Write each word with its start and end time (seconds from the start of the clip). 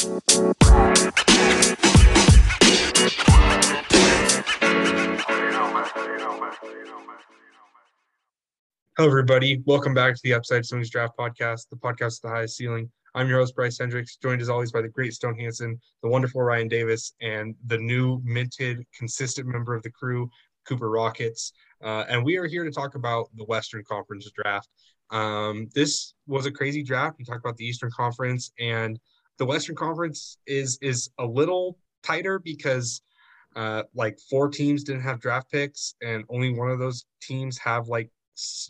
Hello, 0.00 0.16
everybody. 8.98 9.62
Welcome 9.66 9.92
back 9.92 10.14
to 10.14 10.20
the 10.24 10.32
Upside 10.32 10.64
Swings 10.64 10.88
Draft 10.88 11.18
Podcast, 11.18 11.68
the 11.68 11.76
podcast 11.76 12.16
of 12.16 12.20
the 12.22 12.28
highest 12.30 12.56
ceiling. 12.56 12.90
I'm 13.14 13.28
your 13.28 13.40
host, 13.40 13.54
Bryce 13.54 13.78
Hendricks, 13.78 14.16
joined 14.16 14.40
as 14.40 14.48
always 14.48 14.72
by 14.72 14.80
the 14.80 14.88
great 14.88 15.12
Stone 15.12 15.38
Hansen, 15.38 15.78
the 16.02 16.08
wonderful 16.08 16.40
Ryan 16.40 16.68
Davis, 16.68 17.12
and 17.20 17.54
the 17.66 17.76
new 17.76 18.22
minted, 18.24 18.86
consistent 18.96 19.48
member 19.48 19.74
of 19.74 19.82
the 19.82 19.90
crew, 19.90 20.30
Cooper 20.66 20.88
Rockets. 20.88 21.52
Uh, 21.84 22.04
and 22.08 22.24
we 22.24 22.38
are 22.38 22.46
here 22.46 22.64
to 22.64 22.70
talk 22.70 22.94
about 22.94 23.28
the 23.36 23.44
Western 23.44 23.84
Conference 23.84 24.30
draft. 24.30 24.70
Um, 25.10 25.68
this 25.74 26.14
was 26.26 26.46
a 26.46 26.50
crazy 26.50 26.82
draft. 26.82 27.18
We 27.18 27.26
talked 27.26 27.44
about 27.44 27.58
the 27.58 27.66
Eastern 27.66 27.90
Conference, 27.90 28.50
and 28.58 28.98
the 29.40 29.46
Western 29.46 29.74
Conference 29.74 30.36
is 30.46 30.78
is 30.82 31.10
a 31.18 31.24
little 31.24 31.78
tighter 32.02 32.38
because 32.38 33.02
uh, 33.56 33.82
like 33.94 34.18
four 34.28 34.48
teams 34.48 34.84
didn't 34.84 35.00
have 35.00 35.18
draft 35.18 35.50
picks, 35.50 35.94
and 36.02 36.24
only 36.28 36.52
one 36.52 36.70
of 36.70 36.78
those 36.78 37.06
teams 37.22 37.58
have 37.58 37.88
like 37.88 38.10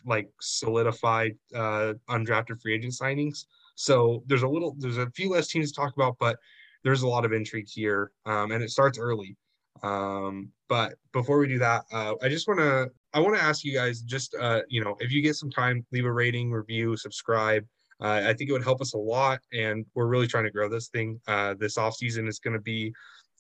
like 0.07 0.31
solidified 0.41 1.33
uh, 1.55 1.95
undrafted 2.09 2.63
free 2.63 2.75
agent 2.75 2.95
signings. 2.95 3.47
So 3.75 4.23
there's 4.27 4.43
a 4.43 4.49
little, 4.49 4.77
there's 4.79 4.99
a 4.99 5.11
few 5.11 5.31
less 5.31 5.49
teams 5.49 5.73
to 5.73 5.81
talk 5.81 5.95
about, 5.97 6.17
but 6.21 6.37
there's 6.85 7.03
a 7.03 7.09
lot 7.09 7.25
of 7.25 7.33
intrigue 7.33 7.69
here, 7.69 8.13
um, 8.25 8.53
and 8.53 8.63
it 8.63 8.71
starts 8.71 8.99
early. 8.99 9.37
Um, 9.83 10.51
but 10.69 10.95
before 11.13 11.39
we 11.39 11.49
do 11.49 11.59
that, 11.59 11.85
uh, 11.93 12.15
I 12.23 12.29
just 12.29 12.47
want 12.47 12.61
to, 12.61 12.91
I 13.13 13.21
want 13.21 13.37
to 13.37 13.43
ask 13.43 13.65
you 13.65 13.75
guys, 13.75 14.03
just 14.03 14.37
uh, 14.39 14.61
you 14.69 14.85
know, 14.85 14.97
if 15.01 15.11
you 15.11 15.21
get 15.21 15.35
some 15.35 15.51
time, 15.51 15.85
leave 15.91 16.05
a 16.05 16.13
rating, 16.13 16.53
review, 16.53 16.97
subscribe. 16.97 17.67
Uh, 18.01 18.23
I 18.27 18.35
think 18.35 18.49
it 18.49 18.53
would 18.53 18.65
help 18.65 18.81
us 18.81 18.95
a 18.95 18.99
lot, 18.99 19.41
and 19.53 19.85
we're 19.95 20.07
really 20.07 20.27
trying 20.27 20.45
to 20.45 20.51
grow 20.51 20.69
this 20.69 20.89
thing. 20.89 21.21
Uh, 21.29 21.55
this 21.59 21.77
off 21.77 21.95
season 21.97 22.27
is 22.27 22.39
going 22.39 22.55
to 22.55 22.61
be 22.61 22.93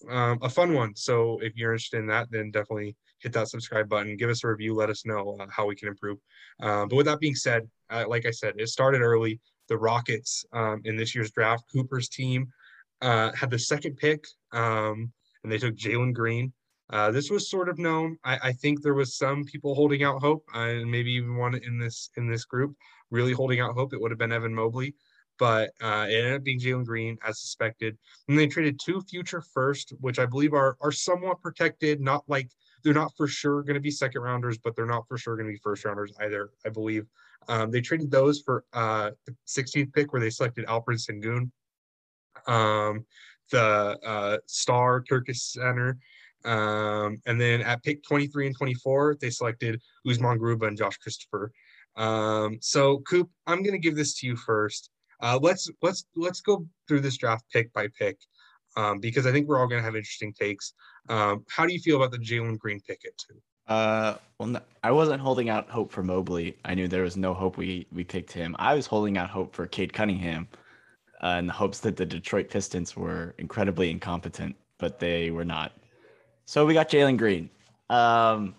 um, 0.08 0.38
a 0.42 0.48
fun 0.48 0.74
one. 0.74 0.94
So 0.96 1.38
if 1.42 1.56
you're 1.56 1.72
interested 1.72 1.98
in 1.98 2.06
that, 2.08 2.28
then 2.30 2.50
definitely 2.50 2.96
hit 3.20 3.32
that 3.32 3.48
subscribe 3.48 3.88
button, 3.88 4.16
give 4.16 4.30
us 4.30 4.44
a 4.44 4.48
review, 4.48 4.74
let 4.74 4.90
us 4.90 5.04
know 5.04 5.36
uh, 5.40 5.46
how 5.50 5.66
we 5.66 5.76
can 5.76 5.88
improve. 5.88 6.18
Um, 6.60 6.88
but 6.88 6.96
with 6.96 7.06
that 7.06 7.20
being 7.20 7.34
said, 7.34 7.68
uh, 7.90 8.04
like 8.08 8.26
I 8.26 8.30
said, 8.30 8.54
it 8.58 8.68
started 8.68 9.02
early. 9.02 9.40
The 9.68 9.78
Rockets 9.78 10.44
um, 10.52 10.80
in 10.84 10.96
this 10.96 11.14
year's 11.14 11.30
draft, 11.30 11.64
Cooper's 11.72 12.08
team 12.08 12.48
uh, 13.02 13.32
had 13.32 13.50
the 13.50 13.58
second 13.58 13.96
pick, 13.96 14.24
um, 14.52 15.12
and 15.42 15.52
they 15.52 15.58
took 15.58 15.76
Jalen 15.76 16.12
Green. 16.12 16.52
Uh, 16.90 17.12
this 17.12 17.30
was 17.30 17.48
sort 17.48 17.68
of 17.68 17.78
known. 17.78 18.18
I, 18.24 18.38
I, 18.42 18.52
think 18.52 18.82
there 18.82 18.94
was 18.94 19.16
some 19.16 19.44
people 19.44 19.76
holding 19.76 20.02
out 20.02 20.20
hope, 20.20 20.44
uh, 20.52 20.58
and 20.58 20.90
maybe 20.90 21.12
even 21.12 21.36
one 21.36 21.54
in 21.54 21.78
this 21.78 22.10
in 22.16 22.28
this 22.28 22.44
group 22.44 22.74
really 23.10 23.32
holding 23.32 23.60
out 23.60 23.74
hope. 23.74 23.92
It 23.92 24.00
would 24.00 24.10
have 24.10 24.18
been 24.18 24.32
Evan 24.32 24.54
Mobley 24.54 24.94
but 25.40 25.70
uh, 25.80 26.06
it 26.06 26.16
ended 26.16 26.34
up 26.34 26.44
being 26.44 26.60
Jalen 26.60 26.84
Green 26.84 27.16
as 27.26 27.40
suspected. 27.40 27.96
And 28.28 28.38
they 28.38 28.46
traded 28.46 28.78
two 28.78 29.00
future 29.00 29.40
first, 29.40 29.94
which 29.98 30.18
I 30.18 30.26
believe 30.26 30.52
are 30.52 30.76
are 30.82 30.92
somewhat 30.92 31.40
protected. 31.40 32.00
Not 32.00 32.22
like 32.28 32.50
they're 32.84 32.94
not 32.94 33.12
for 33.16 33.26
sure 33.26 33.62
going 33.62 33.74
to 33.74 33.80
be 33.80 33.90
second 33.90 34.20
rounders, 34.20 34.58
but 34.58 34.76
they're 34.76 34.86
not 34.86 35.08
for 35.08 35.16
sure 35.16 35.36
going 35.36 35.48
to 35.48 35.52
be 35.52 35.60
first 35.64 35.84
rounders 35.86 36.12
either. 36.20 36.50
I 36.64 36.68
believe 36.68 37.06
um, 37.48 37.70
they 37.70 37.80
traded 37.80 38.10
those 38.10 38.42
for 38.42 38.64
uh, 38.74 39.12
the 39.26 39.34
16th 39.48 39.92
pick, 39.94 40.12
where 40.12 40.20
they 40.20 40.30
selected 40.30 40.66
Alperen 40.66 41.00
Sengun, 41.00 41.50
um, 42.46 43.06
the 43.50 43.98
uh, 44.04 44.38
star 44.46 45.02
Turkish 45.02 45.40
center. 45.42 45.98
Um, 46.44 47.18
and 47.26 47.40
then 47.40 47.62
at 47.62 47.82
pick 47.82 48.02
23 48.02 48.46
and 48.48 48.56
24, 48.56 49.16
they 49.20 49.30
selected 49.30 49.80
Usman 50.08 50.38
Garuba 50.38 50.68
and 50.68 50.76
Josh 50.76 50.98
Christopher. 50.98 51.50
Um, 51.96 52.58
so 52.60 52.98
Coop, 53.00 53.30
I'm 53.46 53.62
going 53.62 53.72
to 53.72 53.78
give 53.78 53.96
this 53.96 54.18
to 54.20 54.26
you 54.26 54.36
first. 54.36 54.90
Uh, 55.22 55.38
let's 55.42 55.70
let's 55.82 56.06
let's 56.16 56.40
go 56.40 56.66
through 56.88 57.00
this 57.00 57.16
draft 57.16 57.44
pick 57.52 57.72
by 57.72 57.88
pick 57.98 58.18
um, 58.76 59.00
because 59.00 59.26
I 59.26 59.32
think 59.32 59.48
we're 59.48 59.58
all 59.58 59.66
going 59.66 59.80
to 59.80 59.84
have 59.84 59.96
interesting 59.96 60.32
takes. 60.32 60.72
Um, 61.08 61.44
how 61.48 61.66
do 61.66 61.72
you 61.72 61.80
feel 61.80 61.96
about 61.96 62.12
the 62.12 62.18
Jalen 62.18 62.58
Green 62.58 62.80
pick 62.80 63.04
at 63.04 63.16
two? 63.18 63.40
Uh, 63.66 64.16
well, 64.38 64.48
no, 64.48 64.60
I 64.82 64.90
wasn't 64.90 65.20
holding 65.20 65.48
out 65.48 65.68
hope 65.68 65.92
for 65.92 66.02
Mobley. 66.02 66.56
I 66.64 66.74
knew 66.74 66.88
there 66.88 67.02
was 67.02 67.16
no 67.16 67.34
hope 67.34 67.56
we 67.56 67.86
we 67.92 68.04
picked 68.04 68.32
him. 68.32 68.56
I 68.58 68.74
was 68.74 68.86
holding 68.86 69.18
out 69.18 69.28
hope 69.30 69.54
for 69.54 69.66
Cade 69.66 69.92
Cunningham, 69.92 70.48
uh, 71.22 71.36
in 71.38 71.46
the 71.46 71.52
hopes 71.52 71.80
that 71.80 71.96
the 71.96 72.06
Detroit 72.06 72.48
Pistons 72.48 72.96
were 72.96 73.34
incredibly 73.38 73.90
incompetent, 73.90 74.56
but 74.78 74.98
they 74.98 75.30
were 75.30 75.44
not. 75.44 75.72
So 76.46 76.66
we 76.66 76.74
got 76.74 76.88
Jalen 76.88 77.18
Green. 77.18 77.50
Um, 77.90 78.54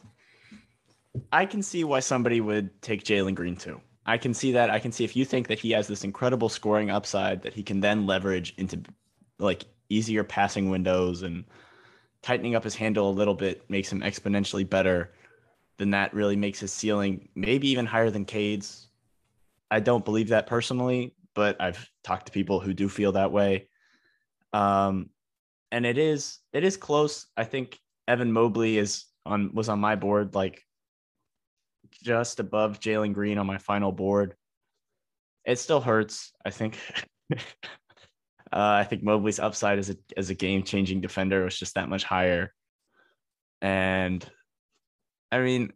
I 1.32 1.46
can 1.46 1.62
see 1.62 1.84
why 1.84 2.00
somebody 2.00 2.42
would 2.42 2.82
take 2.82 3.04
Jalen 3.04 3.36
Green 3.36 3.56
too. 3.56 3.82
I 4.06 4.18
can 4.18 4.34
see 4.34 4.52
that. 4.54 4.70
I 4.70 4.80
can 4.80 4.92
see 4.92 5.04
if 5.04 5.16
you 5.16 5.26
think 5.26 5.48
that 5.48 5.60
he 5.60 5.72
has 5.72 5.88
this 5.88 6.04
incredible 6.04 6.50
scoring 6.50 6.90
upside 6.90 7.42
that 7.44 7.54
he 7.54 7.64
can 7.64 7.80
then 7.80 8.06
leverage 8.06 8.54
into 8.58 8.82
like 9.40 9.66
easier 9.90 10.24
passing 10.24 10.70
windows 10.70 11.22
and 11.22 11.46
tightening 12.22 12.56
up 12.56 12.64
his 12.64 12.76
handle 12.76 13.10
a 13.10 13.12
little 13.12 13.34
bit 13.34 13.70
makes 13.70 13.92
him 13.92 14.02
exponentially 14.02 14.68
better, 14.68 15.14
then 15.78 15.92
that 15.92 16.14
really 16.14 16.36
makes 16.36 16.60
his 16.60 16.72
ceiling 16.72 17.30
maybe 17.36 17.68
even 17.70 17.86
higher 17.86 18.10
than 18.10 18.26
Cade's. 18.26 18.88
I 19.70 19.80
don't 19.80 20.06
believe 20.06 20.30
that 20.30 20.48
personally, 20.48 21.16
but 21.34 21.60
I've 21.60 21.90
talked 22.04 22.28
to 22.28 22.32
people 22.32 22.60
who 22.60 22.74
do 22.74 22.90
feel 22.90 23.14
that 23.14 23.32
way. 23.32 23.68
Um, 24.54 25.10
and 25.72 25.86
it 25.86 25.98
is 25.98 26.40
it 26.54 26.64
is 26.64 26.78
close. 26.78 27.28
I 27.38 27.44
think 27.46 27.80
Evan 28.08 28.32
Mobley 28.32 28.78
is 28.78 29.06
on 29.26 29.54
was 29.54 29.70
on 29.70 29.80
my 29.80 29.96
board 29.96 30.36
like 30.36 30.66
just 31.92 32.40
above 32.40 32.80
Jalen 32.80 33.14
Green 33.14 33.38
on 33.38 33.48
my 33.48 33.58
final 33.58 33.92
board. 33.92 34.36
It 35.46 35.60
still 35.60 35.82
hurts. 35.82 36.32
I 36.46 36.50
think. 36.50 36.78
uh, 37.34 37.38
I 38.52 38.84
think 38.84 39.04
Mobley's 39.04 39.40
upside 39.40 39.80
as 39.80 39.90
a 39.90 39.96
as 40.18 40.30
a 40.30 40.36
game 40.36 40.64
changing 40.64 41.02
defender 41.02 41.44
was 41.44 41.58
just 41.58 41.76
that 41.76 41.90
much 41.90 42.04
higher, 42.04 42.54
and 43.62 44.26
I 45.32 45.40
mean, 45.40 45.74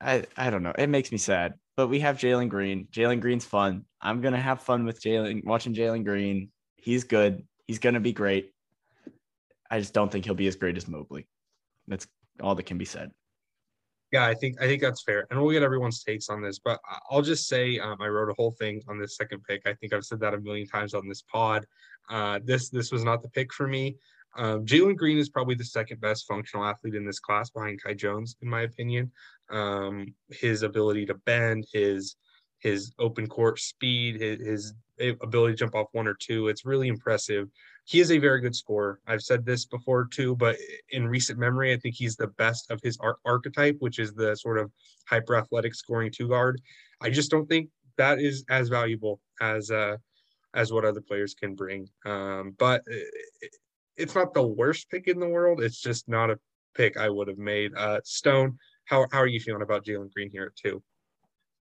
I 0.00 0.24
I 0.36 0.50
don't 0.50 0.62
know. 0.62 0.74
It 0.76 0.88
makes 0.88 1.10
me 1.10 1.18
sad, 1.18 1.54
but 1.76 1.88
we 1.88 2.00
have 2.00 2.18
Jalen 2.18 2.48
Green. 2.48 2.88
Jalen 2.92 3.20
Green's 3.20 3.44
fun. 3.44 3.84
I'm 4.00 4.20
gonna 4.20 4.40
have 4.40 4.62
fun 4.62 4.84
with 4.84 5.00
Jalen 5.00 5.44
watching 5.44 5.74
Jalen 5.74 6.04
Green. 6.04 6.50
He's 6.76 7.04
good. 7.04 7.46
He's 7.66 7.78
gonna 7.78 8.00
be 8.00 8.12
great. 8.12 8.52
I 9.70 9.80
just 9.80 9.94
don't 9.94 10.12
think 10.12 10.24
he'll 10.24 10.34
be 10.34 10.46
as 10.46 10.56
great 10.56 10.76
as 10.76 10.86
Mobley. 10.86 11.26
That's 11.88 12.06
all 12.40 12.54
that 12.54 12.66
can 12.66 12.78
be 12.78 12.84
said. 12.84 13.10
Yeah, 14.14 14.26
I 14.26 14.34
think 14.34 14.62
I 14.62 14.68
think 14.68 14.80
that's 14.80 15.02
fair, 15.02 15.26
and 15.28 15.42
we'll 15.42 15.50
get 15.50 15.64
everyone's 15.64 16.04
takes 16.04 16.28
on 16.28 16.40
this. 16.40 16.60
But 16.60 16.78
I'll 17.10 17.20
just 17.20 17.48
say 17.48 17.80
um, 17.80 17.96
I 18.00 18.06
wrote 18.06 18.30
a 18.30 18.34
whole 18.34 18.52
thing 18.52 18.80
on 18.86 18.96
this 18.96 19.16
second 19.16 19.42
pick. 19.42 19.62
I 19.66 19.74
think 19.74 19.92
I've 19.92 20.04
said 20.04 20.20
that 20.20 20.34
a 20.34 20.40
million 20.40 20.68
times 20.68 20.94
on 20.94 21.08
this 21.08 21.22
pod. 21.22 21.66
Uh, 22.08 22.38
this 22.44 22.68
this 22.68 22.92
was 22.92 23.02
not 23.02 23.22
the 23.22 23.28
pick 23.30 23.52
for 23.52 23.66
me. 23.66 23.96
Um, 24.36 24.64
Jalen 24.64 24.94
Green 24.96 25.18
is 25.18 25.30
probably 25.30 25.56
the 25.56 25.64
second 25.64 26.00
best 26.00 26.28
functional 26.28 26.64
athlete 26.64 26.94
in 26.94 27.04
this 27.04 27.18
class 27.18 27.50
behind 27.50 27.82
Kai 27.82 27.94
Jones, 27.94 28.36
in 28.40 28.48
my 28.48 28.60
opinion. 28.60 29.10
Um, 29.50 30.14
his 30.30 30.62
ability 30.62 31.06
to 31.06 31.14
bend, 31.14 31.66
his 31.72 32.14
his 32.60 32.92
open 33.00 33.26
court 33.26 33.58
speed, 33.58 34.20
his, 34.20 34.38
his 34.46 34.74
ability 35.22 35.54
to 35.54 35.58
jump 35.58 35.74
off 35.74 35.88
one 35.90 36.06
or 36.06 36.14
two, 36.14 36.46
it's 36.46 36.64
really 36.64 36.86
impressive 36.86 37.48
he 37.84 38.00
is 38.00 38.10
a 38.10 38.18
very 38.18 38.40
good 38.40 38.56
scorer. 38.56 39.00
I've 39.06 39.22
said 39.22 39.44
this 39.44 39.66
before 39.66 40.06
too, 40.06 40.34
but 40.36 40.56
in 40.90 41.06
recent 41.06 41.38
memory, 41.38 41.72
I 41.72 41.76
think 41.76 41.94
he's 41.94 42.16
the 42.16 42.28
best 42.28 42.70
of 42.70 42.80
his 42.82 42.96
ar- 42.98 43.18
archetype, 43.24 43.76
which 43.80 43.98
is 43.98 44.14
the 44.14 44.34
sort 44.36 44.58
of 44.58 44.72
hyper 45.06 45.36
athletic 45.36 45.74
scoring 45.74 46.10
two 46.10 46.28
guard. 46.28 46.60
I 47.02 47.10
just 47.10 47.30
don't 47.30 47.46
think 47.46 47.68
that 47.98 48.18
is 48.18 48.44
as 48.48 48.68
valuable 48.68 49.20
as 49.40 49.70
uh, 49.70 49.98
as 50.54 50.72
what 50.72 50.84
other 50.84 51.02
players 51.02 51.34
can 51.34 51.54
bring. 51.54 51.88
Um, 52.06 52.54
but 52.58 52.82
it's 53.96 54.14
not 54.14 54.32
the 54.32 54.46
worst 54.46 54.90
pick 54.90 55.06
in 55.06 55.20
the 55.20 55.28
world. 55.28 55.62
It's 55.62 55.80
just 55.80 56.08
not 56.08 56.30
a 56.30 56.38
pick 56.74 56.96
I 56.96 57.10
would 57.10 57.28
have 57.28 57.38
made. 57.38 57.72
Uh, 57.76 58.00
Stone, 58.04 58.58
how 58.86 59.06
how 59.12 59.18
are 59.18 59.26
you 59.26 59.40
feeling 59.40 59.62
about 59.62 59.84
Jalen 59.84 60.10
Green 60.12 60.30
here 60.30 60.52
too? 60.56 60.82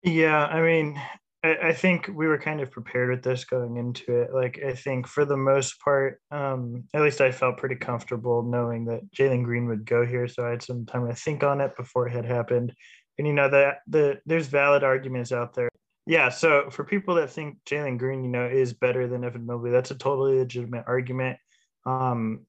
Yeah, 0.05 0.47
I 0.47 0.63
mean, 0.63 1.01
I, 1.45 1.73
think 1.73 2.09
we 2.15 2.29
were 2.29 2.39
kind 2.39 2.61
of 2.61 2.71
prepared 2.71 3.11
with 3.11 3.23
this 3.23 3.45
going 3.45 3.77
into 3.77 4.23
it. 4.23 4.33
Like 4.33 4.61
I 4.65 4.75
think 4.75 5.09
for 5.09 5.25
the 5.25 5.37
most 5.37 5.81
part, 5.81 6.21
um, 6.31 6.85
at 6.95 7.03
least 7.03 7.21
I 7.21 7.33
felt 7.33 7.59
pretty 7.59 7.75
comfortable 7.75 8.45
knowing 8.45 8.85
that 8.85 9.11
Jalen 9.11 9.43
Green 9.43 9.67
would 9.67 9.85
go 9.85 10.07
here. 10.07 10.29
So 10.29 10.47
I 10.47 10.51
had 10.51 10.63
some 10.63 10.87
time 10.87 11.09
to 11.09 11.15
think 11.15 11.43
on 11.43 11.61
it 11.61 11.77
before 11.77 12.07
it 12.07 12.13
had 12.13 12.25
happened. 12.25 12.73
And 13.19 13.27
you 13.27 13.33
know 13.35 13.49
that 13.51 13.79
the 13.89 14.21
there's 14.25 14.47
valid 14.47 14.85
arguments 14.85 15.33
out 15.33 15.53
there. 15.55 15.69
Yeah, 16.07 16.29
so 16.29 16.71
for 16.71 16.85
people 16.85 17.17
that 17.17 17.31
think 17.31 17.59
Jalen 17.69 17.99
Green, 17.99 18.25
you 18.25 18.31
know, 18.31 18.47
is 18.47 18.73
better 18.73 19.09
than 19.09 19.25
Evan 19.25 19.47
Mobley, 19.47 19.71
that's 19.71 19.91
a 19.91 19.97
totally 19.97 20.39
legitimate 20.39 20.85
argument. 20.87 21.39
Um, 21.87 22.47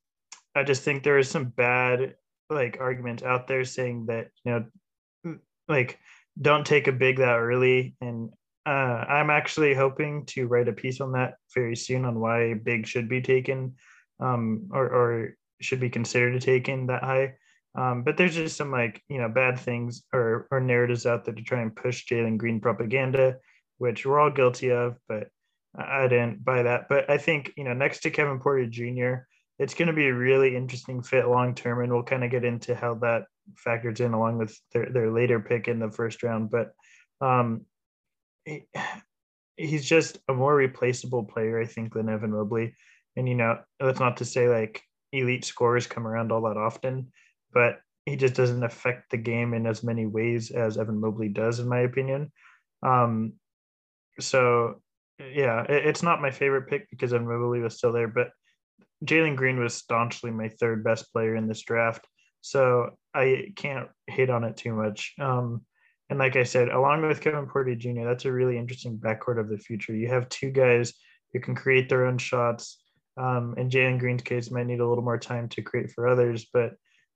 I 0.56 0.64
just 0.64 0.84
think 0.84 1.04
there 1.04 1.18
is 1.18 1.30
some 1.30 1.46
bad 1.46 2.16
like 2.50 2.78
arguments 2.80 3.24
out 3.24 3.48
there 3.48 3.66
saying 3.66 4.06
that 4.08 4.30
you 4.44 4.52
know, 5.26 5.38
like 5.68 6.00
don't 6.40 6.66
take 6.66 6.88
a 6.88 6.92
big 6.92 7.18
that 7.18 7.40
early 7.40 7.96
and 8.00 8.30
uh, 8.66 8.70
I'm 9.08 9.30
actually 9.30 9.74
hoping 9.74 10.26
to 10.28 10.48
write 10.48 10.68
a 10.68 10.74
piece 10.74 11.02
on 11.02 11.12
that 11.14 11.36
very 11.54 11.76
soon 11.76 12.06
on 12.06 12.20
why 12.20 12.54
big 12.54 12.88
should 12.88 13.10
be 13.10 13.22
taken 13.22 13.76
um, 14.20 14.70
or, 14.72 14.86
or 14.86 15.38
should 15.62 15.80
be 15.80 15.90
considered 15.90 16.34
to 16.34 16.40
taken 16.40 16.88
that 16.88 17.04
high. 17.04 17.36
Um, 17.76 18.04
but 18.04 18.18
there's 18.18 18.36
just 18.36 18.56
some 18.56 18.72
like 18.72 19.02
you 19.10 19.20
know 19.20 19.30
bad 19.30 19.60
things 19.60 20.04
or 20.14 20.48
or 20.52 20.60
narratives 20.60 21.06
out 21.06 21.26
there 21.26 21.34
to 21.34 21.42
try 21.42 21.62
and 21.62 21.76
push 21.76 22.06
Jalen 22.06 22.38
Green 22.38 22.60
propaganda, 22.60 23.38
which 23.80 24.06
we're 24.06 24.20
all 24.20 24.30
guilty 24.30 24.72
of. 24.72 24.98
But 25.08 25.30
I 25.76 26.08
didn't 26.08 26.46
buy 26.46 26.64
that. 26.64 26.88
But 26.88 27.10
I 27.10 27.18
think, 27.18 27.52
you 27.58 27.64
know, 27.64 27.74
next 27.74 28.02
to 28.02 28.12
Kevin 28.12 28.40
Porter 28.40 28.68
Jr., 28.68 29.26
it's 29.60 29.74
going 29.74 29.88
to 29.88 29.94
be 29.94 30.08
a 30.08 30.14
really 30.14 30.56
interesting 30.56 31.02
fit 31.02 31.28
long 31.28 31.56
term. 31.56 31.82
And 31.82 31.92
we'll 31.92 32.04
kind 32.04 32.24
of 32.24 32.32
get 32.32 32.46
into 32.46 32.76
how 32.76 32.96
that 32.96 33.24
factors 33.58 34.00
in 34.00 34.14
along 34.14 34.38
with 34.38 34.58
their, 34.72 34.88
their 34.92 35.12
later 35.12 35.40
pick 35.40 35.68
in 35.68 35.80
the 35.80 35.92
first 35.92 36.24
round. 36.24 36.52
But 36.52 36.74
um, 37.22 37.66
he, 38.46 38.64
he's 39.58 39.86
just 39.86 40.20
a 40.28 40.34
more 40.34 40.56
replaceable 40.56 41.24
player, 41.24 41.62
I 41.62 41.66
think, 41.66 41.94
than 41.94 42.10
Evan 42.10 42.32
Mobley. 42.32 42.76
And, 43.16 43.30
you 43.30 43.36
know, 43.36 43.60
that's 43.80 44.00
not 44.00 44.18
to 44.18 44.26
say 44.26 44.48
like 44.48 44.82
elite 45.12 45.46
scorers 45.46 45.86
come 45.86 46.08
around 46.08 46.32
all 46.32 46.42
that 46.42 46.58
often, 46.58 47.12
but 47.54 47.80
he 48.06 48.16
just 48.16 48.34
doesn't 48.34 48.64
affect 48.64 49.12
the 49.12 49.18
game 49.18 49.54
in 49.54 49.68
as 49.68 49.84
many 49.84 50.06
ways 50.06 50.52
as 50.52 50.78
Evan 50.78 51.00
Mobley 51.00 51.30
does, 51.30 51.60
in 51.60 51.70
my 51.70 51.80
opinion. 51.80 52.32
Um, 52.82 53.34
so 54.20 54.82
yeah, 55.20 55.64
it, 55.64 55.86
it's 55.86 56.04
not 56.04 56.22
my 56.22 56.32
favorite 56.32 56.68
pick 56.68 56.90
because 56.90 57.14
Evan 57.14 57.28
Mobley 57.28 57.60
was 57.60 57.78
still 57.78 57.94
there, 57.94 58.08
but 58.08 58.32
Jalen 59.06 59.36
Green 59.36 59.60
was 59.60 59.74
staunchly 59.74 60.32
my 60.32 60.50
third 60.50 60.84
best 60.84 61.12
player 61.12 61.36
in 61.36 61.48
this 61.48 61.62
draft. 61.62 62.06
So 62.42 62.92
I 63.14 63.54
can't 63.56 63.90
hate 64.08 64.30
on 64.30 64.44
it 64.44 64.58
too 64.58 64.74
much. 64.74 65.14
Um, 65.20 65.62
and 66.10 66.20
like 66.20 66.36
I 66.36 66.44
said, 66.44 66.70
along 66.70 67.08
with 67.08 67.22
Kevin 67.22 67.48
Porter 67.48 67.76
Jr., 67.76 68.06
that's 68.06 68.26
a 68.26 68.32
really 68.32 68.58
interesting 68.58 68.98
backcourt 68.98 69.40
of 69.40 69.50
the 69.50 69.58
future. 69.58 69.96
You 69.96 70.10
have 70.10 70.30
two 70.30 70.52
guys 70.52 70.94
who 71.32 71.40
can 71.40 71.56
create 71.56 71.90
their 71.90 72.06
own 72.06 72.18
shots. 72.18 72.80
Um, 73.18 73.56
in 73.58 73.70
Jalen 73.70 74.00
Green's 74.00 74.24
case, 74.24 74.52
might 74.52 74.68
need 74.68 74.80
a 74.80 74.88
little 74.88 75.04
more 75.04 75.20
time 75.20 75.48
to 75.50 75.62
create 75.62 75.92
for 75.92 76.08
others, 76.08 76.48
but 76.52 76.74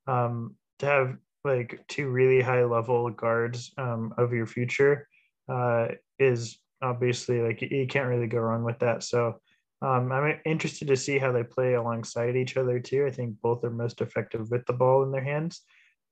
um, 0.07 0.56
to 0.80 0.86
have 0.86 1.18
like 1.44 1.84
two 1.88 2.10
really 2.10 2.42
high 2.42 2.63
level 2.63 3.10
guards 3.10 3.72
um, 3.78 4.13
of 4.18 4.34
your 4.34 4.45
future 4.45 5.07
uh, 5.50 5.88
is 6.19 6.57
obviously 6.81 7.42
like 7.42 7.62
you 7.62 7.88
can't 7.88 8.07
really 8.07 8.28
go 8.28 8.39
wrong 8.39 8.63
with 8.63 8.80
that. 8.80 9.04
So 9.04 9.39
um, 9.81 10.12
I'm 10.12 10.39
interested 10.45 10.88
to 10.88 10.98
see 10.98 11.18
how 11.18 11.31
they 11.31 11.44
play 11.44 11.74
alongside 11.74 12.36
each 12.36 12.57
other 12.57 12.80
too. 12.80 13.06
I 13.06 13.12
think 13.12 13.36
both 13.42 13.63
are 13.63 13.69
most 13.69 14.01
effective 14.01 14.50
with 14.50 14.66
the 14.66 14.74
ball 14.74 15.04
in 15.04 15.12
their 15.12 15.24
hands, 15.24 15.62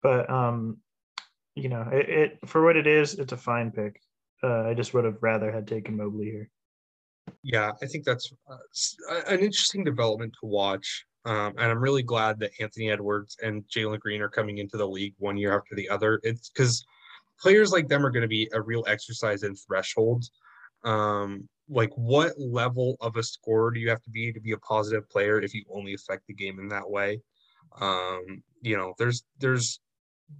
but 0.03 0.29
um, 0.29 0.77
you 1.55 1.69
know, 1.69 1.87
it, 1.91 2.09
it 2.09 2.39
for 2.45 2.63
what 2.63 2.75
it 2.75 2.85
is, 2.85 3.15
it's 3.15 3.33
a 3.33 3.37
fine 3.37 3.71
pick. 3.71 4.01
Uh, 4.43 4.63
I 4.63 4.73
just 4.73 4.93
would 4.93 5.05
have 5.05 5.17
rather 5.21 5.51
had 5.51 5.67
taken 5.67 5.97
Mobley 5.97 6.25
here. 6.25 6.49
Yeah, 7.41 7.71
I 7.81 7.85
think 7.87 8.03
that's 8.03 8.31
uh, 8.49 9.21
an 9.27 9.39
interesting 9.39 9.83
development 9.83 10.33
to 10.41 10.47
watch. 10.47 11.05
Um, 11.25 11.55
and 11.57 11.71
I'm 11.71 11.79
really 11.79 12.03
glad 12.03 12.39
that 12.39 12.51
Anthony 12.59 12.91
Edwards 12.91 13.37
and 13.41 13.63
Jalen 13.63 13.99
Green 13.99 14.21
are 14.21 14.29
coming 14.29 14.59
into 14.59 14.77
the 14.77 14.87
league 14.87 15.15
one 15.17 15.37
year 15.37 15.57
after 15.57 15.73
the 15.75 15.89
other. 15.89 16.19
It's 16.21 16.49
because 16.49 16.85
players 17.39 17.71
like 17.71 17.87
them 17.87 18.05
are 18.05 18.11
going 18.11 18.21
to 18.21 18.27
be 18.27 18.47
a 18.53 18.61
real 18.61 18.83
exercise 18.87 19.41
in 19.41 19.55
thresholds. 19.55 20.31
Um, 20.83 21.49
like, 21.67 21.89
what 21.95 22.33
level 22.37 22.95
of 23.01 23.15
a 23.15 23.23
scorer 23.23 23.71
do 23.71 23.79
you 23.79 23.89
have 23.89 24.03
to 24.03 24.11
be 24.11 24.31
to 24.31 24.39
be 24.39 24.51
a 24.51 24.57
positive 24.59 25.09
player 25.09 25.41
if 25.41 25.55
you 25.55 25.63
only 25.71 25.95
affect 25.95 26.27
the 26.27 26.33
game 26.33 26.59
in 26.59 26.67
that 26.67 26.87
way? 26.87 27.19
Um, 27.81 28.43
you 28.61 28.77
know, 28.77 28.93
there's 28.99 29.23
there's 29.39 29.79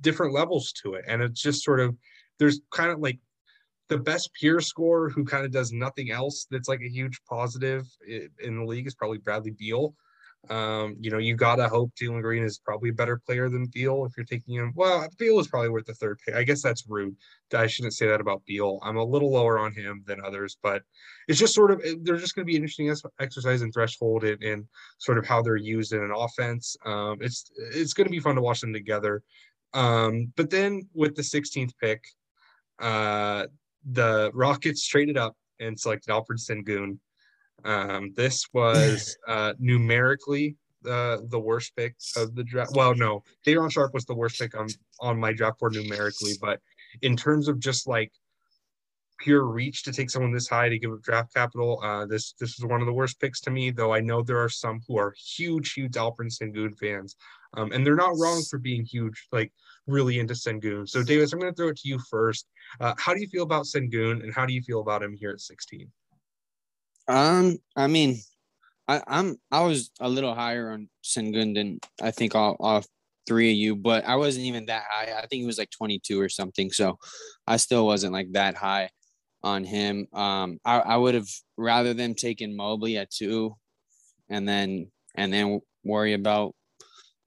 different 0.01 0.33
levels 0.33 0.71
to 0.83 0.93
it, 0.95 1.05
and 1.07 1.21
it's 1.21 1.41
just 1.41 1.63
sort 1.63 1.79
of 1.79 1.95
there's 2.39 2.61
kind 2.71 2.91
of 2.91 2.99
like 2.99 3.19
the 3.87 3.97
best 3.97 4.31
pure 4.33 4.61
score 4.61 5.09
who 5.09 5.23
kind 5.23 5.45
of 5.45 5.51
does 5.51 5.71
nothing 5.71 6.11
else 6.11 6.47
that's 6.49 6.67
like 6.67 6.81
a 6.81 6.89
huge 6.89 7.21
positive 7.29 7.85
in 8.07 8.57
the 8.57 8.65
league 8.65 8.87
is 8.87 8.95
probably 8.95 9.19
Bradley 9.19 9.51
Beal. 9.51 9.95
Um, 10.49 10.95
you 10.99 11.09
know, 11.09 11.17
you 11.17 11.35
gotta 11.35 11.67
hope 11.67 11.91
Jalen 11.99 12.21
Green 12.21 12.43
is 12.43 12.59
probably 12.59 12.89
a 12.89 12.93
better 12.93 13.17
player 13.25 13.49
than 13.49 13.65
Beal 13.73 14.05
if 14.05 14.15
you're 14.15 14.25
taking 14.25 14.55
him. 14.55 14.73
Well, 14.75 15.07
Beal 15.17 15.39
is 15.39 15.47
probably 15.47 15.69
worth 15.69 15.85
the 15.85 15.93
third 15.95 16.19
pick. 16.23 16.35
I 16.35 16.43
guess 16.43 16.61
that's 16.61 16.85
rude. 16.87 17.15
I 17.53 17.67
shouldn't 17.67 17.95
say 17.95 18.07
that 18.07 18.21
about 18.21 18.45
Beal. 18.45 18.79
I'm 18.83 18.97
a 18.97 19.03
little 19.03 19.31
lower 19.31 19.57
on 19.57 19.73
him 19.73 20.03
than 20.05 20.23
others, 20.23 20.57
but 20.61 20.83
it's 21.27 21.39
just 21.39 21.55
sort 21.55 21.71
of 21.71 21.81
they're 22.03 22.17
just 22.17 22.35
going 22.35 22.45
to 22.45 22.51
be 22.51 22.55
an 22.55 22.63
interesting 22.63 22.93
exercise 23.19 23.63
in 23.63 23.71
threshold 23.71 24.23
and, 24.23 24.41
and, 24.43 24.65
sort 24.99 25.17
of 25.17 25.25
how 25.25 25.41
they're 25.41 25.55
used 25.55 25.93
in 25.93 26.03
an 26.03 26.13
offense. 26.15 26.77
Um, 26.85 27.17
it's 27.21 27.51
it's 27.73 27.93
going 27.93 28.05
to 28.05 28.11
be 28.11 28.19
fun 28.19 28.35
to 28.35 28.41
watch 28.41 28.61
them 28.61 28.73
together. 28.73 29.23
Um, 29.75 30.31
but 30.37 30.49
then 30.49 30.87
with 30.93 31.15
the 31.15 31.21
16th 31.21 31.73
pick, 31.79 32.03
uh, 32.79 33.45
the 33.91 34.31
Rockets 34.33 34.87
traded 34.87 35.17
up 35.17 35.35
and 35.59 35.79
selected 35.79 36.09
Alperen 36.11 36.39
Sengun. 36.39 36.97
Um, 37.63 38.13
this 38.15 38.45
was 38.53 39.15
uh, 39.27 39.53
numerically 39.59 40.55
uh, 40.87 41.17
the 41.29 41.39
worst 41.39 41.75
pick 41.75 41.95
of 42.15 42.35
the 42.35 42.43
draft. 42.43 42.71
Well, 42.73 42.95
no, 42.95 43.23
Day'Ron 43.43 43.69
Sharpe 43.69 43.93
was 43.93 44.05
the 44.05 44.15
worst 44.15 44.39
pick 44.39 44.57
on 44.57 44.67
on 44.99 45.19
my 45.19 45.33
draft 45.33 45.59
board 45.59 45.73
numerically, 45.73 46.33
but 46.39 46.59
in 47.01 47.17
terms 47.17 47.47
of 47.47 47.59
just 47.59 47.87
like 47.87 48.11
pure 49.17 49.45
reach 49.45 49.83
to 49.83 49.91
take 49.91 50.09
someone 50.09 50.31
this 50.31 50.47
high 50.47 50.69
to 50.69 50.79
give 50.79 50.91
up 50.91 51.01
draft 51.01 51.33
capital, 51.33 51.79
uh, 51.83 52.05
this 52.05 52.33
this 52.39 52.57
was 52.57 52.69
one 52.69 52.81
of 52.81 52.87
the 52.87 52.93
worst 52.93 53.19
picks 53.19 53.39
to 53.41 53.51
me. 53.51 53.71
Though 53.71 53.93
I 53.93 53.99
know 53.99 54.21
there 54.21 54.41
are 54.41 54.49
some 54.49 54.81
who 54.87 54.97
are 54.97 55.13
huge, 55.17 55.73
huge 55.73 55.93
Alperen 55.93 56.31
Sengun 56.31 56.77
fans, 56.77 57.15
um, 57.55 57.71
and 57.71 57.85
they're 57.85 57.95
not 57.95 58.17
wrong 58.17 58.43
for 58.49 58.59
being 58.59 58.83
huge, 58.83 59.27
like 59.31 59.51
really 59.87 60.19
into 60.19 60.33
Sengun. 60.33 60.87
So, 60.87 61.03
Davis, 61.03 61.33
I'm 61.33 61.39
going 61.39 61.51
to 61.51 61.55
throw 61.55 61.69
it 61.69 61.77
to 61.77 61.87
you 61.87 61.99
first. 62.09 62.47
Uh, 62.79 62.93
how 62.97 63.13
do 63.13 63.21
you 63.21 63.27
feel 63.27 63.43
about 63.43 63.65
Sengun, 63.65 64.23
and 64.23 64.33
how 64.33 64.45
do 64.45 64.53
you 64.53 64.61
feel 64.61 64.81
about 64.81 65.03
him 65.03 65.13
here 65.13 65.31
at 65.31 65.41
16? 65.41 65.89
Um, 67.07 67.57
I 67.75 67.87
mean, 67.87 68.17
I, 68.87 69.01
I'm 69.07 69.37
I 69.51 69.61
was 69.61 69.91
a 69.99 70.09
little 70.09 70.35
higher 70.35 70.71
on 70.71 70.89
Sengun 71.03 71.55
than 71.55 71.79
I 72.01 72.11
think 72.11 72.35
all, 72.35 72.57
all 72.59 72.83
three 73.27 73.51
of 73.51 73.57
you, 73.57 73.75
but 73.75 74.05
I 74.05 74.15
wasn't 74.15 74.45
even 74.45 74.67
that 74.67 74.83
high. 74.89 75.13
I 75.17 75.25
think 75.27 75.41
he 75.41 75.45
was 75.45 75.57
like 75.57 75.71
22 75.71 76.19
or 76.19 76.29
something. 76.29 76.71
So 76.71 76.99
I 77.47 77.57
still 77.57 77.85
wasn't 77.85 78.13
like 78.13 78.31
that 78.33 78.55
high 78.55 78.89
on 79.45 79.63
him. 79.63 80.07
Um, 80.11 80.59
I, 80.65 80.79
I 80.79 80.97
would 80.97 81.13
have 81.13 81.29
rather 81.55 81.93
them 81.93 82.15
taken 82.15 82.57
Mobley 82.57 82.97
at 82.97 83.11
two, 83.11 83.55
and 84.27 84.47
then 84.49 84.91
and 85.15 85.31
then 85.31 85.61
worry 85.85 86.13
about 86.13 86.55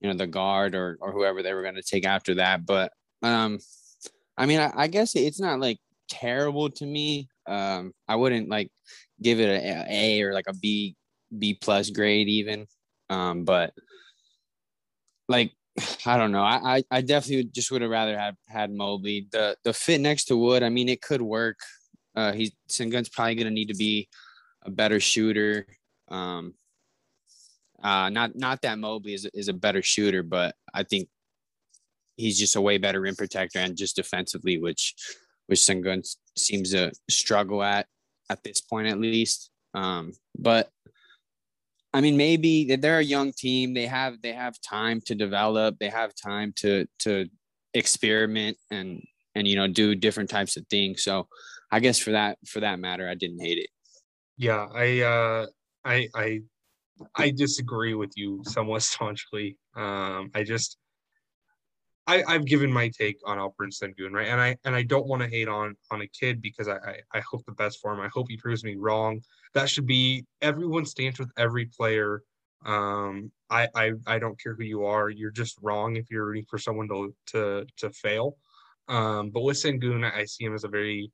you 0.00 0.10
know 0.10 0.16
the 0.16 0.26
guard 0.26 0.74
or 0.74 0.98
or 1.00 1.12
whoever 1.12 1.42
they 1.42 1.54
were 1.54 1.62
going 1.62 1.76
to 1.76 1.82
take 1.82 2.04
after 2.04 2.34
that. 2.34 2.66
But 2.66 2.92
um, 3.22 3.60
I 4.36 4.46
mean, 4.46 4.60
I, 4.60 4.72
I 4.76 4.86
guess 4.88 5.14
it's 5.16 5.40
not 5.40 5.60
like 5.60 5.78
terrible 6.10 6.68
to 6.70 6.86
me. 6.86 7.28
Um, 7.46 7.92
I 8.08 8.16
wouldn't 8.16 8.48
like 8.48 8.70
give 9.22 9.40
it 9.40 9.48
a, 9.48 9.86
a 9.88 10.22
or 10.22 10.34
like 10.34 10.46
a 10.48 10.54
B 10.54 10.96
B 11.38 11.54
plus 11.54 11.90
grade 11.90 12.28
even. 12.28 12.66
Um, 13.10 13.44
but 13.44 13.72
like 15.28 15.52
I 16.06 16.16
don't 16.18 16.32
know. 16.32 16.42
I, 16.42 16.78
I, 16.78 16.82
I 16.90 17.00
definitely 17.00 17.44
just 17.54 17.70
would 17.70 17.82
have 17.82 17.90
rather 17.90 18.18
have 18.18 18.34
had 18.48 18.72
Mobley. 18.72 19.28
The 19.30 19.56
the 19.64 19.72
fit 19.72 20.00
next 20.00 20.24
to 20.26 20.36
Wood, 20.36 20.62
I 20.64 20.68
mean, 20.68 20.88
it 20.88 21.00
could 21.02 21.22
work. 21.22 21.58
Uh, 22.18 22.32
he's 22.32 22.50
Sengun's 22.68 23.08
probably 23.08 23.36
gonna 23.36 23.50
need 23.50 23.68
to 23.68 23.76
be 23.76 24.08
a 24.64 24.70
better 24.72 24.98
shooter. 24.98 25.66
Um, 26.08 26.54
uh, 27.80 28.08
not 28.08 28.34
not 28.34 28.60
that 28.62 28.78
Mobley 28.78 29.14
is 29.14 29.24
is 29.32 29.46
a 29.46 29.52
better 29.52 29.82
shooter, 29.82 30.24
but 30.24 30.56
I 30.74 30.82
think 30.82 31.08
he's 32.16 32.36
just 32.36 32.56
a 32.56 32.60
way 32.60 32.76
better 32.76 33.00
rim 33.00 33.14
protector 33.14 33.60
and 33.60 33.76
just 33.76 33.94
defensively, 33.94 34.58
which 34.58 34.96
which 35.46 35.60
Sengun 35.60 36.02
seems 36.36 36.72
to 36.72 36.90
struggle 37.08 37.62
at 37.62 37.86
at 38.28 38.42
this 38.42 38.60
point 38.60 38.88
at 38.88 38.98
least. 38.98 39.50
Um, 39.74 40.12
but 40.36 40.70
I 41.94 42.00
mean, 42.00 42.16
maybe 42.16 42.74
they're 42.74 42.98
a 42.98 43.14
young 43.16 43.32
team. 43.32 43.74
They 43.74 43.86
have 43.86 44.20
they 44.22 44.32
have 44.32 44.60
time 44.60 45.00
to 45.02 45.14
develop. 45.14 45.76
They 45.78 45.88
have 45.88 46.12
time 46.16 46.52
to 46.56 46.88
to 47.00 47.28
experiment 47.74 48.56
and 48.72 49.04
and 49.36 49.46
you 49.46 49.54
know 49.54 49.68
do 49.68 49.94
different 49.94 50.30
types 50.30 50.56
of 50.56 50.66
things. 50.66 51.04
So 51.04 51.28
I 51.70 51.80
guess 51.80 51.98
for 51.98 52.12
that 52.12 52.38
for 52.46 52.60
that 52.60 52.78
matter, 52.78 53.08
I 53.08 53.14
didn't 53.14 53.40
hate 53.40 53.58
it. 53.58 53.70
Yeah, 54.36 54.66
I 54.74 55.00
uh, 55.00 55.46
I 55.84 56.08
I 56.14 56.40
I 57.14 57.30
disagree 57.30 57.94
with 57.94 58.12
you 58.16 58.42
somewhat 58.44 58.82
staunchly. 58.90 59.56
Um, 59.76 60.30
I 60.34 60.44
just 60.44 60.78
I, 62.08 62.24
I've 62.26 62.46
given 62.46 62.72
my 62.72 62.88
take 62.88 63.18
on 63.26 63.36
Alperen 63.36 63.70
Sengun, 63.70 64.12
right? 64.12 64.28
And 64.28 64.40
I 64.40 64.56
and 64.64 64.74
I 64.74 64.82
don't 64.82 65.06
want 65.06 65.22
to 65.22 65.28
hate 65.28 65.46
on 65.46 65.76
on 65.90 66.00
a 66.00 66.08
kid 66.08 66.40
because 66.40 66.66
I, 66.66 66.76
I, 66.76 66.96
I 67.14 67.20
hope 67.20 67.44
the 67.44 67.52
best 67.52 67.80
for 67.82 67.92
him. 67.92 68.00
I 68.00 68.08
hope 68.08 68.26
he 68.30 68.38
proves 68.38 68.64
me 68.64 68.76
wrong. 68.76 69.20
That 69.52 69.68
should 69.68 69.86
be 69.86 70.24
everyone's 70.40 70.90
stance 70.90 71.18
with 71.18 71.30
every 71.36 71.66
player. 71.66 72.22
Um, 72.64 73.30
I, 73.50 73.68
I 73.74 73.92
I 74.06 74.18
don't 74.18 74.40
care 74.42 74.54
who 74.54 74.64
you 74.64 74.86
are. 74.86 75.10
You're 75.10 75.30
just 75.30 75.58
wrong 75.60 75.96
if 75.96 76.10
you're 76.10 76.24
rooting 76.24 76.46
for 76.48 76.58
someone 76.58 76.88
to 76.88 77.14
to 77.32 77.66
to 77.76 77.90
fail. 77.90 78.38
Um, 78.88 79.28
but 79.28 79.42
with 79.42 79.58
Sengun, 79.58 80.10
I 80.10 80.24
see 80.24 80.44
him 80.44 80.54
as 80.54 80.64
a 80.64 80.68
very 80.68 81.12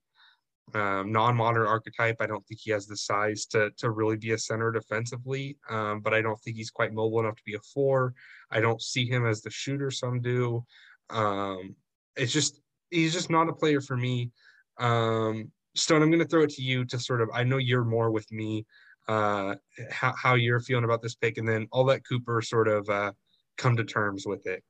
um, 0.72 1.12
non-modern 1.12 1.66
archetype. 1.66 2.16
I 2.20 2.26
don't 2.26 2.44
think 2.46 2.60
he 2.62 2.70
has 2.70 2.86
the 2.86 2.96
size 2.96 3.46
to 3.46 3.70
to 3.76 3.90
really 3.90 4.16
be 4.16 4.32
a 4.32 4.38
center 4.38 4.72
defensively, 4.72 5.58
um, 5.68 6.00
but 6.00 6.14
I 6.14 6.22
don't 6.22 6.40
think 6.40 6.56
he's 6.56 6.70
quite 6.70 6.92
mobile 6.92 7.20
enough 7.20 7.36
to 7.36 7.42
be 7.44 7.54
a 7.54 7.60
four. 7.72 8.14
I 8.50 8.60
don't 8.60 8.80
see 8.80 9.06
him 9.06 9.26
as 9.26 9.42
the 9.42 9.50
shooter 9.50 9.90
some 9.90 10.20
do. 10.20 10.64
Um, 11.10 11.76
it's 12.16 12.32
just 12.32 12.60
he's 12.90 13.12
just 13.12 13.30
not 13.30 13.48
a 13.48 13.52
player 13.52 13.80
for 13.80 13.96
me. 13.96 14.30
Um, 14.78 15.50
Stone, 15.76 16.02
I'm 16.02 16.10
going 16.10 16.22
to 16.22 16.28
throw 16.28 16.44
it 16.44 16.50
to 16.50 16.62
you 16.62 16.84
to 16.86 16.98
sort 16.98 17.20
of. 17.20 17.28
I 17.34 17.44
know 17.44 17.58
you're 17.58 17.84
more 17.84 18.10
with 18.10 18.30
me. 18.32 18.64
Uh, 19.06 19.56
how 19.90 20.14
how 20.16 20.34
you're 20.34 20.60
feeling 20.60 20.84
about 20.84 21.02
this 21.02 21.14
pick, 21.14 21.36
and 21.36 21.48
then 21.48 21.68
I'll 21.72 21.84
let 21.84 22.06
Cooper 22.08 22.40
sort 22.40 22.68
of 22.68 22.88
uh, 22.88 23.12
come 23.58 23.76
to 23.76 23.84
terms 23.84 24.24
with 24.26 24.46
it. 24.46 24.62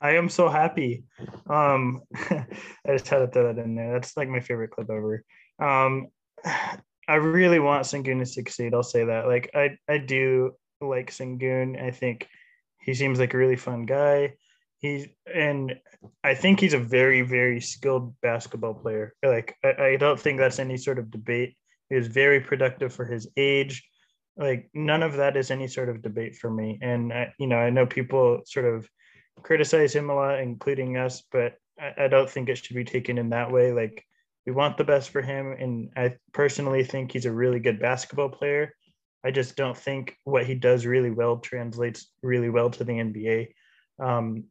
I 0.00 0.12
am 0.12 0.28
so 0.28 0.48
happy. 0.48 1.04
Um, 1.48 2.02
I 2.14 2.46
just 2.88 3.08
had 3.08 3.18
to 3.18 3.28
throw 3.28 3.52
that 3.52 3.62
in 3.62 3.74
there. 3.74 3.92
That's 3.92 4.16
like 4.16 4.28
my 4.28 4.40
favorite 4.40 4.70
clip 4.70 4.90
ever. 4.90 5.24
Um, 5.58 6.08
I 7.08 7.14
really 7.14 7.58
want 7.58 7.84
Sengun 7.84 8.18
to 8.18 8.26
succeed. 8.26 8.74
I'll 8.74 8.82
say 8.82 9.04
that. 9.04 9.26
Like 9.26 9.50
I 9.54 9.78
I 9.88 9.96
do 9.96 10.52
like 10.80 11.10
Sengun. 11.10 11.82
I 11.82 11.90
think 11.90 12.28
he 12.82 12.92
seems 12.92 13.18
like 13.18 13.32
a 13.32 13.38
really 13.38 13.56
fun 13.56 13.86
guy. 13.86 14.34
He's 14.76 15.08
and 15.32 15.74
I 16.22 16.34
think 16.34 16.60
he's 16.60 16.74
a 16.74 16.78
very 16.78 17.22
very 17.22 17.60
skilled 17.60 18.14
basketball 18.20 18.74
player. 18.74 19.14
Like 19.22 19.56
I, 19.64 19.82
I 19.82 19.96
don't 19.96 20.20
think 20.20 20.38
that's 20.38 20.58
any 20.58 20.76
sort 20.76 20.98
of 20.98 21.10
debate. 21.10 21.56
He 21.88 21.96
was 21.96 22.08
very 22.08 22.40
productive 22.40 22.92
for 22.92 23.06
his 23.06 23.26
age. 23.38 23.88
Like 24.36 24.68
none 24.74 25.02
of 25.02 25.14
that 25.16 25.36
is 25.36 25.50
any 25.50 25.66
sort 25.66 25.88
of 25.88 26.02
debate 26.02 26.36
for 26.36 26.50
me. 26.50 26.78
And 26.82 27.10
I, 27.10 27.32
you 27.38 27.46
know 27.46 27.56
I 27.56 27.70
know 27.70 27.86
people 27.86 28.42
sort 28.44 28.66
of 28.66 28.86
criticize 29.42 29.94
him 29.94 30.10
a 30.10 30.14
lot, 30.14 30.40
including 30.40 30.96
us, 30.96 31.22
but 31.32 31.54
I, 31.78 32.04
I 32.04 32.08
don't 32.08 32.28
think 32.28 32.48
it 32.48 32.56
should 32.56 32.76
be 32.76 32.84
taken 32.84 33.18
in 33.18 33.30
that 33.30 33.50
way. 33.50 33.72
Like 33.72 34.04
we 34.46 34.52
want 34.52 34.76
the 34.76 34.84
best 34.84 35.10
for 35.10 35.22
him, 35.22 35.52
and 35.52 35.90
I 35.96 36.16
personally 36.32 36.84
think 36.84 37.12
he's 37.12 37.26
a 37.26 37.32
really 37.32 37.60
good 37.60 37.80
basketball 37.80 38.30
player. 38.30 38.74
I 39.24 39.30
just 39.30 39.56
don't 39.56 39.76
think 39.76 40.16
what 40.24 40.46
he 40.46 40.54
does 40.54 40.86
really 40.86 41.10
well 41.10 41.38
translates 41.38 42.10
really 42.22 42.50
well 42.50 42.70
to 42.70 42.84
the 42.84 42.92
NBA. 42.92 43.48
Um, 43.98 44.44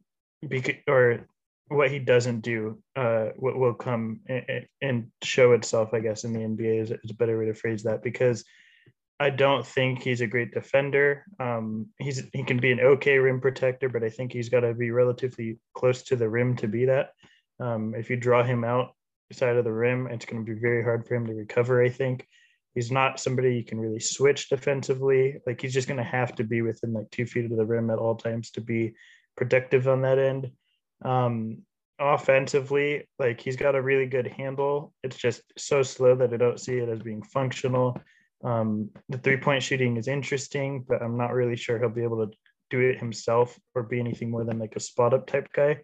because, 0.47 0.75
or 0.87 1.25
what 1.69 1.91
he 1.91 1.99
doesn't 1.99 2.41
do 2.41 2.77
uh, 2.95 3.29
will 3.37 3.73
come 3.73 4.21
and, 4.27 4.67
and 4.81 5.11
show 5.23 5.53
itself, 5.53 5.93
I 5.93 5.99
guess, 5.99 6.23
in 6.23 6.33
the 6.33 6.39
NBA 6.39 6.81
is, 6.81 6.91
is, 6.91 7.11
a 7.11 7.15
better 7.15 7.37
way 7.37 7.45
to 7.45 7.53
phrase 7.53 7.83
that 7.83 8.03
because 8.03 8.45
I 9.19 9.31
don't 9.31 9.65
think 9.65 10.03
he's 10.03 10.21
a 10.21 10.27
great 10.27 10.53
defender. 10.53 11.25
Um, 11.39 11.87
he's 11.97 12.23
he 12.33 12.43
can 12.43 12.57
be 12.57 12.71
an 12.71 12.79
okay 12.79 13.17
rim 13.17 13.41
protector, 13.41 13.89
but 13.89 14.03
I 14.03 14.09
think 14.09 14.31
he's 14.31 14.49
got 14.49 14.59
to 14.59 14.73
be 14.73 14.91
relatively 14.91 15.57
close 15.73 16.03
to 16.03 16.15
the 16.15 16.29
rim 16.29 16.55
to 16.57 16.67
be 16.67 16.85
that. 16.85 17.13
Um, 17.59 17.95
if 17.95 18.09
you 18.09 18.15
draw 18.15 18.43
him 18.43 18.63
out 18.63 18.93
side 19.31 19.55
of 19.57 19.65
the 19.65 19.73
rim, 19.73 20.07
it's 20.07 20.25
going 20.25 20.45
to 20.45 20.53
be 20.53 20.59
very 20.59 20.83
hard 20.83 21.07
for 21.07 21.15
him 21.15 21.25
to 21.27 21.33
recover. 21.33 21.83
I 21.83 21.89
think 21.89 22.27
he's 22.75 22.91
not 22.91 23.19
somebody 23.19 23.55
you 23.55 23.63
can 23.63 23.79
really 23.79 23.99
switch 23.99 24.49
defensively. 24.49 25.41
Like 25.47 25.59
he's 25.59 25.73
just 25.73 25.87
going 25.87 25.97
to 25.97 26.03
have 26.03 26.35
to 26.35 26.43
be 26.43 26.61
within 26.61 26.93
like 26.93 27.09
two 27.09 27.25
feet 27.25 27.45
of 27.45 27.57
the 27.57 27.65
rim 27.65 27.89
at 27.89 27.97
all 27.97 28.15
times 28.15 28.51
to 28.51 28.61
be 28.61 28.93
productive 29.35 29.87
on 29.87 30.03
that 30.03 30.19
end. 30.19 30.51
Um, 31.03 31.63
offensively, 31.99 33.07
like 33.17 33.41
he's 33.41 33.55
got 33.55 33.75
a 33.75 33.81
really 33.81 34.05
good 34.05 34.27
handle. 34.27 34.93
It's 35.03 35.17
just 35.17 35.41
so 35.57 35.81
slow 35.81 36.15
that 36.17 36.33
I 36.33 36.37
don't 36.37 36.59
see 36.59 36.77
it 36.77 36.89
as 36.89 36.99
being 36.99 37.23
functional. 37.23 37.99
Um, 38.43 38.89
the 39.09 39.17
three 39.17 39.37
point 39.37 39.63
shooting 39.63 39.97
is 39.97 40.07
interesting, 40.07 40.85
but 40.87 41.01
I'm 41.01 41.17
not 41.17 41.33
really 41.33 41.55
sure 41.55 41.79
he'll 41.79 41.89
be 41.89 42.03
able 42.03 42.25
to 42.25 42.33
do 42.69 42.79
it 42.81 42.99
himself 42.99 43.57
or 43.75 43.83
be 43.83 43.99
anything 43.99 44.29
more 44.29 44.43
than 44.43 44.59
like 44.59 44.75
a 44.75 44.79
spot 44.79 45.13
up 45.13 45.27
type 45.27 45.49
guy. 45.53 45.79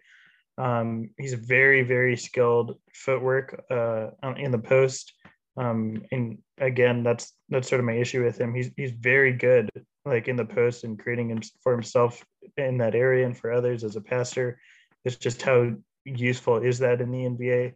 Um, 0.56 1.10
he's 1.18 1.34
very, 1.34 1.82
very 1.82 2.16
skilled 2.16 2.78
footwork 2.94 3.64
uh, 3.70 4.08
in 4.36 4.50
the 4.50 4.58
post. 4.58 5.12
Um, 5.56 6.02
and 6.12 6.38
again, 6.58 7.02
that's 7.02 7.32
that's 7.48 7.68
sort 7.68 7.80
of 7.80 7.86
my 7.86 7.94
issue 7.94 8.24
with 8.24 8.38
him. 8.40 8.54
He's 8.54 8.70
he's 8.76 8.90
very 8.90 9.32
good, 9.32 9.70
like 10.04 10.28
in 10.28 10.36
the 10.36 10.44
post 10.44 10.84
and 10.84 10.98
creating 10.98 11.42
for 11.62 11.72
himself 11.72 12.24
in 12.56 12.78
that 12.78 12.94
area 12.94 13.26
and 13.26 13.36
for 13.36 13.52
others 13.52 13.84
as 13.84 13.96
a 13.96 14.00
passer. 14.00 14.58
It's 15.04 15.16
just 15.16 15.42
how 15.42 15.72
useful 16.04 16.58
is 16.58 16.78
that 16.80 17.00
in 17.00 17.10
the 17.10 17.24
NBA? 17.24 17.72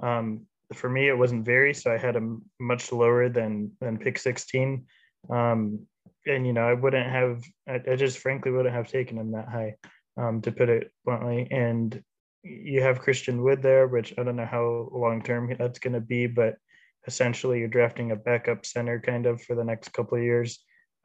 Um, 0.00 0.46
for 0.74 0.88
me, 0.88 1.08
it 1.08 1.16
wasn't 1.16 1.44
very, 1.44 1.74
so 1.74 1.92
I 1.92 1.98
had 1.98 2.16
him 2.16 2.42
much 2.60 2.92
lower 2.92 3.28
than 3.28 3.72
than 3.80 3.98
pick 3.98 4.18
16. 4.18 4.84
Um, 5.30 5.86
and 6.26 6.46
you 6.46 6.52
know, 6.52 6.66
I 6.68 6.74
wouldn't 6.74 7.10
have, 7.10 7.42
I, 7.68 7.80
I, 7.90 7.96
just 7.96 8.18
frankly 8.18 8.50
wouldn't 8.52 8.74
have 8.74 8.88
taken 8.88 9.18
him 9.18 9.32
that 9.32 9.48
high, 9.48 9.76
um, 10.16 10.42
to 10.42 10.52
put 10.52 10.68
it 10.68 10.92
bluntly. 11.04 11.48
And 11.50 12.02
you 12.42 12.82
have 12.82 13.00
Christian 13.00 13.42
Wood 13.42 13.62
there, 13.62 13.86
which 13.86 14.14
I 14.18 14.22
don't 14.22 14.36
know 14.36 14.46
how 14.46 14.88
long 14.92 15.22
term 15.22 15.54
that's 15.58 15.78
going 15.78 15.94
to 15.94 16.00
be, 16.00 16.26
but 16.26 16.56
essentially 17.06 17.60
you're 17.60 17.68
drafting 17.68 18.10
a 18.10 18.16
backup 18.16 18.66
center 18.66 19.00
kind 19.00 19.26
of 19.26 19.42
for 19.42 19.54
the 19.54 19.64
next 19.64 19.92
couple 19.92 20.18
of 20.18 20.24
years. 20.24 20.58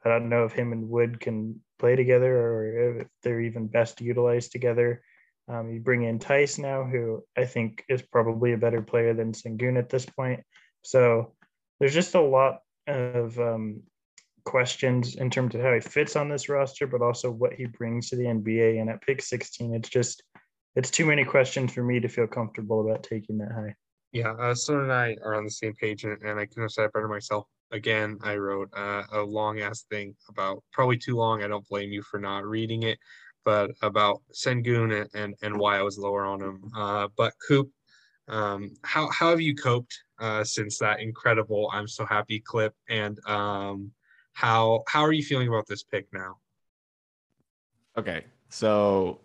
I 0.04 0.10
don't 0.10 0.28
know 0.28 0.44
if 0.44 0.52
him 0.52 0.72
and 0.72 0.88
Wood 0.88 1.18
can 1.18 1.60
play 1.78 1.96
together 1.96 2.38
or 2.38 3.00
if 3.00 3.06
they're 3.22 3.40
even 3.40 3.68
best 3.68 4.00
utilized 4.00 4.52
together. 4.52 5.02
Um, 5.48 5.70
you 5.70 5.80
bring 5.80 6.04
in 6.04 6.18
Theis 6.18 6.58
now, 6.58 6.84
who 6.84 7.22
I 7.36 7.44
think 7.44 7.84
is 7.88 8.02
probably 8.02 8.52
a 8.52 8.58
better 8.58 8.80
player 8.80 9.12
than 9.12 9.32
Sengun 9.32 9.78
at 9.78 9.90
this 9.90 10.06
point. 10.06 10.40
So 10.82 11.34
there's 11.78 11.94
just 11.94 12.14
a 12.14 12.20
lot 12.20 12.60
of 12.86 13.38
um, 13.38 13.82
questions 14.44 15.16
in 15.16 15.30
terms 15.30 15.54
of 15.54 15.60
how 15.60 15.74
he 15.74 15.80
fits 15.80 16.16
on 16.16 16.28
this 16.28 16.48
roster, 16.48 16.86
but 16.86 17.02
also 17.02 17.30
what 17.30 17.52
he 17.52 17.66
brings 17.66 18.08
to 18.08 18.16
the 18.16 18.24
NBA. 18.24 18.80
And 18.80 18.88
at 18.88 19.02
pick 19.02 19.20
16, 19.20 19.74
it's 19.74 19.88
just 19.88 20.22
it's 20.76 20.90
too 20.90 21.06
many 21.06 21.24
questions 21.24 21.72
for 21.72 21.82
me 21.82 22.00
to 22.00 22.08
feel 22.08 22.26
comfortable 22.26 22.80
about 22.80 23.02
taking 23.02 23.38
that 23.38 23.52
high. 23.52 23.74
Yeah, 24.12 24.32
uh, 24.32 24.54
Stone 24.54 24.82
and 24.82 24.92
I 24.92 25.16
are 25.22 25.34
on 25.34 25.44
the 25.44 25.50
same 25.50 25.74
page, 25.74 26.04
and, 26.04 26.20
and 26.22 26.38
I 26.38 26.46
couldn't 26.46 26.64
have 26.64 26.70
said 26.70 26.84
it 26.84 26.92
better 26.92 27.08
myself. 27.08 27.46
Again, 27.72 28.18
I 28.22 28.36
wrote 28.36 28.68
uh, 28.76 29.02
a 29.12 29.20
long 29.20 29.60
ass 29.60 29.82
thing 29.90 30.14
about 30.28 30.62
probably 30.72 30.96
too 30.96 31.16
long. 31.16 31.42
I 31.42 31.48
don't 31.48 31.68
blame 31.68 31.90
you 31.90 32.02
for 32.02 32.20
not 32.20 32.44
reading 32.44 32.84
it 32.84 32.98
but 33.44 33.70
about 33.82 34.22
Sengun 34.32 35.06
and, 35.14 35.34
and, 35.42 35.58
why 35.58 35.78
I 35.78 35.82
was 35.82 35.98
lower 35.98 36.24
on 36.24 36.40
him. 36.40 36.70
Uh, 36.76 37.08
but 37.16 37.34
Coop, 37.46 37.70
um, 38.28 38.70
how, 38.82 39.10
how 39.10 39.30
have 39.30 39.40
you 39.40 39.54
coped 39.54 39.94
uh, 40.18 40.42
since 40.44 40.78
that 40.78 41.00
incredible 41.00 41.70
I'm 41.72 41.86
so 41.86 42.06
happy 42.06 42.40
clip? 42.40 42.74
And 42.88 43.18
um, 43.26 43.90
how, 44.32 44.82
how 44.88 45.02
are 45.02 45.12
you 45.12 45.22
feeling 45.22 45.48
about 45.48 45.66
this 45.66 45.82
pick 45.82 46.06
now? 46.12 46.38
Okay. 47.96 48.24
So 48.48 49.20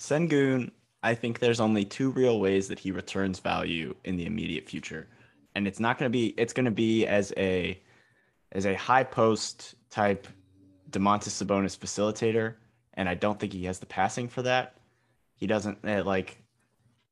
Sengun, 0.00 0.70
I 1.02 1.14
think 1.14 1.38
there's 1.38 1.60
only 1.60 1.84
two 1.84 2.10
real 2.10 2.40
ways 2.40 2.68
that 2.68 2.78
he 2.78 2.90
returns 2.90 3.38
value 3.38 3.94
in 4.04 4.16
the 4.16 4.26
immediate 4.26 4.68
future. 4.68 5.08
And 5.54 5.66
it's 5.66 5.80
not 5.80 5.98
going 5.98 6.10
to 6.10 6.12
be, 6.12 6.34
it's 6.36 6.52
going 6.52 6.64
to 6.64 6.70
be 6.70 7.06
as 7.06 7.32
a, 7.36 7.80
as 8.52 8.66
a 8.66 8.74
high 8.74 9.04
post 9.04 9.74
type 9.90 10.26
Domantas 10.90 11.44
Sabonis 11.44 11.76
facilitator 11.78 12.54
and 12.94 13.08
I 13.08 13.14
don't 13.14 13.38
think 13.38 13.52
he 13.52 13.64
has 13.64 13.78
the 13.78 13.86
passing 13.86 14.28
for 14.28 14.42
that. 14.42 14.74
He 15.36 15.46
doesn't 15.46 15.78
eh, 15.84 16.02
like. 16.02 16.40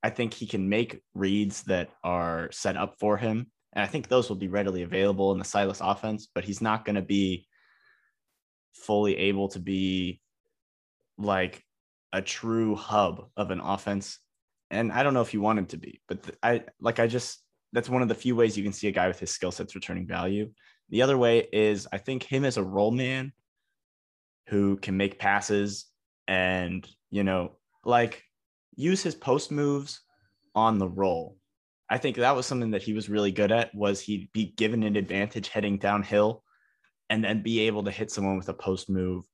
I 0.05 0.11
think 0.11 0.35
he 0.35 0.47
can 0.47 0.69
make 0.69 1.01
reads 1.15 1.63
that 1.65 1.91
are 2.03 2.51
set 2.51 2.77
up 2.77 2.97
for 2.99 3.17
him, 3.17 3.47
and 3.73 3.85
I 3.85 3.87
think 3.87 4.09
those 4.09 4.29
will 4.29 4.37
be 4.37 4.49
readily 4.49 4.83
available 4.83 5.33
in 5.33 5.39
the 5.39 5.45
Silas 5.45 5.81
offense. 5.81 6.29
But 6.35 6.45
he's 6.45 6.61
not 6.61 6.85
going 6.85 6.97
to 6.97 7.03
be 7.03 7.47
fully 8.75 9.17
able 9.17 9.49
to 9.49 9.61
be 9.61 10.21
like 11.19 11.63
a 12.13 12.23
true 12.23 12.75
hub 12.75 13.29
of 13.37 13.51
an 13.51 13.61
offense. 13.61 14.19
And 14.71 14.93
I 14.93 15.03
don't 15.03 15.15
know 15.15 15.21
if 15.21 15.35
you 15.35 15.41
want 15.41 15.59
him 15.59 15.67
to 15.67 15.77
be, 15.77 16.01
but 16.09 16.37
I 16.43 16.65
like 16.81 16.99
I 16.99 17.07
just 17.07 17.43
that's 17.73 17.89
one 17.89 18.03
of 18.03 18.09
the 18.09 18.15
few 18.15 18.37
ways 18.37 18.57
you 18.57 18.65
can 18.65 18.73
see 18.73 18.89
a 18.89 18.93
guy 18.93 19.09
with 19.09 19.19
his 19.19 19.31
skill 19.31 19.53
sets 19.53 19.75
returning 19.75 20.07
value. 20.07 20.51
The 20.91 21.03
other 21.03 21.17
way 21.17 21.49
is 21.53 21.89
I 21.93 21.99
think 21.99 22.23
him 22.23 22.45
as 22.45 22.57
a 22.57 22.63
roll 22.63 22.91
man 22.91 23.33
who 24.49 24.77
can 24.77 24.97
make 24.97 25.19
passes 25.19 25.87
and, 26.29 26.87
you 27.11 27.25
know, 27.25 27.53
like 27.85 28.23
use 28.75 29.03
his 29.03 29.15
post 29.15 29.51
moves 29.51 30.01
on 30.55 30.79
the 30.79 30.89
roll. 30.89 31.37
I 31.89 31.99
think 31.99 32.17
that 32.17 32.37
was 32.37 32.47
something 32.47 32.71
that 32.71 32.83
he 32.83 32.95
was 32.95 33.09
really 33.09 33.33
good 33.33 33.53
at 33.53 33.75
was 33.75 34.01
he'd 34.01 34.31
be 34.33 34.55
given 34.57 34.83
an 34.83 34.97
advantage 34.97 35.49
heading 35.49 35.79
downhill 35.79 36.43
and 37.11 37.23
then 37.23 37.43
be 37.43 37.61
able 37.61 37.85
to 37.85 37.91
hit 37.91 38.11
someone 38.11 38.37
with 38.37 38.49
a 38.49 38.55
post 38.55 38.89
move. 38.89 39.25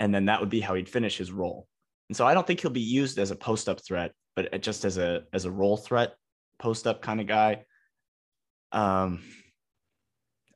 And 0.00 0.14
then 0.14 0.24
that 0.26 0.40
would 0.40 0.50
be 0.50 0.60
how 0.60 0.74
he'd 0.74 0.88
finish 0.88 1.18
his 1.18 1.30
roll. 1.30 1.68
And 2.08 2.16
so 2.16 2.26
I 2.26 2.34
don't 2.34 2.46
think 2.46 2.60
he'll 2.60 2.70
be 2.70 2.80
used 2.80 3.18
as 3.18 3.30
a 3.30 3.36
post 3.36 3.68
up 3.68 3.84
threat, 3.84 4.12
but 4.34 4.60
just 4.62 4.84
as 4.84 4.98
a 4.98 5.24
as 5.32 5.44
a 5.44 5.50
roll 5.50 5.76
threat, 5.76 6.14
post 6.58 6.86
up 6.86 7.02
kind 7.02 7.20
of 7.20 7.26
guy. 7.26 7.64
Um, 8.72 9.22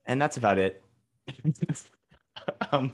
and 0.07 0.21
that's 0.21 0.37
about 0.39 0.59
it. 0.59 0.83
um, 2.73 2.93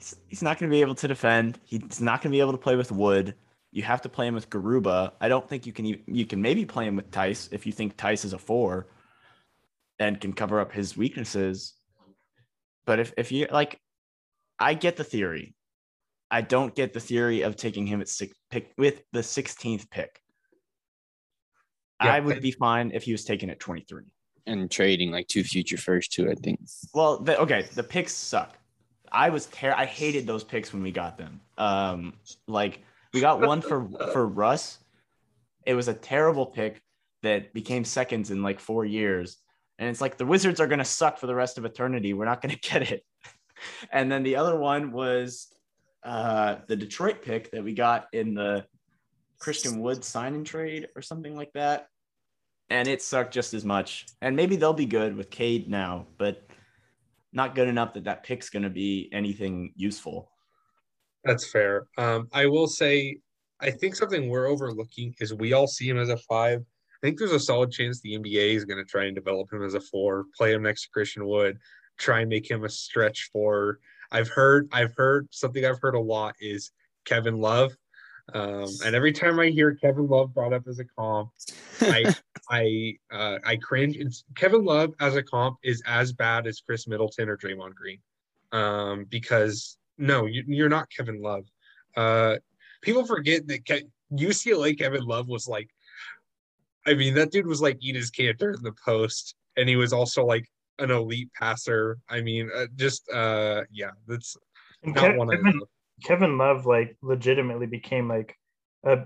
he's, 0.00 0.16
he's 0.28 0.42
not 0.42 0.58
going 0.58 0.70
to 0.70 0.74
be 0.74 0.80
able 0.80 0.94
to 0.96 1.08
defend. 1.08 1.60
He's 1.64 2.00
not 2.00 2.22
going 2.22 2.30
to 2.32 2.36
be 2.36 2.40
able 2.40 2.52
to 2.52 2.58
play 2.58 2.76
with 2.76 2.90
Wood. 2.90 3.34
You 3.72 3.82
have 3.84 4.02
to 4.02 4.08
play 4.08 4.26
him 4.26 4.34
with 4.34 4.50
Garuba. 4.50 5.12
I 5.20 5.28
don't 5.28 5.48
think 5.48 5.66
you 5.66 5.72
can. 5.72 5.86
Even, 5.86 6.02
you 6.06 6.26
can 6.26 6.42
maybe 6.42 6.64
play 6.64 6.86
him 6.86 6.96
with 6.96 7.10
Theis 7.10 7.48
if 7.52 7.66
you 7.66 7.72
think 7.72 7.96
Theis 7.96 8.24
is 8.24 8.32
a 8.32 8.38
four 8.38 8.88
and 9.98 10.20
can 10.20 10.32
cover 10.32 10.58
up 10.58 10.72
his 10.72 10.96
weaknesses. 10.96 11.74
But 12.84 12.98
if 12.98 13.12
if 13.16 13.30
you 13.30 13.46
like, 13.52 13.78
I 14.58 14.74
get 14.74 14.96
the 14.96 15.04
theory. 15.04 15.54
I 16.32 16.42
don't 16.42 16.74
get 16.74 16.92
the 16.92 17.00
theory 17.00 17.42
of 17.42 17.56
taking 17.56 17.86
him 17.86 18.00
at 18.00 18.08
six 18.08 18.36
pick 18.50 18.72
with 18.78 19.02
the 19.12 19.18
16th 19.20 19.90
pick. 19.90 20.20
Yeah, 22.02 22.14
I 22.14 22.20
would 22.20 22.40
be 22.40 22.52
fine 22.52 22.92
if 22.94 23.02
he 23.02 23.12
was 23.12 23.24
taken 23.24 23.50
at 23.50 23.58
23 23.58 24.04
and 24.46 24.70
trading 24.70 25.10
like 25.10 25.28
two 25.28 25.44
future 25.44 25.76
first 25.76 26.12
two. 26.12 26.30
I 26.30 26.34
think. 26.34 26.60
Well, 26.94 27.18
the, 27.18 27.38
okay, 27.40 27.66
the 27.74 27.82
picks 27.82 28.14
suck. 28.14 28.56
I 29.12 29.30
was 29.30 29.46
ter- 29.46 29.74
I 29.76 29.84
hated 29.86 30.26
those 30.26 30.44
picks 30.44 30.72
when 30.72 30.82
we 30.82 30.92
got 30.92 31.18
them. 31.18 31.40
Um, 31.58 32.14
like 32.46 32.80
we 33.12 33.20
got 33.20 33.40
one 33.40 33.60
for 33.60 33.88
for 34.12 34.26
Russ. 34.26 34.78
It 35.66 35.74
was 35.74 35.88
a 35.88 35.94
terrible 35.94 36.46
pick 36.46 36.82
that 37.22 37.52
became 37.52 37.84
seconds 37.84 38.30
in 38.30 38.42
like 38.42 38.60
four 38.60 38.84
years, 38.84 39.36
and 39.78 39.88
it's 39.88 40.00
like 40.00 40.16
the 40.16 40.26
Wizards 40.26 40.60
are 40.60 40.66
gonna 40.66 40.84
suck 40.84 41.18
for 41.18 41.26
the 41.26 41.34
rest 41.34 41.58
of 41.58 41.64
eternity. 41.64 42.14
We're 42.14 42.24
not 42.24 42.40
gonna 42.40 42.56
get 42.62 42.90
it. 42.90 43.04
and 43.92 44.10
then 44.10 44.22
the 44.22 44.36
other 44.36 44.56
one 44.58 44.90
was 44.92 45.52
uh, 46.02 46.56
the 46.66 46.76
Detroit 46.76 47.22
pick 47.22 47.50
that 47.52 47.62
we 47.62 47.74
got 47.74 48.06
in 48.12 48.34
the 48.34 48.64
Christian 49.38 49.80
Wood 49.80 50.02
sign 50.04 50.34
and 50.34 50.46
trade 50.46 50.88
or 50.96 51.02
something 51.02 51.36
like 51.36 51.52
that. 51.54 51.88
and 52.70 52.86
it 52.88 53.02
sucked 53.02 53.34
just 53.34 53.52
as 53.52 53.64
much. 53.64 54.06
And 54.22 54.36
maybe 54.36 54.56
they'll 54.56 54.72
be 54.72 54.86
good 54.86 55.16
with 55.16 55.28
Cade 55.28 55.68
now, 55.68 56.06
but 56.18 56.46
not 57.32 57.54
good 57.54 57.68
enough 57.68 57.94
that 57.94 58.04
that 58.04 58.22
pick's 58.22 58.50
going 58.50 58.62
to 58.62 58.70
be 58.70 59.08
anything 59.12 59.72
useful. 59.76 60.30
That's 61.24 61.50
fair. 61.50 61.86
Um, 61.98 62.28
I 62.32 62.46
will 62.46 62.66
say, 62.66 63.18
I 63.60 63.70
think 63.70 63.94
something 63.94 64.28
we're 64.28 64.48
overlooking 64.48 65.14
is 65.20 65.34
we 65.34 65.52
all 65.52 65.66
see 65.66 65.88
him 65.88 65.98
as 65.98 66.08
a 66.08 66.16
five. 66.16 66.60
I 66.60 67.06
think 67.06 67.18
there's 67.18 67.32
a 67.32 67.40
solid 67.40 67.70
chance 67.70 68.00
the 68.00 68.18
NBA 68.18 68.54
is 68.54 68.64
going 68.64 68.78
to 68.78 68.90
try 68.90 69.04
and 69.04 69.14
develop 69.14 69.52
him 69.52 69.62
as 69.62 69.74
a 69.74 69.80
four, 69.80 70.26
play 70.36 70.52
him 70.52 70.62
next 70.62 70.82
to 70.84 70.90
Christian 70.90 71.26
Wood, 71.26 71.58
try 71.98 72.20
and 72.20 72.28
make 72.28 72.50
him 72.50 72.64
a 72.64 72.68
stretch 72.68 73.30
four. 73.32 73.78
I've 74.12 74.28
heard, 74.28 74.68
I've 74.72 74.94
heard 74.96 75.28
something 75.30 75.64
I've 75.64 75.80
heard 75.80 75.94
a 75.94 76.00
lot 76.00 76.34
is 76.40 76.72
Kevin 77.04 77.36
Love. 77.36 77.72
Um, 78.34 78.68
and 78.84 78.94
every 78.94 79.12
time 79.12 79.40
I 79.40 79.48
hear 79.48 79.74
Kevin 79.74 80.06
Love 80.08 80.34
brought 80.34 80.52
up 80.52 80.66
as 80.68 80.78
a 80.78 80.84
comp, 80.84 81.30
I 81.80 82.14
I 82.50 82.96
uh, 83.12 83.38
I 83.44 83.56
cringe. 83.56 83.96
It's, 83.96 84.24
Kevin 84.36 84.64
Love 84.64 84.94
as 85.00 85.16
a 85.16 85.22
comp 85.22 85.58
is 85.62 85.82
as 85.86 86.12
bad 86.12 86.46
as 86.46 86.60
Khris 86.60 86.86
Middleton 86.86 87.28
or 87.28 87.36
Draymond 87.36 87.74
Green, 87.74 87.98
um, 88.52 89.06
because 89.08 89.76
no, 89.98 90.26
you, 90.26 90.64
are 90.64 90.68
not 90.68 90.88
Kevin 90.90 91.20
Love. 91.20 91.44
Uh, 91.96 92.36
people 92.82 93.04
forget 93.04 93.46
that 93.48 93.66
Ke- 93.66 93.88
UCLA 94.12 94.78
Kevin 94.78 95.04
Love 95.04 95.28
was 95.28 95.46
like, 95.46 95.68
I 96.86 96.94
mean, 96.94 97.14
that 97.14 97.30
dude 97.30 97.46
was 97.46 97.60
like 97.60 97.78
Enes 97.80 98.10
Kanter 98.10 98.56
in 98.56 98.62
the 98.62 98.74
post, 98.84 99.34
and 99.56 99.68
he 99.68 99.76
was 99.76 99.92
also 99.92 100.24
like 100.24 100.46
an 100.78 100.90
elite 100.90 101.30
passer. 101.38 101.98
I 102.08 102.20
mean, 102.20 102.50
uh, 102.54 102.66
just 102.76 103.08
uh, 103.10 103.62
yeah, 103.70 103.90
that's 104.06 104.36
not 104.82 104.96
Kevin, 104.96 105.18
one 105.18 105.30
I 105.30 105.36
love. 105.40 105.68
Kevin 106.02 106.38
Love 106.38 106.66
like 106.66 106.96
legitimately 107.02 107.66
became 107.66 108.08
like 108.08 108.36
a 108.84 109.00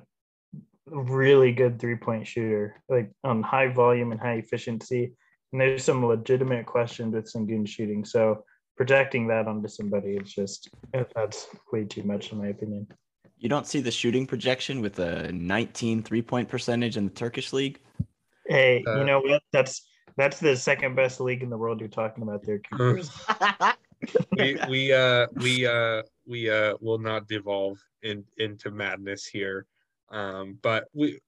really 0.87 1.53
good 1.53 1.79
three 1.79 1.97
point 1.97 2.27
shooter, 2.27 2.83
like 2.89 3.11
on 3.23 3.43
high 3.43 3.69
volume 3.69 4.13
and 4.13 4.21
high 4.21 4.35
efficiency. 4.35 5.13
And 5.53 5.61
there's 5.61 5.85
some 5.85 6.05
legitimate 6.05 6.67
questions 6.67 7.15
with 7.15 7.33
Sengun 7.33 7.67
shooting. 7.67 8.05
So 8.05 8.45
projecting 8.77 9.29
that 9.29 9.47
onto 9.47 9.69
somebody, 9.69 10.17
it's 10.17 10.33
just 10.33 10.69
that's 11.15 11.47
way 11.73 11.85
too 11.85 12.03
much 12.03 12.33
in 12.33 12.39
my 12.39 12.49
opinion. 12.49 12.87
You 13.39 13.49
don't 13.49 13.67
see 13.67 13.81
the 13.81 13.91
shooting 13.91 14.27
projection 14.27 14.81
with 14.81 14.99
a 14.99 15.31
19 15.33 16.03
three 16.03 16.23
point 16.23 16.49
percentage 16.49 16.97
in 16.97 17.05
the 17.05 17.13
Turkish 17.13 17.53
league. 17.53 17.81
Hey, 18.47 18.85
uh, 18.87 18.99
you 18.99 19.05
know 19.05 19.21
what? 19.21 19.43
That's 19.53 19.87
that's 20.17 20.39
the 20.39 20.57
second 20.57 20.95
best 20.95 21.21
league 21.21 21.43
in 21.43 21.51
the 21.51 21.57
world 21.57 21.81
you're 21.81 21.89
talking 21.89 22.23
about 22.23 22.45
there, 22.45 22.61
we 24.39 24.59
we 24.69 24.93
uh 24.93 25.27
we 25.37 25.67
uh 25.67 26.03
we 26.27 26.51
uh 26.51 26.75
will 26.81 26.99
not 26.99 27.29
devolve 27.29 27.79
in 28.03 28.25
into 28.39 28.71
madness 28.71 29.27
here. 29.27 29.67
Um, 30.11 30.59
but 30.63 30.85
we 30.95 31.21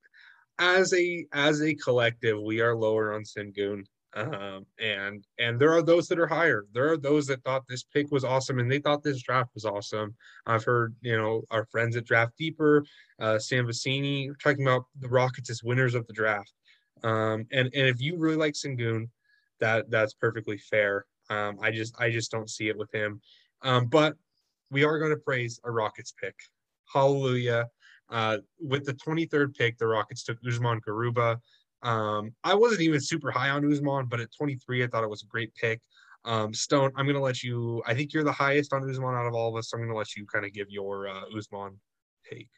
as 0.59 0.93
a 0.95 1.27
as 1.33 1.63
a 1.63 1.75
collective, 1.75 2.41
we 2.41 2.61
are 2.61 2.75
lower 2.75 3.15
on 3.15 3.23
Sengun. 3.23 3.85
Um, 4.15 4.65
and 4.81 5.27
and 5.39 5.61
there 5.61 5.75
are 5.75 5.83
those 5.83 6.09
that 6.09 6.19
are 6.19 6.27
higher. 6.27 6.65
There 6.73 6.91
are 6.91 6.97
those 6.97 7.27
that 7.27 7.45
thought 7.45 7.65
this 7.69 7.83
pick 7.83 8.11
was 8.11 8.25
awesome 8.25 8.59
and 8.59 8.71
they 8.71 8.79
thought 8.79 9.03
this 9.03 9.23
draft 9.23 9.51
was 9.55 9.67
awesome. 9.67 10.15
I've 10.47 10.65
heard, 10.65 10.95
you 11.03 11.17
know, 11.17 11.43
our 11.51 11.67
friends 11.67 11.97
at 11.97 12.07
Draft 12.07 12.33
Deeper, 12.39 12.85
uh, 13.21 13.39
Sam 13.39 13.67
Vecenie, 13.67 14.31
talking 14.43 14.67
about 14.67 14.87
the 14.99 15.09
Rockets 15.09 15.51
as 15.51 15.63
winners 15.63 15.95
of 15.95 16.07
the 16.07 16.15
draft. 16.15 16.53
Um, 17.05 17.47
and 17.53 17.69
and 17.75 17.89
if 17.89 18.01
you 18.01 18.17
really 18.17 18.37
like 18.37 18.55
Sengun, 18.55 19.11
that 19.61 19.91
that's 19.91 20.15
perfectly 20.15 20.57
fair. 20.57 21.05
Um, 21.31 21.59
I 21.61 21.71
just 21.71 21.95
I 21.99 22.11
just 22.11 22.31
don't 22.31 22.51
see 22.51 22.69
it 22.69 22.79
with 22.79 22.93
him. 22.93 23.21
Um, 23.63 23.87
but 23.87 24.15
we 24.71 24.85
are 24.85 24.99
going 24.99 25.11
to 25.11 25.17
praise 25.17 25.61
a 25.65 25.71
Rockets 25.71 26.13
pick. 26.21 26.35
Hallelujah. 26.93 27.69
Uh, 28.09 28.39
with 28.61 28.85
the 28.85 28.95
23rd 28.95 29.55
pick, 29.57 29.79
the 29.79 29.87
Rockets 29.87 30.23
took 30.23 30.39
Usman 30.47 30.81
Garuba. 30.87 31.39
Um, 31.83 32.33
I 32.45 32.55
wasn't 32.55 32.83
even 32.83 33.01
super 33.01 33.31
high 33.31 33.51
on 33.51 33.71
Usman, 33.71 34.07
but 34.07 34.21
at 34.21 34.29
23, 34.37 34.85
I 34.85 34.87
thought 34.87 35.05
it 35.05 35.11
was 35.11 35.23
a 35.23 35.27
great 35.27 35.55
pick. 35.55 35.81
Um, 36.25 36.53
Stone, 36.53 36.91
I'm 36.97 37.07
going 37.07 37.17
to 37.17 37.23
let 37.23 37.43
you, 37.43 37.83
I 37.87 37.95
think 37.95 38.13
you're 38.13 38.25
the 38.25 38.33
highest 38.33 38.73
on 38.73 38.89
Usman 38.89 39.15
out 39.15 39.27
of 39.27 39.35
all 39.35 39.49
of 39.49 39.57
us. 39.57 39.71
So 39.71 39.77
I'm 39.77 39.83
going 39.83 39.93
to 39.93 39.99
let 39.99 40.17
you 40.17 40.27
kind 40.27 40.45
of 40.45 40.53
give 40.53 40.71
your 40.71 41.09
uh, 41.09 41.23
take. 42.29 42.49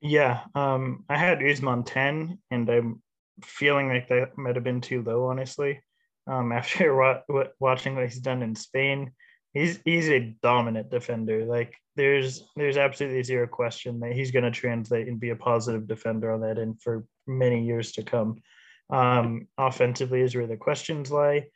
Yeah. 0.00 0.42
Um, 0.54 1.04
I 1.08 1.16
had 1.16 1.42
Usman 1.42 1.82
10, 1.82 2.38
and 2.50 2.70
I'm 2.70 3.02
feeling 3.42 3.88
like 3.88 4.08
that 4.08 4.38
might 4.38 4.54
have 4.54 4.64
been 4.64 4.80
too 4.80 5.02
low, 5.02 5.24
honestly. 5.24 5.80
Um, 6.28 6.52
after 6.60 6.94
wa- 6.94 7.44
watching 7.58 7.94
what 7.94 8.04
he's 8.04 8.20
done 8.20 8.42
in 8.42 8.54
Spain, 8.54 9.12
he's 9.54 9.80
he's 9.84 10.08
a 10.08 10.36
dominant 10.42 10.90
defender. 10.90 11.44
Like 11.44 11.74
there's 11.96 12.44
there's 12.56 12.76
absolutely 12.76 13.22
zero 13.22 13.46
question 13.46 14.00
that 14.00 14.12
he's 14.12 14.30
going 14.30 14.44
to 14.44 14.50
translate 14.50 15.08
and 15.08 15.20
be 15.20 15.30
a 15.30 15.36
positive 15.36 15.86
defender 15.86 16.30
on 16.30 16.40
that 16.42 16.58
end 16.58 16.80
for 16.82 17.04
many 17.26 17.64
years 17.64 17.92
to 17.92 18.02
come. 18.02 18.42
Um, 18.90 19.48
offensively 19.58 20.22
is 20.22 20.34
where 20.34 20.46
the 20.46 20.56
questions 20.56 21.10
lie, 21.10 21.46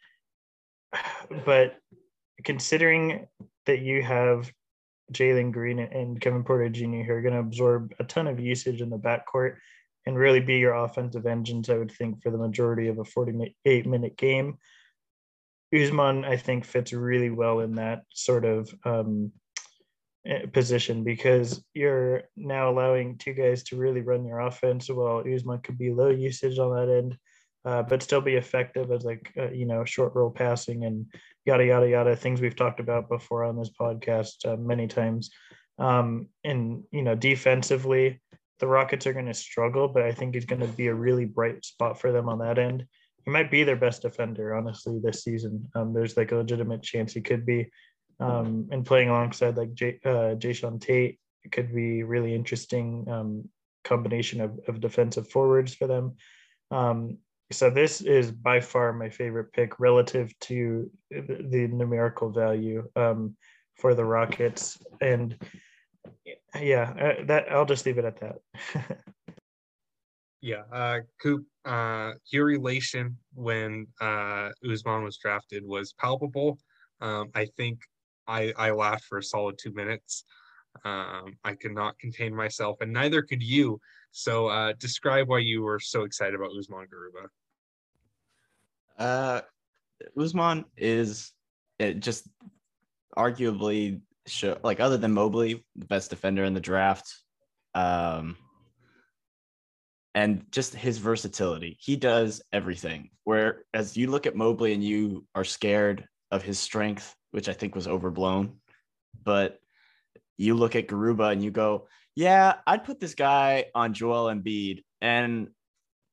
but 1.47 1.77
considering 2.45 3.27
that 3.67 3.81
you 3.81 4.03
have 4.03 4.51
Jalen 5.13 5.53
Green 5.53 5.79
and 5.79 6.21
Kevin 6.21 6.45
Porter 6.45 6.69
Jr. 6.69 7.03
who 7.03 7.13
are 7.13 7.23
going 7.23 7.35
to 7.35 7.41
absorb 7.41 7.95
a 7.99 8.05
ton 8.05 8.27
of 8.27 8.41
usage 8.41 8.81
in 8.81 8.91
the 8.91 8.99
backcourt 8.99 9.57
and 10.07 10.19
really 10.19 10.41
be 10.41 10.59
your 10.59 10.75
offensive 10.75 11.27
engines, 11.27 11.71
I 11.71 11.79
would 11.79 11.93
think, 11.93 12.23
for 12.23 12.31
the 12.31 12.39
majority 12.39 12.89
of 12.89 12.99
a 12.99 13.05
48 13.05 13.87
minute 13.87 14.17
game. 14.17 14.59
Usman, 15.75 16.25
I 16.25 16.37
think, 16.37 16.65
fits 16.65 16.93
really 16.93 17.31
well 17.31 17.61
in 17.61 17.77
that 17.77 18.03
sort 18.13 18.45
of 18.45 18.73
um, 18.85 19.33
eh, 20.27 20.47
position 20.53 21.03
because 21.03 21.65
you're 21.73 22.25
now 22.37 22.71
allowing 22.71 23.17
two 23.17 23.33
guys 23.33 23.63
to 23.65 23.77
really 23.77 24.03
run 24.03 24.27
your 24.27 24.41
offense. 24.41 24.91
Well, 24.91 25.25
Usman 25.27 25.61
could 25.61 25.79
be 25.79 25.93
low 25.93 26.11
usage 26.11 26.59
on 26.59 26.75
that 26.75 26.93
end, 26.93 27.17
uh, 27.65 27.83
but 27.83 28.03
still 28.03 28.21
be 28.21 28.35
effective 28.35 28.91
as 28.91 29.05
like 29.05 29.33
uh, 29.39 29.51
you 29.51 29.65
know 29.67 29.85
short 29.85 30.15
roll 30.15 30.31
passing 30.31 30.85
and 30.85 31.07
yada 31.47 31.65
yada 31.65 31.89
yada 31.89 32.17
things 32.17 32.41
we've 32.41 32.57
talked 32.57 32.81
about 32.81 33.09
before 33.09 33.45
on 33.45 33.57
this 33.57 33.71
podcast 33.71 34.45
uh, 34.45 34.57
many 34.57 34.87
times. 34.87 35.31
Um, 35.79 36.29
and 36.45 36.85
you 36.91 37.03
know 37.03 37.15
defensively, 37.15 38.21
the 38.63 38.67
Rockets 38.67 39.07
are 39.07 39.13
going 39.13 39.27
to 39.27 39.35
struggle, 39.35 39.89
but 39.89 40.03
I 40.03 40.13
think 40.13 40.35
he's 40.35 40.47
going 40.47 40.63
to 40.63 40.69
be 40.69 40.87
a 40.87 40.95
really 40.95 41.27
bright 41.27 41.63
spot 41.65 42.01
for 42.01 42.13
them 42.13 42.31
on 42.31 42.39
that 42.39 42.59
end 42.59 42.87
he 43.25 43.31
might 43.31 43.51
be 43.51 43.65
their 43.65 43.77
best 43.77 44.03
defender, 44.03 44.55
honestly, 44.55 44.99
this 45.03 45.23
season. 45.23 45.69
Um, 45.75 45.93
there's 45.93 46.17
like 46.17 46.33
a 46.33 46.37
legitimate 46.37 46.83
chance 46.83 47.13
he 47.13 47.21
could 47.21 47.47
be. 47.47 47.71
Um, 48.21 48.69
and 48.71 48.87
playing 48.87 49.09
alongside 49.09 49.57
like 49.57 49.75
Jay, 49.75 49.99
uh, 50.05 50.37
Jae'Sean 50.37 50.81
Tate 50.81 51.19
could 51.51 51.75
be 51.75 52.05
really 52.05 52.35
interesting 52.35 53.05
um, 53.09 53.49
combination 53.83 54.41
of, 54.41 54.61
of 54.69 54.81
defensive 54.81 55.29
forwards 55.29 55.75
for 55.75 55.89
them. 55.89 56.15
Um, 56.71 57.19
so 57.51 57.69
this 57.69 58.01
is 58.01 58.31
by 58.31 58.61
far 58.61 58.93
my 58.93 59.11
favorite 59.11 59.53
pick 59.53 59.81
relative 59.81 60.33
to 60.41 60.89
the 61.11 61.69
numerical 61.73 62.31
value 62.31 62.89
um, 62.95 63.37
for 63.77 63.95
the 63.95 64.05
Rockets. 64.05 64.79
And 65.01 65.37
yeah, 66.61 66.93
uh, 67.01 67.25
that 67.27 67.51
I'll 67.51 67.65
just 67.65 67.87
leave 67.87 67.99
it 67.99 68.05
at 68.05 68.21
that. 68.21 68.99
Yeah, 70.43 70.63
uh, 70.73 70.99
Coop, 71.23 71.47
uh, 71.65 72.15
your 72.33 72.45
relation 72.45 73.17
when 73.33 73.87
uh, 74.01 74.49
Usman 74.69 75.05
was 75.05 75.17
drafted 75.17 75.65
was 75.65 75.93
palpable. 75.93 76.59
Um, 77.01 77.31
I 77.37 77.47
think 77.57 77.79
I, 78.27 78.53
I 78.59 78.73
laughed 78.73 79.05
for 79.05 79.19
a 79.19 79.23
solid 79.23 79.57
two 79.57 79.73
minutes. 79.73 80.25
Um, 80.85 81.37
I 81.45 81.55
could 81.55 81.73
not 81.73 81.97
contain 82.01 82.35
myself, 82.35 82.79
and 82.81 82.93
neither 82.93 83.23
could 83.23 83.43
you. 83.43 83.81
So, 84.11 84.49
uh, 84.49 84.73
describe 84.79 85.29
why 85.29 85.39
you 85.39 85.63
were 85.63 85.79
so 85.79 86.03
excited 86.03 86.35
about 86.35 86.51
Usman 86.59 86.87
Garuba. 86.89 87.29
Uh, 88.99 89.41
Usman 90.21 90.65
is 90.77 91.33
it 91.79 92.01
just 92.01 92.27
arguably 93.17 94.01
show, 94.27 94.59
like 94.63 94.81
other 94.81 94.97
than 94.97 95.13
Mobley, 95.13 95.65
the 95.77 95.87
best 95.87 96.11
defender 96.11 96.45
in 96.45 96.55
the 96.55 96.61
draft. 96.61 97.15
Um, 97.75 98.37
and 100.15 100.45
just 100.51 100.75
his 100.75 100.99
versatility. 100.99 101.79
He 101.81 101.97
does 101.97 102.43
everything. 102.53 103.11
Where 103.25 103.65
as 103.73 103.97
you 103.97 104.11
look 104.11 104.27
at 104.27 104.37
Mobley 104.37 104.75
and 104.75 104.85
you 104.85 105.27
are 105.35 105.45
scared 105.45 106.07
of 106.31 106.43
his 106.43 106.59
strength, 106.59 107.15
which 107.31 107.49
I 107.49 107.53
think 107.53 107.75
was 107.75 107.89
overblown. 107.89 108.59
But 109.23 109.59
you 110.37 110.55
look 110.55 110.77
at 110.77 110.89
Garuba 110.89 111.33
and 111.33 111.43
you 111.43 111.51
go, 111.51 111.89
yeah, 112.15 112.57
I'd 112.67 112.85
put 112.85 113.01
this 113.01 113.15
guy 113.15 113.67
on 113.75 113.95
Joel 113.95 114.35
Embiid 114.35 114.83
and 115.01 115.49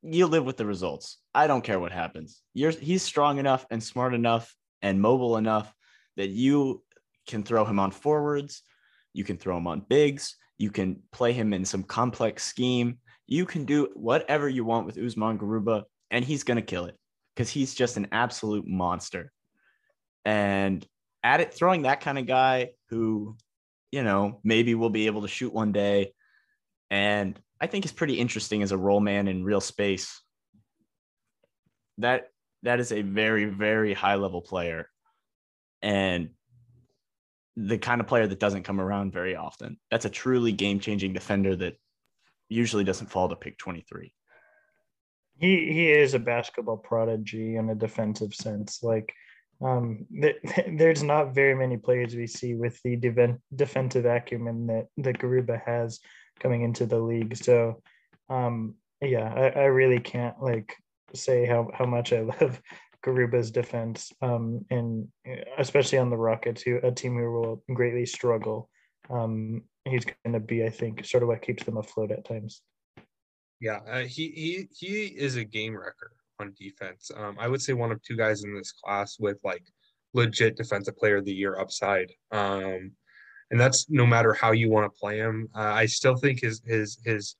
you 0.01 0.27
live 0.27 0.45
with 0.45 0.57
the 0.57 0.65
results. 0.65 1.17
I 1.33 1.47
don't 1.47 1.63
care 1.63 1.79
what 1.79 1.91
happens. 1.91 2.41
You're 2.53 2.71
he's 2.71 3.03
strong 3.03 3.37
enough 3.37 3.65
and 3.69 3.83
smart 3.83 4.13
enough 4.13 4.55
and 4.81 5.01
mobile 5.01 5.37
enough 5.37 5.73
that 6.15 6.29
you 6.29 6.83
can 7.29 7.43
throw 7.43 7.63
him 7.63 7.79
on 7.79 7.91
forwards, 7.91 8.63
you 9.13 9.23
can 9.23 9.37
throw 9.37 9.57
him 9.57 9.67
on 9.67 9.85
bigs, 9.87 10.35
you 10.57 10.71
can 10.71 11.01
play 11.11 11.31
him 11.33 11.53
in 11.53 11.63
some 11.63 11.83
complex 11.83 12.43
scheme 12.43 12.99
you 13.29 13.45
can 13.45 13.63
do 13.63 13.89
whatever 13.93 14.49
you 14.49 14.65
want 14.65 14.87
with 14.87 14.97
Usman 14.97 15.37
Garuba, 15.37 15.83
and 16.09 16.25
he's 16.25 16.43
going 16.43 16.55
to 16.55 16.63
kill 16.63 16.85
it 16.85 16.97
because 17.35 17.47
he's 17.47 17.75
just 17.75 17.95
an 17.95 18.07
absolute 18.11 18.65
monster. 18.67 19.31
And 20.25 20.85
at 21.23 21.39
it, 21.39 21.53
throwing 21.53 21.83
that 21.83 22.01
kind 22.01 22.17
of 22.17 22.25
guy 22.25 22.71
who, 22.89 23.37
you 23.91 24.03
know, 24.03 24.39
maybe 24.43 24.73
will 24.73 24.89
be 24.89 25.05
able 25.05 25.21
to 25.21 25.27
shoot 25.27 25.53
one 25.53 25.71
day. 25.71 26.13
And 26.89 27.39
I 27.61 27.67
think 27.67 27.85
is 27.85 27.91
pretty 27.91 28.15
interesting 28.15 28.63
as 28.63 28.71
a 28.71 28.77
roll 28.77 28.99
man 28.99 29.27
in 29.27 29.43
real 29.43 29.61
space. 29.61 30.21
that 31.99 32.29
that 32.63 32.79
is 32.79 32.91
a 32.91 33.03
very 33.03 33.45
very 33.45 33.93
high 33.93 34.15
level 34.15 34.41
player, 34.41 34.89
and 35.83 36.31
the 37.67 37.77
kind 37.77 37.99
of 37.99 38.07
player 38.07 38.25
that 38.25 38.39
doesn't 38.39 38.63
come 38.63 38.79
around 38.79 39.11
very 39.11 39.35
often. 39.35 39.77
That's 39.91 40.05
a 40.05 40.09
truly 40.09 40.53
game 40.53 40.79
changing 40.79 41.13
defender 41.13 41.55
that 41.57 41.77
usually 42.47 42.85
doesn't 42.85 43.07
fall 43.07 43.29
to 43.29 43.35
pick 43.35 43.57
twenty 43.57 43.81
three. 43.81 44.13
He 45.37 45.71
he 45.71 45.91
is 45.91 46.13
a 46.13 46.19
basketball 46.19 46.77
prodigy 46.77 47.57
in 47.57 47.69
a 47.69 47.75
defensive 47.75 48.33
sense. 48.33 48.81
Like 48.81 49.13
um, 49.61 50.05
th- 50.21 50.37
there's 50.71 51.03
not 51.03 51.35
very 51.35 51.55
many 51.55 51.77
players 51.77 52.15
we 52.15 52.27
see 52.27 52.55
with 52.55 52.81
the 52.83 52.95
de- 52.95 53.37
defensive 53.53 54.05
acumen 54.05 54.67
that 54.67 54.87
that 54.97 55.19
Garuba 55.19 55.61
has 55.65 55.99
coming 56.39 56.61
into 56.61 56.85
the 56.85 56.99
league. 56.99 57.35
So, 57.35 57.81
um, 58.29 58.75
yeah, 59.01 59.33
I, 59.33 59.59
I 59.59 59.65
really 59.65 59.99
can't 59.99 60.41
like 60.41 60.75
say 61.13 61.45
how 61.45 61.69
how 61.73 61.85
much 61.85 62.13
I 62.13 62.21
love 62.41 62.61
Garuba's 63.05 63.51
defense, 63.51 64.12
um, 64.21 64.65
and 64.69 65.07
especially 65.57 65.97
on 65.97 66.09
the 66.09 66.17
Rockets, 66.17 66.62
who 66.62 66.79
a 66.83 66.91
team 66.91 67.15
who 67.15 67.31
will 67.31 67.63
greatly 67.73 68.05
struggle. 68.05 68.69
Um, 69.09 69.63
he's 69.85 70.05
going 70.05 70.33
to 70.33 70.39
be, 70.39 70.63
I 70.63 70.69
think, 70.69 71.05
sort 71.05 71.23
of 71.23 71.29
what 71.29 71.41
keeps 71.41 71.63
them 71.63 71.77
afloat 71.77 72.12
at 72.12 72.25
times. 72.25 72.62
Yeah, 73.62 73.79
uh, 73.89 74.01
he 74.01 74.29
he 74.29 74.67
he 74.71 75.05
is 75.05 75.35
a 75.35 75.43
game 75.43 75.75
wrecker 75.75 76.12
on 76.39 76.53
defense. 76.57 77.12
Um, 77.15 77.38
I 77.39 77.47
would 77.47 77.62
say 77.62 77.73
one 77.73 77.91
of 77.91 78.01
two 78.01 78.15
guys 78.15 78.43
in 78.43 78.53
this 78.53 78.71
class 78.71 79.17
with 79.19 79.38
like 79.43 79.63
legit 80.13 80.57
defensive 80.57 80.97
player 80.97 81.17
of 81.17 81.25
the 81.25 81.33
year 81.33 81.59
upside. 81.59 82.12
Um, 82.31 82.91
and 83.51 83.59
that's 83.59 83.89
no 83.89 84.05
matter 84.05 84.33
how 84.33 84.51
you 84.51 84.69
want 84.69 84.91
to 84.91 84.99
play 84.99 85.17
him. 85.17 85.49
Uh, 85.55 85.59
I 85.62 85.85
still 85.85 86.15
think 86.15 86.41
his 86.41 86.62
his 86.65 86.99
his 87.05 87.35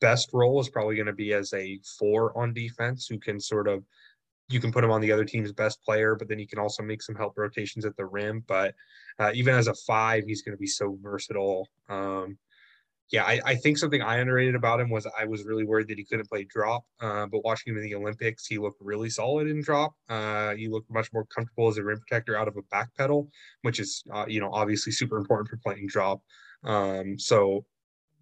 best 0.00 0.30
role 0.32 0.60
is 0.60 0.68
probably 0.68 0.94
going 0.94 1.06
to 1.06 1.12
be 1.12 1.32
as 1.32 1.52
a 1.54 1.80
four 1.98 2.36
on 2.38 2.52
defense 2.52 3.06
who 3.06 3.18
can 3.18 3.40
sort 3.40 3.66
of 3.66 3.82
you 4.48 4.60
can 4.60 4.72
put 4.72 4.84
him 4.84 4.90
on 4.90 5.00
the 5.00 5.12
other 5.12 5.24
team's 5.24 5.52
best 5.52 5.82
player, 5.82 6.14
but 6.14 6.28
then 6.28 6.38
he 6.38 6.46
can 6.46 6.58
also 6.58 6.82
make 6.82 7.02
some 7.02 7.14
help 7.14 7.34
rotations 7.36 7.84
at 7.84 7.96
the 7.96 8.06
rim. 8.06 8.44
But 8.46 8.74
uh, 9.18 9.32
even 9.34 9.54
as 9.54 9.66
a 9.66 9.74
five, 9.74 10.24
he's 10.26 10.42
going 10.42 10.56
to 10.56 10.60
be 10.60 10.66
so 10.66 10.96
versatile. 11.02 11.68
Um, 11.88 12.38
yeah, 13.10 13.22
I, 13.24 13.40
I, 13.44 13.54
think 13.54 13.78
something 13.78 14.02
I 14.02 14.16
underrated 14.16 14.56
about 14.56 14.80
him 14.80 14.90
was 14.90 15.06
I 15.18 15.24
was 15.26 15.44
really 15.44 15.64
worried 15.64 15.86
that 15.88 15.98
he 15.98 16.04
couldn't 16.04 16.28
play 16.28 16.44
drop. 16.44 16.84
Uh, 17.00 17.26
but 17.26 17.44
watching 17.44 17.72
him 17.72 17.78
in 17.78 17.84
the 17.84 17.94
Olympics, 17.94 18.46
he 18.46 18.58
looked 18.58 18.80
really 18.80 19.10
solid 19.10 19.46
in 19.46 19.62
drop. 19.62 19.94
Uh, 20.08 20.54
he 20.54 20.66
looked 20.66 20.90
much 20.90 21.12
more 21.12 21.24
comfortable 21.26 21.68
as 21.68 21.78
a 21.78 21.84
rim 21.84 22.00
protector 22.00 22.36
out 22.36 22.48
of 22.48 22.56
a 22.56 22.62
back 22.62 22.88
pedal, 22.96 23.28
which 23.62 23.78
is 23.78 24.02
uh, 24.12 24.24
you 24.26 24.40
know 24.40 24.50
obviously 24.52 24.90
super 24.90 25.18
important 25.18 25.48
for 25.48 25.56
playing 25.58 25.86
drop. 25.86 26.20
Um, 26.64 27.16
so 27.16 27.64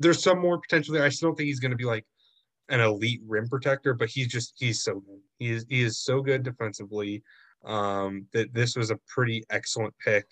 there's 0.01 0.23
some 0.23 0.39
more 0.39 0.61
potential 0.61 0.93
there. 0.93 1.05
I 1.05 1.09
still 1.09 1.31
don't 1.31 1.37
think 1.37 1.47
he's 1.47 1.61
going 1.61 1.71
to 1.71 1.79
be 1.79 1.85
like 1.85 2.05
an 2.69 2.81
elite 2.81 3.21
rim 3.27 3.49
protector, 3.49 3.95
but 3.95 4.09
he's 4.09 4.29
just 4.29 4.55
he's 4.57 4.83
so 4.83 4.95
good. 4.95 5.21
He 5.39 5.51
is 5.51 5.67
he 5.69 5.83
is 5.83 5.99
so 5.99 6.21
good 6.21 6.43
defensively. 6.43 7.23
Um, 7.65 8.27
that 8.35 8.53
this 8.53 8.77
was 8.77 8.91
a 8.91 8.99
pretty 9.09 9.43
excellent 9.51 9.95
pick. 10.05 10.27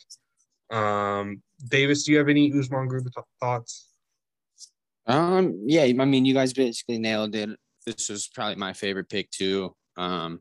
Um, 0.70 1.42
Davis, 1.68 2.04
do 2.04 2.12
you 2.12 2.18
have 2.18 2.28
any 2.28 2.52
Usman 2.52 2.88
Garuba 2.88 3.10
thoughts? 3.40 3.88
Um, 5.06 5.64
yeah, 5.66 5.82
I 5.82 6.04
mean, 6.04 6.24
you 6.24 6.34
guys 6.34 6.52
basically 6.52 6.98
nailed 6.98 7.34
it. 7.34 7.50
This 7.86 8.08
was 8.08 8.28
probably 8.28 8.56
my 8.56 8.72
favorite 8.72 9.08
pick 9.08 9.30
too. 9.30 9.74
Um, 9.96 10.40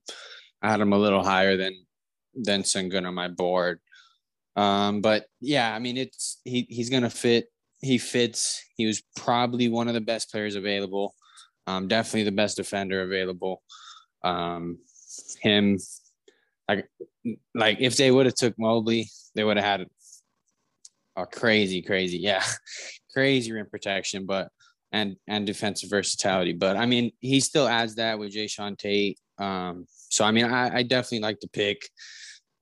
I 0.62 0.70
had 0.70 0.82
him 0.82 0.94
a 0.94 0.98
little 0.98 1.24
higher 1.24 1.58
than 1.58 1.86
than 2.34 2.64
Sengun 2.64 3.08
on 3.08 3.14
my 3.14 3.28
board. 3.28 3.80
Um, 4.56 5.02
but 5.02 5.26
yeah, 5.40 5.74
I 5.74 5.80
mean, 5.80 5.98
it's 5.98 6.40
he 6.44 6.68
he's 6.70 6.90
gonna 6.90 7.10
fit. 7.10 7.48
He 7.82 7.98
fits. 7.98 8.64
He 8.76 8.86
was 8.86 9.02
probably 9.16 9.70
one 9.70 9.88
of 9.88 9.94
the 9.94 10.02
best 10.02 10.32
players 10.32 10.56
available. 10.56 11.16
Um, 11.68 11.88
definitely 11.88 12.24
the 12.24 12.32
best 12.32 12.58
defender 12.58 13.02
available. 13.04 13.62
Um, 14.24 14.80
him, 15.42 15.78
like, 16.68 16.88
like 17.54 17.78
if 17.80 17.98
they 17.98 18.12
would 18.12 18.26
have 18.26 18.36
took 18.36 18.58
Mobley, 18.58 19.10
they 19.36 19.44
would 19.44 19.58
have 19.58 19.66
had 19.66 19.88
a 21.16 21.26
crazy, 21.26 21.82
crazy, 21.82 22.18
yeah, 22.22 22.44
crazy 23.14 23.52
rim 23.52 23.68
protection, 23.70 24.26
but 24.26 24.50
and 24.92 25.16
and 25.28 25.46
defensive 25.46 25.90
versatility. 25.90 26.54
But 26.54 26.78
I 26.78 26.86
mean, 26.86 27.12
he 27.20 27.40
still 27.40 27.68
adds 27.68 27.96
that 27.96 28.20
with 28.20 28.34
Jae'Sean 28.34 28.78
Tate. 28.78 29.20
Um, 29.38 29.86
so 29.90 30.26
I 30.26 30.32
mean, 30.32 30.46
I, 30.46 30.78
I 30.78 30.84
definitely 30.84 31.20
like 31.20 31.40
the 31.40 31.48
pick. 31.48 31.82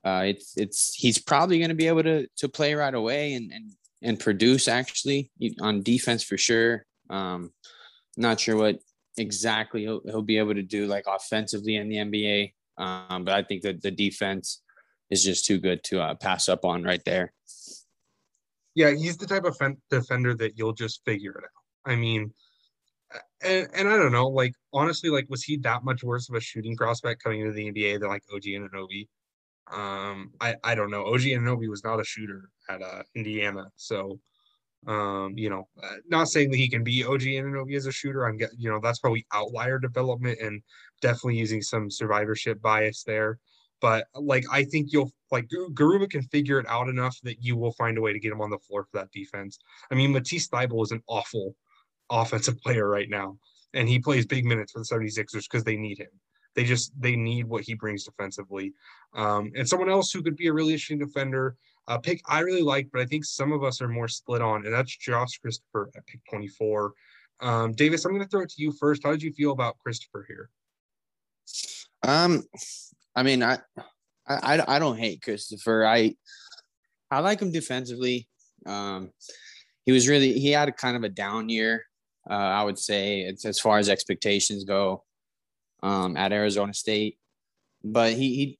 Uh, 0.03 0.23
it's 0.27 0.57
it's 0.57 0.93
he's 0.95 1.19
probably 1.19 1.57
going 1.57 1.69
to 1.69 1.75
be 1.75 1.87
able 1.87 2.03
to 2.03 2.27
to 2.37 2.49
play 2.49 2.73
right 2.73 2.93
away 2.93 3.33
and 3.33 3.51
and 3.51 3.71
and 4.01 4.19
produce 4.19 4.67
actually 4.67 5.31
on 5.61 5.81
defense 5.81 6.23
for 6.23 6.37
sure. 6.37 6.85
Um, 7.09 7.51
not 8.15 8.39
sure 8.39 8.55
what 8.55 8.79
exactly 9.19 9.81
he'll, 9.81 10.01
he'll 10.05 10.21
be 10.21 10.37
able 10.37 10.55
to 10.55 10.63
do 10.63 10.87
like 10.87 11.05
offensively 11.07 11.75
in 11.75 11.89
the 11.89 11.97
NBA, 11.97 12.53
um, 12.77 13.25
but 13.25 13.33
I 13.33 13.43
think 13.43 13.61
that 13.63 13.81
the 13.81 13.91
defense 13.91 14.61
is 15.09 15.23
just 15.23 15.45
too 15.45 15.59
good 15.59 15.83
to 15.85 16.01
uh, 16.01 16.15
pass 16.15 16.49
up 16.49 16.65
on 16.65 16.83
right 16.83 17.03
there. 17.05 17.33
Yeah, 18.75 18.91
he's 18.91 19.17
the 19.17 19.27
type 19.27 19.45
of 19.45 19.57
defender 19.89 20.35
that 20.35 20.57
you'll 20.57 20.73
just 20.73 21.03
figure 21.03 21.31
it 21.31 21.43
out. 21.43 21.91
I 21.91 21.95
mean, 21.95 22.31
and, 23.43 23.67
and 23.73 23.89
I 23.89 23.97
don't 23.97 24.11
know, 24.11 24.27
like 24.27 24.53
honestly, 24.73 25.09
like 25.09 25.25
was 25.29 25.43
he 25.43 25.57
that 25.57 25.83
much 25.83 26.03
worse 26.03 26.29
of 26.29 26.35
a 26.35 26.41
shooting 26.41 26.75
prospect 26.77 27.23
coming 27.23 27.41
into 27.41 27.53
the 27.53 27.71
NBA 27.71 27.99
than 27.99 28.09
like 28.09 28.23
OG 28.33 28.43
Anunoby? 28.43 29.07
Um, 29.71 30.31
I 30.39 30.55
I 30.63 30.75
don't 30.75 30.91
know. 30.91 31.05
OG 31.05 31.21
Anunoby 31.21 31.69
was 31.69 31.83
not 31.83 31.99
a 31.99 32.03
shooter 32.03 32.49
at 32.69 32.81
uh, 32.81 33.03
Indiana, 33.15 33.65
so 33.75 34.19
um, 34.87 35.33
you 35.35 35.49
know, 35.49 35.67
uh, 35.83 35.95
not 36.07 36.29
saying 36.29 36.51
that 36.51 36.57
he 36.57 36.69
can 36.69 36.83
be 36.83 37.03
OG 37.03 37.21
Anunoby 37.21 37.75
as 37.75 37.85
a 37.85 37.91
shooter. 37.91 38.25
I'm 38.25 38.39
you 38.57 38.69
know 38.69 38.79
that's 38.81 38.99
probably 38.99 39.25
outlier 39.33 39.79
development 39.79 40.39
and 40.41 40.61
definitely 41.01 41.37
using 41.37 41.61
some 41.61 41.91
survivorship 41.91 42.61
bias 42.61 43.03
there. 43.03 43.39
But 43.81 44.07
like 44.13 44.45
I 44.51 44.63
think 44.63 44.91
you'll 44.91 45.11
like 45.31 45.49
Garuba 45.73 46.09
can 46.09 46.21
figure 46.23 46.59
it 46.59 46.67
out 46.67 46.89
enough 46.89 47.17
that 47.23 47.43
you 47.43 47.55
will 47.55 47.73
find 47.73 47.97
a 47.97 48.01
way 48.01 48.13
to 48.13 48.19
get 48.19 48.31
him 48.31 48.41
on 48.41 48.49
the 48.49 48.57
floor 48.59 48.83
for 48.83 48.99
that 48.99 49.11
defense. 49.11 49.59
I 49.91 49.95
mean, 49.95 50.11
Matisse 50.11 50.47
Thybulle 50.47 50.83
is 50.83 50.91
an 50.91 51.03
awful 51.07 51.55
offensive 52.09 52.57
player 52.63 52.87
right 52.87 53.09
now, 53.09 53.37
and 53.73 53.87
he 53.87 53.99
plays 53.99 54.25
big 54.25 54.45
minutes 54.45 54.71
for 54.71 54.79
the 54.79 54.85
76ers 54.85 55.43
because 55.43 55.63
they 55.63 55.77
need 55.77 55.99
him. 55.99 56.09
They 56.55 56.63
just 56.63 56.91
they 56.99 57.15
need 57.15 57.45
what 57.45 57.63
he 57.63 57.73
brings 57.73 58.03
defensively. 58.03 58.73
Um, 59.13 59.51
and 59.55 59.67
someone 59.67 59.89
else 59.89 60.11
who 60.11 60.23
could 60.23 60.35
be 60.35 60.47
a 60.47 60.53
really 60.53 60.73
interesting 60.73 60.99
defender, 60.99 61.55
a 61.89 61.93
uh, 61.93 61.97
pick 61.97 62.21
I 62.27 62.41
really 62.41 62.61
like, 62.61 62.87
but 62.93 63.01
I 63.01 63.05
think 63.05 63.25
some 63.25 63.51
of 63.51 63.63
us 63.63 63.81
are 63.81 63.87
more 63.87 64.07
split 64.07 64.41
on, 64.41 64.65
and 64.65 64.73
that's 64.73 64.95
Josh 64.95 65.39
Christopher 65.39 65.89
at 65.97 66.05
pick 66.05 66.21
24. 66.29 66.93
Um, 67.41 67.73
Davis, 67.73 68.05
I'm 68.05 68.11
going 68.11 68.23
to 68.23 68.29
throw 68.29 68.41
it 68.41 68.49
to 68.49 68.61
you 68.61 68.71
first. 68.71 69.03
How 69.03 69.11
did 69.11 69.23
you 69.23 69.33
feel 69.33 69.51
about 69.51 69.79
Christopher 69.79 70.25
here? 70.27 70.49
Um, 72.03 72.43
I 73.15 73.23
mean, 73.23 73.41
I, 73.41 73.57
I, 74.27 74.63
I 74.67 74.79
don't 74.79 74.97
hate 74.97 75.23
Christopher. 75.23 75.85
I, 75.85 76.15
I 77.09 77.19
like 77.19 77.41
him 77.41 77.51
defensively. 77.51 78.27
Um, 78.65 79.11
he 79.85 79.91
was 79.91 80.07
really 80.07 80.33
he 80.33 80.51
had 80.51 80.69
a 80.69 80.71
kind 80.71 80.95
of 80.95 81.03
a 81.03 81.09
down 81.09 81.49
year. 81.49 81.85
Uh, 82.29 82.33
I 82.33 82.63
would 82.63 82.77
say 82.77 83.21
it's 83.21 83.45
as 83.45 83.59
far 83.59 83.79
as 83.79 83.89
expectations 83.89 84.63
go 84.63 85.03
um, 85.81 86.15
at 86.15 86.31
Arizona 86.31 86.73
State, 86.73 87.17
but 87.83 88.13
he 88.13 88.35
he 88.35 88.59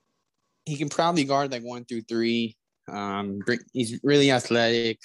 he 0.65 0.77
can 0.77 0.89
probably 0.89 1.25
guard 1.25 1.51
like 1.51 1.63
one 1.63 1.85
through 1.85 2.01
three. 2.01 2.57
Um, 2.89 3.39
he's 3.73 3.99
really 4.03 4.31
athletic. 4.31 4.99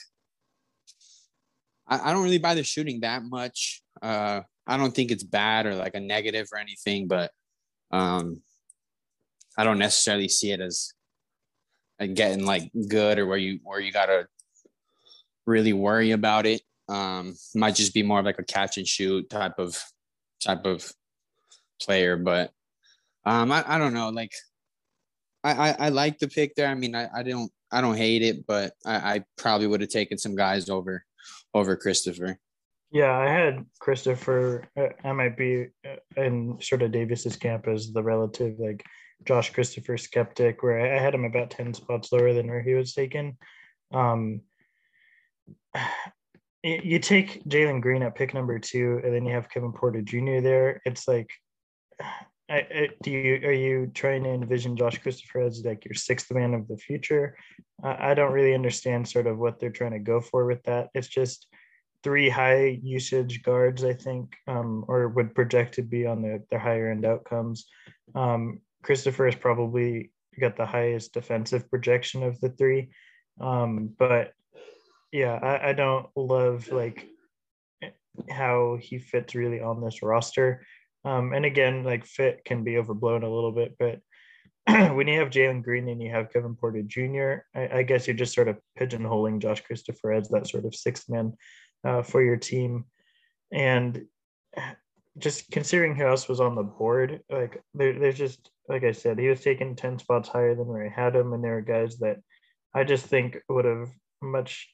I, 1.87 2.11
I 2.11 2.13
don't 2.13 2.25
really 2.25 2.39
buy 2.39 2.55
the 2.55 2.63
shooting 2.63 3.01
that 3.01 3.23
much. 3.23 3.83
Uh, 4.01 4.41
I 4.67 4.77
don't 4.77 4.95
think 4.95 5.11
it's 5.11 5.23
bad 5.25 5.67
or 5.67 5.75
like 5.75 5.95
a 5.95 6.01
negative 6.01 6.49
or 6.53 6.59
anything, 6.59 7.07
but 7.07 7.31
um, 7.91 8.43
I 9.57 9.65
don't 9.65 9.79
necessarily 9.79 10.29
see 10.29 10.53
it 10.53 10.61
as 10.61 10.93
getting 12.15 12.45
like 12.45 12.71
good 12.89 13.19
or 13.19 13.27
where 13.27 13.39
you 13.39 13.61
where 13.63 13.81
you 13.81 13.93
gotta 13.93 14.27
really 15.47 15.73
worry 15.73 16.11
about 16.11 16.47
it. 16.47 16.63
Um, 16.89 17.35
might 17.55 17.75
just 17.75 17.95
be 17.95 18.03
more 18.03 18.19
of 18.19 18.25
like 18.25 18.39
a 18.39 18.45
catch 18.45 18.79
and 18.79 18.87
shoot 18.87 19.31
type 19.31 19.59
of 19.59 19.83
type 20.43 20.65
of 20.65 20.91
player, 21.81 22.17
but 22.17 22.51
um, 23.27 23.53
I, 23.53 23.65
I 23.67 23.79
don't 23.79 23.95
know. 23.95 24.11
Like, 24.11 24.33
I, 25.43 25.71
I, 25.71 25.77
I 25.79 25.89
like 25.89 26.19
the 26.19 26.29
pick 26.29 26.55
there. 26.55 26.69
I 26.69 26.75
mean, 26.75 26.95
I, 26.95 27.09
I 27.15 27.23
don't 27.23 27.51
I 27.75 27.81
don't 27.81 27.97
hate 27.97 28.23
it, 28.23 28.47
but 28.47 28.73
I, 28.87 28.95
I 28.95 29.25
probably 29.37 29.67
would 29.67 29.81
have 29.81 29.91
taken 29.91 30.17
some 30.17 30.37
guys 30.37 30.71
over 30.71 31.05
over 31.53 31.77
Christopher. 31.77 32.39
Yeah, 32.93 33.17
I 33.19 33.29
had 33.29 33.67
Christopher. 33.81 34.69
I 35.05 35.13
might 35.13 35.37
be 35.37 35.67
in 36.17 36.59
sort 36.61 36.83
of 36.83 36.93
Davis's 36.93 37.37
camp 37.37 37.67
as 37.67 37.93
the 37.93 38.03
relative 38.03 38.59
like 38.61 38.85
Josh 39.25 39.51
Christopher 39.53 39.99
skeptic, 39.99 40.63
where 40.63 40.81
I 40.81 41.01
had 41.01 41.15
him 41.15 41.25
about 41.25 41.51
10 41.51 41.75
spots 41.75 42.13
lower 42.13 42.33
than 42.33 42.47
where 42.47 42.63
he 42.63 42.75
was 42.75 42.95
taken. 42.95 43.37
Um, 43.93 44.43
you 46.63 46.99
take 46.99 47.45
Jalen 47.45 47.81
Green 47.81 48.03
at 48.03 48.15
pick 48.15 48.33
number 48.33 48.59
two, 48.59 49.01
and 49.05 49.13
then 49.13 49.25
you 49.25 49.35
have 49.35 49.51
Kevin 49.51 49.73
Porter 49.73 50.01
Jr. 50.01 50.41
there. 50.41 50.81
It's 50.85 51.09
like, 51.09 51.31
I, 52.49 52.57
I, 52.57 52.89
do 53.03 53.11
you 53.11 53.35
are 53.47 53.53
you 53.53 53.91
trying 53.95 54.25
to 54.25 54.31
envision 54.31 54.77
Josh 54.77 54.99
Christopher 54.99 55.41
as 55.41 55.65
like 55.65 55.85
your 55.85 55.95
sixth 55.95 56.31
man 56.31 56.53
of 56.53 56.69
the 56.69 56.77
future? 56.77 57.37
I, 57.83 58.11
I 58.11 58.15
don't 58.15 58.33
really 58.33 58.55
understand 58.55 59.09
sort 59.09 59.27
of 59.27 59.39
what 59.39 59.59
they're 59.59 59.71
trying 59.71 59.93
to 59.93 59.99
go 59.99 60.21
for 60.21 60.45
with 60.45 60.63
that. 60.65 60.91
It's 60.95 61.09
just 61.09 61.47
three 62.03 62.29
high 62.29 62.79
usage 62.83 63.43
guards, 63.43 63.83
I 63.83 63.95
think, 63.95 64.37
um, 64.47 64.85
or 64.89 65.09
would 65.09 65.35
project 65.35 65.75
to 65.75 65.83
be 65.83 66.07
on 66.07 66.21
the, 66.21 66.43
their 66.51 66.59
higher 66.59 66.91
end 66.91 67.07
outcomes. 67.07 67.67
Um, 68.15 68.61
Christopher 68.83 69.27
is 69.27 69.35
probably 69.35 70.13
got 70.39 70.57
the 70.57 70.67
highest 70.67 71.15
defensive 71.15 71.71
projection 71.71 72.23
of 72.23 72.39
the 72.41 72.51
three. 72.51 72.91
Um, 73.41 73.95
but 73.99 74.33
yeah, 75.13 75.39
I, 75.43 75.71
I 75.71 75.73
don't 75.73 76.07
love 76.15 76.71
like 76.71 77.09
how 78.31 78.79
he 78.81 78.99
fits 78.99 79.35
really 79.35 79.61
on 79.61 79.81
this 79.81 80.03
roster. 80.03 80.67
Um, 81.05 81.33
and 81.33 81.45
again, 81.45 81.85
like 81.85 82.07
fit 82.07 82.45
can 82.45 82.65
be 82.65 82.79
overblown 82.79 83.23
a 83.23 83.33
little 83.33 83.53
bit, 83.53 83.77
but 83.79 84.01
when 84.95 85.07
you 85.07 85.21
have 85.21 85.31
Jalen 85.31 85.63
Green 85.63 85.89
and 85.89 86.03
you 86.03 86.11
have 86.11 86.33
Kevin 86.33 86.55
Porter 86.55 86.83
Jr., 86.83 87.45
I, 87.55 87.79
I, 87.79 87.83
guess 87.83 88.07
you're 88.07 88.17
just 88.17 88.35
sort 88.35 88.49
of 88.49 88.59
pigeonholing 88.81 89.41
Josh 89.41 89.61
Christopher 89.61 90.13
as 90.15 90.29
that 90.31 90.49
sort 90.49 90.65
of 90.65 90.75
sixth 90.75 91.11
man 91.11 91.35
uh, 91.87 92.03
for 92.03 92.23
your 92.23 92.39
team. 92.39 92.87
And 93.53 94.07
just 95.19 95.51
considering 95.51 95.95
who 95.95 96.07
else 96.07 96.29
was 96.29 96.41
on 96.41 96.55
the 96.55 96.63
board, 96.63 97.21
like 97.29 97.63
there, 97.75 97.99
there's 97.99 98.17
just 98.17 98.51
like 98.69 98.85
I 98.85 98.93
said, 98.93 99.19
he 99.19 99.29
was 99.29 99.41
taken 99.41 99.77
10 99.77 99.99
spots 99.99 100.29
higher 100.29 100.55
than 100.55 100.67
where 100.67 100.87
I 100.87 100.89
had 100.89 101.15
him. 101.15 101.33
And 101.33 101.45
there 101.45 101.59
are 101.59 101.63
guys 101.63 101.99
that 101.99 102.19
I 102.75 102.85
just 102.85 103.07
think 103.07 103.39
would 103.49 103.67
have 103.67 103.89
much 104.23 104.69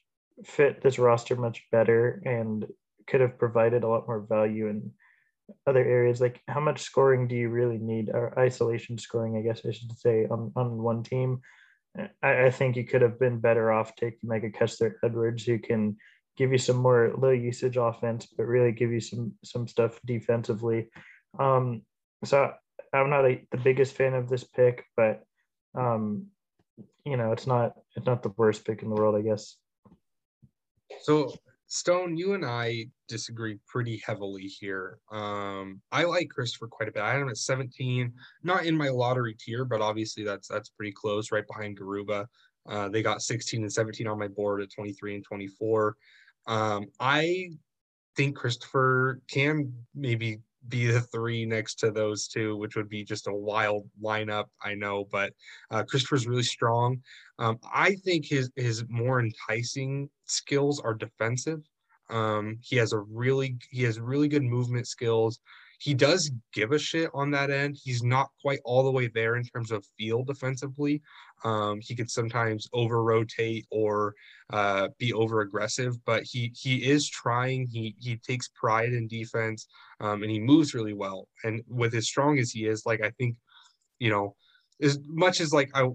fit 0.45 0.81
this 0.81 0.97
roster 0.97 1.35
much 1.35 1.63
better 1.71 2.21
and 2.25 2.65
could 3.07 3.21
have 3.21 3.37
provided 3.37 3.83
a 3.83 3.87
lot 3.87 4.07
more 4.07 4.21
value 4.21 4.67
in 4.67 4.91
other 5.67 5.83
areas. 5.83 6.21
Like 6.21 6.41
how 6.47 6.59
much 6.59 6.81
scoring 6.81 7.27
do 7.27 7.35
you 7.35 7.49
really 7.49 7.77
need 7.77 8.09
or 8.09 8.37
isolation 8.37 8.97
scoring, 8.97 9.37
I 9.37 9.41
guess 9.41 9.61
I 9.65 9.71
should 9.71 9.97
say, 9.97 10.25
on, 10.29 10.51
on 10.55 10.77
one 10.81 11.03
team? 11.03 11.41
I, 12.23 12.45
I 12.45 12.51
think 12.51 12.75
you 12.75 12.85
could 12.85 13.01
have 13.01 13.19
been 13.19 13.39
better 13.39 13.71
off 13.71 13.95
taking 13.95 14.29
like 14.29 14.43
a 14.43 14.49
Kessler 14.49 14.97
Edwards 15.03 15.43
who 15.43 15.59
can 15.59 15.97
give 16.37 16.51
you 16.51 16.57
some 16.57 16.77
more 16.77 17.13
low 17.17 17.31
usage 17.31 17.77
offense, 17.77 18.25
but 18.25 18.45
really 18.45 18.71
give 18.71 18.91
you 18.91 19.01
some 19.01 19.33
some 19.43 19.67
stuff 19.67 19.99
defensively. 20.05 20.89
Um, 21.37 21.81
so 22.23 22.53
I'm 22.93 23.09
not 23.09 23.25
a, 23.25 23.45
the 23.51 23.57
biggest 23.57 23.95
fan 23.95 24.13
of 24.13 24.29
this 24.29 24.43
pick, 24.43 24.85
but 24.95 25.23
um, 25.75 26.27
you 27.05 27.17
know, 27.17 27.31
it's 27.31 27.47
not 27.47 27.73
it's 27.95 28.05
not 28.05 28.23
the 28.23 28.33
worst 28.37 28.65
pick 28.65 28.83
in 28.83 28.89
the 28.89 28.95
world, 28.95 29.15
I 29.15 29.21
guess. 29.21 29.55
So 31.01 31.33
Stone, 31.73 32.17
you 32.17 32.33
and 32.33 32.45
I 32.45 32.87
disagree 33.07 33.57
pretty 33.65 34.03
heavily 34.05 34.41
here. 34.43 34.99
Um, 35.09 35.79
I 35.89 36.03
like 36.03 36.27
Christopher 36.27 36.67
quite 36.67 36.89
a 36.89 36.91
bit. 36.91 37.01
I 37.01 37.13
had 37.13 37.21
him 37.21 37.29
at 37.29 37.37
17, 37.37 38.11
not 38.43 38.65
in 38.65 38.77
my 38.77 38.89
lottery 38.89 39.37
tier, 39.39 39.63
but 39.63 39.79
obviously 39.79 40.25
that's 40.25 40.49
that's 40.49 40.67
pretty 40.67 40.91
close, 40.91 41.31
right 41.31 41.47
behind 41.47 41.79
Garuba. 41.79 42.25
Uh, 42.67 42.89
they 42.89 43.01
got 43.01 43.21
16 43.21 43.61
and 43.61 43.71
17 43.71 44.05
on 44.05 44.19
my 44.19 44.27
board 44.27 44.61
at 44.61 44.69
23 44.69 45.15
and 45.15 45.23
24. 45.23 45.95
Um, 46.45 46.87
I 46.99 47.51
think 48.17 48.35
Christopher 48.35 49.21
can 49.29 49.71
maybe 49.95 50.41
be 50.69 50.87
the 50.87 51.01
three 51.01 51.45
next 51.45 51.75
to 51.75 51.91
those 51.91 52.27
two, 52.27 52.57
which 52.57 52.75
would 52.75 52.89
be 52.89 53.03
just 53.03 53.27
a 53.27 53.33
wild 53.33 53.89
lineup. 54.01 54.45
I 54.63 54.75
know, 54.75 55.05
but 55.11 55.33
uh, 55.71 55.83
Christopher's 55.83 56.27
really 56.27 56.43
strong. 56.43 57.01
Um, 57.39 57.59
I 57.73 57.95
think 57.95 58.25
his 58.25 58.51
his 58.55 58.83
more 58.87 59.19
enticing 59.19 60.09
skills 60.25 60.79
are 60.79 60.93
defensive. 60.93 61.61
Um, 62.09 62.57
he 62.61 62.75
has 62.75 62.93
a 62.93 62.99
really 62.99 63.57
he 63.69 63.83
has 63.83 63.99
really 63.99 64.27
good 64.27 64.43
movement 64.43 64.87
skills. 64.87 65.39
He 65.79 65.95
does 65.95 66.29
give 66.53 66.73
a 66.73 66.77
shit 66.77 67.09
on 67.11 67.31
that 67.31 67.49
end. 67.49 67.75
He's 67.81 68.03
not 68.03 68.29
quite 68.39 68.59
all 68.63 68.83
the 68.83 68.91
way 68.91 69.07
there 69.07 69.35
in 69.35 69.43
terms 69.43 69.71
of 69.71 69.83
field 69.97 70.27
defensively. 70.27 71.01
Um, 71.43 71.79
he 71.81 71.95
could 71.95 72.09
sometimes 72.09 72.67
over 72.73 73.03
rotate 73.03 73.65
or 73.71 74.13
uh, 74.51 74.89
be 74.99 75.13
over 75.13 75.41
aggressive, 75.41 75.95
but 76.05 76.23
he 76.23 76.51
he 76.55 76.77
is 76.77 77.09
trying. 77.09 77.67
He 77.67 77.95
he 77.99 78.17
takes 78.17 78.49
pride 78.49 78.93
in 78.93 79.07
defense, 79.07 79.67
um, 79.99 80.23
and 80.23 80.31
he 80.31 80.39
moves 80.39 80.73
really 80.73 80.93
well. 80.93 81.27
And 81.43 81.63
with 81.67 81.95
as 81.95 82.07
strong 82.07 82.37
as 82.39 82.51
he 82.51 82.65
is, 82.65 82.85
like 82.85 83.01
I 83.01 83.11
think, 83.11 83.35
you 83.99 84.09
know, 84.09 84.35
as 84.81 84.99
much 85.07 85.41
as 85.41 85.53
like 85.53 85.71
I 85.73 85.87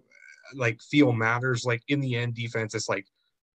like 0.55 0.81
feel 0.91 1.13
matters, 1.13 1.65
like 1.65 1.83
in 1.89 2.01
the 2.01 2.17
end, 2.17 2.35
defense 2.35 2.75
is 2.75 2.89
like 2.89 3.07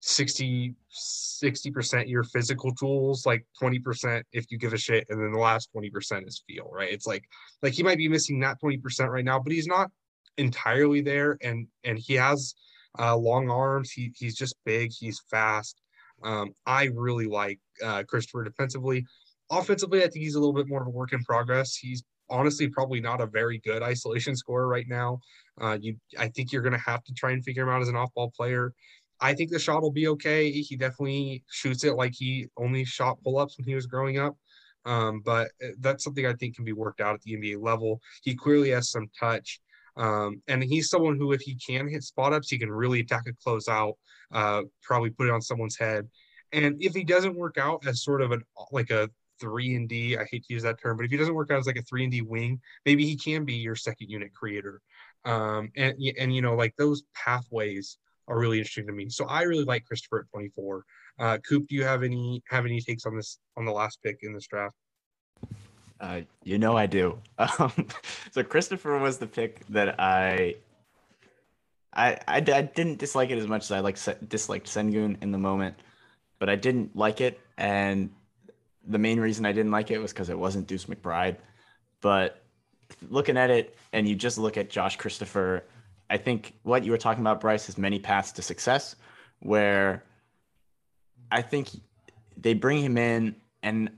60 0.01 0.73
60% 0.91 2.09
your 2.09 2.23
physical 2.23 2.73
tools 2.73 3.25
like 3.25 3.45
20% 3.61 4.23
if 4.33 4.45
you 4.49 4.57
give 4.57 4.73
a 4.73 4.77
shit 4.77 5.05
and 5.09 5.21
then 5.21 5.31
the 5.31 5.37
last 5.37 5.69
20% 5.75 6.27
is 6.27 6.43
feel 6.47 6.69
right 6.71 6.91
it's 6.91 7.05
like 7.05 7.23
like 7.61 7.73
he 7.73 7.83
might 7.83 7.99
be 7.99 8.07
missing 8.07 8.39
that 8.39 8.59
20% 8.59 9.09
right 9.09 9.23
now 9.23 9.39
but 9.39 9.53
he's 9.53 9.67
not 9.67 9.91
entirely 10.37 11.01
there 11.01 11.37
and 11.41 11.67
and 11.83 11.97
he 11.97 12.13
has 12.13 12.53
uh 12.99 13.15
long 13.15 13.49
arms 13.49 13.91
he 13.91 14.11
he's 14.17 14.35
just 14.35 14.55
big 14.65 14.91
he's 14.91 15.21
fast 15.29 15.81
um 16.23 16.51
i 16.65 16.85
really 16.93 17.27
like 17.27 17.59
uh 17.83 18.03
christopher 18.07 18.43
defensively 18.43 19.05
offensively 19.49 19.99
i 19.99 20.07
think 20.07 20.23
he's 20.23 20.35
a 20.35 20.39
little 20.39 20.53
bit 20.53 20.67
more 20.67 20.81
of 20.81 20.87
a 20.87 20.91
work 20.91 21.13
in 21.13 21.23
progress 21.23 21.75
he's 21.75 22.03
honestly 22.29 22.67
probably 22.69 23.01
not 23.01 23.21
a 23.21 23.25
very 23.25 23.59
good 23.59 23.83
isolation 23.83 24.35
scorer 24.35 24.67
right 24.67 24.87
now 24.87 25.19
uh 25.61 25.77
you 25.79 25.95
i 26.17 26.27
think 26.29 26.51
you're 26.51 26.61
going 26.61 26.71
to 26.71 26.79
have 26.79 27.03
to 27.03 27.13
try 27.13 27.31
and 27.31 27.43
figure 27.43 27.63
him 27.63 27.69
out 27.69 27.81
as 27.81 27.89
an 27.89 27.95
off-ball 27.95 28.31
player 28.35 28.73
I 29.21 29.35
think 29.35 29.51
the 29.51 29.59
shot 29.59 29.83
will 29.83 29.91
be 29.91 30.07
okay. 30.07 30.49
He 30.51 30.75
definitely 30.75 31.43
shoots 31.49 31.83
it 31.83 31.95
like 31.95 32.13
he 32.15 32.47
only 32.57 32.83
shot 32.83 33.21
pull 33.23 33.37
ups 33.37 33.57
when 33.57 33.67
he 33.67 33.75
was 33.75 33.85
growing 33.85 34.17
up. 34.17 34.35
Um, 34.83 35.21
but 35.23 35.51
uh, 35.63 35.69
that's 35.79 36.03
something 36.03 36.25
I 36.25 36.33
think 36.33 36.55
can 36.55 36.65
be 36.65 36.73
worked 36.73 37.01
out 37.01 37.13
at 37.13 37.21
the 37.21 37.37
NBA 37.37 37.61
level. 37.61 38.01
He 38.23 38.35
clearly 38.35 38.71
has 38.71 38.89
some 38.89 39.09
touch. 39.17 39.61
Um, 39.97 40.41
and 40.47 40.63
he's 40.63 40.89
someone 40.89 41.17
who, 41.17 41.31
if 41.31 41.41
he 41.41 41.55
can 41.55 41.87
hit 41.87 42.03
spot 42.03 42.33
ups, 42.33 42.49
he 42.49 42.57
can 42.57 42.71
really 42.71 43.01
attack 43.01 43.23
a 43.27 43.33
closeout, 43.33 43.93
uh, 44.31 44.61
probably 44.81 45.09
put 45.09 45.27
it 45.27 45.33
on 45.33 45.41
someone's 45.41 45.77
head. 45.77 46.07
And 46.53 46.81
if 46.81 46.93
he 46.93 47.03
doesn't 47.03 47.35
work 47.35 47.57
out 47.57 47.85
as 47.87 48.03
sort 48.03 48.21
of 48.21 48.31
an 48.31 48.43
like 48.71 48.89
a 48.89 49.09
three 49.39 49.75
and 49.75 49.89
D, 49.89 50.17
I 50.17 50.25
hate 50.29 50.45
to 50.45 50.53
use 50.53 50.63
that 50.63 50.81
term, 50.81 50.97
but 50.97 51.05
if 51.05 51.11
he 51.11 51.17
doesn't 51.17 51.33
work 51.33 51.51
out 51.51 51.59
as 51.59 51.67
like 51.67 51.77
a 51.77 51.81
three 51.81 52.03
and 52.03 52.11
D 52.11 52.21
wing, 52.21 52.59
maybe 52.85 53.05
he 53.05 53.15
can 53.15 53.45
be 53.45 53.55
your 53.55 53.75
second 53.75 54.09
unit 54.09 54.33
creator. 54.33 54.81
Um, 55.25 55.71
and 55.75 55.95
and 56.19 56.33
you 56.33 56.41
know 56.41 56.55
like 56.55 56.75
those 56.77 57.03
pathways 57.15 57.97
are 58.27 58.39
really 58.39 58.57
interesting 58.57 58.87
to 58.87 58.93
me. 58.93 59.09
So 59.09 59.25
I 59.25 59.43
really 59.43 59.65
like 59.65 59.85
Christopher 59.85 60.21
at 60.21 60.31
24. 60.31 60.85
Uh, 61.19 61.37
Coop, 61.39 61.67
do 61.67 61.75
you 61.75 61.83
have 61.83 62.03
any 62.03 62.41
have 62.49 62.65
any 62.65 62.81
takes 62.81 63.05
on 63.05 63.15
this 63.15 63.39
on 63.57 63.65
the 63.65 63.71
last 63.71 64.01
pick 64.03 64.19
in 64.21 64.33
this 64.33 64.47
draft? 64.47 64.75
Uh, 66.01 66.21
you 66.43 66.57
know 66.57 66.75
I 66.75 66.85
do. 66.87 67.17
Um, 67.59 67.87
so 68.31 68.43
Christopher 68.43 68.99
was 68.99 69.17
the 69.17 69.27
pick 69.27 69.65
that 69.69 69.99
I, 69.99 70.55
I, 71.93 72.17
I, 72.27 72.37
I 72.37 72.61
didn't 72.61 72.97
dislike 72.97 73.29
it 73.29 73.37
as 73.37 73.47
much 73.47 73.63
as 73.63 73.71
I 73.71 73.79
like 73.79 73.97
disliked 74.27 74.67
Sengun 74.67 75.17
in 75.23 75.31
the 75.31 75.37
moment, 75.37 75.75
but 76.39 76.49
I 76.49 76.55
didn't 76.55 76.95
like 76.95 77.21
it, 77.21 77.39
and 77.57 78.09
the 78.87 78.97
main 78.97 79.19
reason 79.19 79.45
I 79.45 79.53
didn't 79.53 79.71
like 79.71 79.91
it 79.91 79.99
was 79.99 80.11
because 80.11 80.29
it 80.29 80.37
wasn't 80.37 80.67
Deuce 80.67 80.85
McBride. 80.85 81.37
But 82.01 82.43
looking 83.09 83.37
at 83.37 83.49
it, 83.49 83.75
and 83.93 84.07
you 84.07 84.15
just 84.15 84.37
look 84.37 84.57
at 84.57 84.69
Josh 84.69 84.97
Christopher 84.97 85.63
I 86.11 86.17
think 86.17 86.53
what 86.63 86.83
you 86.83 86.91
were 86.91 86.97
talking 86.97 87.23
about, 87.23 87.39
Bryce, 87.39 87.69
is 87.69 87.77
many 87.77 87.97
paths 87.97 88.33
to 88.33 88.41
success, 88.41 88.97
where 89.39 90.03
I 91.31 91.41
think 91.41 91.69
they 92.35 92.53
bring 92.53 92.83
him 92.83 92.97
in, 92.97 93.37
and 93.63 93.89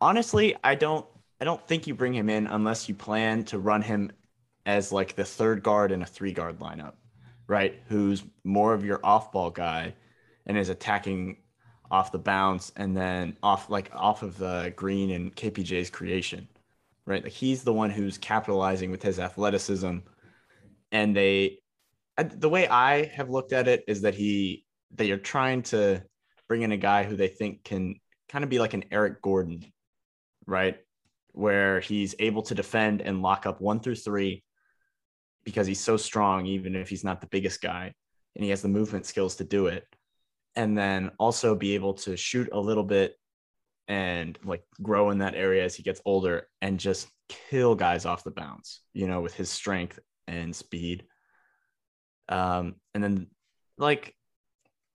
honestly, 0.00 0.56
I 0.64 0.76
don't, 0.76 1.04
I 1.40 1.44
don't 1.44 1.64
think 1.66 1.86
you 1.86 1.94
bring 1.94 2.14
him 2.14 2.28
in 2.28 2.46
unless 2.46 2.88
you 2.88 2.94
plan 2.94 3.44
to 3.44 3.58
run 3.58 3.82
him 3.82 4.10
as 4.66 4.92
like 4.92 5.14
the 5.14 5.24
third 5.24 5.62
guard 5.62 5.92
in 5.92 6.02
a 6.02 6.06
three 6.06 6.32
guard 6.32 6.58
lineup, 6.58 6.94
right? 7.46 7.80
Who's 7.88 8.24
more 8.44 8.74
of 8.74 8.84
your 8.84 9.00
off 9.04 9.32
ball 9.32 9.50
guy 9.50 9.94
and 10.46 10.58
is 10.58 10.68
attacking 10.68 11.38
off 11.90 12.12
the 12.12 12.18
bounce 12.18 12.72
and 12.76 12.96
then 12.96 13.36
off 13.42 13.70
like 13.70 13.90
off 13.94 14.22
of 14.22 14.36
the 14.36 14.72
green 14.76 15.10
and 15.10 15.34
KPJ's 15.34 15.90
creation, 15.90 16.48
right? 17.06 17.22
Like 17.22 17.32
he's 17.32 17.62
the 17.62 17.72
one 17.72 17.90
who's 17.90 18.18
capitalizing 18.18 18.90
with 18.90 19.02
his 19.02 19.18
athleticism 19.18 19.98
and 20.92 21.16
they 21.16 21.58
the 22.18 22.48
way 22.48 22.66
I 22.66 23.04
have 23.04 23.30
looked 23.30 23.52
at 23.52 23.68
it 23.68 23.84
is 23.86 24.02
that 24.02 24.14
he 24.14 24.64
that 24.96 25.06
you're 25.06 25.18
trying 25.18 25.62
to 25.62 26.02
bring 26.48 26.62
in 26.62 26.72
a 26.72 26.76
guy 26.76 27.04
who 27.04 27.16
they 27.16 27.28
think 27.28 27.62
can 27.62 27.94
kind 28.28 28.42
of 28.42 28.50
be 28.50 28.58
like 28.58 28.74
an 28.74 28.84
Eric 28.90 29.22
Gordon, 29.22 29.64
right? 30.46 30.78
Where 31.38 31.78
he's 31.78 32.16
able 32.18 32.42
to 32.42 32.54
defend 32.54 33.00
and 33.00 33.22
lock 33.22 33.46
up 33.46 33.60
one 33.60 33.78
through 33.78 33.94
three 33.94 34.42
because 35.44 35.68
he's 35.68 35.78
so 35.78 35.96
strong, 35.96 36.46
even 36.46 36.74
if 36.74 36.88
he's 36.88 37.04
not 37.04 37.20
the 37.20 37.28
biggest 37.28 37.62
guy, 37.62 37.94
and 38.34 38.42
he 38.42 38.50
has 38.50 38.60
the 38.60 38.68
movement 38.68 39.06
skills 39.06 39.36
to 39.36 39.44
do 39.44 39.68
it. 39.68 39.86
And 40.56 40.76
then 40.76 41.12
also 41.16 41.54
be 41.54 41.76
able 41.76 41.94
to 41.94 42.16
shoot 42.16 42.48
a 42.50 42.58
little 42.58 42.82
bit 42.82 43.14
and 43.86 44.36
like 44.44 44.64
grow 44.82 45.10
in 45.10 45.18
that 45.18 45.36
area 45.36 45.64
as 45.64 45.76
he 45.76 45.84
gets 45.84 46.00
older 46.04 46.48
and 46.60 46.80
just 46.80 47.06
kill 47.28 47.76
guys 47.76 48.04
off 48.04 48.24
the 48.24 48.32
bounce, 48.32 48.80
you 48.92 49.06
know, 49.06 49.20
with 49.20 49.34
his 49.34 49.48
strength 49.48 50.00
and 50.26 50.56
speed. 50.56 51.04
Um, 52.28 52.74
and 52.94 53.04
then 53.04 53.28
like 53.78 54.12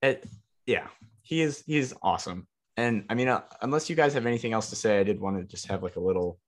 it, 0.02 0.28
yeah, 0.66 0.88
he 1.22 1.40
is 1.40 1.64
he 1.66 1.78
is 1.78 1.94
awesome. 2.02 2.46
And 2.76 3.04
I 3.08 3.14
mean, 3.14 3.28
uh, 3.28 3.42
unless 3.62 3.88
you 3.88 3.96
guys 3.96 4.14
have 4.14 4.26
anything 4.26 4.52
else 4.52 4.70
to 4.70 4.76
say, 4.76 4.98
I 4.98 5.04
did 5.04 5.20
want 5.20 5.38
to 5.38 5.44
just 5.44 5.66
have 5.68 5.82
like 5.82 5.96
a 5.96 6.00
little 6.00 6.38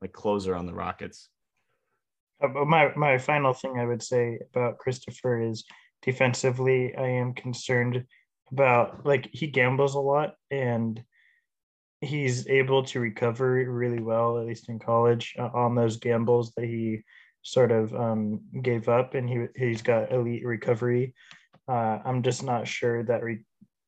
like 0.00 0.12
closer 0.12 0.54
on 0.54 0.66
the 0.66 0.74
Rockets. 0.74 1.28
Uh, 2.42 2.48
my 2.64 2.92
my 2.96 3.18
final 3.18 3.52
thing 3.52 3.78
I 3.78 3.86
would 3.86 4.02
say 4.02 4.38
about 4.54 4.78
Christopher 4.78 5.40
is 5.40 5.64
defensively, 6.02 6.94
I 6.96 7.08
am 7.08 7.34
concerned 7.34 8.04
about 8.52 9.04
like 9.04 9.28
he 9.32 9.48
gambles 9.48 9.94
a 9.94 10.00
lot 10.00 10.34
and 10.50 11.02
he's 12.00 12.46
able 12.48 12.84
to 12.84 13.00
recover 13.00 13.70
really 13.70 14.00
well, 14.00 14.38
at 14.38 14.46
least 14.46 14.68
in 14.68 14.78
college, 14.78 15.34
uh, 15.38 15.50
on 15.52 15.74
those 15.74 15.96
gambles 15.96 16.52
that 16.56 16.64
he 16.64 17.02
sort 17.42 17.72
of 17.72 17.94
um, 17.94 18.40
gave 18.62 18.88
up, 18.88 19.14
and 19.14 19.28
he 19.28 19.46
he's 19.56 19.82
got 19.82 20.12
elite 20.12 20.44
recovery. 20.44 21.14
Uh, 21.68 21.98
I'm 22.04 22.22
just 22.22 22.42
not 22.42 22.68
sure 22.68 23.02
that 23.04 23.22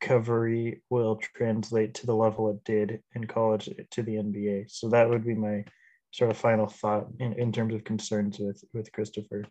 recovery 0.00 0.82
will 0.90 1.16
translate 1.16 1.94
to 1.94 2.06
the 2.06 2.14
level 2.14 2.50
it 2.50 2.64
did 2.64 3.02
in 3.14 3.26
college 3.26 3.68
to 3.90 4.02
the 4.02 4.16
NBA. 4.16 4.70
So 4.70 4.88
that 4.88 5.08
would 5.08 5.24
be 5.24 5.34
my 5.34 5.64
sort 6.10 6.30
of 6.30 6.36
final 6.36 6.66
thought 6.66 7.06
in, 7.20 7.34
in 7.34 7.52
terms 7.52 7.74
of 7.74 7.84
concerns 7.84 8.38
with 8.38 8.62
with 8.72 8.92
Christopher. 8.92 9.44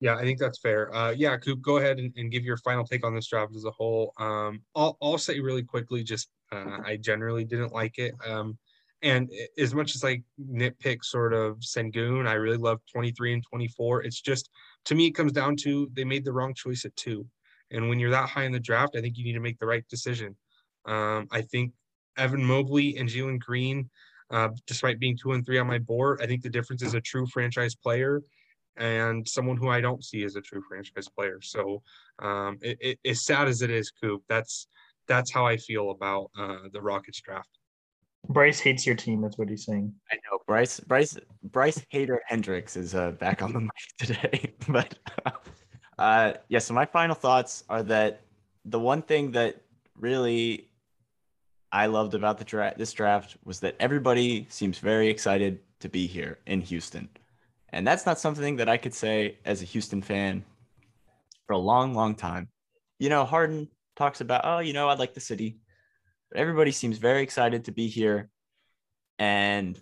Yeah, 0.00 0.16
I 0.16 0.22
think 0.22 0.38
that's 0.38 0.58
fair. 0.58 0.94
Uh, 0.94 1.10
yeah, 1.10 1.36
Coop, 1.36 1.60
go 1.60 1.76
ahead 1.76 1.98
and, 1.98 2.10
and, 2.16 2.30
give 2.30 2.42
your 2.42 2.56
final 2.56 2.86
take 2.86 3.04
on 3.04 3.14
this 3.14 3.28
draft 3.28 3.54
as 3.54 3.66
a 3.66 3.70
whole. 3.70 4.14
Um, 4.18 4.62
I'll, 4.74 4.96
I'll 5.02 5.18
say 5.18 5.40
really 5.40 5.62
quickly, 5.62 6.02
just 6.02 6.30
uh, 6.50 6.78
I 6.86 6.96
generally 6.96 7.44
didn't 7.44 7.74
like 7.74 7.98
it. 7.98 8.14
Um, 8.26 8.56
and 9.02 9.30
as 9.58 9.74
much 9.74 9.94
as 9.94 10.02
I 10.02 10.22
nitpick 10.42 11.04
sort 11.04 11.34
of 11.34 11.58
Sengun, 11.58 12.26
I 12.26 12.32
really 12.32 12.56
love 12.56 12.80
23 12.90 13.34
and 13.34 13.44
24. 13.46 14.04
It's 14.04 14.22
just, 14.22 14.48
to 14.86 14.94
me, 14.94 15.06
it 15.06 15.14
comes 15.14 15.32
down 15.32 15.54
to 15.56 15.90
they 15.92 16.04
made 16.04 16.24
the 16.24 16.32
wrong 16.32 16.54
choice 16.54 16.86
at 16.86 16.96
two. 16.96 17.26
And 17.70 17.88
when 17.88 17.98
you're 17.98 18.10
that 18.10 18.28
high 18.28 18.44
in 18.44 18.52
the 18.52 18.60
draft, 18.60 18.96
I 18.96 19.00
think 19.00 19.16
you 19.16 19.24
need 19.24 19.34
to 19.34 19.40
make 19.40 19.58
the 19.58 19.66
right 19.66 19.86
decision. 19.88 20.36
Um, 20.86 21.28
I 21.30 21.42
think 21.42 21.72
Evan 22.16 22.44
Mobley 22.44 22.96
and 22.96 23.08
Jalen 23.08 23.38
Green, 23.38 23.88
uh, 24.30 24.48
despite 24.66 24.98
being 24.98 25.16
two 25.16 25.32
and 25.32 25.44
three 25.44 25.58
on 25.58 25.66
my 25.66 25.78
board, 25.78 26.20
I 26.22 26.26
think 26.26 26.42
the 26.42 26.50
difference 26.50 26.82
is 26.82 26.94
a 26.94 27.00
true 27.00 27.26
franchise 27.26 27.74
player 27.74 28.22
and 28.76 29.28
someone 29.28 29.56
who 29.56 29.68
I 29.68 29.80
don't 29.80 30.04
see 30.04 30.22
as 30.24 30.36
a 30.36 30.40
true 30.40 30.62
franchise 30.68 31.08
player. 31.08 31.40
So, 31.42 31.82
um, 32.20 32.58
it, 32.62 32.78
it, 32.80 32.98
as 33.04 33.24
sad 33.24 33.48
as 33.48 33.62
it 33.62 33.70
is, 33.70 33.90
Coop, 33.90 34.22
that's 34.28 34.66
that's 35.06 35.30
how 35.32 35.46
I 35.46 35.56
feel 35.56 35.90
about 35.90 36.30
uh, 36.38 36.68
the 36.72 36.80
Rockets 36.80 37.20
draft. 37.20 37.50
Bryce 38.28 38.60
hates 38.60 38.86
your 38.86 38.94
team. 38.94 39.22
That's 39.22 39.38
what 39.38 39.48
he's 39.48 39.64
saying. 39.64 39.92
I 40.12 40.16
know 40.16 40.38
Bryce. 40.46 40.78
Bryce. 40.80 41.16
Bryce 41.42 41.84
Hater 41.88 42.22
Hendricks 42.26 42.76
is 42.76 42.94
uh, 42.94 43.12
back 43.12 43.42
on 43.42 43.52
the 43.52 43.60
mic 43.60 43.70
today. 43.98 44.54
but 44.68 44.98
uh, 46.00 46.32
yeah. 46.48 46.58
So 46.58 46.72
my 46.72 46.86
final 46.86 47.14
thoughts 47.14 47.62
are 47.68 47.82
that 47.84 48.22
the 48.64 48.80
one 48.80 49.02
thing 49.02 49.32
that 49.32 49.60
really 49.98 50.70
I 51.70 51.86
loved 51.86 52.14
about 52.14 52.38
the 52.38 52.44
draft, 52.44 52.78
this 52.78 52.92
draft, 52.92 53.36
was 53.44 53.60
that 53.60 53.76
everybody 53.78 54.46
seems 54.48 54.78
very 54.78 55.08
excited 55.08 55.60
to 55.80 55.88
be 55.88 56.06
here 56.06 56.38
in 56.46 56.62
Houston. 56.62 57.08
And 57.68 57.86
that's 57.86 58.06
not 58.06 58.18
something 58.18 58.56
that 58.56 58.68
I 58.68 58.78
could 58.78 58.94
say 58.94 59.36
as 59.44 59.62
a 59.62 59.66
Houston 59.66 60.02
fan 60.02 60.44
for 61.46 61.52
a 61.52 61.58
long, 61.58 61.94
long 61.94 62.14
time. 62.14 62.48
You 62.98 63.10
know, 63.10 63.24
Harden 63.24 63.68
talks 63.94 64.20
about, 64.20 64.40
oh, 64.44 64.58
you 64.58 64.72
know, 64.72 64.88
I 64.88 64.94
like 64.94 65.14
the 65.14 65.20
city. 65.20 65.58
But 66.30 66.40
everybody 66.40 66.72
seems 66.72 66.96
very 66.96 67.22
excited 67.22 67.66
to 67.66 67.72
be 67.72 67.88
here. 67.88 68.30
And 69.18 69.78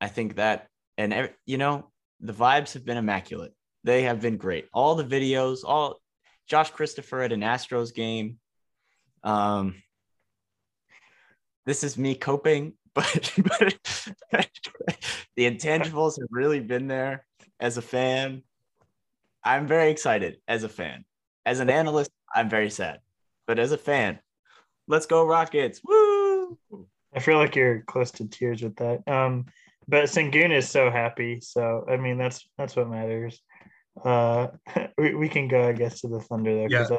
I 0.00 0.08
think 0.08 0.36
that, 0.36 0.68
and, 0.96 1.30
you 1.44 1.58
know, 1.58 1.90
the 2.20 2.32
vibes 2.32 2.72
have 2.72 2.84
been 2.84 2.96
immaculate. 2.96 3.52
They 3.88 4.02
have 4.02 4.20
been 4.20 4.36
great. 4.36 4.68
All 4.74 4.96
the 4.96 5.02
videos, 5.02 5.60
all 5.64 5.98
Josh 6.46 6.70
Christopher 6.72 7.22
at 7.22 7.32
an 7.32 7.40
Astros 7.40 7.94
game. 7.94 8.38
Um, 9.24 9.76
this 11.64 11.82
is 11.82 11.96
me 11.96 12.14
coping, 12.14 12.74
but, 12.94 13.32
but 13.34 13.78
the 15.36 15.50
intangibles 15.50 16.20
have 16.20 16.28
really 16.30 16.60
been 16.60 16.86
there 16.86 17.24
as 17.60 17.78
a 17.78 17.82
fan. 17.82 18.42
I'm 19.42 19.66
very 19.66 19.90
excited 19.90 20.36
as 20.46 20.64
a 20.64 20.68
fan. 20.68 21.06
As 21.46 21.60
an 21.60 21.70
analyst, 21.70 22.10
I'm 22.34 22.50
very 22.50 22.68
sad. 22.68 22.98
But 23.46 23.58
as 23.58 23.72
a 23.72 23.78
fan, 23.78 24.18
let's 24.86 25.06
go 25.06 25.24
Rockets. 25.24 25.80
Woo! 25.82 26.58
I 27.14 27.20
feel 27.20 27.38
like 27.38 27.56
you're 27.56 27.84
close 27.86 28.10
to 28.10 28.28
tears 28.28 28.60
with 28.60 28.76
that. 28.76 29.08
Um, 29.08 29.46
but 29.88 30.04
Sengun 30.04 30.52
is 30.52 30.68
so 30.68 30.90
happy. 30.90 31.40
So 31.40 31.86
I 31.88 31.96
mean 31.96 32.18
that's 32.18 32.46
that's 32.58 32.76
what 32.76 32.90
matters. 32.90 33.40
Uh 34.04 34.48
we, 34.98 35.14
we 35.14 35.28
can 35.28 35.48
go, 35.48 35.68
I 35.68 35.72
guess, 35.72 36.00
to 36.00 36.08
the 36.08 36.20
Thunder 36.20 36.54
though. 36.54 36.66
Yeah. 36.68 36.98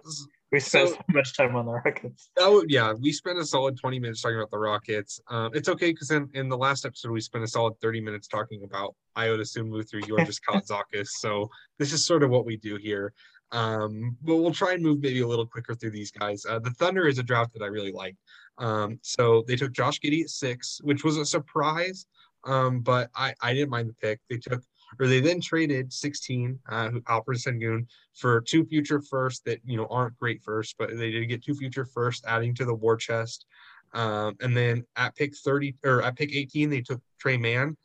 We 0.51 0.59
spent 0.59 0.89
so, 0.89 0.95
so, 0.95 1.01
much 1.09 1.37
time 1.37 1.55
on 1.55 1.65
the 1.67 1.73
Rockets. 1.73 2.31
That 2.35 2.51
would, 2.51 2.71
yeah, 2.71 2.93
we 2.93 3.11
spent 3.11 3.37
a 3.37 3.45
solid 3.45 3.77
20 3.77 3.99
minutes 3.99 4.21
talking 4.21 4.37
about 4.37 4.49
the 4.49 4.57
Rockets. 4.57 5.21
Um, 5.29 5.51
it's 5.53 5.69
okay 5.69 5.91
because 5.91 6.09
in, 6.09 6.27
in 6.33 6.49
the 6.49 6.57
last 6.57 6.85
episode, 6.85 7.11
we 7.11 7.21
spent 7.21 7.43
a 7.43 7.47
solid 7.47 7.79
30 7.81 8.01
minutes 8.01 8.27
talking 8.27 8.63
about 8.63 8.95
Ayo 9.15 9.37
Dosunmu 9.37 9.87
through 9.87 10.01
Georgios 10.01 10.39
Kalaitzakis. 10.49 11.09
So 11.19 11.51
this 11.77 11.93
is 11.93 12.03
sort 12.03 12.23
of 12.23 12.31
what 12.31 12.45
we 12.45 12.57
do 12.57 12.77
here. 12.77 13.13
Um, 13.51 14.17
but 14.23 14.37
we'll 14.37 14.51
try 14.51 14.73
and 14.73 14.81
move 14.81 15.01
maybe 15.01 15.21
a 15.21 15.27
little 15.27 15.45
quicker 15.45 15.75
through 15.75 15.91
these 15.91 16.11
guys. 16.11 16.45
Uh, 16.47 16.59
the 16.59 16.71
Thunder 16.71 17.07
is 17.07 17.19
a 17.19 17.23
draft 17.23 17.53
that 17.53 17.63
I 17.63 17.67
really 17.67 17.91
like. 17.91 18.15
Um, 18.57 18.99
so 19.03 19.43
they 19.47 19.55
took 19.55 19.71
Josh 19.71 19.99
Giddey 19.99 20.23
at 20.23 20.29
six, 20.29 20.81
which 20.83 21.03
was 21.03 21.17
a 21.17 21.25
surprise, 21.25 22.05
um, 22.45 22.81
but 22.81 23.09
I, 23.15 23.33
I 23.41 23.53
didn't 23.53 23.69
mind 23.69 23.89
the 23.89 23.93
pick. 23.93 24.19
They 24.29 24.37
took 24.37 24.61
or 24.99 25.07
they 25.07 25.19
then 25.19 25.41
traded 25.41 25.91
16 25.91 26.59
uh, 26.69 26.89
Alperen 27.07 27.37
Sengun 27.37 27.85
for 28.15 28.41
two 28.41 28.65
future 28.65 29.01
firsts 29.01 29.41
that 29.45 29.59
you 29.65 29.77
know 29.77 29.87
aren't 29.89 30.17
great 30.17 30.41
firsts, 30.41 30.73
but 30.77 30.89
they 30.97 31.11
did 31.11 31.25
get 31.27 31.43
two 31.43 31.55
future 31.55 31.85
firsts, 31.85 32.25
adding 32.25 32.55
to 32.55 32.65
the 32.65 32.73
war 32.73 32.97
chest. 32.97 33.45
Um, 33.93 34.35
and 34.41 34.55
then 34.55 34.85
at 34.95 35.15
pick 35.15 35.35
30 35.35 35.75
or 35.83 36.01
at 36.03 36.15
pick 36.15 36.33
18, 36.33 36.69
they 36.69 36.81
took 36.81 37.01
Tre 37.19 37.37
Mann. 37.37 37.75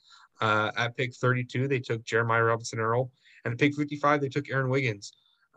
Uh, 0.41 0.71
at 0.77 0.97
pick 0.97 1.15
32, 1.15 1.69
they 1.69 1.79
took 1.79 2.05
Jeremiah 2.05 2.43
Robinson 2.43 2.81
Earl, 2.81 3.11
and 3.45 3.53
at 3.53 3.59
pick 3.59 3.75
55, 3.75 4.21
they 4.21 4.29
took 4.29 4.51
Aaron 4.51 4.69
Wiggins. 4.69 5.13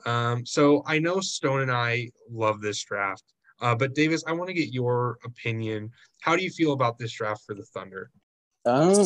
Um, 0.05 0.45
so 0.45 0.83
I 0.85 0.99
know 0.99 1.19
Stone 1.19 1.61
and 1.61 1.71
I 1.71 2.11
love 2.29 2.61
this 2.61 2.83
draft, 2.83 3.23
uh, 3.61 3.75
but 3.75 3.95
Davis, 3.95 4.23
I 4.27 4.33
want 4.33 4.49
to 4.49 4.53
get 4.53 4.71
your 4.71 5.17
opinion. 5.25 5.91
How 6.21 6.35
do 6.35 6.43
you 6.43 6.51
feel 6.51 6.73
about 6.73 6.97
this 6.99 7.11
draft 7.11 7.43
for 7.45 7.55
the 7.55 7.63
Thunder? 7.63 8.11
Um, 8.65 9.05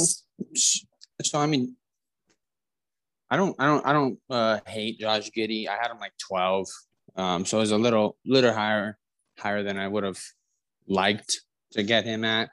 so 1.23 1.39
I 1.39 1.45
mean, 1.45 1.75
I 3.31 3.37
don't, 3.37 3.55
I 3.57 3.65
don't, 3.65 3.85
I 3.87 3.93
don't 3.93 4.19
uh, 4.29 4.59
hate 4.67 4.99
Josh 4.99 5.31
Giddey. 5.31 5.69
I 5.69 5.77
had 5.81 5.89
him 5.89 5.99
like 5.99 6.11
12, 6.27 6.67
um, 7.15 7.45
so 7.45 7.57
it 7.57 7.61
was 7.61 7.71
a 7.71 7.77
little, 7.77 8.17
little 8.25 8.53
higher, 8.53 8.97
higher 9.39 9.63
than 9.63 9.79
I 9.79 9.87
would 9.87 10.03
have 10.03 10.19
liked 10.85 11.39
to 11.71 11.81
get 11.81 12.03
him 12.03 12.25
at. 12.25 12.49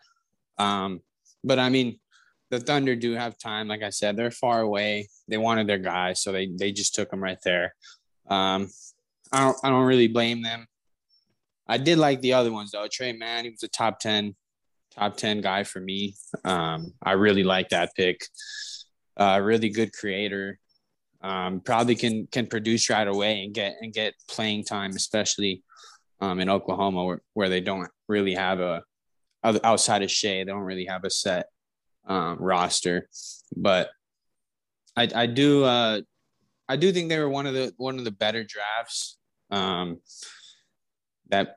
Um, 0.56 1.00
but 1.42 1.58
I 1.58 1.68
mean, 1.68 1.98
the 2.50 2.60
Thunder 2.60 2.94
do 2.94 3.12
have 3.12 3.38
time. 3.38 3.66
Like 3.66 3.82
I 3.82 3.90
said, 3.90 4.16
they're 4.16 4.30
far 4.30 4.60
away. 4.60 5.08
They 5.26 5.36
wanted 5.36 5.66
their 5.66 5.78
guy, 5.78 6.12
so 6.12 6.32
they 6.32 6.46
they 6.46 6.72
just 6.72 6.94
took 6.94 7.12
him 7.12 7.22
right 7.22 7.38
there. 7.44 7.74
Um, 8.28 8.68
I 9.32 9.40
don't, 9.40 9.56
I 9.64 9.68
don't 9.68 9.84
really 9.84 10.08
blame 10.08 10.42
them. 10.42 10.66
I 11.66 11.76
did 11.76 11.98
like 11.98 12.20
the 12.20 12.34
other 12.34 12.52
ones 12.52 12.70
though. 12.70 12.86
Tre 12.90 13.12
Mann, 13.12 13.44
he 13.44 13.50
was 13.50 13.62
a 13.64 13.68
top 13.68 13.98
ten, 13.98 14.34
top 14.94 15.16
ten 15.16 15.40
guy 15.40 15.64
for 15.64 15.80
me. 15.80 16.14
Um, 16.44 16.94
I 17.02 17.12
really 17.12 17.44
like 17.44 17.70
that 17.70 17.90
pick. 17.96 18.20
Uh, 19.16 19.40
really 19.42 19.68
good 19.68 19.92
creator 19.92 20.58
um, 21.20 21.61
probably 21.61 21.94
can 21.94 22.26
can 22.31 22.46
produce 22.46 22.88
right 22.90 23.07
away 23.07 23.42
and 23.42 23.54
get 23.54 23.76
and 23.81 23.92
get 23.92 24.14
playing 24.28 24.64
time, 24.64 24.90
especially 24.90 25.62
um, 26.20 26.40
in 26.40 26.48
Oklahoma 26.48 27.04
where, 27.04 27.22
where 27.35 27.48
they 27.48 27.61
don't 27.61 27.88
really 28.09 28.35
have 28.35 28.61
a 28.61 28.83
outside 29.44 30.02
of 30.02 30.11
Shai, 30.11 30.28
they 30.28 30.44
don't 30.44 30.61
really 30.62 30.87
have 30.87 31.04
a 31.04 31.11
set 31.11 31.46
um, 32.07 32.38
roster. 32.38 33.09
But 33.57 33.90
I, 34.96 35.09
I 35.14 35.26
do 35.26 35.64
uh, 35.64 36.00
I 36.68 36.76
do 36.76 36.92
think 36.92 37.09
they 37.09 37.18
were 37.18 37.28
one 37.28 37.46
of 37.46 37.54
the 37.54 37.72
one 37.76 37.98
of 37.98 38.04
the 38.04 38.11
better 38.11 38.44
drafts 38.44 39.16
um, 39.50 40.00
that 41.31 41.57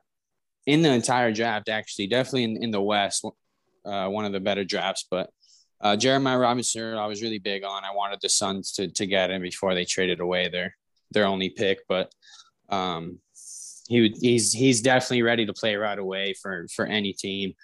in 0.66 0.82
the 0.82 0.90
entire 0.90 1.32
draft 1.32 1.68
actually 1.68 2.06
definitely 2.06 2.44
in, 2.44 2.62
in 2.62 2.70
the 2.70 2.80
West 2.80 3.24
uh, 3.84 4.08
one 4.08 4.24
of 4.24 4.32
the 4.32 4.40
better 4.40 4.64
drafts. 4.64 5.06
But 5.10 5.30
uh, 5.82 5.96
Jeremiah 5.96 6.38
Robinson, 6.38 6.94
I 6.94 7.06
was 7.06 7.22
really 7.22 7.38
big 7.40 7.64
on. 7.64 7.84
I 7.84 7.92
wanted 7.94 8.20
the 8.22 8.28
Suns 8.28 8.72
to 8.72 8.88
to 8.88 9.06
get 9.06 9.30
him 9.30 9.42
before 9.42 9.74
they 9.74 9.84
traded 9.84 10.20
away 10.20 10.48
their 10.48 10.76
their 11.10 11.26
only 11.26 11.50
pick, 11.50 11.80
but 11.88 12.12
um, 12.68 13.18
he 13.88 14.00
would, 14.00 14.12
he's 14.20 14.52
he's 14.52 14.80
definitely 14.80 15.22
ready 15.22 15.44
to 15.44 15.52
play 15.52 15.74
right 15.76 15.98
away 15.98 16.34
for 16.40 16.66
for 16.74 16.86
any 16.86 17.12
team. 17.12 17.54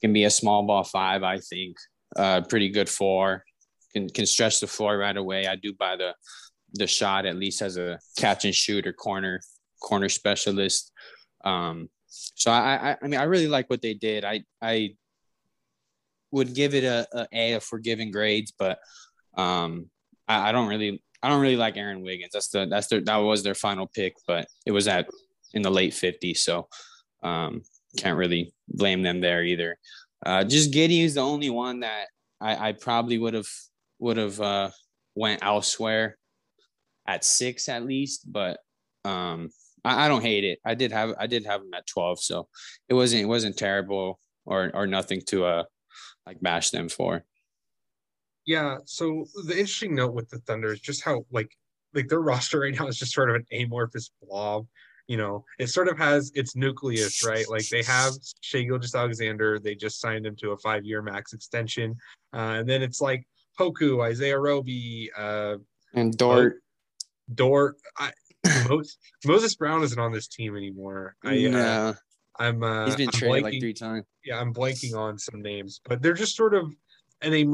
Can 0.00 0.12
be 0.12 0.24
a 0.24 0.30
small 0.30 0.64
ball 0.64 0.84
five, 0.84 1.22
I 1.22 1.38
think. 1.38 1.76
Uh, 2.16 2.40
pretty 2.42 2.70
good 2.70 2.88
four. 2.88 3.44
Can 3.92 4.08
can 4.08 4.26
stretch 4.26 4.60
the 4.60 4.66
floor 4.66 4.98
right 4.98 5.16
away. 5.16 5.46
I 5.46 5.56
do 5.56 5.72
buy 5.72 5.96
the 5.96 6.14
the 6.74 6.86
shot 6.86 7.26
at 7.26 7.36
least 7.36 7.62
as 7.62 7.76
a 7.76 7.98
catch 8.16 8.44
and 8.44 8.54
shoot 8.54 8.86
or 8.86 8.92
corner 8.92 9.40
corner 9.80 10.08
specialist. 10.08 10.92
Um, 11.44 11.88
so 12.08 12.50
I, 12.50 12.90
I 12.90 12.96
I 13.02 13.06
mean 13.06 13.20
I 13.20 13.24
really 13.24 13.48
like 13.48 13.70
what 13.70 13.82
they 13.82 13.94
did. 13.94 14.24
I 14.24 14.42
I 14.60 14.96
would 16.30 16.54
give 16.54 16.74
it 16.74 16.84
a, 16.84 17.06
a 17.12 17.26
A 17.32 17.52
if 17.52 17.68
we're 17.70 17.78
giving 17.78 18.10
grades, 18.10 18.52
but 18.56 18.78
um, 19.36 19.90
I, 20.28 20.48
I, 20.48 20.52
don't 20.52 20.68
really 20.68 21.02
I 21.22 21.28
don't 21.28 21.40
really 21.40 21.56
like 21.56 21.76
Aaron 21.76 22.02
Wiggins. 22.02 22.32
That's 22.32 22.48
the 22.48 22.66
that's 22.66 22.88
their 22.88 23.00
that 23.02 23.16
was 23.16 23.42
their 23.42 23.54
final 23.54 23.86
pick, 23.86 24.14
but 24.26 24.46
it 24.66 24.72
was 24.72 24.88
at 24.88 25.08
in 25.52 25.62
the 25.62 25.70
late 25.70 25.92
50s, 25.92 26.38
so 26.38 26.68
um, 27.22 27.62
can't 27.96 28.16
really 28.16 28.52
blame 28.68 29.02
them 29.02 29.20
there 29.20 29.42
either. 29.42 29.76
Uh, 30.24 30.44
just 30.44 30.72
Giddey 30.72 31.02
is 31.02 31.14
the 31.14 31.22
only 31.22 31.50
one 31.50 31.80
that 31.80 32.06
I, 32.40 32.68
I 32.68 32.72
probably 32.72 33.18
would 33.18 33.34
have 33.34 33.48
would 33.98 34.16
have 34.16 34.40
uh, 34.40 34.70
went 35.14 35.44
elsewhere 35.44 36.16
at 37.06 37.24
six 37.24 37.68
at 37.68 37.84
least, 37.84 38.30
but 38.30 38.58
um, 39.04 39.50
I, 39.84 40.04
I 40.06 40.08
don't 40.08 40.22
hate 40.22 40.44
it. 40.44 40.58
I 40.64 40.74
did 40.74 40.92
have 40.92 41.14
I 41.18 41.26
did 41.26 41.46
have 41.46 41.60
him 41.62 41.74
at 41.74 41.86
12, 41.86 42.20
so 42.22 42.48
it 42.88 42.94
wasn't 42.94 43.22
it 43.22 43.26
wasn't 43.26 43.56
terrible 43.56 44.20
or 44.46 44.70
or 44.74 44.86
nothing 44.86 45.20
to 45.26 45.44
uh 45.44 45.64
like 46.26 46.40
bash 46.40 46.70
them 46.70 46.88
for. 46.88 47.24
Yeah. 48.46 48.78
So 48.84 49.26
the 49.46 49.52
interesting 49.52 49.94
note 49.94 50.14
with 50.14 50.28
the 50.28 50.38
Thunder 50.38 50.72
is 50.72 50.80
just 50.80 51.04
how 51.04 51.24
like 51.30 51.50
like 51.94 52.08
their 52.08 52.20
roster 52.20 52.60
right 52.60 52.74
now 52.78 52.86
is 52.86 52.98
just 52.98 53.12
sort 53.12 53.30
of 53.30 53.36
an 53.36 53.46
amorphous 53.52 54.10
blob. 54.22 54.66
You 55.06 55.16
know, 55.16 55.44
it 55.58 55.66
sort 55.66 55.88
of 55.88 55.98
has 55.98 56.30
its 56.34 56.54
nucleus, 56.54 57.26
right? 57.26 57.48
Like 57.50 57.68
they 57.68 57.82
have 57.82 58.12
Shai 58.42 58.62
Gilgeous-Alexander. 58.62 59.58
They 59.58 59.74
just 59.74 60.00
signed 60.00 60.24
him 60.24 60.36
to 60.36 60.52
a 60.52 60.56
five-year 60.58 61.02
max 61.02 61.32
extension, 61.32 61.96
uh, 62.32 62.58
and 62.58 62.68
then 62.68 62.80
it's 62.80 63.00
like 63.00 63.26
Poku, 63.58 64.04
Isaiah 64.04 64.38
Roby, 64.38 65.10
uh, 65.18 65.56
and 65.94 66.16
Dort. 66.16 66.62
Dort. 67.34 67.74
I, 67.98 68.12
Moses, 68.68 68.98
Moses 69.24 69.56
Brown 69.56 69.82
isn't 69.82 69.98
on 69.98 70.12
this 70.12 70.28
team 70.28 70.56
anymore. 70.56 71.16
I, 71.24 71.30
uh, 71.30 71.32
yeah, 71.32 71.92
I'm. 72.40 72.62
Uh, 72.62 72.86
he's 72.86 72.96
been 72.96 73.08
I'm 73.08 73.12
traded 73.12 73.42
like 73.44 73.52
blanking- 73.54 73.60
three 73.60 73.74
times. 73.74 74.04
yeah, 74.24 74.40
I'm 74.40 74.52
blanking 74.52 74.96
on 74.96 75.18
some 75.18 75.42
names, 75.42 75.80
but 75.88 76.02
they're 76.02 76.14
just 76.14 76.34
sort 76.36 76.54
of 76.54 76.72
an 77.22 77.34
a 77.34 77.44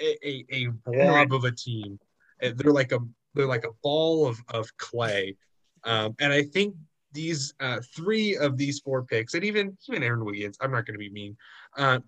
a, 0.00 0.44
a 0.52 0.66
blob 0.86 1.32
of 1.32 1.44
a 1.44 1.50
team. 1.50 1.98
Uh, 2.42 2.50
They're 2.54 2.72
like 2.72 2.92
a 2.92 2.98
they're 3.34 3.46
like 3.46 3.64
a 3.64 3.72
ball 3.82 4.26
of 4.26 4.38
of 4.50 4.68
clay, 4.76 5.36
um, 5.84 6.14
and 6.20 6.32
I 6.32 6.42
think 6.44 6.74
these 7.12 7.54
uh, 7.58 7.80
three 7.96 8.36
of 8.36 8.56
these 8.56 8.80
four 8.80 9.02
picks, 9.02 9.34
and 9.34 9.42
even 9.44 9.76
even 9.88 10.02
Aaron 10.02 10.24
Wiggins, 10.24 10.56
I'm 10.60 10.70
not 10.70 10.86
going 10.86 10.94
to 10.94 10.98
be 10.98 11.10
mean. 11.10 11.36
Uh, 11.76 12.00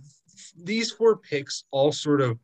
these 0.62 0.90
four 0.90 1.16
picks 1.16 1.64
all 1.70 1.90
sort 1.90 2.20
of 2.20 2.38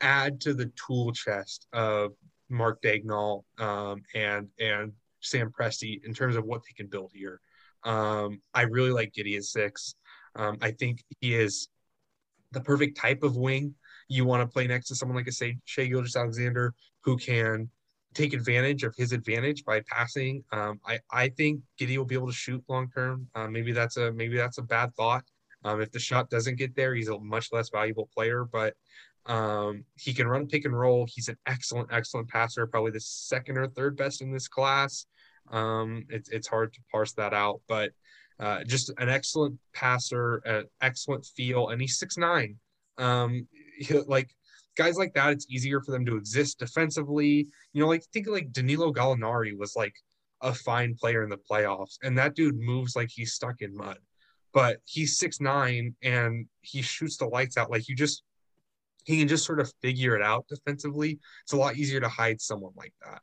add 0.00 0.40
to 0.42 0.54
the 0.54 0.70
tool 0.86 1.12
chest 1.12 1.66
of 1.72 2.12
Mark 2.48 2.80
Daigneault 2.82 3.42
um, 3.58 4.02
and 4.14 4.48
and 4.60 4.92
Sam 5.20 5.50
Presti 5.50 6.02
in 6.04 6.14
terms 6.14 6.36
of 6.36 6.44
what 6.44 6.62
they 6.62 6.72
can 6.76 6.86
build 6.86 7.10
here. 7.12 7.40
Um, 7.84 8.40
I 8.54 8.62
really 8.62 8.90
like 8.90 9.12
Giddey 9.12 9.42
six. 9.42 9.94
Um, 10.36 10.58
I 10.60 10.72
think 10.72 11.02
he 11.20 11.34
is 11.34 11.68
the 12.52 12.60
perfect 12.60 12.96
type 12.96 13.22
of 13.22 13.36
wing 13.36 13.74
you 14.08 14.24
want 14.24 14.42
to 14.42 14.52
play 14.52 14.66
next 14.66 14.88
to 14.88 14.94
someone 14.94 15.16
like 15.16 15.26
a 15.26 15.32
say 15.32 15.58
Shai 15.64 15.86
Gilgeous 15.86 16.16
Alexander 16.16 16.74
who 17.02 17.16
can 17.16 17.68
take 18.14 18.32
advantage 18.32 18.82
of 18.84 18.94
his 18.96 19.12
advantage 19.12 19.64
by 19.64 19.82
passing. 19.88 20.42
Um, 20.52 20.80
I 20.86 20.98
I 21.10 21.28
think 21.28 21.60
Giddey 21.80 21.96
will 21.96 22.04
be 22.04 22.14
able 22.14 22.28
to 22.28 22.32
shoot 22.32 22.62
long 22.68 22.90
term. 22.90 23.28
Uh, 23.34 23.48
maybe 23.48 23.72
that's 23.72 23.96
a 23.96 24.12
maybe 24.12 24.36
that's 24.36 24.58
a 24.58 24.62
bad 24.62 24.94
thought. 24.96 25.24
Um, 25.64 25.80
if 25.80 25.90
the 25.90 25.98
shot 25.98 26.30
doesn't 26.30 26.56
get 26.56 26.74
there, 26.76 26.94
he's 26.94 27.08
a 27.08 27.18
much 27.18 27.52
less 27.52 27.68
valuable 27.68 28.08
player, 28.14 28.44
but 28.44 28.74
um, 29.26 29.84
he 29.96 30.14
can 30.14 30.26
run 30.26 30.46
pick 30.46 30.64
and 30.64 30.78
roll. 30.78 31.06
He's 31.08 31.28
an 31.28 31.36
excellent, 31.46 31.88
excellent 31.92 32.28
passer, 32.28 32.66
probably 32.66 32.92
the 32.92 33.00
second 33.00 33.58
or 33.58 33.66
third 33.68 33.96
best 33.96 34.22
in 34.22 34.32
this 34.32 34.48
class. 34.48 35.06
Um, 35.50 36.04
it's 36.08 36.28
it's 36.28 36.48
hard 36.48 36.72
to 36.74 36.80
parse 36.90 37.12
that 37.14 37.32
out, 37.34 37.60
but 37.68 37.92
uh, 38.40 38.62
just 38.64 38.90
an 38.98 39.08
excellent 39.08 39.58
passer, 39.74 40.36
an 40.44 40.64
excellent 40.80 41.26
feel, 41.26 41.68
and 41.68 41.80
he's 41.80 41.98
six 41.98 42.16
nine. 42.16 42.56
Um, 42.98 43.46
he- 43.78 44.00
like 44.06 44.30
guys 44.76 44.96
like 44.96 45.12
that, 45.14 45.32
it's 45.32 45.46
easier 45.50 45.80
for 45.80 45.90
them 45.90 46.06
to 46.06 46.16
exist 46.16 46.58
defensively. 46.58 47.48
You 47.72 47.82
know, 47.82 47.88
like 47.88 48.04
think 48.12 48.28
like 48.28 48.52
Danilo 48.52 48.92
Gallinari 48.92 49.56
was 49.58 49.74
like 49.76 49.94
a 50.40 50.54
fine 50.54 50.94
player 50.94 51.24
in 51.24 51.30
the 51.30 51.38
playoffs, 51.50 51.98
and 52.02 52.16
that 52.18 52.34
dude 52.34 52.58
moves 52.58 52.94
like 52.96 53.10
he's 53.12 53.32
stuck 53.34 53.60
in 53.60 53.76
mud. 53.76 53.98
But 54.54 54.78
he's 54.84 55.18
six 55.18 55.40
nine 55.40 55.94
and 56.02 56.46
he 56.62 56.80
shoots 56.82 57.18
the 57.18 57.26
lights 57.26 57.56
out. 57.56 57.70
Like 57.70 57.88
you 57.88 57.94
just 57.94 58.22
he 59.04 59.18
can 59.18 59.28
just 59.28 59.44
sort 59.44 59.60
of 59.60 59.72
figure 59.82 60.16
it 60.16 60.22
out 60.22 60.46
defensively. 60.48 61.18
It's 61.42 61.52
a 61.52 61.56
lot 61.56 61.76
easier 61.76 62.00
to 62.00 62.08
hide 62.08 62.40
someone 62.40 62.72
like 62.76 62.92
that. 63.04 63.22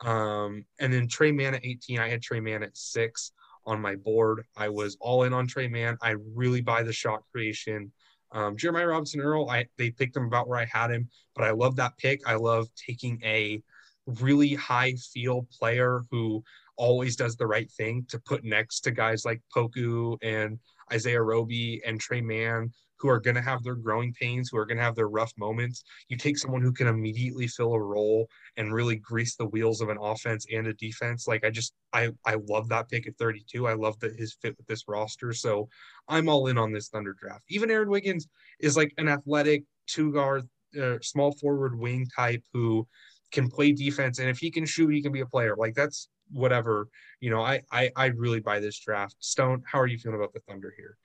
Um, 0.00 0.64
and 0.78 0.92
then 0.92 1.08
Tre 1.08 1.32
Mann 1.32 1.54
at 1.54 1.64
18, 1.64 1.98
I 1.98 2.08
had 2.08 2.22
Tre 2.22 2.40
Mann 2.40 2.62
at 2.62 2.76
six 2.76 3.32
on 3.64 3.80
my 3.80 3.96
board. 3.96 4.44
I 4.56 4.68
was 4.68 4.96
all 5.00 5.24
in 5.24 5.32
on 5.32 5.46
Tre 5.46 5.68
Mann. 5.68 5.96
I 6.02 6.16
really 6.34 6.60
buy 6.60 6.82
the 6.82 6.92
shot 6.92 7.22
creation. 7.32 7.92
Um, 8.32 8.56
Jeremiah 8.56 8.88
Robinson 8.88 9.20
Earl, 9.20 9.48
I 9.48 9.66
they 9.78 9.90
picked 9.90 10.16
him 10.16 10.24
about 10.24 10.48
where 10.48 10.58
I 10.58 10.66
had 10.66 10.90
him, 10.90 11.08
but 11.34 11.44
I 11.44 11.50
love 11.52 11.76
that 11.76 11.96
pick. 11.96 12.26
I 12.26 12.34
love 12.34 12.68
taking 12.74 13.20
a 13.24 13.62
really 14.06 14.54
high 14.54 14.94
feel 15.12 15.46
player 15.58 16.02
who 16.10 16.42
always 16.76 17.16
does 17.16 17.36
the 17.36 17.46
right 17.46 17.70
thing 17.72 18.04
to 18.08 18.18
put 18.20 18.44
next 18.44 18.80
to 18.80 18.90
guys 18.90 19.24
like 19.24 19.42
Poku 19.54 20.16
and 20.22 20.58
Isaiah 20.92 21.22
Roby 21.22 21.82
and 21.84 22.00
Tre 22.00 22.20
Mann, 22.20 22.70
who 22.98 23.08
are 23.08 23.20
going 23.20 23.34
to 23.34 23.42
have 23.42 23.62
their 23.62 23.74
growing 23.74 24.12
pains, 24.14 24.48
who 24.48 24.58
are 24.58 24.64
going 24.64 24.78
to 24.78 24.84
have 24.84 24.94
their 24.94 25.08
rough 25.08 25.32
moments. 25.36 25.84
You 26.08 26.16
take 26.16 26.38
someone 26.38 26.62
who 26.62 26.72
can 26.72 26.86
immediately 26.86 27.46
fill 27.46 27.74
a 27.74 27.80
role 27.80 28.28
and 28.56 28.72
really 28.72 28.96
grease 28.96 29.36
the 29.36 29.46
wheels 29.46 29.80
of 29.80 29.88
an 29.88 29.98
offense 30.00 30.46
and 30.52 30.66
a 30.66 30.74
defense. 30.74 31.26
Like 31.26 31.44
I 31.44 31.50
just, 31.50 31.74
I, 31.92 32.10
I 32.24 32.36
love 32.48 32.68
that 32.68 32.88
pick 32.88 33.06
at 33.06 33.16
32. 33.18 33.66
I 33.66 33.74
love 33.74 33.98
that 34.00 34.16
his 34.16 34.36
fit 34.40 34.56
with 34.56 34.66
this 34.66 34.84
roster. 34.88 35.32
So 35.32 35.68
I'm 36.08 36.28
all 36.28 36.46
in 36.46 36.58
on 36.58 36.72
this 36.72 36.88
Thunder 36.88 37.14
draft. 37.18 37.44
Even 37.48 37.70
Aaron 37.70 37.90
Wiggins 37.90 38.28
is 38.60 38.76
like 38.76 38.94
an 38.98 39.08
athletic 39.08 39.64
two 39.86 40.12
guard, 40.12 40.48
uh, 40.80 40.98
small 41.02 41.32
forward 41.32 41.78
wing 41.78 42.06
type 42.14 42.42
who 42.52 42.86
can 43.32 43.48
play 43.48 43.72
defense. 43.72 44.18
And 44.18 44.28
if 44.28 44.38
he 44.38 44.50
can 44.50 44.64
shoot, 44.64 44.88
he 44.88 45.02
can 45.02 45.12
be 45.12 45.20
a 45.20 45.26
player. 45.26 45.54
Like 45.56 45.74
that's 45.74 46.08
whatever, 46.30 46.88
you 47.20 47.30
know, 47.30 47.42
I, 47.42 47.62
I, 47.70 47.90
I 47.96 48.06
really 48.06 48.40
buy 48.40 48.60
this 48.60 48.78
draft. 48.78 49.16
Stone, 49.20 49.62
how 49.66 49.80
are 49.80 49.86
you 49.86 49.98
feeling 49.98 50.18
about 50.18 50.32
the 50.32 50.40
Thunder 50.40 50.72
here? 50.76 50.96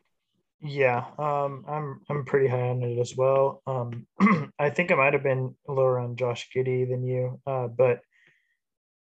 Yeah, 0.63 1.05
um, 1.17 1.65
I'm 1.67 2.01
I'm 2.07 2.23
pretty 2.23 2.47
high 2.47 2.69
on 2.69 2.83
it 2.83 2.99
as 2.99 3.17
well. 3.17 3.63
Um, 3.65 4.05
I 4.59 4.69
think 4.69 4.91
I 4.91 4.95
might 4.95 5.13
have 5.13 5.23
been 5.23 5.55
lower 5.67 5.97
on 5.97 6.15
Josh 6.15 6.49
Giddey 6.55 6.87
than 6.87 7.03
you, 7.03 7.41
uh, 7.47 7.67
but 7.67 8.01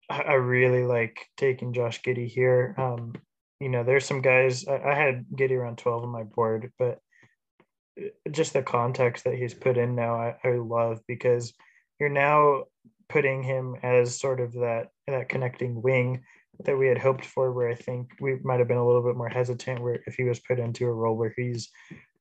I, 0.08 0.22
I 0.22 0.34
really 0.34 0.84
like 0.84 1.26
taking 1.36 1.74
Josh 1.74 2.04
Giddey 2.04 2.28
here. 2.28 2.76
Um, 2.78 3.16
you 3.60 3.70
know, 3.70 3.84
there's 3.84 4.06
some 4.06 4.22
guys 4.22 4.68
I, 4.68 4.78
I 4.78 4.94
had 4.94 5.26
Giddey 5.36 5.58
around 5.58 5.80
12 5.80 6.04
on 6.04 6.10
my 6.10 6.24
board, 6.24 6.72
but 6.78 7.00
just 8.32 8.54
the 8.54 8.62
context 8.62 9.24
that 9.24 9.36
he's 9.36 9.54
put 9.54 9.78
in 9.78 9.96
now, 9.96 10.16
I, 10.16 10.36
I 10.44 10.52
love 10.58 11.02
because 11.08 11.54
you're 12.00 12.10
now 12.10 12.66
putting 13.10 13.44
him 13.44 13.76
as 13.84 14.20
sort 14.20 14.40
of 14.40 14.54
that 14.54 14.90
that 15.08 15.30
connecting 15.30 15.82
wing 15.82 16.24
that 16.66 16.78
we 16.78 16.88
had 16.88 16.98
hoped 16.98 17.26
for 17.26 17.52
where 17.52 17.70
I 17.70 17.76
think 17.76 18.10
we 18.20 18.40
might 18.44 18.60
have 18.60 18.68
been 18.68 18.78
a 18.78 18.86
little 18.86 19.04
bit 19.04 19.16
more 19.16 19.30
hesitant 19.30 19.82
where 19.82 20.00
if 20.08 20.16
he 20.16 20.24
was 20.24 20.40
put 20.40 20.60
into 20.60 20.86
a 20.86 20.92
role 20.92 21.16
where 21.16 21.34
he's 21.36 21.70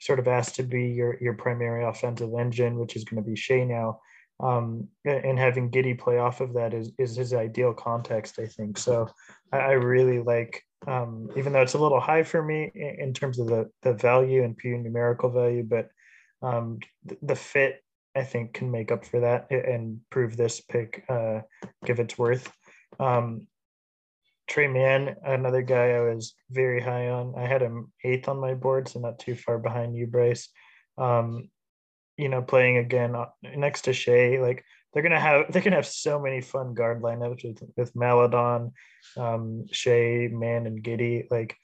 sort 0.01 0.18
of 0.18 0.28
asked 0.28 0.57
to 0.57 0.62
be 0.62 0.89
your 0.89 1.16
your 1.20 1.34
primary 1.34 1.84
offensive 1.84 2.30
engine, 2.39 2.78
which 2.78 2.97
is 2.97 3.05
going 3.05 3.22
to 3.22 3.28
be 3.28 3.37
Shai 3.37 3.64
now. 3.64 4.01
Um, 4.39 4.89
and 5.07 5.39
having 5.39 5.70
Giddey 5.70 5.99
play 5.99 6.18
off 6.18 6.43
of 6.43 6.53
that 6.55 6.74
is 6.74 6.93
is 6.99 7.16
his 7.16 7.32
ideal 7.32 7.72
context, 7.72 8.39
I 8.39 8.47
think. 8.47 8.76
So 8.76 9.09
I, 9.51 9.59
I 9.59 9.72
really 9.72 10.20
like 10.20 10.62
um, 10.87 11.30
even 11.37 11.53
though 11.53 11.62
it's 11.62 11.74
a 11.74 11.78
little 11.78 12.01
high 12.01 12.22
for 12.22 12.43
me 12.43 12.70
in, 12.74 13.12
terms 13.12 13.39
of 13.39 13.47
the 13.47 13.70
the 13.82 13.95
value 13.95 14.45
and 14.45 14.57
pure 14.57 14.78
numerical 14.78 15.30
value, 15.30 15.64
but 15.64 15.89
um, 16.43 16.78
the 17.22 17.34
fit 17.34 17.82
I 18.17 18.25
think 18.25 18.55
can 18.55 18.71
make 18.71 18.91
up 18.91 19.05
for 19.05 19.21
that 19.21 19.51
and 19.51 20.01
prove 20.11 20.37
this 20.37 20.61
pick 20.61 21.05
uh, 21.09 21.41
give 21.85 22.01
its 22.01 22.17
worth. 22.17 22.51
Um, 22.99 23.47
Tre 24.49 24.69
Mann, 24.69 25.17
another 25.25 25.62
guy 25.62 25.91
I 25.91 26.01
was 26.01 26.35
very 26.51 26.81
high 26.81 27.09
on. 27.09 27.35
I 27.37 27.47
had 27.47 27.61
him 27.61 27.93
eighth 28.05 28.29
on 28.29 28.41
my 28.41 28.55
board, 28.55 28.89
so 28.89 29.01
not 29.01 29.19
too 29.19 29.35
far 29.35 29.59
behind 29.59 29.97
you, 29.97 30.07
Bryce. 30.07 30.49
Um, 30.97 31.51
you 32.17 32.29
know, 32.29 32.41
playing 32.41 32.79
again 32.79 33.14
uh, 33.14 33.27
next 33.57 33.83
to 33.83 33.93
Shai, 33.93 34.39
like 34.41 34.64
they're 34.93 35.03
gonna 35.03 35.21
have 35.21 35.53
they're 35.53 35.62
gonna 35.62 35.77
have 35.77 35.87
so 35.87 36.19
many 36.19 36.41
fun 36.41 36.75
guard 36.75 37.03
lineups 37.03 37.45
with 37.45 37.62
with 37.77 37.97
Maledon, 37.97 38.73
um, 39.17 39.67
Shai, 39.73 40.29
Mann, 40.33 40.67
and 40.67 40.83
Giddey. 40.83 41.25
Like 41.31 41.57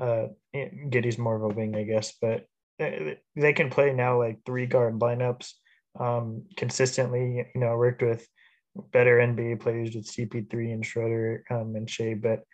uh, 0.00 0.28
Giddey's 0.54 1.18
more 1.18 1.36
of 1.36 1.42
a 1.42 1.54
wing, 1.54 1.76
I 1.76 1.84
guess, 1.84 2.14
but 2.20 2.46
they, 2.78 3.18
they 3.36 3.52
can 3.52 3.70
play 3.70 3.92
now 3.92 4.18
like 4.18 4.40
three 4.44 4.66
guard 4.66 4.98
lineups 4.98 5.52
um, 5.98 6.44
consistently. 6.56 7.46
You 7.54 7.60
know, 7.60 7.76
worked 7.76 8.02
with 8.02 8.26
better 8.92 9.18
NBA 9.18 9.60
players 9.60 9.94
with 9.94 10.06
CP3 10.06 10.72
and 10.72 10.86
Schroeder 10.86 11.44
um, 11.50 11.74
and 11.74 11.88
Shai, 11.88 12.14
but 12.14 12.44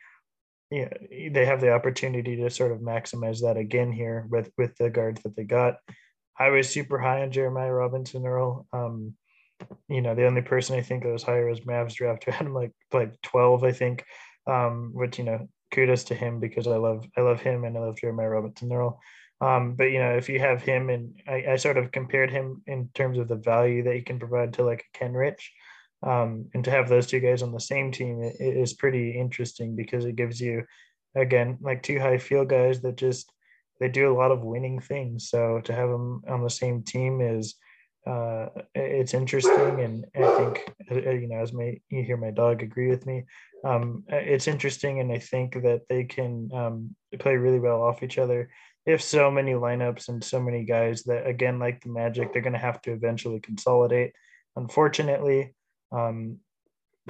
yeah, 0.71 0.89
they 1.11 1.45
have 1.45 1.61
the 1.61 1.73
opportunity 1.73 2.37
to 2.37 2.51
sort 2.51 2.73
of 2.73 2.81
maximize 2.81 3.41
that 3.43 3.57
again 3.57 3.93
here 3.93 4.27
with 4.31 4.51
with 4.59 4.77
the 4.77 4.91
guards 4.91 5.23
that 5.23 5.37
they 5.37 5.45
got. 5.45 5.77
I 6.39 6.51
was 6.51 6.69
super 6.69 6.99
high 6.99 7.23
on 7.23 7.31
Jeremiah 7.31 7.73
Robinson 7.73 8.27
Earl. 8.27 8.67
Um, 8.73 9.15
you 9.89 10.03
know, 10.03 10.15
the 10.15 10.27
only 10.27 10.43
person 10.43 10.77
I 10.77 10.83
think 10.83 11.03
that 11.03 11.13
was 11.13 11.23
higher 11.23 11.49
was 11.49 11.61
Mavs 11.61 11.95
draft 11.95 12.25
who 12.25 12.33
had 12.33 12.47
him 12.47 12.55
like 12.55 12.73
like 12.93 13.21
12, 13.23 13.65
I 13.65 13.73
think. 13.73 14.05
Um, 14.49 14.91
which 14.93 15.19
you 15.19 15.25
know, 15.25 15.49
kudos 15.73 16.05
to 16.05 16.15
him 16.15 16.41
because 16.41 16.67
I 16.67 16.77
love 16.77 17.07
I 17.17 17.21
love 17.21 17.41
him 17.41 17.65
and 17.65 17.77
I 17.77 17.81
love 17.81 17.99
Jeremiah 17.99 18.29
Robinson 18.29 18.73
Earl. 18.73 19.01
Um, 19.41 19.75
but 19.75 19.85
you 19.85 19.99
know, 19.99 20.17
if 20.17 20.29
you 20.29 20.39
have 20.41 20.63
him 20.63 20.89
and 20.89 21.15
I, 21.29 21.45
I 21.51 21.57
sort 21.57 21.77
of 21.77 21.93
compared 21.93 22.31
him 22.31 22.63
in 22.67 22.89
terms 22.95 23.19
of 23.19 23.29
the 23.29 23.37
value 23.37 23.83
that 23.85 23.95
he 23.95 24.01
can 24.03 24.19
provide 24.19 24.55
to 24.55 24.65
like 24.65 24.85
Kenrich. 24.95 25.43
Um, 26.03 26.47
and 26.55 26.65
to 26.65 26.71
have 26.71 26.89
those 26.89 27.07
two 27.07 27.21
guys 27.21 27.43
on 27.43 27.53
the 27.53 27.61
same 27.61 27.91
team 27.91 28.23
it, 28.23 28.37
it 28.39 28.57
is 28.57 28.75
pretty 28.75 29.19
interesting 29.19 29.75
because 29.75 30.05
it 30.05 30.15
gives 30.15 30.39
you 30.41 30.63
again 31.15 31.57
like 31.63 31.83
two 31.83 31.99
high 31.99 32.19
field 32.19 32.51
guys 32.51 32.83
that 32.83 32.97
just 32.97 33.33
they 33.81 33.89
do 33.89 34.13
a 34.13 34.17
lot 34.17 34.31
of 34.31 34.45
winning 34.45 34.79
things. 34.79 35.29
So 35.29 35.61
to 35.65 35.73
have 35.73 35.89
them 35.89 36.23
on 36.29 36.43
the 36.43 36.51
same 36.51 36.83
team 36.83 37.21
is 37.21 37.57
uh, 38.07 38.47
it's 38.75 39.15
interesting. 39.15 39.81
And 39.81 40.07
i 40.15 40.37
think 40.39 40.75
uh, 40.91 41.11
you 41.11 41.29
know 41.29 41.41
as 41.41 41.53
my 41.53 41.79
you 41.89 42.03
hear 42.03 42.17
my 42.17 42.31
dog 42.31 42.63
agree 42.63 42.89
with 42.89 43.05
me 43.07 43.25
um, 43.65 44.05
it's 44.09 44.49
interesting. 44.49 45.01
And 45.01 45.13
i 45.13 45.19
think 45.19 45.55
that 45.63 45.83
they 45.89 46.05
can 46.05 46.51
um, 46.55 46.97
play 47.19 47.37
really 47.37 47.61
well 47.61 47.83
off 47.83 48.03
each 48.03 48.19
other 48.19 48.49
if 48.87 49.03
so 49.03 49.31
many 49.31 49.53
lineups 49.53 50.09
and 50.09 50.23
so 50.23 50.41
many 50.41 50.65
guys 50.65 51.03
that 51.05 51.27
again 51.27 51.59
like 51.59 51.83
the 51.83 51.91
magic 51.91 52.33
they're 52.33 52.43
going 52.43 52.53
to 52.53 52.59
have 52.59 52.81
to 52.83 52.93
eventually 52.93 53.41
consolidate 53.41 54.13
unfortunately. 54.57 55.55
Um, 55.93 56.39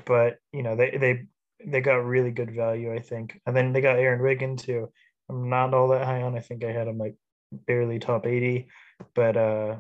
but 0.05 0.39
you 0.53 0.63
know 0.63 0.77
they 0.77 0.97
they 0.99 1.27
they 1.65 1.81
got 1.81 2.05
really 2.05 2.31
good 2.31 2.55
value, 2.55 2.93
I 2.93 3.01
think. 3.01 3.41
And 3.47 3.57
then 3.57 3.73
they 3.73 3.81
got 3.81 3.99
Aaron 3.99 4.23
Wiggins, 4.23 4.65
who 4.65 4.89
I'm 5.29 5.49
not 5.49 5.75
all 5.75 5.89
that 5.89 6.05
high 6.05 6.23
on. 6.23 6.37
I 6.37 6.41
think 6.41 6.65
I 6.65 6.73
had 6.73 6.89
him 6.89 6.99
like 6.99 7.17
barely 7.51 7.99
top 7.99 8.27
80, 8.27 8.69
but 9.15 9.37
uh, 9.37 9.77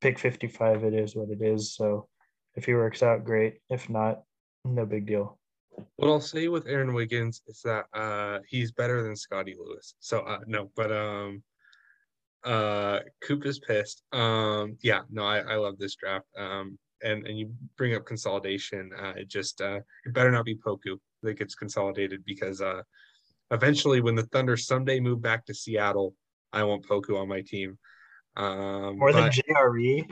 pick 0.00 0.18
55, 0.18 0.84
it 0.84 0.94
is 0.94 1.14
what 1.14 1.28
it 1.28 1.42
is. 1.42 1.74
So 1.74 2.08
if 2.54 2.64
he 2.64 2.74
works 2.74 3.02
out, 3.02 3.24
great. 3.24 3.58
If 3.68 3.90
not, 3.90 4.22
no 4.64 4.86
big 4.86 5.06
deal. 5.06 5.38
What 5.96 6.08
I'll 6.08 6.20
say 6.20 6.48
with 6.48 6.66
Aaron 6.66 6.94
Wiggins 6.94 7.42
is 7.46 7.60
that 7.64 7.86
uh, 7.92 8.40
he's 8.48 8.72
better 8.72 9.02
than 9.02 9.16
Scottie 9.16 9.56
Lewis. 9.58 9.94
So 10.00 10.20
uh, 10.20 10.38
no, 10.46 10.70
but 10.76 10.92
um, 10.92 11.42
uh, 12.44 13.00
Coop 13.22 13.46
is 13.46 13.58
pissed. 13.58 14.02
Um, 14.12 14.76
yeah, 14.82 15.00
no, 15.10 15.24
I, 15.24 15.38
I 15.38 15.56
love 15.56 15.78
this 15.78 15.94
draft. 15.94 16.26
Um, 16.36 16.78
and 17.02 17.26
and 17.26 17.38
you 17.38 17.52
bring 17.76 17.94
up 17.94 18.04
consolidation. 18.04 18.90
Uh, 18.98 19.12
it 19.16 19.28
just 19.28 19.60
uh, 19.60 19.80
it 20.04 20.12
better 20.12 20.30
not 20.30 20.44
be 20.44 20.56
Poku 20.56 20.98
that 21.22 21.38
gets 21.38 21.54
consolidated 21.54 22.24
because 22.24 22.60
uh, 22.60 22.82
eventually, 23.50 24.00
when 24.00 24.14
the 24.14 24.24
Thunder 24.24 24.56
someday 24.56 25.00
move 25.00 25.22
back 25.22 25.46
to 25.46 25.54
Seattle, 25.54 26.14
I 26.52 26.64
want 26.64 26.86
Poku 26.86 27.18
on 27.18 27.28
my 27.28 27.42
team. 27.42 27.78
Um, 28.36 28.98
More 28.98 29.12
than 29.12 29.30
JRE, 29.30 30.10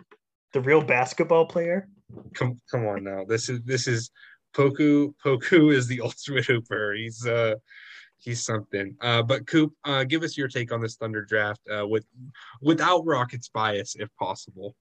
the 0.53 0.61
real 0.61 0.83
basketball 0.83 1.47
player. 1.47 1.89
Come 2.35 2.61
come 2.71 2.87
on 2.87 3.05
now. 3.05 3.25
This 3.25 3.49
is 3.49 3.61
this 3.63 3.87
is 3.87 4.11
Poku. 4.55 5.15
Poku 5.25 5.73
is 5.73 5.87
the 5.87 6.01
ultimate 6.05 6.45
hooper. 6.45 6.95
He's 6.95 7.27
uh 7.27 7.55
he's 8.19 8.45
something. 8.45 8.97
Uh, 9.01 9.23
but 9.23 9.47
Coop, 9.47 9.73
uh, 9.85 10.05
give 10.05 10.23
us 10.23 10.37
your 10.37 10.49
take 10.49 10.73
on 10.73 10.81
this 10.81 10.97
Thunder 10.97 11.25
draft 11.25 11.61
uh, 11.71 11.87
with 11.87 12.05
without 12.61 13.07
Rockets 13.07 13.49
bias, 13.49 13.97
if 13.99 14.09
possible. 14.17 14.77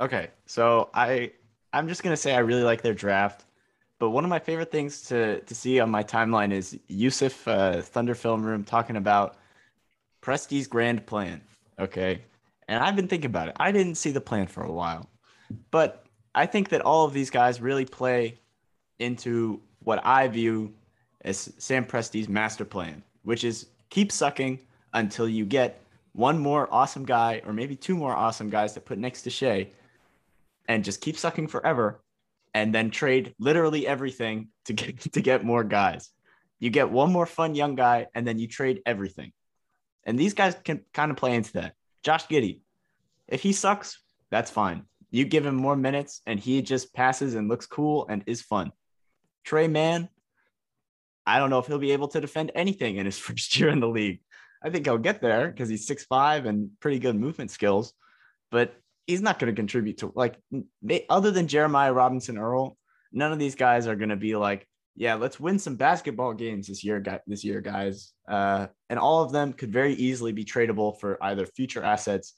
Okay, 0.00 0.30
so 0.46 0.90
I 0.94 1.32
I'm 1.72 1.88
just 1.88 2.02
gonna 2.02 2.16
say 2.16 2.34
I 2.34 2.40
really 2.40 2.64
like 2.64 2.82
their 2.82 2.94
draft, 2.94 3.44
but 3.98 4.10
one 4.10 4.24
of 4.24 4.30
my 4.30 4.38
favorite 4.38 4.70
things 4.70 5.02
to 5.02 5.40
to 5.40 5.54
see 5.54 5.78
on 5.80 5.90
my 5.90 6.02
timeline 6.02 6.52
is 6.52 6.78
Yusuf 6.88 7.46
uh, 7.46 7.80
Thunder 7.80 8.14
Film 8.14 8.42
Room 8.42 8.64
talking 8.64 8.96
about 8.96 9.36
Presti's 10.22 10.66
grand 10.66 11.06
plan. 11.06 11.40
Okay, 11.78 12.22
and 12.68 12.82
I've 12.82 12.96
been 12.96 13.08
thinking 13.08 13.30
about 13.30 13.48
it. 13.48 13.56
I 13.60 13.70
didn't 13.70 13.94
see 13.94 14.10
the 14.10 14.20
plan 14.20 14.46
for 14.46 14.64
a 14.64 14.72
while, 14.72 15.08
but 15.70 16.04
I 16.34 16.46
think 16.46 16.70
that 16.70 16.80
all 16.80 17.04
of 17.04 17.12
these 17.12 17.30
guys 17.30 17.60
really 17.60 17.84
play 17.84 18.38
into 18.98 19.60
what 19.80 20.04
I 20.04 20.28
view 20.28 20.72
as 21.22 21.52
Sam 21.58 21.84
Presti's 21.84 22.28
master 22.28 22.64
plan, 22.64 23.02
which 23.22 23.44
is 23.44 23.66
keep 23.90 24.10
sucking 24.10 24.60
until 24.92 25.28
you 25.28 25.44
get 25.44 25.80
one 26.12 26.38
more 26.38 26.68
awesome 26.70 27.04
guy 27.04 27.42
or 27.46 27.52
maybe 27.52 27.76
two 27.76 27.96
more 27.96 28.14
awesome 28.14 28.50
guys 28.50 28.72
to 28.74 28.80
put 28.80 28.98
next 28.98 29.22
to 29.22 29.30
Shai 29.30 29.68
and 30.68 30.84
just 30.84 31.00
keep 31.00 31.16
sucking 31.16 31.48
forever 31.48 32.02
and 32.54 32.74
then 32.74 32.90
trade 32.90 33.34
literally 33.38 33.86
everything 33.86 34.48
to 34.66 34.72
get 34.72 35.00
to 35.12 35.20
get 35.20 35.44
more 35.44 35.64
guys. 35.64 36.10
You 36.58 36.70
get 36.70 36.90
one 36.90 37.12
more 37.12 37.26
fun 37.26 37.54
young 37.54 37.74
guy 37.74 38.06
and 38.14 38.26
then 38.26 38.38
you 38.38 38.46
trade 38.46 38.82
everything. 38.86 39.32
And 40.04 40.18
these 40.18 40.34
guys 40.34 40.56
can 40.64 40.82
kind 40.92 41.10
of 41.10 41.16
play 41.16 41.34
into 41.34 41.52
that. 41.54 41.74
Josh 42.02 42.26
Giddey, 42.26 42.60
if 43.28 43.42
he 43.42 43.52
sucks, 43.52 44.00
that's 44.30 44.50
fine. 44.50 44.84
You 45.12 45.26
give 45.26 45.46
him 45.46 45.54
more 45.54 45.76
minutes 45.76 46.22
and 46.26 46.40
he 46.40 46.62
just 46.62 46.92
passes 46.94 47.34
and 47.34 47.46
looks 47.46 47.66
cool 47.66 48.06
and 48.08 48.24
is 48.26 48.40
fun. 48.40 48.72
Tre 49.44 49.68
Mann, 49.68 50.08
I 51.26 51.38
don't 51.38 51.50
know 51.50 51.58
if 51.58 51.66
he'll 51.66 51.78
be 51.78 51.92
able 51.92 52.08
to 52.08 52.20
defend 52.20 52.50
anything 52.54 52.96
in 52.96 53.06
his 53.06 53.18
first 53.26 53.56
year 53.60 53.68
in 53.68 53.78
the 53.78 53.88
league. 53.88 54.20
I 54.64 54.70
think 54.70 54.86
he'll 54.86 54.98
get 54.98 55.20
there 55.20 55.48
because 55.48 55.68
he's 55.68 55.86
six 55.86 56.04
five 56.04 56.46
and 56.46 56.70
pretty 56.80 56.98
good 56.98 57.14
movement 57.14 57.50
skills. 57.50 57.92
But 58.50 58.74
he's 59.06 59.20
not 59.20 59.38
going 59.38 59.52
to 59.52 59.56
contribute 59.56 59.98
to 59.98 60.12
like 60.14 60.36
they, 60.80 61.04
other 61.08 61.30
than 61.30 61.46
Jeremiah 61.46 61.92
Robinson 61.92 62.38
Earl, 62.38 62.76
none 63.12 63.32
of 63.32 63.38
these 63.38 63.54
guys 63.54 63.86
are 63.86 63.96
going 63.96 64.10
to 64.10 64.16
be 64.16 64.34
like, 64.34 64.66
yeah, 64.94 65.14
let's 65.14 65.38
win 65.38 65.58
some 65.58 65.76
basketball 65.76 66.32
games 66.32 66.68
this 66.68 66.84
year, 66.84 67.02
this 67.26 67.44
year, 67.44 67.60
guys. 67.60 68.12
Uh, 68.28 68.66
and 68.88 68.98
all 68.98 69.22
of 69.22 69.32
them 69.32 69.52
could 69.52 69.72
very 69.72 69.94
easily 69.94 70.32
be 70.32 70.44
tradable 70.44 70.98
for 70.98 71.22
either 71.22 71.46
future 71.46 71.82
assets 71.82 72.34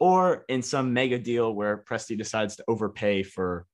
or 0.00 0.44
in 0.48 0.62
some 0.62 0.92
mega 0.92 1.18
deal 1.18 1.52
where 1.52 1.78
Presti 1.78 2.16
decides 2.16 2.56
to 2.56 2.64
overpay 2.68 3.22
for 3.22 3.66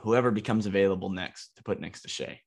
whoever 0.00 0.30
becomes 0.30 0.66
available 0.66 1.10
next 1.10 1.50
to 1.56 1.62
put 1.62 1.80
next 1.80 2.02
to 2.02 2.08
Shai. 2.08 2.40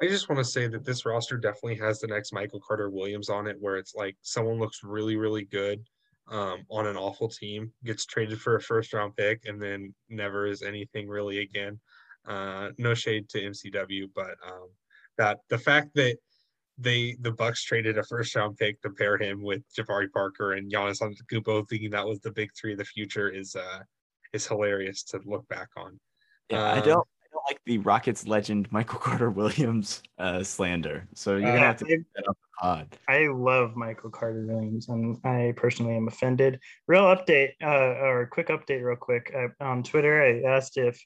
I 0.00 0.06
just 0.06 0.28
want 0.28 0.38
to 0.38 0.44
say 0.44 0.68
that 0.68 0.84
this 0.84 1.04
roster 1.04 1.36
definitely 1.36 1.76
has 1.76 1.98
the 1.98 2.06
next 2.06 2.32
Michael 2.32 2.60
Carter 2.60 2.88
Williams 2.88 3.28
on 3.28 3.48
it, 3.48 3.56
where 3.58 3.76
it's 3.76 3.96
like 3.96 4.16
someone 4.22 4.60
looks 4.60 4.84
really, 4.84 5.16
really 5.16 5.44
good 5.44 5.84
um, 6.30 6.64
on 6.70 6.86
an 6.86 6.96
awful 6.96 7.28
team, 7.28 7.72
gets 7.84 8.06
traded 8.06 8.40
for 8.40 8.56
a 8.56 8.60
first 8.60 8.92
round 8.92 9.16
pick, 9.16 9.42
and 9.46 9.60
then 9.60 9.92
never 10.08 10.46
is 10.46 10.62
anything 10.62 11.08
really 11.08 11.40
again. 11.40 11.80
Uh, 12.26 12.70
no 12.78 12.94
shade 12.94 13.28
to 13.30 13.40
MCW, 13.40 14.08
but 14.14 14.36
um, 14.46 14.68
that 15.16 15.40
the 15.48 15.58
fact 15.58 15.88
that 15.94 16.16
they 16.78 17.16
the 17.20 17.32
Bucks 17.32 17.64
traded 17.64 17.98
a 17.98 18.04
first 18.04 18.34
round 18.34 18.56
pick 18.56 18.80
to 18.82 18.90
pair 18.90 19.16
him 19.16 19.42
with 19.42 19.62
Jabari 19.76 20.10
Parker 20.10 20.52
and 20.52 20.70
Giannis 20.70 21.00
Antetokounmpo, 21.02 21.68
thinking 21.68 21.90
that 21.90 22.06
was 22.06 22.20
the 22.20 22.30
big 22.30 22.50
three 22.58 22.72
of 22.72 22.78
the 22.78 22.84
future, 22.84 23.28
is 23.28 23.56
uh, 23.56 23.80
is 24.32 24.46
hilarious 24.46 25.02
to 25.04 25.20
look 25.24 25.46
back 25.48 25.68
on. 25.76 25.98
Yeah, 26.50 26.62
um, 26.62 26.78
I 26.78 26.80
don't 26.80 27.08
I 27.08 27.26
don't 27.32 27.44
like 27.48 27.60
the 27.66 27.78
Rockets 27.78 28.26
legend 28.26 28.70
Michael 28.70 28.98
Carter 29.00 29.30
Williams 29.30 30.02
uh, 30.18 30.42
slander. 30.42 31.06
So 31.14 31.32
you're 31.32 31.42
gonna 31.42 31.56
uh, 31.56 31.60
have 31.60 31.76
to 31.78 31.84
get 31.84 32.00
that 32.14 32.28
up 32.28 32.38
pod. 32.60 32.98
I 33.08 33.26
love 33.28 33.76
Michael 33.76 34.10
Carter 34.10 34.44
Williams, 34.46 34.88
and 34.88 35.18
I 35.24 35.52
personally 35.56 35.96
am 35.96 36.08
offended. 36.08 36.60
Real 36.86 37.04
update, 37.04 37.52
uh, 37.62 38.04
or 38.04 38.26
quick 38.26 38.48
update, 38.48 38.84
real 38.84 38.96
quick. 38.96 39.34
I, 39.34 39.64
on 39.64 39.82
Twitter, 39.82 40.22
I 40.22 40.48
asked 40.48 40.76
if 40.76 41.00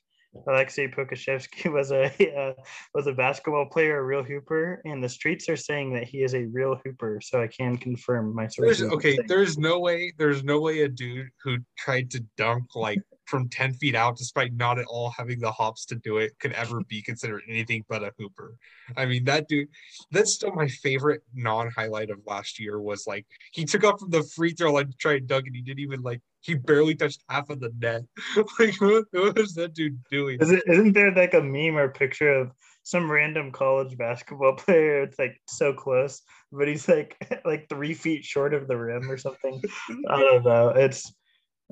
Alexei 0.46 0.88
Pokusevski 0.88 1.72
was 1.72 1.92
a 1.92 2.06
uh, 2.36 2.52
was 2.94 3.06
a 3.06 3.12
basketball 3.12 3.66
player, 3.66 3.98
a 3.98 4.02
real 4.02 4.22
hooper, 4.22 4.80
and 4.84 5.02
the 5.02 5.08
streets 5.08 5.48
are 5.48 5.56
saying 5.56 5.92
that 5.94 6.04
he 6.04 6.22
is 6.22 6.34
a 6.34 6.46
real 6.46 6.78
hooper. 6.84 7.20
So 7.22 7.42
I 7.42 7.46
can 7.46 7.76
confirm 7.76 8.34
my 8.34 8.46
sources. 8.48 8.90
okay, 8.90 9.18
there's 9.26 9.58
no 9.58 9.78
way. 9.78 10.12
There's 10.18 10.42
no 10.42 10.60
way 10.60 10.82
a 10.82 10.88
dude 10.88 11.28
who 11.42 11.58
tried 11.76 12.10
to 12.12 12.24
dunk 12.36 12.74
like 12.74 13.00
from 13.26 13.48
10 13.48 13.72
feet 13.74 13.94
out, 13.94 14.16
despite 14.16 14.52
not 14.54 14.78
at 14.78 14.84
all 14.86 15.10
having 15.16 15.40
the 15.40 15.50
hops 15.50 15.86
to 15.86 15.94
do 15.94 16.18
it, 16.18 16.38
could 16.38 16.52
ever 16.52 16.82
be 16.88 17.00
considered 17.00 17.42
anything 17.48 17.82
but 17.88 18.02
a 18.02 18.12
hooper. 18.18 18.54
I 18.96 19.06
mean, 19.06 19.24
that 19.24 19.48
dude, 19.48 19.68
that's 20.10 20.34
still 20.34 20.52
my 20.52 20.68
favorite 20.68 21.22
non 21.34 21.70
highlight 21.70 22.10
of 22.10 22.18
last 22.26 22.60
year 22.60 22.80
was 22.80 23.06
like 23.06 23.26
he 23.52 23.64
took 23.64 23.84
off 23.84 24.00
from 24.00 24.10
the 24.10 24.22
free 24.22 24.52
throw 24.52 24.74
line 24.74 24.88
to 24.88 24.96
try 24.98 25.14
and 25.14 25.26
dunk, 25.26 25.46
and 25.46 25.56
he 25.56 25.62
didn't 25.62 25.80
even 25.80 26.02
like, 26.02 26.20
he 26.42 26.54
barely 26.54 26.94
touched 26.94 27.22
half 27.28 27.48
of 27.50 27.60
the 27.60 27.72
net. 27.78 28.02
like, 28.58 28.80
what, 28.80 29.04
what 29.12 29.36
was 29.36 29.54
that 29.54 29.74
dude 29.74 29.98
doing? 30.10 30.38
Is 30.40 30.50
it, 30.50 30.62
isn't 30.66 30.92
there 30.92 31.14
like 31.14 31.34
a 31.34 31.40
meme 31.40 31.76
or 31.76 31.88
picture 31.88 32.32
of 32.32 32.50
some 32.82 33.10
random 33.10 33.52
college 33.52 33.96
basketball 33.96 34.54
player? 34.56 35.02
It's 35.02 35.18
like 35.18 35.40
so 35.48 35.72
close, 35.72 36.22
but 36.50 36.68
he's 36.68 36.88
like 36.88 37.16
like 37.44 37.68
three 37.68 37.94
feet 37.94 38.24
short 38.24 38.54
of 38.54 38.68
the 38.68 38.76
rim 38.76 39.10
or 39.10 39.16
something. 39.16 39.62
I 40.08 40.20
don't 40.20 40.44
know. 40.44 40.70
It's 40.70 41.12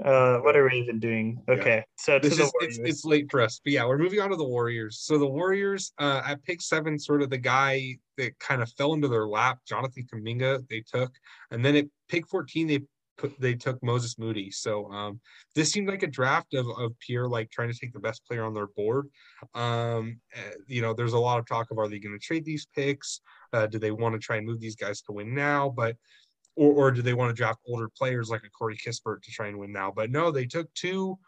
uh, 0.04 0.38
what 0.38 0.56
are 0.56 0.64
we 0.64 0.78
even 0.78 0.98
doing? 0.98 1.42
Okay, 1.48 1.76
yeah. 1.76 1.82
so 1.98 2.18
this 2.18 2.38
is, 2.38 2.50
it's, 2.60 2.78
it's 2.78 3.04
late 3.04 3.30
for 3.30 3.42
us, 3.42 3.60
but 3.62 3.72
yeah, 3.72 3.84
we're 3.84 3.98
moving 3.98 4.20
on 4.20 4.30
to 4.30 4.36
the 4.36 4.44
Warriors. 4.44 5.00
So 5.00 5.18
the 5.18 5.26
Warriors 5.26 5.92
uh, 5.98 6.22
at 6.24 6.42
pick 6.44 6.62
seven, 6.62 6.98
sort 6.98 7.20
of 7.20 7.28
the 7.28 7.38
guy 7.38 7.98
that 8.16 8.38
kind 8.38 8.62
of 8.62 8.72
fell 8.78 8.94
into 8.94 9.08
their 9.08 9.26
lap, 9.26 9.58
Jonathan 9.68 10.06
Kuminga, 10.10 10.66
they 10.70 10.82
took, 10.90 11.12
and 11.50 11.62
then 11.62 11.76
at 11.76 11.86
pick 12.08 12.26
fourteen, 12.28 12.66
they 12.66 12.80
they 13.38 13.54
took 13.54 13.82
Moses 13.82 14.18
Moody. 14.18 14.50
So 14.50 14.90
um, 14.90 15.20
this 15.54 15.70
seemed 15.70 15.88
like 15.88 16.02
a 16.02 16.06
draft 16.08 16.54
of 16.54 16.66
of 16.78 16.98
Pierre 16.98 17.28
like 17.28 17.50
trying 17.50 17.72
to 17.72 17.78
take 17.78 17.92
the 17.92 18.00
best 18.00 18.24
player 18.26 18.44
on 18.44 18.54
their 18.54 18.68
board. 18.68 19.08
Um, 19.54 20.20
uh, 20.36 20.56
you 20.66 20.82
know, 20.82 20.94
there's 20.94 21.12
a 21.12 21.18
lot 21.18 21.38
of 21.38 21.46
talk 21.46 21.70
of 21.70 21.78
are 21.78 21.88
they 21.88 21.98
going 21.98 22.18
to 22.18 22.24
trade 22.24 22.44
these 22.44 22.66
picks? 22.74 23.20
Uh, 23.52 23.66
do 23.66 23.78
they 23.78 23.90
want 23.90 24.14
to 24.14 24.18
try 24.18 24.36
and 24.36 24.46
move 24.46 24.60
these 24.60 24.76
guys 24.76 25.00
to 25.02 25.12
win 25.12 25.34
now? 25.34 25.68
But 25.68 25.96
or, 26.56 26.72
or 26.72 26.90
do 26.90 27.02
they 27.02 27.14
want 27.14 27.30
to 27.30 27.34
draft 27.34 27.60
older 27.66 27.88
players 27.96 28.28
like 28.30 28.42
a 28.44 28.50
Corey 28.50 28.76
Kispert 28.76 29.22
to 29.22 29.30
try 29.30 29.48
and 29.48 29.58
win 29.58 29.72
now? 29.72 29.92
But 29.94 30.10
no, 30.10 30.30
they 30.30 30.46
took 30.46 30.72
two 30.74 31.18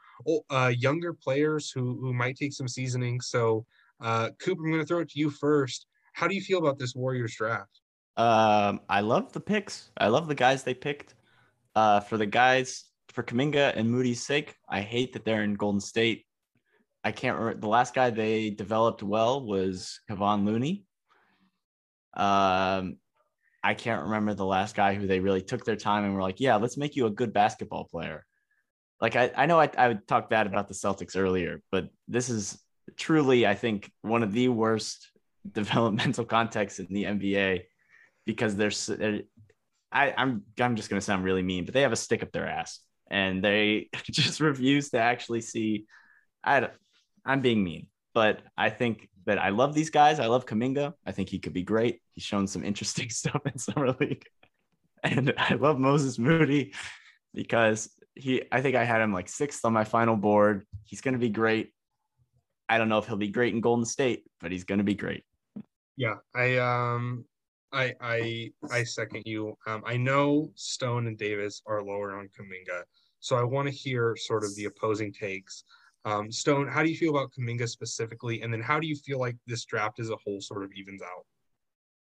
uh, 0.50 0.72
younger 0.76 1.12
players 1.12 1.70
who 1.70 1.98
who 2.00 2.12
might 2.12 2.36
take 2.36 2.52
some 2.52 2.68
seasoning. 2.68 3.20
So, 3.20 3.64
uh, 4.00 4.30
Coop, 4.40 4.58
I'm 4.58 4.70
going 4.70 4.80
to 4.80 4.86
throw 4.86 5.00
it 5.00 5.10
to 5.10 5.18
you 5.18 5.30
first. 5.30 5.86
How 6.14 6.28
do 6.28 6.34
you 6.34 6.42
feel 6.42 6.58
about 6.58 6.78
this 6.78 6.94
Warriors 6.94 7.34
draft? 7.36 7.80
Um, 8.16 8.80
I 8.88 9.00
love 9.00 9.32
the 9.32 9.40
picks. 9.40 9.90
I 9.96 10.08
love 10.08 10.28
the 10.28 10.34
guys 10.34 10.62
they 10.62 10.74
picked. 10.74 11.14
Uh, 11.74 12.00
for 12.00 12.16
the 12.18 12.26
guys 12.26 12.84
for 13.08 13.22
Kuminga 13.22 13.76
and 13.76 13.90
Moody's 13.90 14.22
sake, 14.24 14.54
I 14.68 14.80
hate 14.80 15.12
that 15.12 15.24
they're 15.24 15.42
in 15.42 15.54
Golden 15.54 15.80
State. 15.80 16.26
I 17.04 17.12
can't 17.12 17.38
remember 17.38 17.60
the 17.60 17.68
last 17.68 17.94
guy 17.94 18.10
they 18.10 18.50
developed 18.50 19.02
well 19.02 19.44
was 19.44 20.00
Kevon 20.10 20.44
Looney. 20.44 20.84
Um, 22.14 22.98
I 23.64 23.74
can't 23.74 24.04
remember 24.04 24.34
the 24.34 24.44
last 24.44 24.74
guy 24.74 24.94
who 24.94 25.06
they 25.06 25.20
really 25.20 25.42
took 25.42 25.64
their 25.64 25.76
time 25.76 26.04
and 26.04 26.14
were 26.14 26.22
like, 26.22 26.40
yeah, 26.40 26.56
let's 26.56 26.76
make 26.76 26.96
you 26.96 27.06
a 27.06 27.10
good 27.10 27.32
basketball 27.32 27.84
player. 27.84 28.24
Like 29.00 29.16
I, 29.16 29.30
I 29.36 29.46
know 29.46 29.60
I, 29.60 29.70
I 29.76 29.88
would 29.88 30.06
talk 30.06 30.30
bad 30.30 30.46
about 30.46 30.68
the 30.68 30.74
Celtics 30.74 31.16
earlier, 31.16 31.62
but 31.70 31.88
this 32.08 32.28
is 32.28 32.60
truly, 32.96 33.46
I 33.46 33.54
think, 33.54 33.90
one 34.02 34.22
of 34.22 34.32
the 34.32 34.48
worst 34.48 35.10
developmental 35.52 36.24
contexts 36.24 36.80
in 36.80 36.86
the 36.90 37.04
NBA 37.04 37.62
because 38.26 38.54
there's, 38.54 38.86
I, 39.92 40.14
I'm, 40.16 40.42
I'm 40.58 40.76
just 40.76 40.88
gonna 40.88 41.00
sound 41.00 41.24
really 41.24 41.42
mean, 41.42 41.64
but 41.64 41.74
they 41.74 41.82
have 41.82 41.92
a 41.92 41.96
stick 41.96 42.22
up 42.22 42.32
their 42.32 42.46
ass, 42.46 42.80
and 43.10 43.42
they 43.42 43.88
just 44.10 44.40
refuse 44.40 44.90
to 44.90 44.98
actually 44.98 45.40
see. 45.40 45.86
I, 46.44 46.68
I'm 47.24 47.40
being 47.40 47.62
mean, 47.62 47.86
but 48.14 48.40
I 48.56 48.70
think 48.70 49.08
that 49.26 49.38
I 49.38 49.50
love 49.50 49.74
these 49.74 49.90
guys. 49.90 50.18
I 50.18 50.26
love 50.26 50.46
Kuminga. 50.46 50.94
I 51.06 51.12
think 51.12 51.28
he 51.28 51.38
could 51.38 51.52
be 51.52 51.62
great. 51.62 52.00
He's 52.12 52.24
shown 52.24 52.46
some 52.46 52.64
interesting 52.64 53.10
stuff 53.10 53.42
in 53.46 53.58
summer 53.58 53.92
league, 54.00 54.24
and 55.02 55.34
I 55.36 55.54
love 55.54 55.78
Moses 55.78 56.18
Moody 56.18 56.72
because 57.34 57.90
he. 58.14 58.42
I 58.50 58.60
think 58.62 58.76
I 58.76 58.84
had 58.84 59.00
him 59.00 59.12
like 59.12 59.28
sixth 59.28 59.64
on 59.64 59.72
my 59.72 59.84
final 59.84 60.16
board. 60.16 60.66
He's 60.84 61.00
to 61.14 61.18
be 61.18 61.30
great. 61.30 61.72
I 62.68 62.78
don't 62.78 62.88
know 62.88 62.98
if 62.98 63.06
he'll 63.06 63.16
be 63.16 63.28
great 63.28 63.52
in 63.52 63.60
Golden 63.60 63.84
State, 63.84 64.24
but 64.40 64.50
he's 64.50 64.64
to 64.78 64.84
be 64.84 64.94
great. 64.94 65.24
Yeah, 65.96 66.16
I 66.34 66.56
um 66.56 67.26
I 67.72 67.94
I 68.00 68.50
I 68.70 68.84
second 68.84 69.22
you. 69.26 69.56
Um, 69.66 69.82
I 69.86 69.96
know 69.96 70.50
Stone 70.54 71.06
and 71.06 71.18
Davis 71.18 71.62
are 71.66 71.82
lower 71.82 72.18
on 72.18 72.28
Kuminga, 72.28 72.82
so 73.20 73.36
I 73.36 73.44
want 73.44 73.68
to 73.68 73.74
hear 73.74 74.16
sort 74.16 74.44
of 74.44 74.54
the 74.56 74.66
opposing 74.66 75.12
takes. 75.12 75.64
Um, 76.04 76.32
Stone, 76.32 76.68
how 76.68 76.82
do 76.82 76.90
you 76.90 76.96
feel 76.96 77.16
about 77.16 77.32
Kuminga 77.32 77.68
specifically, 77.68 78.42
and 78.42 78.52
then 78.52 78.60
how 78.60 78.80
do 78.80 78.86
you 78.86 78.96
feel 78.96 79.18
like 79.18 79.36
this 79.46 79.64
draft 79.64 80.00
as 80.00 80.10
a 80.10 80.16
whole 80.16 80.40
sort 80.40 80.64
of 80.64 80.72
evens 80.72 81.02
out? 81.02 81.24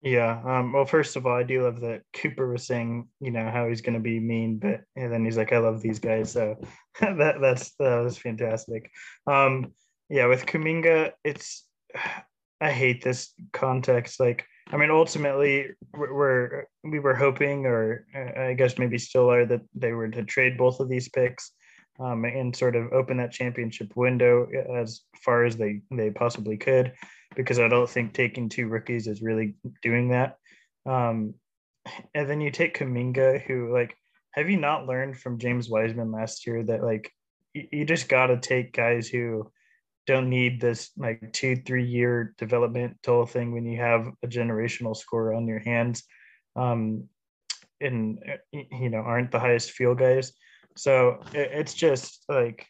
Yeah. 0.03 0.43
Um, 0.45 0.73
well, 0.73 0.85
first 0.85 1.15
of 1.15 1.27
all, 1.27 1.37
I 1.37 1.45
do 1.45 1.63
love 1.63 1.81
that 1.81 2.03
Cooper 2.13 2.51
was 2.51 2.67
saying, 2.67 3.07
you 3.21 3.31
know, 3.31 3.49
how 3.49 3.69
he's 3.69 3.81
going 3.81 3.95
to 3.95 4.01
be 4.01 4.19
mean, 4.19 4.59
but 4.59 4.81
and 4.97 5.13
then 5.13 5.25
he's 5.25 5.37
like, 5.37 5.53
I 5.53 5.59
love 5.59 5.81
these 5.81 6.01
guys. 6.01 6.33
So 6.33 6.61
that 7.01 7.41
that's 7.41 7.73
that 7.79 7.99
was 7.99 8.19
fantastic. 8.19 8.91
Um, 9.27 9.73
yeah, 10.09 10.27
with 10.27 10.47
Kuminga, 10.47 11.13
it's 11.25 11.65
I 12.61 12.71
hate 12.71 13.03
this 13.03 13.33
context. 13.53 14.21
Like 14.21 14.47
I 14.71 14.77
mean, 14.77 14.91
ultimately, 14.91 15.67
we're, 15.95 16.65
we 16.85 16.99
were 16.99 17.15
hoping, 17.15 17.67
or 17.67 18.07
uh, 18.15 18.41
I 18.41 18.55
guess 18.55 18.79
maybe 18.79 18.99
still 18.99 19.31
are, 19.31 19.45
that 19.47 19.63
they 19.75 19.93
were 19.93 20.09
to 20.09 20.25
trade 20.25 20.57
both 20.57 20.81
of 20.81 20.89
these 20.89 21.09
picks 21.09 21.53
um, 22.01 22.25
and 22.25 22.55
sort 22.57 22.77
of 22.77 22.93
open 22.93 23.19
that 23.19 23.33
championship 23.33 23.93
window 23.97 24.47
as 24.75 25.03
far 25.25 25.45
as 25.45 25.57
they 25.57 25.83
they 25.91 26.11
possibly 26.11 26.57
could, 26.57 26.93
because 27.37 27.59
I 27.59 27.69
don't 27.69 27.91
think 27.91 28.13
taking 28.13 28.49
two 28.49 28.69
rookies 28.69 29.07
is 29.07 29.21
really 29.21 29.55
doing 29.83 30.09
that. 30.11 30.37
Um, 30.87 31.35
and 32.15 32.29
then 32.29 32.41
you 32.41 32.51
take 32.51 32.79
Kuminga, 32.79 33.43
who 33.43 33.73
like, 33.73 33.97
have 34.33 34.49
you 34.49 34.57
not 34.57 34.87
learned 34.87 35.19
from 35.19 35.39
James 35.39 35.69
Wiseman 35.69 36.13
last 36.13 36.47
year 36.47 36.63
that 36.63 36.83
like 36.83 37.11
you, 37.53 37.69
you 37.73 37.85
just 37.85 38.09
got 38.09 38.29
to 38.29 38.39
take 38.39 38.73
guys 38.73 39.09
who 39.09 39.51
don't 40.07 40.29
need 40.29 40.61
this 40.61 40.91
like 40.97 41.33
two 41.33 41.57
three 41.57 41.85
year 41.85 42.35
developmental 42.39 43.27
thing 43.27 43.53
when 43.53 43.65
you 43.65 43.79
have 43.79 44.09
a 44.23 44.27
generational 44.27 44.97
score 44.97 45.35
on 45.35 45.47
your 45.47 45.61
hands 45.61 46.03
um 46.57 47.05
and 47.81 48.19
you 48.53 48.91
know 48.91 48.99
aren't 48.99 49.31
the 49.31 49.41
highest 49.41 49.73
field 49.73 49.99
guys. 49.99 50.33
So 50.77 51.21
it's 51.35 51.75
just 51.75 52.25
like 52.29 52.67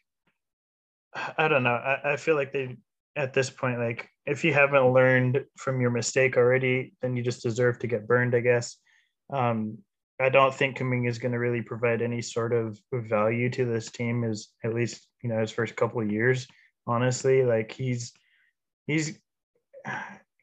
i 1.37 1.47
don't 1.47 1.63
know. 1.63 1.75
I, 1.75 2.13
I 2.13 2.17
feel 2.17 2.35
like 2.35 2.53
they 2.53 2.77
at 3.15 3.35
this 3.35 3.51
point 3.51 3.79
like 3.79 4.09
if 4.25 4.45
you 4.45 4.55
haven't 4.55 4.93
learned 4.93 5.45
from 5.57 5.81
your 5.81 5.91
mistake 5.91 6.37
already 6.37 6.95
then 7.03 7.15
you 7.15 7.23
just 7.23 7.43
deserve 7.43 7.79
to 7.79 7.87
get 7.87 8.07
burned 8.07 8.35
i 8.35 8.41
guess. 8.41 8.77
Um 9.33 9.79
I 10.21 10.29
don't 10.29 10.55
think 10.55 10.79
Kuminga 10.79 11.09
is 11.09 11.19
going 11.19 11.33
to 11.33 11.39
really 11.39 11.63
provide 11.63 12.01
any 12.01 12.23
sort 12.23 12.53
of 12.53 12.79
value 12.93 13.51
to 13.51 13.65
this 13.65 13.91
team, 13.91 14.23
is 14.23 14.51
at 14.63 14.75
least 14.75 15.09
you 15.23 15.29
know 15.29 15.41
his 15.41 15.51
first 15.51 15.75
couple 15.75 16.01
of 16.01 16.11
years 16.11 16.47
honestly. 16.87 17.45
Like 17.45 17.73
he's 17.73 18.13
he's 18.87 19.19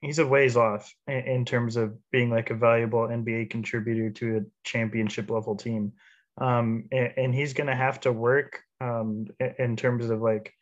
he's 0.02 0.20
a 0.20 0.28
ways 0.28 0.56
off 0.56 0.94
in, 1.08 1.20
in, 1.20 1.46
terms 1.46 1.76
of 1.76 1.98
being 2.12 2.30
like 2.30 2.50
a 2.50 2.56
valuable 2.56 3.08
NBA 3.08 3.50
contributor 3.50 4.10
to 4.12 4.38
a 4.38 4.42
championship 4.64 5.30
level 5.30 5.56
team. 5.56 5.94
Um, 6.40 6.86
and, 6.92 7.14
and, 7.18 7.36
he's 7.36 7.54
going 7.54 7.68
to 7.68 7.76
have 7.76 8.00
to 8.02 8.14
work 8.14 8.62
um, 8.80 9.28
in 9.58 9.76
terms 9.76 10.10
of 10.10 10.22
like 10.22 10.54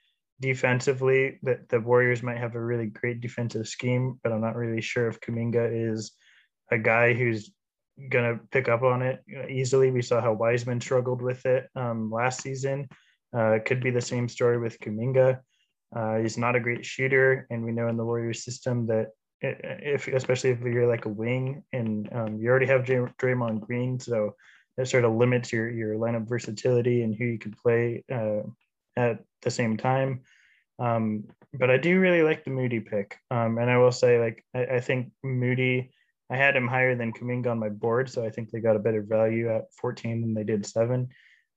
defensively. 0.41 1.39
That 1.43 1.69
the 1.69 1.79
Warriors 1.79 2.23
might 2.23 2.39
have 2.39 2.55
a 2.55 2.63
really 2.63 2.87
great 2.87 3.21
defensive 3.21 3.67
scheme, 3.67 4.19
but 4.23 4.31
I'm 4.31 4.41
not 4.41 4.55
really 4.55 4.81
sure 4.81 5.07
if 5.07 5.19
Kuminga 5.19 5.91
is 5.91 6.13
a 6.71 6.77
guy 6.77 7.13
who's 7.13 7.51
going 8.09 8.37
to 8.37 8.43
pick 8.51 8.69
up 8.69 8.83
on 8.83 9.01
it 9.01 9.23
easily. 9.49 9.91
We 9.91 10.01
saw 10.01 10.21
how 10.21 10.33
Wiseman 10.33 10.81
struggled 10.81 11.21
with 11.21 11.45
it 11.45 11.69
um, 11.75 12.11
last 12.11 12.41
season. 12.41 12.87
Uh, 13.35 13.59
could 13.65 13.81
be 13.81 13.91
the 13.91 14.01
same 14.01 14.29
story 14.29 14.57
with 14.57 14.79
Kuminga. 14.79 15.39
Uh, 15.95 16.17
he's 16.17 16.37
not 16.37 16.55
a 16.55 16.59
great 16.59 16.85
shooter, 16.85 17.47
and 17.49 17.63
we 17.63 17.71
know 17.71 17.87
in 17.87 17.97
the 17.97 18.05
Warriors 18.05 18.43
system 18.43 18.87
that 18.87 19.11
if, 19.41 20.07
especially 20.07 20.49
if 20.51 20.61
you're 20.61 20.87
like 20.87 21.05
a 21.05 21.09
wing, 21.09 21.63
and 21.71 22.09
um, 22.11 22.39
you 22.39 22.49
already 22.49 22.65
have 22.65 22.85
Dray- 22.85 23.13
Draymond 23.19 23.61
Green, 23.61 23.99
so 23.99 24.35
that 24.77 24.87
sort 24.87 25.05
of 25.05 25.13
limits 25.13 25.51
your 25.51 25.69
your 25.69 25.95
lineup 25.95 26.27
versatility 26.27 27.03
and 27.03 27.15
who 27.15 27.25
you 27.25 27.39
can 27.39 27.53
play 27.53 28.03
uh, 28.11 28.41
at 28.95 29.23
the 29.41 29.51
same 29.51 29.77
time. 29.77 30.21
Um, 30.79 31.25
but 31.53 31.71
I 31.71 31.77
do 31.77 31.99
really 31.99 32.23
like 32.23 32.43
the 32.43 32.51
Moody 32.51 32.79
pick, 32.79 33.17
um, 33.31 33.57
and 33.57 33.69
I 33.69 33.77
will 33.77 33.91
say, 33.91 34.19
like, 34.19 34.43
I, 34.53 34.65
I, 34.75 34.79
think 34.79 35.11
Moody. 35.23 35.91
I 36.29 36.35
had 36.35 36.57
him 36.57 36.67
higher 36.67 36.93
than 36.93 37.13
Kuminga 37.13 37.49
on 37.49 37.59
my 37.59 37.69
board, 37.69 38.09
so 38.09 38.25
I 38.25 38.29
think 38.29 38.51
they 38.51 38.59
got 38.59 38.75
a 38.75 38.79
better 38.79 39.01
value 39.01 39.49
at 39.49 39.73
14 39.79 40.19
than 40.19 40.33
they 40.33 40.43
did 40.43 40.65
seven. 40.65 41.07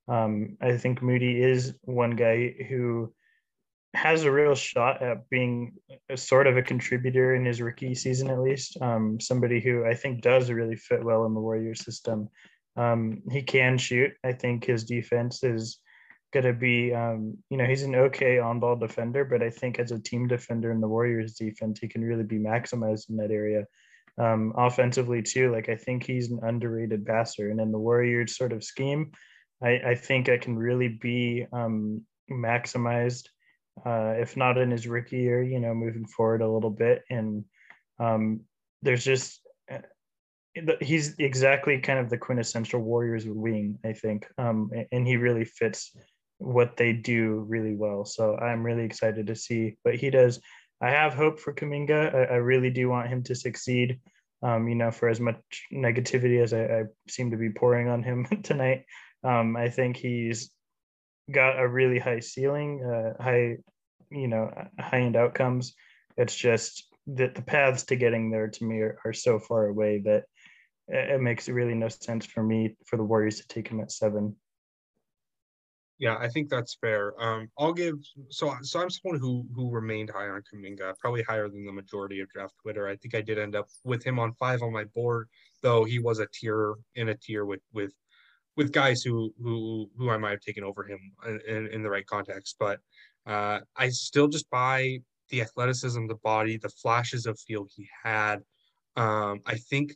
Um, 0.07 0.57
I 0.61 0.77
think 0.77 1.03
Moody 1.03 1.43
is 1.43 1.75
one 1.83 2.13
guy 2.13 2.55
who 2.69 3.13
has 3.95 4.25
a 4.25 4.31
real 4.31 4.55
shot 4.55 5.03
at 5.03 5.29
being 5.31 5.75
a 6.09 6.17
sort 6.17 6.47
of 6.47 6.57
a 6.57 6.63
contributor 6.63 7.35
in 7.35 7.45
his 7.45 7.61
rookie 7.61 7.95
season, 7.95 8.31
at 8.31 8.41
least. 8.41 8.77
Um, 8.81 9.19
somebody 9.21 9.61
who 9.61 9.85
I 9.85 9.95
think 9.95 10.23
does 10.23 10.51
really 10.51 10.77
fit 10.77 11.05
well 11.05 11.27
in 11.27 11.35
the 11.35 11.41
Warriors 11.41 11.85
system. 11.85 12.29
Um, 12.77 13.23
he 13.31 13.43
can 13.43 13.79
shoot. 13.79 14.13
I 14.23 14.33
think 14.33 14.65
his 14.65 14.85
defense 14.85 15.43
is 15.43 15.79
going 16.33 16.47
to 16.47 16.53
be, 16.53 16.95
um, 16.95 17.37
you 17.51 17.57
know, 17.57 17.65
he's 17.65 17.83
an 17.83 17.97
okay 17.97 18.39
on 18.39 18.61
ball 18.61 18.77
defender, 18.77 19.25
but 19.25 19.43
I 19.43 19.51
think 19.51 19.81
as 19.81 19.91
a 19.91 19.99
team 19.99 20.29
defender 20.29 20.71
in 20.71 20.81
the 20.81 20.89
Warriors 20.89 21.35
defense, 21.35 21.81
he 21.81 21.89
can 21.89 22.05
really 22.05 22.23
be 22.23 22.39
maximized 22.39 23.11
in 23.11 23.17
that 23.17 23.33
area. 23.33 23.67
Um, 24.19 24.53
offensively, 24.57 25.23
too, 25.23 25.51
like 25.51 25.69
I 25.69 25.77
think 25.77 26.05
he's 26.05 26.31
an 26.31 26.41
underrated 26.43 27.05
passer. 27.07 27.51
And 27.51 27.61
in 27.61 27.73
the 27.73 27.79
Warriors 27.79 28.37
sort 28.37 28.53
of 28.53 28.63
scheme, 28.63 29.11
I, 29.63 29.81
I 29.85 29.95
think 29.97 30.29
I 30.29 30.39
can 30.39 30.57
really 30.57 30.89
be 30.89 31.47
um, 31.53 32.03
maximized 32.31 33.29
uh, 33.85 34.15
if 34.17 34.37
not 34.37 34.59
in 34.59 34.71
his 34.71 34.87
rookie 34.87 35.19
year, 35.19 35.43
you 35.43 35.61
know, 35.61 35.75
moving 35.75 36.07
forward 36.07 36.43
a 36.43 36.51
little 36.51 36.71
bit. 36.71 37.03
And 37.11 37.45
um, 37.99 38.41
there's 38.83 39.05
just, 39.05 39.41
uh, 39.71 39.79
he's 40.81 41.15
exactly 41.19 41.79
kind 41.81 41.99
of 41.99 42.11
the 42.11 42.19
quintessential 42.19 42.81
Warriors 42.81 43.25
wing, 43.27 43.79
I 43.85 43.93
think. 43.93 44.27
Um, 44.39 44.71
and 44.93 45.07
he 45.07 45.17
really 45.17 45.45
fits 45.45 45.97
what 46.39 46.77
they 46.77 46.93
do 46.93 47.45
really 47.49 47.75
well. 47.75 48.05
So 48.05 48.37
I'm 48.37 48.65
really 48.65 48.85
excited 48.85 49.27
to 49.27 49.37
see 49.37 49.77
what 49.83 49.97
he 49.97 50.11
does. 50.11 50.41
I 50.81 50.91
have 50.91 51.15
hope 51.15 51.39
for 51.39 51.53
Kuminga. 51.53 52.15
I, 52.15 52.35
I 52.35 52.37
really 52.37 52.71
do 52.71 52.89
want 52.89 53.09
him 53.09 53.23
to 53.25 53.35
succeed. 53.35 54.01
Um, 54.43 54.69
you 54.69 54.75
know, 54.75 54.91
for 54.91 55.11
as 55.11 55.21
much 55.21 55.37
negativity 55.71 56.43
as 56.43 56.55
I, 56.55 56.65
I 56.65 56.83
seem 57.09 57.31
to 57.31 57.37
be 57.37 57.51
pouring 57.51 57.89
on 57.89 58.03
him 58.03 58.27
tonight, 58.43 58.85
um, 59.23 59.55
I 59.55 59.69
think 59.69 59.99
he's 59.99 60.51
got 61.31 61.61
a 61.61 61.69
really 61.69 61.99
high 61.99 62.21
ceiling, 62.21 62.85
uh, 62.85 63.23
high, 63.23 63.57
you 64.11 64.29
know, 64.29 64.51
high 64.79 65.01
end 65.01 65.17
outcomes. 65.17 65.75
It's 66.17 66.35
just 66.35 66.85
that 67.07 67.35
the 67.35 67.43
paths 67.43 67.85
to 67.85 67.97
getting 67.97 68.31
there 68.31 68.49
to 68.49 68.65
me 68.65 68.81
are, 68.81 68.99
are 69.05 69.13
so 69.13 69.39
far 69.39 69.67
away 69.67 70.03
that 70.05 70.25
it 70.89 71.21
makes 71.21 71.49
really 71.49 71.75
no 71.75 71.89
sense 71.89 72.27
for 72.27 72.43
me 72.43 72.77
for 72.87 72.97
the 72.97 73.05
Warriors 73.05 73.41
to 73.41 73.47
take 73.47 73.69
him 73.69 73.81
at 73.81 73.93
seven. 73.93 74.37
Yeah, 75.99 76.17
I 76.19 76.29
think 76.29 76.49
that's 76.49 76.79
fair. 76.81 77.13
Um, 77.23 77.51
I'll 77.59 77.75
give 77.75 77.97
so 78.31 78.55
so 78.63 78.81
I'm 78.81 78.89
someone 78.89 79.21
who 79.21 79.47
who 79.55 79.71
remained 79.71 80.11
high 80.11 80.29
on 80.29 80.43
Kuminga, 80.43 80.95
probably 80.99 81.23
higher 81.23 81.49
than 81.49 81.67
the 81.67 81.73
majority 81.73 82.21
of 82.21 82.29
draft 82.31 82.55
Twitter. 82.63 82.89
I 82.89 82.97
think 82.97 83.15
I 83.15 83.21
did 83.21 83.39
end 83.39 83.55
up 83.55 83.69
with 83.85 84.03
him 84.03 84.19
on 84.19 84.33
five 84.33 84.63
on 84.63 84.73
my 84.73 84.85
board, 84.85 85.29
though 85.63 85.85
he 85.85 85.99
was 85.99 86.19
a 86.19 86.27
tier 86.33 86.75
in 86.95 87.11
a 87.11 87.15
tier 87.15 87.45
with 87.45 87.61
with 87.75 87.93
with 88.57 88.73
guys 88.73 89.03
who 89.03 89.33
who 89.43 89.91
who 89.97 90.11
I 90.11 90.19
might 90.19 90.31
have 90.31 90.41
taken 90.41 90.65
over 90.65 90.85
him 90.85 90.99
in, 91.47 91.69
in, 91.69 91.83
the 91.83 91.91
right 91.91 92.07
context. 92.07 92.57
But 92.59 92.81
uh, 93.27 93.61
I 93.77 93.89
still 93.89 94.29
just 94.29 94.51
buy 94.51 94.99
the 95.31 95.41
athleticism, 95.41 96.07
the 96.07 96.17
body, 96.17 96.57
the 96.57 96.69
flashes 96.69 97.27
of 97.27 97.39
feel 97.41 97.67
he 97.75 97.89
had. 98.03 98.43
Um, 98.97 99.41
I 99.47 99.57
think 99.57 99.95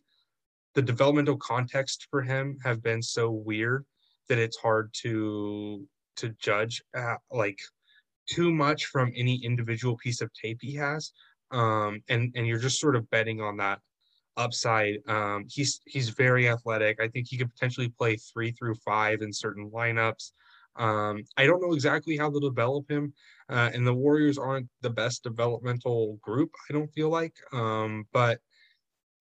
the 0.75 0.83
developmental 0.83 1.37
context 1.37 2.07
for 2.11 2.23
him 2.23 2.59
have 2.65 2.83
been 2.83 3.03
so 3.03 3.31
weird 3.31 3.85
that 4.29 4.39
it's 4.39 4.57
hard 4.57 4.93
to 5.03 5.87
to 6.17 6.29
judge 6.41 6.83
uh, 6.97 7.17
like 7.31 7.59
too 8.29 8.53
much 8.53 8.87
from 8.87 9.13
any 9.17 9.45
individual 9.45 9.97
piece 9.97 10.21
of 10.21 10.31
tape 10.33 10.59
he 10.61 10.75
has. 10.75 11.13
Um, 11.51 12.03
and 12.09 12.33
and 12.35 12.47
you're 12.47 12.59
just 12.59 12.81
sort 12.81 12.97
of 12.97 13.09
betting 13.11 13.41
on 13.41 13.57
that 13.59 13.81
upside. 14.37 14.97
Um, 15.09 15.47
he's 15.49 15.81
he's 15.87 16.09
very 16.11 16.49
athletic. 16.49 17.01
I 17.01 17.09
think 17.09 17.29
he 17.29 17.37
could 17.37 17.51
potentially 17.51 17.89
play 17.89 18.17
three 18.17 18.51
through 18.53 18.75
five 18.77 19.23
in 19.23 19.33
certain 19.33 19.71
lineups. 19.71 20.33
Um, 20.77 21.25
I 21.37 21.47
don't 21.47 21.63
know 21.63 21.73
exactly 21.73 22.17
how 22.17 22.31
they'll 22.31 22.41
develop 22.41 22.91
him, 22.91 23.13
uh, 23.49 23.71
and 23.73 23.87
the 23.87 23.95
Warriors 23.95 24.39
aren't 24.39 24.69
the 24.81 24.91
best 24.91 25.23
developmental 25.23 26.19
group. 26.21 26.51
I 26.69 26.73
don't 26.73 26.93
feel 26.93 27.11
like, 27.11 27.35
um, 27.53 28.07
but 28.13 28.41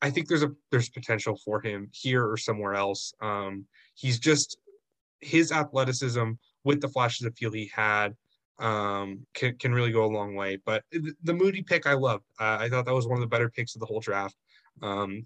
I 0.02 0.10
think 0.10 0.28
there's 0.28 0.44
a 0.44 0.52
there's 0.72 0.90
potential 0.90 1.38
for 1.46 1.62
him 1.62 1.90
here 1.94 2.26
or 2.28 2.38
somewhere 2.38 2.74
else. 2.74 3.14
Um, 3.22 3.66
he's 3.96 4.20
just 4.20 4.58
his 5.20 5.52
athleticism 5.52 6.32
with 6.64 6.82
the 6.82 6.90
flashes 6.90 7.26
of 7.26 7.36
feel 7.38 7.52
he 7.52 7.72
had 7.74 8.16
um, 8.60 9.26
can, 9.34 9.58
can 9.58 9.74
really 9.74 9.92
go 9.92 10.06
a 10.06 10.08
long 10.14 10.36
way. 10.36 10.58
But 10.66 10.84
the 10.92 11.34
Moody 11.34 11.62
pick 11.62 11.88
I 11.88 11.94
love. 11.94 12.22
Uh, 12.40 12.58
I 12.60 12.70
thought 12.70 12.86
that 12.86 12.94
was 12.94 13.08
one 13.08 13.18
of 13.18 13.22
the 13.22 13.28
better 13.28 13.50
picks 13.50 13.76
of 13.76 13.80
the 13.80 13.86
whole 13.86 14.00
draft. 14.00 14.36
Um, 14.82 15.26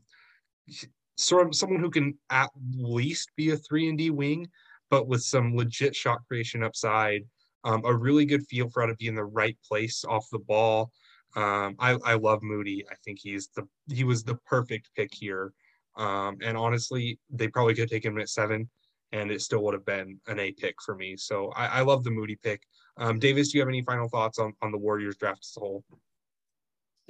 sort 1.16 1.48
of 1.48 1.56
someone 1.56 1.80
who 1.80 1.90
can 1.90 2.18
at 2.30 2.50
least 2.76 3.32
be 3.36 3.52
a 3.52 3.58
three 3.58 3.90
and 3.90 3.98
D 3.98 4.10
wing, 4.10 4.48
but 4.90 5.08
with 5.08 5.24
some 5.24 5.56
legit 5.56 5.96
shot 5.96 6.20
creation 6.28 6.64
upside, 6.64 7.24
um, 7.64 7.82
a 7.86 7.94
really 7.94 8.26
good 8.26 8.46
feel 8.48 8.70
for 8.70 8.82
how 8.82 8.88
to 8.88 8.96
be 8.96 9.08
in 9.08 9.16
the 9.16 9.24
right 9.24 9.58
place 9.68 10.06
off 10.08 10.26
the 10.32 10.40
ball. 10.40 10.92
Um, 11.36 11.76
I, 11.80 11.98
I 12.06 12.14
love 12.16 12.42
Moody. 12.42 12.86
I 12.90 12.96
think 13.04 13.20
he's 13.22 13.50
the 13.56 13.68
he 13.94 14.04
was 14.04 14.24
the 14.24 14.36
perfect 14.46 14.90
pick 14.96 15.14
here. 15.14 15.54
Um, 15.98 16.38
and 16.44 16.56
honestly, 16.56 17.20
they 17.30 17.48
probably 17.48 17.74
could 17.74 17.90
take 17.90 18.06
him 18.06 18.20
at 18.20 18.30
seven, 18.30 18.70
and 19.12 19.32
it 19.32 19.42
still 19.42 19.64
would 19.64 19.74
have 19.74 19.86
been 19.86 20.20
an 20.28 20.40
A 20.40 20.52
pick 20.52 20.76
for 20.86 20.96
me. 20.96 21.18
So 21.18 21.52
I, 21.56 21.80
I 21.80 21.82
love 21.82 22.04
the 22.04 22.12
Moody 22.12 22.36
pick. 22.36 22.62
Um, 22.98 23.20
Davis, 23.20 23.52
do 23.52 23.58
you 23.58 23.62
have 23.62 23.70
any 23.70 23.84
final 23.84 24.08
thoughts 24.08 24.40
on, 24.40 24.54
on 24.62 24.72
the 24.72 24.78
Warriors 24.78 25.18
draft 25.18 25.40
as 25.44 25.58
a 25.58 25.60
whole? 25.60 25.84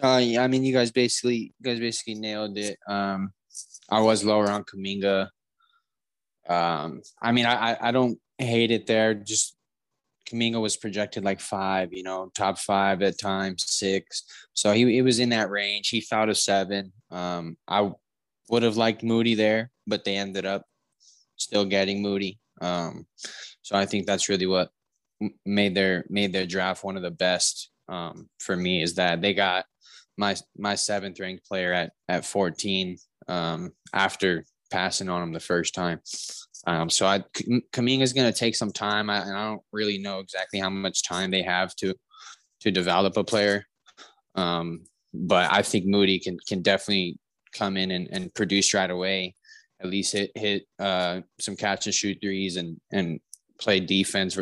Uh, 0.02 0.22
yeah, 0.24 0.44
I 0.44 0.48
mean, 0.48 0.64
you 0.64 0.74
guys 0.74 0.92
basically, 0.92 1.54
you 1.58 1.64
guys 1.64 1.80
basically 1.80 2.16
nailed 2.16 2.58
it. 2.58 2.78
Um, 2.88 3.32
I 3.90 4.02
was 4.02 4.24
lower 4.24 4.50
on 4.50 4.64
Kuminga. 4.64 5.30
Um, 6.48 7.02
I 7.22 7.32
mean, 7.32 7.46
I, 7.46 7.78
I 7.80 7.92
don't 7.92 8.20
hate 8.38 8.72
it 8.72 8.86
there. 8.86 9.14
Just 9.14 9.56
Kuminga 10.30 10.62
was 10.62 10.78
projected 10.78 11.24
like 11.24 11.40
five, 11.40 11.94
you 11.94 12.04
know, 12.04 12.30
top 12.36 12.60
five 12.60 13.02
at 13.02 13.20
times, 13.20 13.66
six. 13.68 14.24
So 14.54 14.72
he, 14.72 14.86
he 14.92 15.02
was 15.02 15.20
in 15.20 15.30
that 15.30 15.50
range. 15.50 15.90
He 15.90 16.02
fell 16.02 16.30
a 16.30 16.36
seven. 16.36 16.92
Um, 17.10 17.58
I 17.68 17.92
would 18.50 18.64
have 18.64 18.78
liked 18.78 19.04
Moody 19.04 19.36
there, 19.36 19.72
but 19.88 20.04
they 20.04 20.16
ended 20.16 20.46
up 20.46 20.64
still 21.38 21.66
getting 21.66 22.02
Moody. 22.02 22.40
Um, 22.62 23.08
so 23.62 23.76
I 23.76 23.86
think 23.86 24.06
that's 24.06 24.30
really 24.30 24.48
what 24.48 24.70
made 25.46 25.74
their 25.74 26.06
made 26.10 26.34
their 26.34 26.46
draft 26.46 26.84
one 26.84 26.96
of 26.96 27.04
the 27.04 27.12
best 27.12 27.72
um, 27.90 28.30
for 28.40 28.56
me 28.56 28.84
is 28.84 28.96
that 28.96 29.22
they 29.22 29.34
got 29.34 29.66
my 30.18 30.36
my 30.58 30.76
seventh 30.76 31.20
ranked 31.20 31.46
player 31.46 31.74
at 31.74 31.92
at 32.10 32.26
14 32.26 32.98
um, 33.28 33.72
after 33.94 34.46
passing 34.72 35.10
on 35.10 35.22
him 35.22 35.34
the 35.34 35.40
first 35.40 35.74
time. 35.74 36.02
Um, 36.66 36.90
so 36.90 37.06
I 37.06 37.20
Kuminga 37.74 38.02
is 38.02 38.14
going 38.14 38.32
to 38.32 38.38
take 38.38 38.56
some 38.56 38.72
time, 38.72 39.10
I, 39.10 39.20
and 39.20 39.38
I 39.38 39.46
don't 39.46 39.62
really 39.72 39.98
know 39.98 40.20
exactly 40.20 40.60
how 40.60 40.70
much 40.70 41.04
time 41.04 41.32
they 41.32 41.44
have 41.44 41.76
to 41.78 41.94
to 42.62 42.72
develop 42.72 43.18
a 43.18 43.24
player. 43.24 43.66
Um, 44.36 44.86
but 45.14 45.52
I 45.52 45.62
think 45.62 45.86
Moody 45.86 46.20
can 46.20 46.38
can 46.48 46.62
definitely 46.62 47.20
come 47.54 47.78
in 47.78 47.92
and, 47.92 48.08
and 48.12 48.34
produce 48.34 48.74
right 48.74 48.90
away. 48.90 49.36
At 49.80 49.90
least 49.90 50.14
hit 50.14 50.32
hit 50.36 50.64
uh, 50.80 51.22
some 51.40 51.56
catch 51.56 51.86
and 51.86 51.96
shoot 51.96 52.18
threes 52.22 52.58
and 52.58 52.80
and 52.92 53.20
play 53.60 53.80
defense 53.80 54.38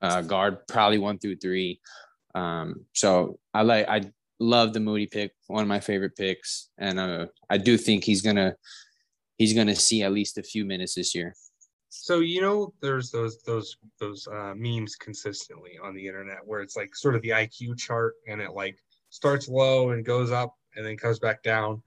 uh, 0.00 0.22
guard 0.22 0.66
probably 0.68 0.98
one 0.98 1.18
through 1.18 1.36
three. 1.36 1.80
Um, 2.34 2.84
so 2.94 3.38
I 3.52 3.62
like 3.62 3.88
I 3.88 4.02
love 4.38 4.72
the 4.72 4.80
Moody 4.80 5.06
pick, 5.06 5.32
one 5.46 5.62
of 5.62 5.68
my 5.68 5.80
favorite 5.80 6.16
picks, 6.16 6.68
and 6.78 6.98
uh, 6.98 7.26
I 7.48 7.58
do 7.58 7.76
think 7.76 8.04
he's 8.04 8.22
gonna 8.22 8.54
he's 9.38 9.54
gonna 9.54 9.74
see 9.74 10.02
at 10.02 10.12
least 10.12 10.38
a 10.38 10.42
few 10.42 10.64
minutes 10.64 10.94
this 10.94 11.14
year. 11.14 11.34
So 11.88 12.20
you 12.20 12.40
know, 12.40 12.72
there's 12.80 13.10
those 13.10 13.42
those 13.42 13.76
those 13.98 14.26
uh, 14.28 14.54
memes 14.56 14.96
consistently 14.96 15.78
on 15.82 15.94
the 15.94 16.06
internet 16.06 16.38
where 16.44 16.60
it's 16.60 16.76
like 16.76 16.94
sort 16.94 17.14
of 17.14 17.22
the 17.22 17.30
IQ 17.30 17.78
chart, 17.78 18.14
and 18.28 18.40
it 18.40 18.52
like 18.52 18.78
starts 19.10 19.48
low 19.48 19.90
and 19.90 20.04
goes 20.04 20.30
up 20.30 20.54
and 20.76 20.84
then 20.84 20.96
comes 20.96 21.18
back 21.18 21.42
down. 21.42 21.82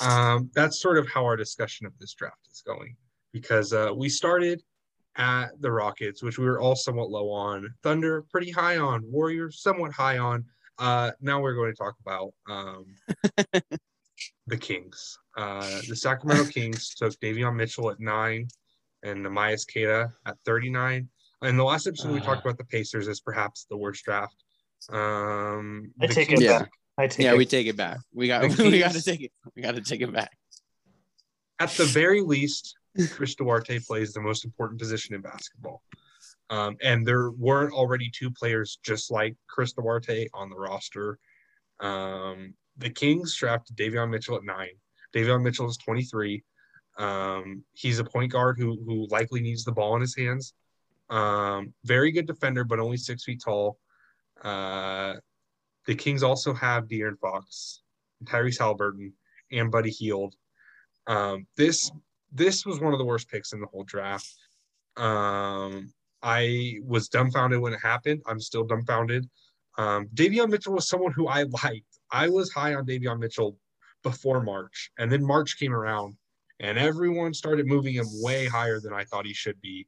Um, 0.00 0.50
that's 0.54 0.80
sort 0.80 0.96
of 0.96 1.08
how 1.08 1.24
our 1.24 1.36
discussion 1.36 1.86
of 1.86 1.92
this 1.98 2.14
draft 2.14 2.46
is 2.52 2.62
going 2.62 2.96
because 3.32 3.72
uh, 3.72 3.90
we 3.94 4.08
started 4.08 4.62
at 5.16 5.60
the 5.60 5.70
Rockets, 5.70 6.22
which 6.22 6.38
we 6.38 6.46
were 6.46 6.60
all 6.60 6.76
somewhat 6.76 7.10
low 7.10 7.30
on. 7.30 7.68
Thunder, 7.82 8.22
pretty 8.30 8.52
high 8.52 8.78
on. 8.78 9.02
Warriors, 9.10 9.60
somewhat 9.60 9.92
high 9.92 10.18
on. 10.18 10.44
Uh, 10.78 11.10
now 11.20 11.40
we're 11.40 11.54
going 11.54 11.72
to 11.72 11.76
talk 11.76 11.94
about 12.00 12.32
um, 12.48 12.86
the 14.46 14.56
Kings. 14.56 15.18
Uh, 15.36 15.80
the 15.88 15.96
Sacramento 15.96 16.44
Kings 16.44 16.94
took 16.94 17.12
Davion 17.20 17.56
Mitchell 17.56 17.90
at 17.90 18.00
nine 18.00 18.48
and 19.02 19.24
Neemias 19.24 19.66
Queta 19.70 20.12
at 20.26 20.36
39. 20.44 21.08
In 21.42 21.56
the 21.56 21.64
last 21.64 21.86
episode, 21.86 22.10
uh, 22.10 22.14
we 22.14 22.20
talked 22.20 22.44
about 22.44 22.58
the 22.58 22.64
Pacers 22.64 23.08
as 23.08 23.20
perhaps 23.20 23.66
the 23.70 23.76
worst 23.76 24.04
draft. 24.04 24.36
Um, 24.90 25.92
I 26.00 26.06
take 26.06 26.28
Kings, 26.28 26.42
it 26.42 26.48
back. 26.48 26.70
I 26.96 27.06
take 27.06 27.24
yeah, 27.24 27.32
it. 27.32 27.38
we 27.38 27.46
take 27.46 27.66
it 27.66 27.76
back. 27.76 27.98
We 28.12 28.26
got 28.26 28.42
we 28.58 28.78
got 28.78 28.92
to 28.92 29.02
take 29.02 29.20
it. 29.20 29.32
We 29.54 29.62
got 29.62 29.76
to 29.76 29.80
take 29.80 30.00
it 30.00 30.12
back. 30.12 30.36
At 31.60 31.70
the 31.70 31.84
very 31.84 32.20
least, 32.20 32.76
Chris 33.10 33.34
Duarte 33.34 33.78
plays 33.80 34.12
the 34.12 34.20
most 34.20 34.44
important 34.44 34.80
position 34.80 35.14
in 35.14 35.20
basketball. 35.20 35.82
Um, 36.50 36.76
and 36.82 37.06
there 37.06 37.30
weren't 37.30 37.74
already 37.74 38.10
two 38.10 38.30
players 38.30 38.78
just 38.82 39.10
like 39.10 39.36
Chris 39.48 39.72
Duarte 39.74 40.28
on 40.32 40.48
the 40.48 40.56
roster. 40.56 41.18
Um, 41.80 42.54
the 42.78 42.90
Kings 42.90 43.34
drafted 43.36 43.76
Davion 43.76 44.10
Mitchell 44.10 44.36
at 44.36 44.44
nine. 44.44 44.70
Davion 45.14 45.42
Mitchell 45.42 45.68
is 45.68 45.76
23. 45.76 46.42
Um, 46.96 47.64
he's 47.74 47.98
a 47.98 48.04
point 48.04 48.32
guard 48.32 48.58
who 48.58 48.76
who 48.84 49.06
likely 49.08 49.40
needs 49.40 49.64
the 49.64 49.72
ball 49.72 49.94
in 49.94 50.00
his 50.00 50.16
hands. 50.16 50.54
Um, 51.10 51.72
very 51.84 52.10
good 52.10 52.26
defender, 52.26 52.64
but 52.64 52.80
only 52.80 52.96
six 52.96 53.24
feet 53.24 53.42
tall. 53.44 53.78
Uh, 54.42 55.14
the 55.86 55.94
Kings 55.94 56.22
also 56.22 56.52
have 56.54 56.86
De'Aaron 56.86 57.18
Fox, 57.18 57.82
Tyrese 58.24 58.58
Haliburton, 58.58 59.12
and 59.52 59.70
Buddy 59.70 59.90
Hield. 59.90 60.34
Um, 61.06 61.46
this 61.56 61.90
this 62.32 62.66
was 62.66 62.80
one 62.80 62.92
of 62.92 62.98
the 62.98 63.04
worst 63.04 63.30
picks 63.30 63.52
in 63.52 63.60
the 63.60 63.66
whole 63.66 63.84
draft. 63.84 64.34
Um, 64.96 65.92
I 66.22 66.78
was 66.84 67.08
dumbfounded 67.08 67.60
when 67.60 67.72
it 67.72 67.80
happened. 67.82 68.22
I'm 68.26 68.40
still 68.40 68.64
dumbfounded. 68.64 69.28
Um, 69.76 70.08
Davion 70.14 70.50
Mitchell 70.50 70.74
was 70.74 70.88
someone 70.88 71.12
who 71.12 71.28
I 71.28 71.42
liked. 71.64 71.98
I 72.10 72.28
was 72.28 72.50
high 72.52 72.74
on 72.74 72.86
Davion 72.86 73.18
Mitchell 73.18 73.56
before 74.02 74.42
March, 74.42 74.90
and 74.98 75.10
then 75.10 75.24
March 75.24 75.58
came 75.58 75.74
around, 75.74 76.16
and 76.60 76.78
everyone 76.78 77.34
started 77.34 77.66
moving 77.66 77.94
him 77.94 78.06
way 78.22 78.46
higher 78.46 78.80
than 78.80 78.92
I 78.92 79.04
thought 79.04 79.26
he 79.26 79.34
should 79.34 79.60
be. 79.60 79.86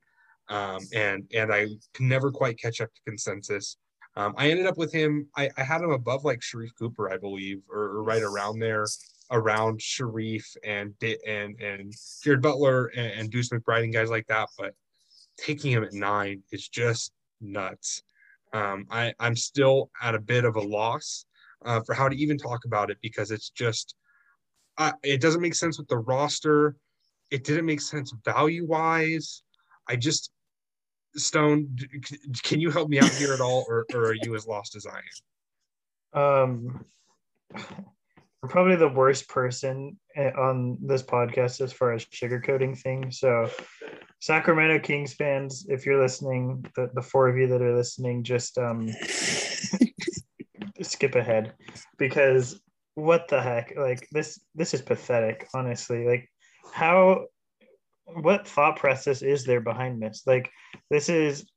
Um, 0.48 0.80
and 0.92 1.24
and 1.34 1.52
I 1.52 1.66
can 1.94 2.08
never 2.08 2.30
quite 2.30 2.58
catch 2.58 2.80
up 2.80 2.92
to 2.92 3.00
consensus. 3.06 3.76
Um, 4.16 4.34
I 4.36 4.50
ended 4.50 4.66
up 4.66 4.76
with 4.76 4.92
him. 4.92 5.28
I, 5.36 5.48
I, 5.56 5.62
had 5.62 5.82
him 5.82 5.90
above 5.90 6.24
like 6.24 6.40
Sharife 6.40 6.74
Cooper, 6.76 7.12
I 7.12 7.16
believe, 7.16 7.62
or, 7.70 7.78
or 7.78 8.02
right 8.02 8.22
around 8.22 8.58
there 8.58 8.84
around 9.30 9.78
Sharife 9.78 10.56
and 10.64 10.94
and 11.26 11.60
and 11.60 11.94
Jared 12.22 12.42
Butler 12.42 12.86
and, 12.86 13.12
and 13.12 13.30
Deuce 13.30 13.50
McBride 13.50 13.84
and 13.84 13.92
guys 13.92 14.10
like 14.10 14.26
that, 14.26 14.48
but 14.58 14.74
taking 15.40 15.72
him 15.72 15.84
at 15.84 15.92
nine 15.92 16.42
is 16.52 16.68
just 16.68 17.12
nuts. 17.40 18.02
Um, 18.52 18.86
I, 18.90 19.14
I'm 19.18 19.36
still 19.36 19.90
at 20.02 20.14
a 20.14 20.20
bit 20.20 20.44
of 20.44 20.56
a 20.56 20.60
loss 20.60 21.24
uh, 21.64 21.80
for 21.86 21.94
how 21.94 22.08
to 22.08 22.16
even 22.16 22.36
talk 22.36 22.64
about 22.64 22.90
it 22.90 22.98
because 23.02 23.30
it's 23.30 23.50
just 23.50 23.94
it 25.02 25.20
doesn't 25.20 25.42
make 25.42 25.54
sense 25.54 25.78
with 25.78 25.88
the 25.88 25.98
roster. 25.98 26.74
It 27.30 27.44
didn't 27.44 27.66
make 27.66 27.80
sense 27.80 28.14
value 28.24 28.66
wise. 28.66 29.42
I 29.88 29.96
just 29.96 30.30
Stone, 31.16 31.76
can 32.44 32.60
you 32.60 32.70
help 32.70 32.88
me 32.88 33.00
out 33.00 33.10
here 33.10 33.32
at 33.32 33.40
all, 33.40 33.64
or, 33.68 33.84
or 33.92 34.06
are 34.06 34.14
you 34.22 34.36
as 34.36 34.46
lost 34.46 34.76
as 34.76 34.86
I 34.86 35.00
am? 36.14 36.22
Um, 36.22 36.84
I'm 38.42 38.48
probably 38.48 38.76
the 38.76 38.88
worst 38.88 39.28
person 39.28 39.98
eh, 40.16 40.30
on 40.30 40.78
this 40.80 41.02
podcast 41.02 41.60
as 41.60 41.72
far 41.72 41.92
as 41.92 42.04
sugarcoating 42.04 42.78
things. 42.78 43.18
So, 43.18 43.50
Sacramento 44.20 44.78
Kings 44.78 45.14
fans, 45.14 45.66
if 45.68 45.86
you're 45.86 46.00
listening, 46.00 46.64
the, 46.76 46.90
the 46.94 47.02
four 47.02 47.28
of 47.28 47.36
you 47.36 47.46
that 47.48 47.62
are 47.62 47.76
listening, 47.76 48.22
just 48.22 48.58
um, 48.58 48.88
skip 50.82 51.14
ahead 51.14 51.54
because 51.98 52.60
what 52.96 53.28
the 53.28 53.40
heck? 53.40 53.72
Like 53.76 54.06
this, 54.12 54.38
this 54.54 54.74
is 54.74 54.82
pathetic. 54.82 55.48
Honestly, 55.54 56.06
like 56.06 56.30
how, 56.72 57.26
what 58.04 58.46
thought 58.46 58.76
process 58.76 59.22
is 59.22 59.44
there 59.44 59.60
behind 59.60 60.02
this? 60.02 60.22
Like 60.26 60.50
this 60.90 61.08
is, 61.08 61.50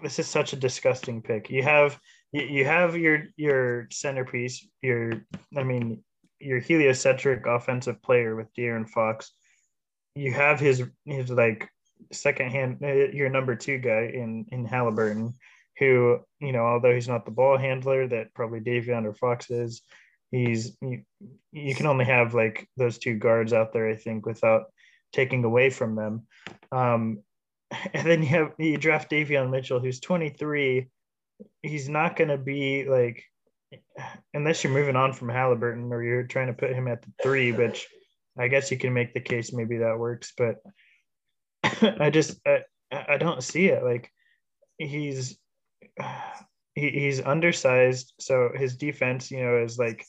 this 0.00 0.20
is 0.20 0.28
such 0.28 0.52
a 0.52 0.56
disgusting 0.56 1.22
pick. 1.22 1.50
You 1.50 1.64
have 1.64 1.98
you, 2.32 2.64
have 2.64 2.96
your 2.96 3.24
your 3.36 3.88
centerpiece, 3.90 4.64
your 4.82 5.24
I 5.56 5.64
mean 5.64 6.04
your 6.38 6.60
heliocentric 6.60 7.46
offensive 7.46 8.00
player 8.02 8.36
with 8.36 8.46
De'Aaron 8.56 8.88
Fox. 8.88 9.32
You 10.14 10.32
have 10.32 10.60
his 10.60 10.84
his 11.04 11.30
like 11.30 11.68
second 12.12 12.50
hand 12.50 12.78
uh, 12.82 12.92
your 12.92 13.28
number 13.28 13.56
two 13.56 13.78
guy 13.78 14.10
in 14.12 14.46
in 14.50 14.66
Haliburton, 14.66 15.34
who 15.78 16.20
you 16.40 16.52
know 16.52 16.64
although 16.64 16.94
he's 16.94 17.08
not 17.08 17.24
the 17.24 17.30
ball 17.30 17.58
handler 17.58 18.06
that 18.08 18.34
probably 18.34 18.60
Davion 18.60 19.04
or 19.04 19.14
Fox 19.14 19.50
is, 19.50 19.82
he's 20.30 20.76
you, 20.80 21.02
you 21.52 21.74
can 21.74 21.86
only 21.86 22.04
have 22.04 22.34
like 22.34 22.68
those 22.76 22.98
two 22.98 23.14
guards 23.14 23.52
out 23.52 23.72
there 23.72 23.88
I 23.88 23.96
think 23.96 24.26
without 24.26 24.64
taking 25.12 25.44
away 25.44 25.70
from 25.70 25.96
them. 25.96 26.26
Um, 26.72 27.22
and 27.94 28.06
then 28.06 28.22
you 28.22 28.28
have 28.28 28.52
you 28.58 28.76
draft 28.76 29.10
Davion 29.10 29.50
Mitchell 29.50 29.80
who's 29.80 30.00
23 30.00 30.88
he's 31.62 31.88
not 31.88 32.16
going 32.16 32.28
to 32.28 32.38
be 32.38 32.84
like 32.84 33.24
unless 34.34 34.62
you're 34.64 34.72
moving 34.72 34.96
on 34.96 35.12
from 35.12 35.28
Haliburton 35.28 35.90
or 35.90 36.02
you're 36.02 36.24
trying 36.24 36.48
to 36.48 36.52
put 36.52 36.72
him 36.72 36.88
at 36.88 37.02
the 37.02 37.12
three, 37.22 37.52
which 37.52 37.86
I 38.38 38.48
guess 38.48 38.70
you 38.70 38.78
can 38.78 38.92
make 38.92 39.14
the 39.14 39.20
case 39.20 39.52
maybe 39.52 39.78
that 39.78 39.98
works. 39.98 40.32
But 40.36 40.56
I 42.00 42.10
just 42.10 42.40
I, 42.46 42.62
I 42.92 43.16
don't 43.16 43.42
see 43.42 43.66
it. 43.66 43.82
Like 43.84 44.10
he's 44.78 45.38
he, 46.74 46.90
he's 46.90 47.20
undersized, 47.20 48.14
so 48.18 48.50
his 48.54 48.76
defense, 48.76 49.30
you 49.30 49.42
know, 49.42 49.58
is 49.58 49.78
like 49.78 50.04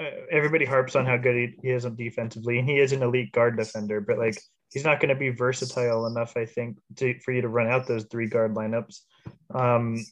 uh, 0.00 0.10
everybody 0.30 0.64
harps 0.64 0.96
on 0.96 1.06
how 1.06 1.16
good 1.16 1.36
he, 1.36 1.54
he 1.62 1.70
is 1.70 1.84
defensively, 1.84 2.58
and 2.58 2.68
he 2.68 2.78
is 2.78 2.92
an 2.92 3.02
elite 3.02 3.32
guard 3.32 3.56
defender, 3.56 4.00
but 4.00 4.18
like 4.18 4.40
he's 4.70 4.84
not 4.84 5.00
going 5.00 5.10
to 5.10 5.14
be 5.14 5.30
versatile 5.30 6.06
enough, 6.06 6.36
I 6.36 6.46
think, 6.46 6.78
to, 6.96 7.18
for 7.20 7.32
you 7.32 7.42
to 7.42 7.48
run 7.48 7.68
out 7.68 7.86
those 7.86 8.04
three 8.04 8.26
guard 8.26 8.54
lineups. 8.54 9.00
Um, 9.54 10.04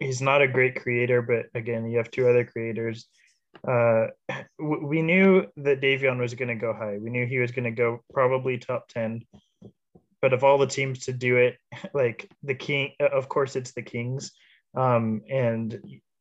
he's 0.00 0.20
not 0.20 0.42
a 0.42 0.48
great 0.48 0.82
creator, 0.82 1.22
but 1.22 1.46
again, 1.54 1.88
you 1.88 1.98
have 1.98 2.10
two 2.10 2.28
other 2.28 2.44
creators. 2.44 3.06
Uh, 3.66 4.08
we 4.58 5.00
knew 5.00 5.46
that 5.58 5.80
Davion 5.80 6.18
was 6.18 6.34
going 6.34 6.48
to 6.48 6.56
go 6.56 6.72
high. 6.72 6.98
We 7.00 7.10
knew 7.10 7.24
he 7.24 7.38
was 7.38 7.52
going 7.52 7.64
to 7.64 7.70
go 7.70 8.02
probably 8.12 8.58
top 8.58 8.88
10. 8.88 9.22
But 10.24 10.32
of 10.32 10.42
all 10.42 10.56
the 10.56 10.66
teams 10.66 11.00
to 11.00 11.12
do 11.12 11.36
it, 11.36 11.58
like 11.92 12.30
the 12.42 12.54
King, 12.54 12.92
of 12.98 13.28
course, 13.28 13.56
it's 13.56 13.72
the 13.72 13.82
Kings. 13.82 14.32
Um, 14.74 15.20
and 15.28 15.78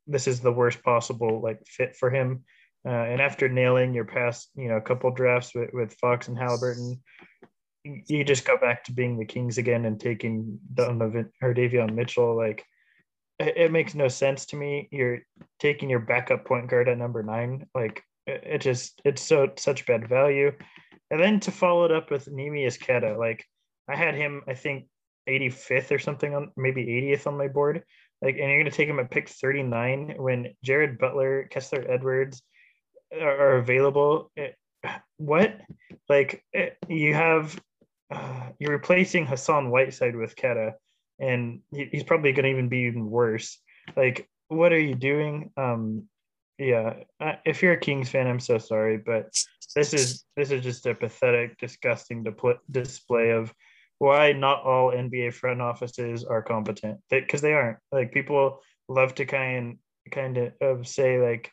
this 0.08 0.28
is 0.28 0.42
the 0.42 0.52
worst 0.52 0.84
possible 0.84 1.40
like 1.42 1.66
fit 1.66 1.96
for 1.96 2.10
him. 2.10 2.44
Uh, 2.86 2.90
and 2.90 3.22
after 3.22 3.48
nailing 3.48 3.94
your 3.94 4.04
past, 4.04 4.50
you 4.56 4.68
know, 4.68 4.76
a 4.76 4.82
couple 4.82 5.10
drafts 5.12 5.56
with, 5.56 5.70
with 5.72 5.94
Fox 5.94 6.28
and 6.28 6.38
Haliburton, 6.38 7.00
you 7.86 8.26
just 8.26 8.44
go 8.44 8.58
back 8.58 8.84
to 8.84 8.92
being 8.92 9.18
the 9.18 9.24
Kings 9.24 9.58
again 9.58 9.86
and 9.86 9.98
taking 9.98 10.60
Donovan 10.74 11.32
or 11.42 11.54
Davion 11.54 11.94
Mitchell. 11.94 12.36
Like 12.36 12.66
it, 13.40 13.56
it, 13.56 13.72
makes 13.72 13.96
no 13.96 14.10
sense 14.10 14.48
to 14.48 14.58
me. 14.58 14.90
You're 14.92 15.20
taking 15.60 15.90
your 15.90 16.00
backup 16.02 16.44
point 16.44 16.70
guard 16.70 16.90
at 16.90 16.98
number 16.98 17.24
nine. 17.24 17.68
Like 17.74 18.04
it, 18.28 18.44
it 18.44 18.58
just 18.60 19.02
it's 19.06 19.22
so 19.22 19.54
such 19.56 19.86
bad 19.86 20.10
value. 20.10 20.52
And 21.10 21.22
then 21.22 21.40
to 21.40 21.52
follow 21.52 21.86
it 21.86 21.94
up 21.94 22.12
with 22.12 22.26
Neemias 22.26 22.78
Queta, 22.78 23.18
like 23.18 23.46
I 23.88 23.96
had 23.96 24.16
him, 24.16 24.42
I 24.48 24.54
think 24.54 24.88
85th 25.28 25.92
or 25.92 26.00
something 26.00 26.34
on 26.34 26.52
maybe 26.58 26.86
80th 26.86 27.28
on 27.28 27.38
my 27.38 27.48
board. 27.48 27.84
Like, 28.22 28.36
and 28.36 28.50
you're 28.50 28.60
gonna 28.60 28.72
take 28.72 28.88
him 28.88 29.00
at 29.00 29.12
pick 29.12 29.30
39 29.30 30.16
when 30.18 30.54
Jared 30.64 30.98
Butler, 30.98 31.48
Kessler 31.50 31.86
Edwards 31.90 32.42
are, 33.20 33.38
are 33.38 33.58
available. 33.58 34.32
It, 34.36 34.56
what? 35.18 35.60
Like 36.10 36.44
it, 36.54 36.78
you 36.88 37.14
have 37.14 37.60
uh, 38.12 38.50
you're 38.60 38.72
replacing 38.72 39.26
Hassan 39.26 39.70
Whiteside 39.70 40.16
with 40.16 40.36
Queta, 40.36 40.76
and 41.20 41.62
he, 41.72 41.90
he's 41.92 42.04
probably 42.04 42.32
going 42.32 42.44
to 42.44 42.52
even 42.52 42.70
be 42.70 42.80
even 42.80 43.10
worse. 43.10 43.58
Like, 43.96 44.30
what 44.50 44.72
are 44.72 44.80
you 44.80 44.96
doing? 44.96 45.52
Um, 45.58 46.08
yeah, 46.58 46.96
uh, 47.20 47.34
if 47.46 47.64
you're 47.64 47.74
a 47.74 47.80
Kings 47.80 48.10
fan, 48.10 48.28
I'm 48.28 48.40
so 48.40 48.58
sorry, 48.58 48.98
but 48.98 49.36
this 49.76 49.94
is 49.94 50.26
this 50.36 50.52
is 50.52 50.64
just 50.64 50.86
a 50.86 50.94
pathetic, 50.94 51.58
disgusting 51.58 52.26
display 52.70 53.32
of 53.32 53.54
why 54.00 54.34
not 54.34 54.64
all 54.64 54.92
NBA 54.92 55.34
front 55.34 55.62
offices 55.62 56.24
are 56.24 56.42
competent 56.42 57.00
because 57.10 57.42
they, 57.42 57.54
aren't. 57.54 57.78
Like 57.92 58.12
people 58.12 58.60
love 58.88 59.16
to 59.16 59.26
kind 59.26 59.78
kind 60.12 60.52
of 60.62 60.88
say 60.88 61.20
like, 61.20 61.52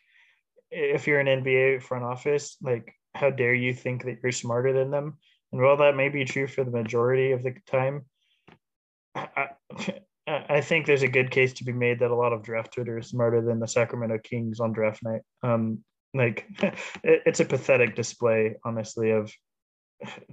if 0.71 1.07
you're 1.07 1.21
an 1.21 1.43
NBA 1.43 1.83
front 1.83 2.05
office, 2.05 2.57
like 2.63 2.93
how 3.15 3.31
dare 3.31 3.55
you 3.55 3.75
think 3.75 4.05
that 4.05 4.19
you're 4.23 4.33
smarter 4.33 4.73
than 4.73 4.91
them? 4.91 5.19
And 5.53 5.61
while 5.61 5.77
that 5.79 5.97
may 5.97 6.09
be 6.09 6.25
true 6.25 6.47
for 6.47 6.65
the 6.65 6.71
majority 6.71 7.33
of 7.33 7.43
the 7.43 7.55
time, 7.67 8.07
I, 9.15 9.49
I 10.27 10.61
think 10.61 10.87
there's 10.87 11.03
a 11.03 11.09
good 11.09 11.31
case 11.31 11.53
to 11.55 11.65
be 11.65 11.73
made 11.73 11.99
that 12.01 12.11
a 12.11 12.15
lot 12.15 12.33
of 12.33 12.43
draft 12.43 12.75
Twitter 12.75 12.99
is 12.99 13.09
smarter 13.09 13.41
than 13.41 13.59
the 13.59 13.67
Sacramento 13.67 14.19
Kings 14.23 14.61
on 14.61 14.73
draft 14.73 15.03
night. 15.03 15.23
Um, 15.43 15.85
like 16.15 16.47
it, 16.63 17.23
it's 17.27 17.41
a 17.41 17.45
pathetic 17.45 17.97
display, 17.97 18.57
honestly, 18.65 19.11
of 19.11 19.33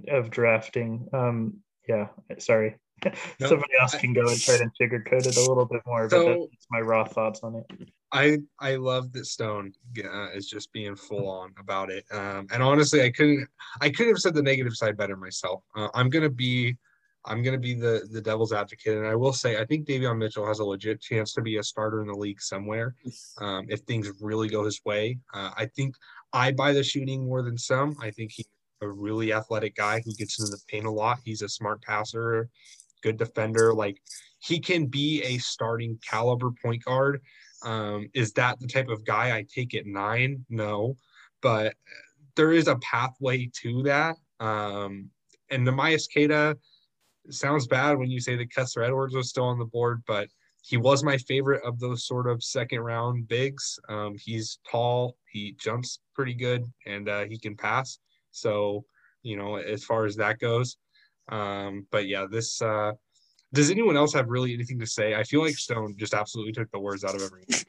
of 0.08 0.30
drafting. 0.30 1.08
Um, 1.12 1.58
yeah, 1.88 2.08
sorry. 2.38 2.76
Nope. 3.38 3.50
Somebody 3.50 3.74
else 3.80 3.94
can 3.94 4.12
go 4.12 4.26
and 4.26 4.40
try 4.40 4.56
to 4.56 4.68
sugarcoat 4.80 5.24
it 5.24 5.36
a 5.36 5.40
little 5.48 5.66
bit 5.66 5.82
more, 5.86 6.10
so, 6.10 6.24
but 6.24 6.48
that's 6.50 6.66
my 6.68 6.80
raw 6.80 7.04
thoughts 7.04 7.40
on 7.44 7.54
it. 7.54 7.88
I 8.10 8.38
I 8.58 8.74
love 8.74 9.12
that 9.12 9.26
Stone 9.26 9.72
uh, 10.04 10.30
is 10.30 10.48
just 10.48 10.72
being 10.72 10.96
full 10.96 11.28
on 11.28 11.54
about 11.60 11.90
it. 11.90 12.04
Um, 12.10 12.48
and 12.52 12.60
honestly, 12.60 13.02
I 13.02 13.10
couldn't 13.10 13.46
I 13.80 13.90
couldn't 13.90 14.14
have 14.14 14.20
said 14.20 14.34
the 14.34 14.42
negative 14.42 14.74
side 14.74 14.96
better 14.96 15.16
myself. 15.16 15.62
Uh, 15.76 15.88
I'm 15.94 16.10
gonna 16.10 16.28
be 16.28 16.76
I'm 17.24 17.42
gonna 17.42 17.58
be 17.58 17.74
the 17.74 18.08
the 18.10 18.20
devil's 18.20 18.52
advocate, 18.52 18.96
and 18.96 19.06
I 19.06 19.14
will 19.14 19.32
say 19.32 19.60
I 19.60 19.64
think 19.64 19.86
Davion 19.86 20.18
Mitchell 20.18 20.46
has 20.46 20.58
a 20.58 20.64
legit 20.64 21.00
chance 21.00 21.32
to 21.34 21.42
be 21.42 21.58
a 21.58 21.62
starter 21.62 22.00
in 22.00 22.08
the 22.08 22.14
league 22.14 22.40
somewhere 22.40 22.96
um, 23.40 23.66
if 23.68 23.80
things 23.80 24.10
really 24.20 24.48
go 24.48 24.64
his 24.64 24.80
way. 24.84 25.18
Uh, 25.32 25.50
I 25.56 25.66
think 25.66 25.94
I 26.32 26.52
buy 26.52 26.72
the 26.72 26.82
shooting 26.82 27.26
more 27.26 27.42
than 27.42 27.58
some. 27.58 27.96
I 28.00 28.10
think 28.10 28.32
he's 28.32 28.48
a 28.80 28.88
really 28.88 29.32
athletic 29.32 29.76
guy 29.76 30.00
who 30.04 30.14
gets 30.14 30.38
into 30.38 30.50
the 30.50 30.60
paint 30.68 30.86
a 30.86 30.90
lot. 30.90 31.18
He's 31.24 31.42
a 31.42 31.48
smart 31.48 31.82
passer, 31.82 32.48
good 33.02 33.16
defender. 33.16 33.74
Like 33.74 34.00
he 34.40 34.60
can 34.60 34.86
be 34.86 35.22
a 35.22 35.38
starting 35.38 35.98
caliber 36.08 36.50
point 36.62 36.84
guard 36.84 37.20
um, 37.62 38.08
is 38.14 38.32
that 38.32 38.58
the 38.60 38.66
type 38.66 38.88
of 38.88 39.04
guy 39.04 39.36
I 39.36 39.44
take 39.52 39.74
at 39.74 39.86
nine? 39.86 40.44
No, 40.48 40.96
but 41.42 41.74
there 42.36 42.52
is 42.52 42.68
a 42.68 42.76
pathway 42.76 43.50
to 43.62 43.82
that. 43.84 44.16
Um, 44.40 45.10
and 45.50 45.66
Neemias 45.66 46.08
Queta 46.12 46.56
sounds 47.30 47.66
bad 47.66 47.98
when 47.98 48.10
you 48.10 48.20
say 48.20 48.36
that 48.36 48.52
Kessler 48.52 48.84
Edwards 48.84 49.14
was 49.14 49.28
still 49.28 49.44
on 49.44 49.58
the 49.58 49.64
board, 49.64 50.02
but 50.06 50.28
he 50.62 50.76
was 50.76 51.02
my 51.02 51.16
favorite 51.16 51.62
of 51.64 51.80
those 51.80 52.06
sort 52.06 52.28
of 52.28 52.44
second 52.44 52.80
round 52.80 53.26
bigs. 53.26 53.78
Um, 53.88 54.16
he's 54.18 54.58
tall, 54.70 55.16
he 55.30 55.56
jumps 55.58 56.00
pretty 56.14 56.34
good, 56.34 56.64
and 56.86 57.08
uh, 57.08 57.24
he 57.24 57.38
can 57.38 57.56
pass. 57.56 57.98
So, 58.30 58.84
you 59.22 59.36
know, 59.36 59.56
as 59.56 59.84
far 59.84 60.04
as 60.04 60.16
that 60.16 60.38
goes. 60.38 60.76
Um, 61.30 61.86
but 61.90 62.06
yeah, 62.06 62.26
this 62.30 62.60
uh, 62.62 62.92
does 63.52 63.70
anyone 63.70 63.96
else 63.96 64.12
have 64.14 64.28
really 64.28 64.54
anything 64.54 64.78
to 64.80 64.86
say? 64.86 65.14
I 65.14 65.24
feel 65.24 65.42
like 65.42 65.56
Stone 65.56 65.96
just 65.98 66.14
absolutely 66.14 66.52
took 66.52 66.70
the 66.70 66.78
words 66.78 67.04
out 67.04 67.14
of 67.14 67.22
everyone. 67.22 67.46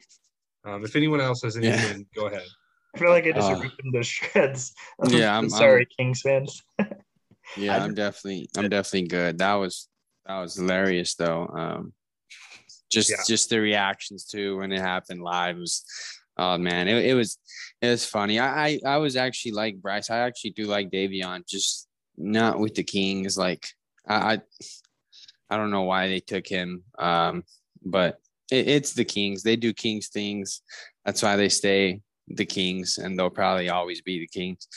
Um, 0.62 0.84
if 0.84 0.94
anyone 0.94 1.22
else 1.22 1.40
has 1.40 1.56
anything, 1.56 2.06
yeah. 2.14 2.20
go 2.20 2.26
ahead. 2.26 2.44
I 2.94 2.98
feel 2.98 3.08
like 3.08 3.24
I 3.24 3.32
just 3.32 3.50
uh, 3.50 3.58
ripped 3.60 3.82
them 3.82 3.92
to 3.94 4.02
shreds. 4.02 4.74
yeah, 5.08 5.34
I'm 5.34 5.48
sorry, 5.48 5.86
I'm, 5.98 6.04
Kings 6.04 6.20
fans. 6.20 6.62
yeah, 7.56 7.82
I'm 7.82 7.94
definitely, 7.94 8.50
I'm 8.54 8.68
definitely 8.68 9.08
good. 9.08 9.38
That 9.38 9.54
was, 9.54 9.88
that 10.26 10.38
was 10.38 10.56
hilarious 10.56 11.14
though. 11.14 11.46
Um, 11.46 11.94
just, 12.92 13.08
yeah. 13.08 13.16
just 13.26 13.48
the 13.48 13.58
reactions 13.58 14.26
too 14.26 14.58
when 14.58 14.70
it 14.70 14.82
happened 14.82 15.22
live 15.22 15.56
was, 15.56 15.82
oh 16.40 16.58
man, 16.58 16.88
it, 16.88 17.04
it 17.04 17.14
was, 17.14 17.38
it 17.82 17.88
was 17.88 18.04
funny. 18.04 18.38
I, 18.38 18.66
I, 18.66 18.80
I 18.86 18.96
was 18.96 19.14
actually 19.16 19.52
like 19.52 19.80
Bryce. 19.80 20.10
I 20.10 20.18
actually 20.18 20.50
do 20.50 20.64
like 20.64 20.90
Davion, 20.90 21.46
just 21.46 21.86
not 22.16 22.58
with 22.58 22.74
the 22.74 22.82
Kings. 22.82 23.36
Like 23.36 23.66
I, 24.08 24.34
I 24.34 24.40
I 25.50 25.56
don't 25.56 25.70
know 25.70 25.82
why 25.82 26.08
they 26.08 26.20
took 26.20 26.46
him, 26.46 26.84
um, 26.98 27.44
but 27.84 28.20
it, 28.50 28.68
it's 28.68 28.92
the 28.94 29.04
Kings. 29.04 29.42
They 29.42 29.56
do 29.56 29.72
Kings 29.72 30.08
things. 30.08 30.62
That's 31.04 31.22
why 31.22 31.36
they 31.36 31.48
stay 31.48 32.00
the 32.28 32.46
Kings, 32.46 32.98
and 32.98 33.18
they'll 33.18 33.30
probably 33.30 33.68
always 33.68 34.00
be 34.00 34.20
the 34.20 34.28
Kings. 34.28 34.68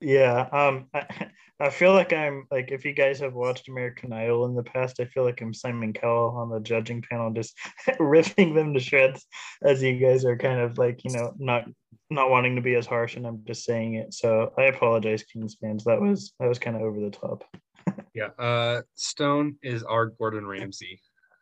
Yeah, 0.00 0.48
um, 0.52 0.86
I, 0.94 1.30
I 1.60 1.70
feel 1.70 1.92
like 1.92 2.12
I'm 2.12 2.46
like 2.52 2.70
if 2.70 2.84
you 2.84 2.92
guys 2.92 3.18
have 3.18 3.34
watched 3.34 3.68
American 3.68 4.12
Idol 4.12 4.44
in 4.46 4.54
the 4.54 4.62
past, 4.62 5.00
I 5.00 5.06
feel 5.06 5.24
like 5.24 5.40
I'm 5.40 5.52
Simon 5.52 5.92
Cowell 5.92 6.36
on 6.36 6.50
the 6.50 6.60
judging 6.60 7.02
panel, 7.02 7.32
just 7.32 7.56
ripping 7.98 8.54
them 8.54 8.74
to 8.74 8.80
shreds 8.80 9.26
as 9.62 9.82
you 9.82 9.98
guys 9.98 10.24
are 10.24 10.36
kind 10.36 10.60
of 10.60 10.78
like 10.78 11.02
you 11.04 11.10
know 11.12 11.34
not 11.38 11.64
not 12.10 12.30
wanting 12.30 12.54
to 12.56 12.62
be 12.62 12.76
as 12.76 12.86
harsh, 12.86 13.16
and 13.16 13.26
I'm 13.26 13.42
just 13.44 13.64
saying 13.64 13.94
it. 13.94 14.14
So 14.14 14.52
I 14.56 14.64
apologize, 14.64 15.24
Kings 15.24 15.56
fans. 15.60 15.84
That 15.84 16.00
was 16.00 16.32
that 16.38 16.48
was 16.48 16.60
kind 16.60 16.76
of 16.76 16.82
over 16.82 17.00
the 17.00 17.10
top 17.10 17.44
yeah. 18.14 18.28
Uh, 18.38 18.82
Stone 18.94 19.56
is 19.62 19.82
our 19.82 20.06
Gordon 20.06 20.46
Ramsay. 20.46 21.00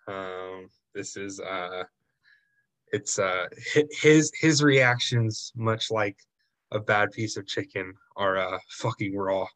Um, 0.09 0.69
this 0.95 1.17
is 1.17 1.41
uh, 1.41 1.85
it's 2.93 3.19
uh, 3.19 3.47
his 3.91 4.33
his 4.41 4.63
reactions, 4.63 5.53
much 5.57 5.91
like 5.91 6.17
a 6.73 6.81
bad 6.81 7.13
piece 7.13 7.37
of 7.37 7.47
chicken, 7.47 7.93
are 8.17 8.39
uh, 8.39 8.59
fucking 8.71 9.15
raw. 9.15 9.47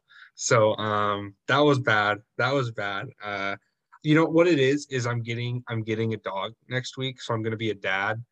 So 0.41 0.75
um, 0.77 1.35
that 1.47 1.59
was 1.59 1.77
bad. 1.77 2.17
That 2.39 2.51
was 2.51 2.71
bad. 2.71 3.09
Uh, 3.23 3.57
you 4.01 4.15
know 4.15 4.25
what 4.25 4.47
it 4.47 4.57
is 4.57 4.87
is 4.89 5.05
I'm 5.05 5.21
getting 5.21 5.63
I'm 5.67 5.83
getting 5.83 6.15
a 6.15 6.17
dog 6.17 6.53
next 6.67 6.97
week, 6.97 7.21
so 7.21 7.35
I'm 7.35 7.43
gonna 7.43 7.57
be 7.57 7.69
a 7.69 7.75
dad 7.75 8.23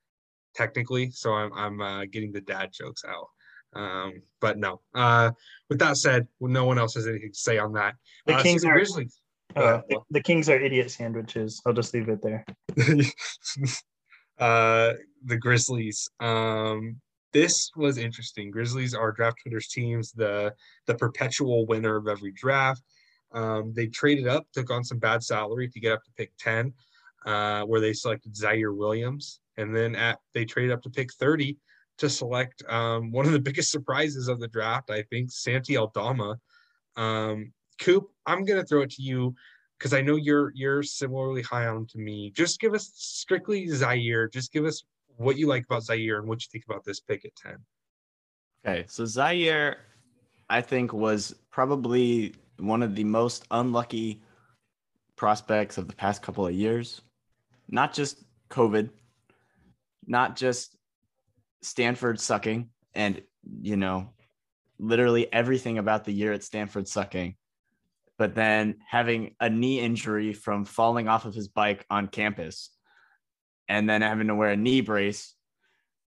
technically. 0.56 1.12
So 1.12 1.34
I'm 1.34 1.54
I'm 1.54 1.80
uh, 1.80 2.06
getting 2.06 2.32
the 2.32 2.42
dad 2.42 2.72
jokes 2.74 3.04
out. 3.08 3.28
Um, 3.80 4.24
but 4.42 4.58
no. 4.58 4.82
Uh, 4.96 5.30
with 5.70 5.78
that 5.80 5.98
said, 5.98 6.28
no 6.42 6.66
one 6.66 6.80
else 6.80 6.96
has 6.96 7.06
anything 7.06 7.32
to 7.32 7.38
say 7.38 7.60
on 7.60 7.74
that. 7.74 7.94
The 8.26 8.38
uh, 8.38 8.42
Kings 8.42 8.64
so 8.64 8.70
are. 8.70 8.80
Uh, 9.56 9.82
the, 9.88 10.00
the, 10.10 10.22
Kings 10.22 10.50
are 10.50 10.60
idiot 10.60 10.90
sandwiches. 10.90 11.62
I'll 11.64 11.74
just 11.74 11.94
leave 11.94 12.10
it 12.10 12.24
there. 12.24 12.44
uh, 14.40 14.94
the 15.26 15.38
Grizzlies. 15.38 16.10
Um, 16.20 17.02
this 17.32 17.72
was 17.76 17.98
interesting. 17.98 18.52
Grizzlies 18.52 18.94
are 18.94 19.12
draft 19.12 19.38
Twitter's 19.42 19.68
teams, 19.68 20.12
the 20.12 20.54
the 20.88 20.96
perpetual 20.96 21.66
winner 21.66 21.96
of 21.96 22.08
every 22.08 22.32
draft. 22.32 22.84
Um, 23.32 23.74
they 23.76 23.88
traded 23.88 24.28
up, 24.28 24.48
took 24.54 24.72
on 24.72 24.84
some 24.84 24.98
bad 24.98 25.24
salary 25.24 25.70
to 25.70 25.80
get 25.80 25.94
up 25.94 26.04
to 26.04 26.12
pick 26.18 26.32
10, 26.40 26.74
uh, 27.26 27.62
where 27.64 27.80
they 27.80 27.94
selected 27.94 28.34
Ziaire 28.34 28.76
Williams. 28.76 29.40
And 29.58 29.76
then 29.76 29.96
at 29.96 30.20
they 30.34 30.46
traded 30.46 30.72
up 30.72 30.82
to 30.84 30.90
pick 30.90 31.14
30 31.14 31.58
to 32.00 32.10
select 32.10 32.64
um, 32.68 33.12
one 33.12 33.26
of 33.26 33.34
the 33.34 33.40
biggest 33.50 33.72
surprises 33.72 34.28
of 34.28 34.40
the 34.40 34.48
draft, 34.48 34.90
I 34.90 35.04
think, 35.04 35.32
Santi 35.32 35.78
Aldama. 35.78 36.40
Um, 36.96 37.52
Coop, 37.80 38.10
I'm 38.26 38.44
going 38.46 38.60
to 38.60 38.66
throw 38.66 38.82
it 38.82 38.92
to 38.92 39.04
you. 39.04 39.36
because 39.78 39.94
I 39.94 40.02
know 40.02 40.16
you're 40.16 40.52
you're 40.56 40.84
similarly 40.84 41.42
high 41.42 41.68
on 41.68 41.86
to 41.88 41.98
me. 41.98 42.32
Just 42.32 42.60
give 42.60 42.74
us 42.74 42.92
strictly 42.96 43.68
Ziaire. 43.68 44.32
Just 44.32 44.52
give 44.52 44.66
us 44.66 44.84
what 45.20 45.38
you 45.38 45.48
like 45.48 45.66
about 45.66 45.84
Ziaire 45.84 46.18
and 46.18 46.28
what 46.28 46.42
you 46.42 46.48
think 46.52 46.64
about 46.66 46.84
this 46.86 47.02
pick 47.02 47.26
at 47.26 47.36
10. 47.36 47.58
Okay, 48.66 48.86
so 48.88 49.04
Ziaire, 49.04 49.76
I 50.50 50.62
think, 50.62 50.94
was 50.94 51.36
probably 51.52 52.36
one 52.58 52.82
of 52.82 52.96
the 52.96 53.04
most 53.04 53.46
unlucky 53.52 54.22
prospects 55.16 55.78
of 55.78 55.88
the 55.88 55.96
past 55.96 56.22
couple 56.22 56.48
of 56.48 56.54
years. 56.54 57.02
Not 57.68 57.94
just 57.94 58.24
COVID, 58.50 58.90
not 60.08 60.38
just 60.38 60.78
Stanford 61.62 62.20
sucking, 62.20 62.70
and, 62.94 63.22
you 63.62 63.76
know, 63.76 64.10
literally 64.80 65.32
everything 65.32 65.78
about 65.78 66.06
the 66.06 66.14
year 66.14 66.32
at 66.32 66.44
Stanford 66.44 66.88
sucking, 66.88 67.36
but 68.18 68.36
then 68.36 68.78
having 68.88 69.36
a 69.42 69.50
knee 69.50 69.82
injury 69.82 70.32
from 70.34 70.64
falling 70.64 71.10
off 71.10 71.26
of 71.26 71.36
his 71.36 71.50
bike 71.50 71.86
on 71.90 72.08
campus 72.08 72.70
and 73.70 73.88
then 73.88 74.02
having 74.02 74.28
to 74.28 74.36
wear 74.36 74.50
a 74.50 74.58
knee 74.58 74.82
brace 74.82 75.36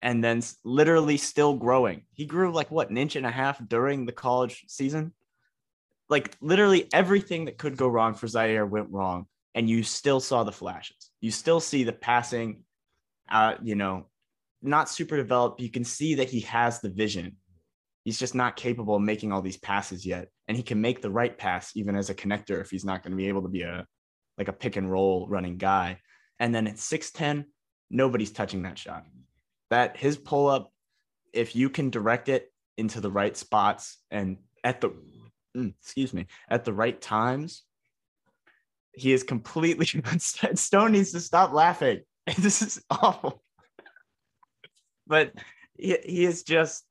and 0.01 0.23
then 0.23 0.43
literally 0.65 1.17
still 1.17 1.55
growing. 1.55 2.03
He 2.13 2.27
grew 2.27 2.53
like 2.53 2.71
what 2.71 2.91
an 2.91 2.99
inch 2.99 3.15
and 3.15 3.27
a 3.27 3.31
half 3.31 3.65
during 3.69 4.05
the 4.05 4.13
college 4.13 4.65
season. 4.67 5.13
Like 6.09 6.37
literally 6.41 6.89
everything 6.93 7.45
that 7.45 7.59
could 7.59 7.77
go 7.77 7.87
wrong 7.87 8.15
for 8.15 8.27
Ziaire 8.27 8.69
went 8.69 8.91
wrong, 8.91 9.27
and 9.55 9.71
you 9.71 9.83
still 9.85 10.19
saw 10.19 10.43
the 10.43 10.53
flashes. 10.53 11.11
You 11.21 11.31
still 11.31 11.61
see 11.61 11.85
the 11.85 11.93
passing, 11.93 12.65
uh, 13.31 13.55
you 13.63 13.77
know, 13.77 14.07
not 14.61 14.91
super 14.91 15.17
developed. 15.17 15.61
You 15.61 15.71
can 15.71 15.85
see 15.85 16.17
that 16.17 16.29
he 16.29 16.41
has 16.41 16.81
the 16.81 16.91
vision. 16.91 17.37
He's 18.05 18.19
just 18.19 18.35
not 18.35 18.57
capable 18.57 18.97
of 18.97 19.03
making 19.03 19.31
all 19.31 19.41
these 19.41 19.57
passes 19.57 20.05
yet, 20.05 20.29
and 20.49 20.57
he 20.57 20.63
can 20.63 20.81
make 20.81 21.01
the 21.01 21.11
right 21.11 21.37
pass 21.39 21.77
even 21.77 21.95
as 21.95 22.11
a 22.11 22.15
connector 22.15 22.61
if 22.61 22.71
he's 22.71 22.85
not 22.85 23.03
going 23.03 23.13
to 23.13 23.17
be 23.17 23.29
able 23.29 23.43
to 23.43 23.49
be 23.49 23.63
a 23.63 23.87
like 24.37 24.49
a 24.49 24.53
pick 24.53 24.77
and 24.77 24.91
roll 24.91 25.29
running 25.29 25.59
guy. 25.59 26.01
And 26.43 26.53
then 26.53 26.67
at 26.67 26.75
6'10, 26.75 27.45
nobody's 27.89 28.33
touching 28.33 28.63
that 28.63 28.77
shot 28.77 29.07
that 29.71 29.97
his 29.97 30.17
pull 30.17 30.49
up, 30.49 30.73
if 31.33 31.55
you 31.55 31.71
can 31.71 31.89
direct 31.89 32.29
it 32.29 32.53
into 32.77 33.01
the 33.01 33.13
right 33.13 33.37
spots 33.37 33.99
and 34.11 34.39
at 34.65 34.81
the 34.81 34.91
mm, 35.57 35.73
excuse 35.81 36.13
me 36.13 36.27
at 36.49 36.65
the 36.65 36.73
right 36.73 37.01
times, 37.01 37.63
he 38.93 39.13
is 39.13 39.23
completely 39.23 39.87
Stone 40.19 40.93
needs 40.93 41.13
to 41.13 41.21
stop 41.21 41.53
laughing. 41.53 42.01
This 42.39 42.61
is 42.61 42.83
awful. 42.91 43.45
but 45.07 45.33
he, 45.79 45.97
he 46.05 46.25
is 46.25 46.43
just 46.43 46.85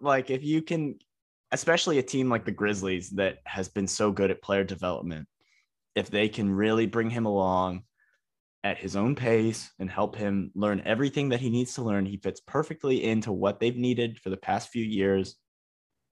like 0.00 0.30
if 0.30 0.44
you 0.44 0.62
can 0.62 0.94
especially 1.50 1.98
a 1.98 2.02
team 2.04 2.30
like 2.30 2.44
the 2.44 2.52
Grizzlies 2.52 3.10
that 3.10 3.38
has 3.44 3.68
been 3.68 3.88
so 3.88 4.12
good 4.12 4.30
at 4.30 4.42
player 4.42 4.62
development, 4.62 5.26
if 5.96 6.08
they 6.08 6.28
can 6.28 6.54
really 6.54 6.86
bring 6.86 7.10
him 7.10 7.26
along 7.26 7.82
at 8.64 8.78
his 8.78 8.94
own 8.94 9.14
pace 9.14 9.72
and 9.78 9.90
help 9.90 10.14
him 10.14 10.52
learn 10.54 10.82
everything 10.84 11.30
that 11.30 11.40
he 11.40 11.50
needs 11.50 11.74
to 11.74 11.82
learn. 11.82 12.06
He 12.06 12.16
fits 12.16 12.40
perfectly 12.40 13.02
into 13.02 13.32
what 13.32 13.58
they've 13.58 13.76
needed 13.76 14.20
for 14.20 14.30
the 14.30 14.36
past 14.36 14.68
few 14.68 14.84
years, 14.84 15.36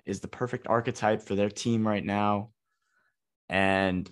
is 0.05 0.20
the 0.20 0.28
perfect 0.28 0.66
archetype 0.66 1.22
for 1.22 1.34
their 1.34 1.51
team 1.51 1.86
right 1.86 2.05
now. 2.05 2.51
And, 3.48 4.11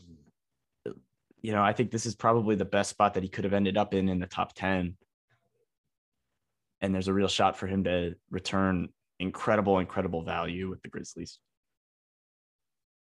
you 1.40 1.52
know, 1.52 1.62
I 1.62 1.72
think 1.72 1.90
this 1.90 2.06
is 2.06 2.14
probably 2.14 2.54
the 2.54 2.64
best 2.64 2.90
spot 2.90 3.14
that 3.14 3.22
he 3.22 3.28
could 3.28 3.44
have 3.44 3.54
ended 3.54 3.76
up 3.76 3.94
in 3.94 4.08
in 4.08 4.20
the 4.20 4.26
top 4.26 4.54
10. 4.54 4.96
And 6.80 6.94
there's 6.94 7.08
a 7.08 7.14
real 7.14 7.28
shot 7.28 7.56
for 7.56 7.66
him 7.66 7.84
to 7.84 8.14
return 8.30 8.90
incredible, 9.18 9.80
incredible 9.80 10.22
value 10.22 10.70
with 10.70 10.80
the 10.82 10.88
Grizzlies. 10.88 11.40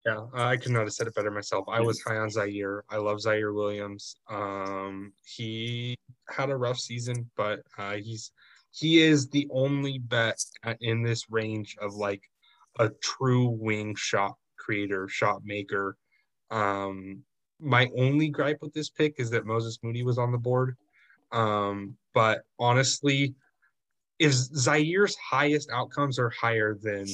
Yeah, 0.06 0.26
I 0.34 0.58
could 0.58 0.72
not 0.72 0.82
have 0.82 0.93
said 0.93 1.08
it 1.08 1.16
better 1.16 1.32
myself. 1.32 1.66
I 1.70 1.80
was 1.80 2.02
high 2.06 2.18
on 2.18 2.30
Ziaire. 2.30 2.82
I 2.89 2.97
love 2.97 3.18
Ziaire 3.18 3.54
Williams. 3.54 4.16
Um, 4.30 5.14
he 5.24 5.95
had 6.30 6.49
a 6.49 6.58
rough 6.58 6.80
season, 6.80 7.30
but 7.38 7.62
uh, 7.78 7.97
he's 7.97 8.32
he 8.72 9.02
is 9.02 9.28
the 9.30 9.47
only 9.52 9.99
bet 9.99 10.41
in 10.80 11.04
this 11.04 11.30
range 11.30 11.76
of 11.82 11.93
like 11.93 12.24
a 12.80 12.89
true 13.02 13.49
wing 13.49 13.95
shot 13.95 14.36
creator, 14.58 15.08
shot 15.08 15.41
maker. 15.43 15.97
Um, 16.49 17.24
my 17.60 17.89
only 17.95 18.30
gripe 18.30 18.60
with 18.62 18.74
this 18.74 18.89
pick 18.89 19.16
is 19.20 19.30
that 19.32 19.45
Moses 19.45 19.78
Moody 19.84 20.04
was 20.04 20.18
on 20.18 20.32
the 20.32 20.38
board. 20.38 20.78
Um, 21.32 21.95
but 22.14 22.43
honestly, 22.60 23.36
if 24.20 24.32
Ziaire's 24.32 25.16
highest 25.18 25.70
outcomes 25.72 26.18
are 26.18 26.30
higher 26.30 26.78
than 26.82 27.06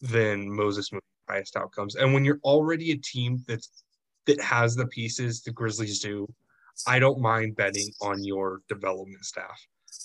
than 0.00 0.50
Moses 0.50 0.92
Moody 0.92 1.04
highest 1.28 1.56
outcomes. 1.56 1.96
And 1.96 2.12
when 2.12 2.24
you're 2.24 2.40
already 2.44 2.92
a 2.92 2.96
team 2.96 3.44
that's 3.46 3.84
that 4.26 4.40
has 4.40 4.74
the 4.74 4.86
pieces 4.88 5.42
the 5.42 5.52
Grizzlies 5.52 6.00
do, 6.00 6.26
I 6.86 6.98
don't 6.98 7.20
mind 7.20 7.56
betting 7.56 7.90
on 8.00 8.22
your 8.22 8.60
development 8.68 9.24
staff. 9.24 9.58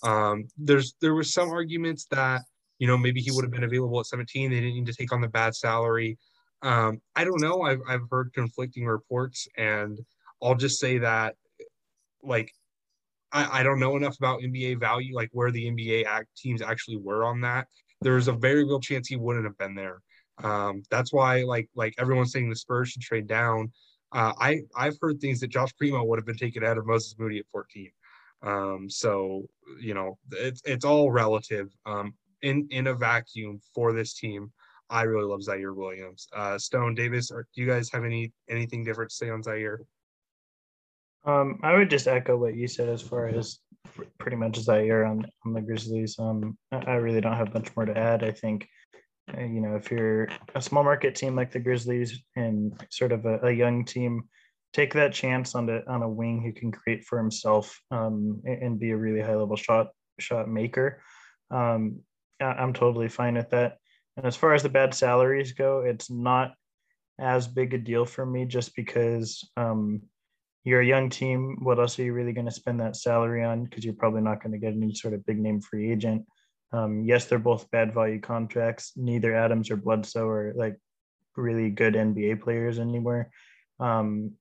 Um, 0.03 0.45
there's 0.57 0.95
there 1.01 1.13
was 1.13 1.33
some 1.33 1.49
arguments 1.49 2.05
that 2.11 2.41
you 2.79 2.87
know 2.87 2.97
maybe 2.97 3.21
he 3.21 3.31
would 3.31 3.43
have 3.43 3.51
been 3.51 3.63
available 3.63 3.99
at 3.99 4.07
17. 4.07 4.49
They 4.49 4.59
didn't 4.59 4.75
need 4.75 4.85
to 4.87 4.93
take 4.93 5.13
on 5.13 5.21
the 5.21 5.27
bad 5.27 5.55
salary. 5.55 6.17
Um, 6.61 7.01
I 7.15 7.23
don't 7.23 7.41
know. 7.41 7.61
I've 7.61 7.81
I've 7.87 8.09
heard 8.09 8.31
conflicting 8.33 8.85
reports, 8.85 9.47
and 9.57 9.99
I'll 10.41 10.55
just 10.55 10.79
say 10.79 10.97
that 10.99 11.35
like 12.21 12.51
I, 13.31 13.59
I 13.59 13.63
don't 13.63 13.79
know 13.79 13.97
enough 13.97 14.17
about 14.17 14.41
NBA 14.41 14.79
value, 14.79 15.15
like 15.15 15.29
where 15.33 15.51
the 15.51 15.65
NBA 15.65 16.05
act 16.05 16.27
teams 16.37 16.61
actually 16.61 16.97
were 16.97 17.25
on 17.25 17.41
that. 17.41 17.67
There's 18.01 18.27
a 18.27 18.33
very 18.33 18.63
real 18.63 18.79
chance 18.79 19.07
he 19.07 19.15
wouldn't 19.15 19.45
have 19.45 19.57
been 19.57 19.75
there. 19.75 20.01
Um, 20.41 20.83
that's 20.89 21.13
why 21.13 21.43
like 21.43 21.69
like 21.75 21.93
everyone's 21.97 22.31
saying 22.31 22.49
the 22.49 22.55
Spurs 22.55 22.89
should 22.89 23.01
trade 23.01 23.27
down. 23.27 23.71
Uh, 24.11 24.33
I 24.39 24.61
I've 24.75 24.97
heard 25.01 25.19
things 25.19 25.39
that 25.39 25.49
Josh 25.49 25.75
Primo 25.77 26.03
would 26.03 26.19
have 26.19 26.25
been 26.25 26.37
taken 26.37 26.63
out 26.63 26.77
of 26.77 26.85
Moses 26.85 27.15
Moody 27.17 27.39
at 27.39 27.45
14. 27.51 27.91
Um, 28.43 28.89
so 28.89 29.43
you 29.79 29.93
know 29.93 30.17
it's 30.31 30.61
it's 30.65 30.85
all 30.85 31.11
relative. 31.11 31.69
Um, 31.85 32.13
in 32.41 32.67
in 32.71 32.87
a 32.87 32.93
vacuum 32.93 33.59
for 33.73 33.93
this 33.93 34.13
team, 34.13 34.51
I 34.89 35.03
really 35.03 35.25
love 35.25 35.41
Ziaire 35.41 35.75
Williams. 35.75 36.27
Uh, 36.35 36.57
Stone 36.57 36.95
Davis, 36.95 37.31
or 37.31 37.47
do 37.55 37.61
you 37.61 37.67
guys 37.67 37.89
have 37.91 38.03
any 38.03 38.31
anything 38.49 38.83
different 38.83 39.11
to 39.11 39.15
say 39.15 39.29
on 39.29 39.41
Ziaire? 39.41 39.79
Um, 41.25 41.59
I 41.63 41.73
would 41.75 41.89
just 41.89 42.07
echo 42.07 42.35
what 42.35 42.55
you 42.55 42.67
said 42.67 42.89
as 42.89 43.01
far 43.01 43.27
as 43.27 43.59
pretty 44.17 44.35
much 44.35 44.59
Ziaire 44.59 45.09
on, 45.09 45.25
on 45.45 45.53
the 45.53 45.61
Grizzlies. 45.61 46.17
Um, 46.19 46.57
I 46.71 46.95
really 46.95 47.21
don't 47.21 47.37
have 47.37 47.53
much 47.53 47.73
more 47.75 47.85
to 47.85 47.97
add. 47.97 48.23
I 48.23 48.31
think 48.31 48.67
you 49.37 49.61
know, 49.61 49.75
if 49.75 49.91
you're 49.91 50.29
a 50.55 50.61
small 50.61 50.83
market 50.83 51.15
team 51.15 51.35
like 51.35 51.51
the 51.51 51.59
Grizzlies 51.59 52.19
and 52.35 52.73
sort 52.89 53.11
of 53.11 53.25
a, 53.25 53.39
a 53.43 53.51
young 53.51 53.85
team, 53.85 54.23
take 54.73 54.93
that 54.93 55.13
chance 55.13 55.55
on 55.55 55.65
the 55.65 55.83
on 55.89 56.01
a 56.01 56.09
wing 56.09 56.41
who 56.41 56.51
can 56.51 56.71
create 56.71 57.05
for 57.05 57.17
himself 57.17 57.79
um, 57.91 58.41
and, 58.43 58.63
and, 58.63 58.79
be 58.79 58.91
a 58.91 58.97
really 58.97 59.21
high 59.21 59.35
level 59.35 59.55
shot 59.55 59.87
shot 60.19 60.49
maker. 60.49 61.01
Um, 61.51 61.99
I'm 62.41 62.73
totally 62.73 63.07
fine 63.07 63.35
with 63.35 63.51
that. 63.51 63.77
And 64.17 64.25
as 64.25 64.35
far 64.35 64.53
as 64.53 64.63
the 64.63 64.69
bad 64.69 64.93
salaries 64.93 65.53
go, 65.53 65.81
it's 65.81 66.09
not 66.09 66.53
as 67.19 67.47
big 67.47 67.73
a 67.73 67.77
deal 67.77 68.05
for 68.05 68.25
me 68.25 68.45
just 68.45 68.75
because 68.75 69.47
um, 69.55 70.01
you're 70.63 70.81
a 70.81 70.85
young 70.85 71.09
team. 71.09 71.57
What 71.61 71.79
else 71.79 71.97
are 71.99 72.03
you 72.03 72.13
really 72.13 72.33
going 72.33 72.47
to 72.47 72.51
spend 72.51 72.79
that 72.79 72.95
salary 72.95 73.43
on? 73.43 73.63
Because 73.63 73.85
you're 73.85 73.93
probably 73.93 74.21
not 74.21 74.41
going 74.41 74.51
to 74.51 74.57
get 74.57 74.73
any 74.73 74.93
sort 74.93 75.13
of 75.13 75.25
big 75.25 75.39
name 75.39 75.61
free 75.61 75.91
agent. 75.91 76.25
Um, 76.73 77.03
yes, 77.05 77.25
they're 77.25 77.39
both 77.39 77.69
bad 77.69 77.93
value 77.93 78.19
contracts. 78.19 78.93
Neither 78.95 79.35
Adams 79.35 79.69
or 79.69 79.77
Bledsoe 79.77 80.27
are 80.27 80.53
like 80.55 80.77
really 81.37 81.69
good 81.69 81.93
NBA 81.93 82.41
players 82.41 82.79
anymore. 82.79 83.29
Um, 83.79 84.33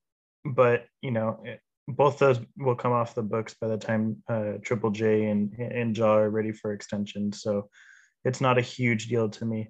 but 0.43 0.85
you 1.01 1.11
know, 1.11 1.43
eh, 1.45 1.57
both 1.87 2.17
those 2.17 2.39
will 2.57 2.75
come 2.75 2.91
off 2.91 3.15
the 3.15 3.21
books 3.21 3.55
by 3.59 3.67
the 3.67 3.77
time 3.77 4.23
uh, 4.27 4.53
Triple 4.63 4.91
J 4.91 5.25
and 5.25 5.53
and 5.53 5.95
Ja 5.95 6.15
are 6.15 6.29
ready 6.29 6.51
for 6.51 6.73
extension. 6.73 7.31
So 7.31 7.69
it's 8.25 8.41
not 8.41 8.57
a 8.57 8.61
huge 8.61 9.07
deal 9.07 9.29
to 9.29 9.45
me. 9.45 9.69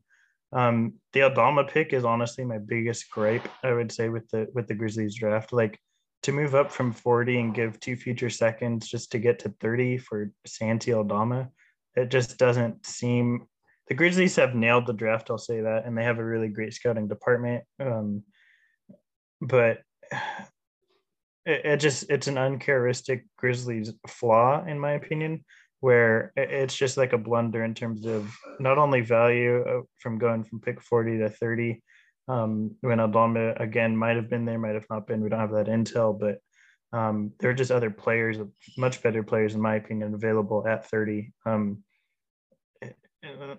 Um, 0.53 0.93
the 1.14 1.24
Aldama 1.24 1.66
pick 1.66 1.93
is 1.93 2.05
honestly 2.05 2.45
my 2.45 2.59
biggest 2.59 3.09
gripe. 3.09 3.47
I 3.64 3.74
would 3.74 3.91
say 3.91 4.09
with 4.09 4.30
the 4.30 4.47
with 4.53 4.68
the 4.68 4.76
Grizzlies 4.76 5.16
draft, 5.16 5.51
like 5.51 5.78
to 6.22 6.32
move 6.32 6.55
up 6.55 6.72
from 6.72 6.93
40 6.93 7.39
and 7.39 7.53
give 7.53 7.80
two 7.82 7.97
future 7.97 8.30
seconds 8.30 8.88
just 8.88 9.11
to 9.11 9.20
get 9.20 9.39
to 9.39 9.53
30 9.59 9.97
for 9.97 10.32
Santi 10.45 10.93
Aldama 10.93 11.49
it 11.96 12.10
just 12.10 12.38
doesn't 12.38 12.86
seem 12.86 13.48
the 13.88 13.96
Grizzlies 13.96 14.38
have 14.38 14.56
nailed 14.56 14.88
the 14.88 14.94
draft. 14.94 15.30
I'll 15.30 15.38
say 15.38 15.62
that, 15.62 15.86
and 15.86 15.98
they 15.98 16.04
have 16.04 16.20
a 16.20 16.26
really 16.26 16.48
great 16.48 16.74
scouting 16.74 17.08
department. 17.08 17.64
Um, 17.80 18.24
but 19.41 19.80
it, 21.46 21.66
it, 21.66 21.78
just 21.78 22.10
it's 22.10 22.28
an 22.28 22.38
uncharacteristic 22.38 23.26
Grizzlies 23.38 23.91
flaw, 24.08 24.64
in 24.66 24.80
my 24.80 24.91
opinion, 24.91 25.44
where 25.82 26.32
it's 26.38 26.76
just 26.76 26.96
like 26.96 27.12
a 27.12 27.18
blunder 27.18 27.64
in 27.66 27.74
terms 27.74 28.06
of 28.06 28.34
not 28.60 28.78
only 28.78 29.02
value 29.02 29.64
uh, 29.64 29.82
from 30.00 30.18
going 30.18 30.44
from 30.44 30.62
pick 30.62 30.82
forty 30.82 31.18
to 31.18 31.30
thirty. 31.30 31.84
Um, 32.30 32.78
when 32.80 33.02
Aldama 33.02 33.56
again 33.58 33.98
might 33.98 34.16
have 34.16 34.30
been 34.30 34.46
there, 34.46 34.58
might 34.58 34.76
have 34.76 34.89
not 34.89 35.08
been. 35.08 35.22
We 35.22 35.28
don't 35.28 35.41
have 35.41 35.52
that 35.52 35.68
intel, 35.68 36.18
but 36.18 36.39
um, 36.94 37.34
there 37.39 37.50
are 37.50 37.56
just 37.56 37.72
other 37.72 37.89
players, 37.89 38.38
much 38.78 39.02
better 39.02 39.24
players, 39.24 39.56
in 39.56 39.62
my 39.62 39.76
opinion, 39.76 40.14
available 40.14 40.66
at 40.68 40.89
30. 40.89 41.34
Um, 41.46 41.84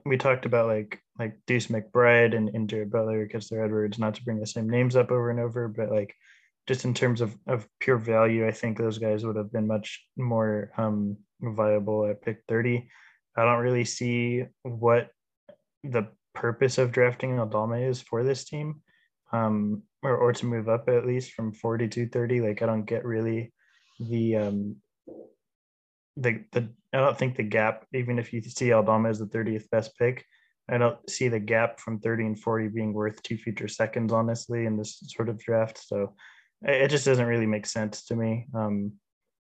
we 0.04 0.16
talked 0.16 0.46
about 0.46 0.68
like 0.68 1.00
like 1.18 1.38
Deuce 1.46 1.68
McBride 1.68 2.36
and, 2.36 2.48
and 2.50 2.68
Jared 2.68 2.90
Butler, 2.90 3.26
Kessler 3.26 3.64
Edwards, 3.64 3.98
not 3.98 4.14
to 4.14 4.24
bring 4.24 4.38
the 4.38 4.46
same 4.46 4.68
names 4.68 4.94
up 4.96 5.10
over 5.10 5.30
and 5.30 5.40
over, 5.40 5.68
but 5.68 5.90
like 5.90 6.14
just 6.66 6.84
in 6.84 6.94
terms 6.94 7.20
of, 7.20 7.36
of 7.46 7.66
pure 7.80 7.98
value, 7.98 8.46
I 8.46 8.50
think 8.50 8.78
those 8.78 8.98
guys 8.98 9.24
would 9.24 9.36
have 9.36 9.52
been 9.52 9.66
much 9.66 10.04
more 10.16 10.70
um, 10.76 11.16
viable 11.40 12.06
at 12.06 12.22
pick 12.22 12.42
30. 12.48 12.88
I 13.36 13.44
don't 13.44 13.62
really 13.62 13.84
see 13.84 14.44
what 14.62 15.10
the 15.82 16.08
purpose 16.34 16.78
of 16.78 16.92
drafting 16.92 17.38
Aldama 17.38 17.76
is 17.78 18.00
for 18.00 18.24
this 18.24 18.44
team, 18.44 18.82
um, 19.32 19.82
or, 20.04 20.16
or 20.16 20.32
to 20.32 20.46
move 20.46 20.68
up 20.68 20.88
at 20.88 21.06
least 21.06 21.32
from 21.32 21.52
40 21.52 21.88
to 21.88 22.08
30. 22.08 22.40
Like, 22.40 22.62
I 22.62 22.66
don't 22.66 22.84
get 22.84 23.04
really 23.04 23.52
the 23.98 24.36
um, 24.36 24.76
the 26.16 26.44
the 26.52 26.68
I 26.92 26.98
don't 26.98 27.18
think 27.18 27.36
the 27.36 27.42
gap, 27.42 27.86
even 27.92 28.18
if 28.18 28.32
you 28.32 28.40
see 28.42 28.72
Aldama 28.72 29.08
as 29.08 29.18
the 29.18 29.26
30th 29.26 29.68
best 29.70 29.98
pick, 29.98 30.24
I 30.68 30.78
don't 30.78 30.98
see 31.10 31.28
the 31.28 31.40
gap 31.40 31.80
from 31.80 31.98
30 31.98 32.26
and 32.26 32.40
40 32.40 32.68
being 32.68 32.92
worth 32.92 33.22
two 33.22 33.36
future 33.36 33.68
seconds, 33.68 34.12
honestly, 34.12 34.66
in 34.66 34.76
this 34.76 35.02
sort 35.08 35.28
of 35.28 35.38
draft. 35.38 35.78
So 35.84 36.14
it 36.62 36.88
just 36.88 37.04
doesn't 37.04 37.26
really 37.26 37.46
make 37.46 37.66
sense 37.66 38.04
to 38.06 38.16
me. 38.16 38.46
Um, 38.54 38.92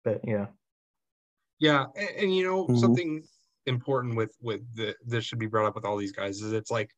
but 0.03 0.21
yeah. 0.23 0.47
Yeah, 1.59 1.85
and, 1.95 2.09
and 2.17 2.35
you 2.35 2.43
know 2.43 2.65
mm-hmm. 2.65 2.77
something 2.77 3.23
important 3.65 4.15
with 4.15 4.35
with 4.41 4.61
the 4.75 4.95
this 5.05 5.25
should 5.25 5.39
be 5.39 5.45
brought 5.45 5.67
up 5.67 5.75
with 5.75 5.85
all 5.85 5.97
these 5.97 6.13
guys 6.13 6.41
is 6.41 6.53
it's 6.53 6.71
like 6.71 6.89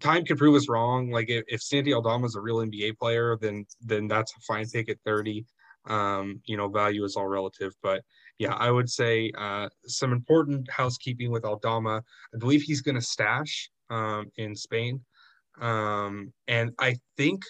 time 0.00 0.24
can 0.24 0.36
prove 0.36 0.54
us 0.54 0.68
wrong. 0.68 1.10
Like 1.10 1.28
if, 1.28 1.44
if 1.48 1.62
Santi 1.62 1.94
Aldama 1.94 2.26
is 2.26 2.36
a 2.36 2.40
real 2.40 2.58
NBA 2.58 2.98
player, 2.98 3.36
then 3.40 3.66
then 3.80 4.08
that's 4.08 4.32
a 4.32 4.40
fine 4.40 4.68
pick 4.68 4.88
at 4.88 4.98
30. 5.04 5.44
Um, 5.86 6.40
you 6.46 6.56
know, 6.56 6.68
value 6.68 7.04
is 7.04 7.16
all 7.16 7.28
relative, 7.28 7.72
but 7.80 8.02
yeah, 8.38 8.54
I 8.54 8.70
would 8.70 8.90
say 8.90 9.30
uh, 9.38 9.68
some 9.86 10.12
important 10.12 10.68
housekeeping 10.70 11.30
with 11.30 11.44
Aldama. 11.44 12.02
I 12.34 12.38
believe 12.38 12.62
he's 12.62 12.82
going 12.82 12.96
to 12.96 13.00
stash 13.00 13.70
um, 13.88 14.26
in 14.36 14.54
Spain. 14.54 15.00
Um, 15.60 16.32
and 16.48 16.72
I 16.78 16.96
think 17.16 17.44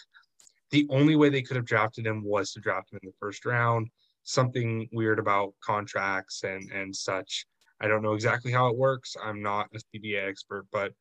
the 0.70 0.86
only 0.90 1.16
way 1.16 1.28
they 1.28 1.42
could 1.42 1.56
have 1.56 1.64
drafted 1.64 2.06
him 2.06 2.22
was 2.24 2.52
to 2.52 2.60
draft 2.60 2.92
him 2.92 3.00
in 3.02 3.08
the 3.08 3.14
first 3.18 3.44
round. 3.44 3.88
Something 4.22 4.88
weird 4.92 5.18
about 5.18 5.54
contracts 5.64 6.44
and, 6.44 6.70
and 6.70 6.94
such. 6.94 7.46
I 7.80 7.88
don't 7.88 8.02
know 8.02 8.14
exactly 8.14 8.52
how 8.52 8.68
it 8.68 8.76
works. 8.76 9.16
I'm 9.22 9.42
not 9.42 9.68
a 9.74 9.78
CBA 9.78 10.28
expert, 10.28 10.66
but 10.72 10.92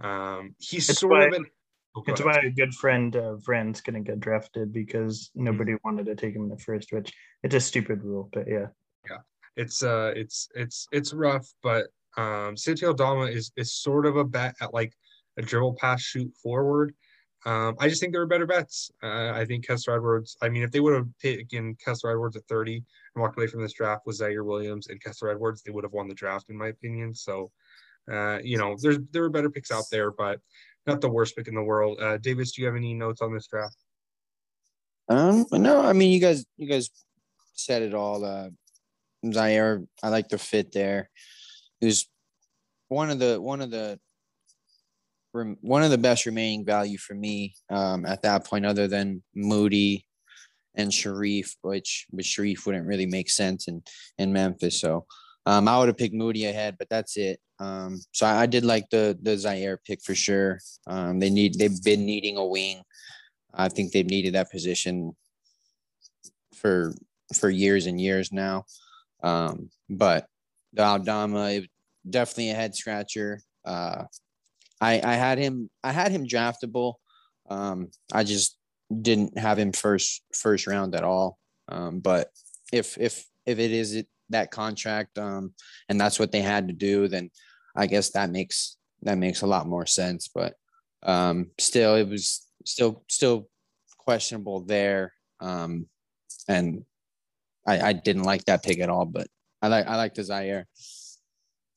um, 0.00 0.54
he's 0.58 0.88
it's 0.88 1.00
sort 1.00 1.12
why, 1.12 1.24
of 1.26 1.32
an. 1.34 1.46
Oh, 1.94 2.02
it's 2.06 2.24
why 2.24 2.40
a 2.42 2.50
good 2.50 2.74
friend 2.74 3.14
uh, 3.16 3.34
Vran's 3.36 3.82
going 3.82 4.02
to 4.02 4.10
get 4.10 4.18
drafted 4.18 4.72
because 4.72 5.30
mm-hmm. 5.36 5.44
nobody 5.44 5.72
mm-hmm. 5.72 5.88
wanted 5.88 6.06
to 6.06 6.14
take 6.14 6.34
him 6.34 6.44
in 6.44 6.48
the 6.48 6.58
first, 6.58 6.92
which 6.92 7.12
it's 7.42 7.54
a 7.54 7.60
stupid 7.60 8.02
rule, 8.02 8.30
but 8.32 8.48
yeah. 8.48 8.68
Yeah 9.08 9.18
it's 9.56 9.82
uh 9.82 10.12
it's 10.16 10.48
it's 10.54 10.86
it's 10.92 11.12
rough, 11.12 11.46
but 11.62 11.88
um 12.16 12.56
Santi 12.56 12.86
Aldama 12.86 13.24
is 13.24 13.52
is 13.56 13.72
sort 13.72 14.06
of 14.06 14.16
a 14.16 14.24
bet 14.24 14.54
at 14.60 14.74
like 14.74 14.92
a 15.38 15.42
dribble 15.42 15.74
pass 15.74 16.00
shoot 16.00 16.32
forward. 16.42 16.94
Um, 17.44 17.74
I 17.80 17.88
just 17.88 18.00
think 18.00 18.12
there 18.12 18.22
are 18.22 18.26
better 18.26 18.46
bets. 18.46 18.92
Uh, 19.02 19.32
I 19.34 19.44
think 19.44 19.66
Kessler 19.66 19.96
Edwards. 19.96 20.36
I 20.40 20.48
mean, 20.48 20.62
if 20.62 20.70
they 20.70 20.78
would 20.78 20.94
have 20.94 21.08
taken 21.20 21.74
Kessler 21.84 22.12
Edwards 22.12 22.36
at 22.36 22.44
30 22.44 22.76
and 22.76 22.84
walked 23.20 23.36
away 23.36 23.48
from 23.48 23.62
this 23.62 23.72
draft 23.72 24.06
with 24.06 24.20
Ziaire 24.20 24.44
Williams 24.44 24.86
and 24.86 25.02
Kessler 25.02 25.30
Edwards, 25.30 25.60
they 25.60 25.72
would 25.72 25.82
have 25.82 25.92
won 25.92 26.06
the 26.06 26.14
draft, 26.14 26.50
in 26.50 26.56
my 26.56 26.68
opinion. 26.68 27.16
So, 27.16 27.50
uh, 28.10 28.38
you 28.42 28.58
know, 28.58 28.76
there's 28.80 28.98
there 29.12 29.24
are 29.24 29.30
better 29.30 29.50
picks 29.50 29.70
out 29.70 29.84
there, 29.90 30.10
but 30.10 30.40
not 30.86 31.00
the 31.00 31.10
worst 31.10 31.36
pick 31.36 31.48
in 31.48 31.54
the 31.54 31.62
world. 31.62 32.00
Uh, 32.00 32.18
Davis, 32.18 32.52
do 32.52 32.62
you 32.62 32.66
have 32.66 32.76
any 32.76 32.94
notes 32.94 33.20
on 33.20 33.32
this 33.32 33.46
draft? 33.46 33.76
Um, 35.08 35.46
no, 35.52 35.80
I 35.80 35.92
mean, 35.92 36.10
you 36.10 36.20
guys, 36.20 36.44
you 36.56 36.68
guys 36.68 36.90
said 37.54 37.82
it 37.82 37.94
all. 37.94 38.24
Uh, 38.24 38.48
Ziaire, 39.24 39.86
I 40.02 40.08
like 40.08 40.28
the 40.28 40.38
fit 40.38 40.72
there. 40.72 41.10
He 41.80 41.86
was 41.86 42.06
one 42.88 43.10
of 43.10 43.18
the 43.18 43.40
one 43.40 43.60
of 43.60 43.70
the 43.70 43.98
one 45.32 45.82
of 45.82 45.90
the 45.90 45.98
best 45.98 46.26
remaining 46.26 46.64
value 46.64 46.98
for 46.98 47.14
me 47.14 47.54
um, 47.70 48.04
at 48.04 48.22
that 48.22 48.46
point, 48.46 48.66
other 48.66 48.86
than 48.86 49.22
Moody 49.34 50.06
and 50.74 50.90
Sharife, 50.90 51.56
which 51.62 52.06
which 52.10 52.26
Sharife 52.26 52.66
wouldn't 52.66 52.86
really 52.86 53.06
make 53.06 53.30
sense 53.30 53.68
in 53.68 53.82
in 54.18 54.32
Memphis. 54.32 54.80
So 54.80 55.06
um, 55.46 55.68
I 55.68 55.78
would 55.78 55.88
have 55.88 55.96
picked 55.96 56.14
Moody 56.14 56.46
ahead, 56.46 56.76
but 56.78 56.88
that's 56.88 57.16
it. 57.16 57.40
Um, 57.62 58.00
so 58.10 58.26
I, 58.26 58.42
I, 58.42 58.46
did 58.46 58.64
like 58.64 58.90
the 58.90 59.16
the 59.22 59.36
Ziaire 59.36 59.78
pick 59.86 60.02
for 60.02 60.16
sure. 60.16 60.58
Um, 60.88 61.20
they 61.20 61.30
need 61.30 61.54
they've 61.54 61.82
been 61.84 62.04
needing 62.04 62.36
a 62.36 62.44
wing. 62.44 62.82
I 63.54 63.68
think 63.68 63.92
they've 63.92 64.04
needed 64.04 64.34
that 64.34 64.50
position 64.50 65.14
for 66.56 66.92
for 67.34 67.50
years 67.50 67.86
and 67.86 68.00
years 68.00 68.32
now. 68.32 68.64
Um, 69.22 69.70
but 69.88 70.26
the 70.72 70.82
Aldama, 70.82 71.60
definitely 72.08 72.50
a 72.50 72.54
head 72.54 72.74
scratcher. 72.74 73.40
Uh, 73.64 74.04
I 74.80 75.00
I 75.04 75.14
had 75.14 75.38
him 75.38 75.70
I 75.84 75.92
had 75.92 76.10
him 76.10 76.26
draftable. 76.26 76.94
Um, 77.48 77.90
I 78.12 78.24
just 78.24 78.58
didn't 78.90 79.38
have 79.38 79.58
him 79.58 79.72
first 79.72 80.22
first 80.34 80.66
round 80.66 80.96
at 80.96 81.04
all. 81.04 81.38
Um, 81.68 82.00
but 82.00 82.28
if 82.72 82.98
if 82.98 83.24
if 83.46 83.60
it 83.60 83.70
is 83.70 83.94
it, 83.94 84.08
that 84.30 84.50
contract 84.50 85.16
um, 85.18 85.54
and 85.88 86.00
that's 86.00 86.18
what 86.18 86.32
they 86.32 86.42
had 86.42 86.66
to 86.66 86.74
do, 86.74 87.06
then 87.06 87.30
I 87.74 87.86
guess 87.86 88.10
that 88.10 88.30
makes 88.30 88.76
that 89.02 89.18
makes 89.18 89.42
a 89.42 89.46
lot 89.46 89.66
more 89.66 89.86
sense. 89.86 90.28
But 90.32 90.54
um, 91.02 91.50
still, 91.58 91.94
it 91.96 92.08
was 92.08 92.46
still 92.64 93.04
still 93.08 93.48
questionable 93.98 94.60
there. 94.60 95.12
Um, 95.40 95.86
and 96.48 96.84
I, 97.66 97.80
I 97.80 97.92
didn't 97.92 98.24
like 98.24 98.44
that 98.46 98.62
pick 98.62 98.80
at 98.80 98.88
all, 98.88 99.04
but 99.04 99.26
I 99.60 99.68
like 99.68 99.86
I 99.86 99.96
like 99.96 100.14
the 100.14 100.22
Ziaire. 100.22 100.64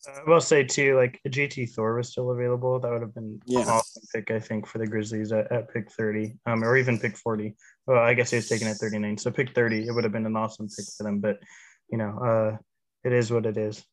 I 0.07 0.29
will 0.29 0.41
say 0.41 0.63
too, 0.63 0.95
like 0.95 1.19
JT 1.27 1.71
Thor 1.71 1.95
was 1.95 2.09
still 2.09 2.31
available. 2.31 2.79
That 2.79 2.91
would 2.91 3.01
have 3.01 3.15
been 3.15 3.39
yeah. 3.45 3.61
an 3.61 3.69
awesome 3.69 4.03
pick, 4.13 4.29
I 4.29 4.39
think, 4.39 4.67
for 4.67 4.77
the 4.77 4.85
Grizzlies 4.85 5.31
at, 5.31 5.51
at 5.51 5.73
pick 5.73 5.91
30, 5.91 6.37
um, 6.45 6.63
or 6.63 6.77
even 6.77 6.99
pick 6.99 7.17
40. 7.17 7.55
Well, 7.87 7.97
I 7.97 8.13
guess 8.13 8.29
he 8.29 8.35
was 8.35 8.47
taken 8.47 8.67
at 8.67 8.77
39. 8.77 9.17
So 9.17 9.31
pick 9.31 9.53
30, 9.55 9.87
it 9.87 9.91
would 9.91 10.03
have 10.03 10.13
been 10.13 10.27
an 10.27 10.35
awesome 10.35 10.67
pick 10.67 10.85
for 10.95 11.03
them. 11.03 11.19
But 11.19 11.39
you 11.89 11.97
know, 11.97 12.19
uh, 12.19 12.57
it 13.03 13.13
is 13.13 13.31
what 13.31 13.45
it 13.45 13.57
is. 13.57 13.83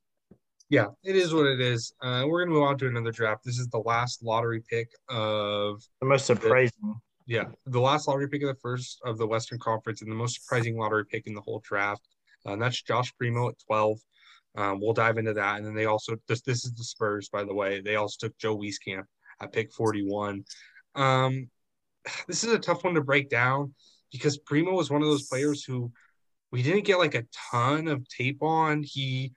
Yeah, 0.72 0.86
it 1.04 1.16
is 1.16 1.34
what 1.34 1.44
it 1.44 1.60
is. 1.60 1.92
Uh, 2.00 2.24
we're 2.26 2.42
gonna 2.42 2.54
move 2.54 2.62
on 2.62 2.78
to 2.78 2.86
another 2.86 3.12
draft. 3.12 3.44
This 3.44 3.58
is 3.58 3.68
the 3.68 3.80
last 3.80 4.22
lottery 4.22 4.62
pick 4.66 4.88
of 5.10 5.82
the 6.00 6.06
most 6.06 6.24
surprising. 6.24 6.94
Yeah, 7.26 7.44
the 7.66 7.78
last 7.78 8.08
lottery 8.08 8.26
pick 8.26 8.40
of 8.40 8.48
the 8.48 8.54
first 8.54 8.98
of 9.04 9.18
the 9.18 9.26
Western 9.26 9.58
Conference 9.58 10.00
and 10.00 10.10
the 10.10 10.16
most 10.16 10.40
surprising 10.40 10.78
lottery 10.78 11.04
pick 11.04 11.26
in 11.26 11.34
the 11.34 11.42
whole 11.42 11.60
draft. 11.62 12.08
Uh, 12.46 12.54
and 12.54 12.62
that's 12.62 12.80
Josh 12.80 13.14
Primo 13.18 13.50
at 13.50 13.58
12. 13.66 13.98
Um, 14.56 14.80
we'll 14.80 14.94
dive 14.94 15.18
into 15.18 15.34
that. 15.34 15.58
And 15.58 15.66
then 15.66 15.74
they 15.74 15.84
also, 15.84 16.16
this, 16.26 16.40
this 16.40 16.64
is 16.64 16.72
the 16.72 16.84
Spurs, 16.84 17.28
by 17.28 17.44
the 17.44 17.52
way. 17.54 17.82
They 17.82 17.96
also 17.96 18.26
took 18.26 18.38
Joe 18.38 18.56
Wieskamp 18.56 19.04
at 19.42 19.52
pick 19.52 19.74
41. 19.74 20.42
Um, 20.94 21.50
this 22.26 22.44
is 22.44 22.50
a 22.50 22.58
tough 22.58 22.82
one 22.82 22.94
to 22.94 23.02
break 23.02 23.28
down 23.28 23.74
because 24.10 24.38
Primo 24.38 24.72
was 24.72 24.90
one 24.90 25.02
of 25.02 25.08
those 25.08 25.28
players 25.28 25.64
who 25.64 25.92
we 26.50 26.62
didn't 26.62 26.86
get 26.86 26.98
like 26.98 27.14
a 27.14 27.26
ton 27.50 27.88
of 27.88 28.08
tape 28.08 28.42
on. 28.42 28.82
He 28.82 29.34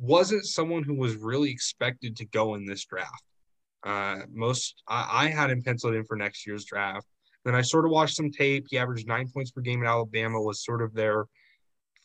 wasn't 0.00 0.46
someone 0.46 0.82
who 0.82 0.94
was 0.94 1.16
really 1.16 1.50
expected 1.50 2.16
to 2.16 2.24
go 2.26 2.54
in 2.54 2.64
this 2.64 2.84
draft. 2.84 3.22
Uh, 3.82 4.20
most 4.32 4.82
I, 4.88 5.26
I 5.26 5.28
had 5.28 5.50
him 5.50 5.62
penciled 5.62 5.94
in 5.94 6.04
for 6.04 6.16
next 6.16 6.46
year's 6.46 6.64
draft. 6.64 7.06
Then 7.44 7.54
I 7.54 7.62
sort 7.62 7.84
of 7.84 7.90
watched 7.90 8.16
some 8.16 8.30
tape. 8.30 8.66
He 8.68 8.78
averaged 8.78 9.06
nine 9.06 9.28
points 9.28 9.50
per 9.50 9.60
game 9.60 9.82
at 9.82 9.88
Alabama, 9.88 10.40
was 10.40 10.64
sort 10.64 10.82
of 10.82 10.92
their 10.94 11.24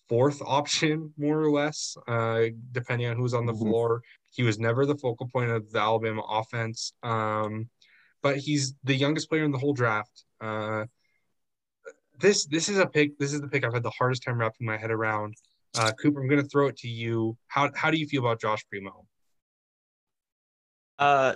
fourth 0.07 0.41
option, 0.45 1.13
more 1.17 1.39
or 1.39 1.51
less, 1.51 1.97
uh, 2.07 2.43
depending 2.71 3.07
on 3.07 3.17
who's 3.17 3.33
on 3.33 3.45
the 3.45 3.53
mm-hmm. 3.53 3.63
floor. 3.63 4.01
He 4.31 4.43
was 4.43 4.59
never 4.59 4.85
the 4.85 4.97
focal 4.97 5.27
point 5.27 5.51
of 5.51 5.71
the 5.71 5.79
Alabama 5.79 6.21
offense. 6.27 6.93
Um, 7.03 7.69
but 8.21 8.37
he's 8.37 8.73
the 8.83 8.95
youngest 8.95 9.29
player 9.29 9.43
in 9.43 9.51
the 9.51 9.57
whole 9.57 9.73
draft. 9.73 10.25
Uh, 10.41 10.85
this 12.19 12.45
this 12.45 12.69
is 12.69 12.77
a 12.77 12.85
pick. 12.85 13.17
This 13.19 13.33
is 13.33 13.41
the 13.41 13.47
pick 13.47 13.63
I've 13.63 13.73
had 13.73 13.83
the 13.83 13.91
hardest 13.91 14.23
time 14.23 14.39
wrapping 14.39 14.65
my 14.65 14.77
head 14.77 14.91
around. 14.91 15.35
Uh, 15.77 15.91
Cooper, 15.91 16.21
I'm 16.21 16.27
going 16.27 16.41
to 16.41 16.47
throw 16.47 16.67
it 16.67 16.77
to 16.77 16.87
you. 16.87 17.37
How 17.47 17.69
how 17.75 17.91
do 17.91 17.97
you 17.97 18.07
feel 18.07 18.21
about 18.21 18.39
Josh 18.39 18.65
Primo? 18.69 19.05
Uh, 20.97 21.35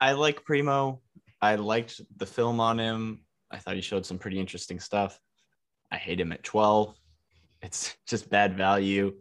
I 0.00 0.12
like 0.12 0.44
Primo. 0.44 1.00
I 1.42 1.56
liked 1.56 2.00
the 2.16 2.26
film 2.26 2.60
on 2.60 2.78
him. 2.78 3.24
I 3.50 3.58
thought 3.58 3.74
he 3.74 3.80
showed 3.80 4.06
some 4.06 4.18
pretty 4.18 4.38
interesting 4.38 4.78
stuff. 4.78 5.18
I 5.90 5.96
hate 5.96 6.20
him 6.20 6.32
at 6.32 6.42
12. 6.44 6.94
It's 7.62 7.96
just 8.06 8.30
bad 8.30 8.56
value. 8.56 9.14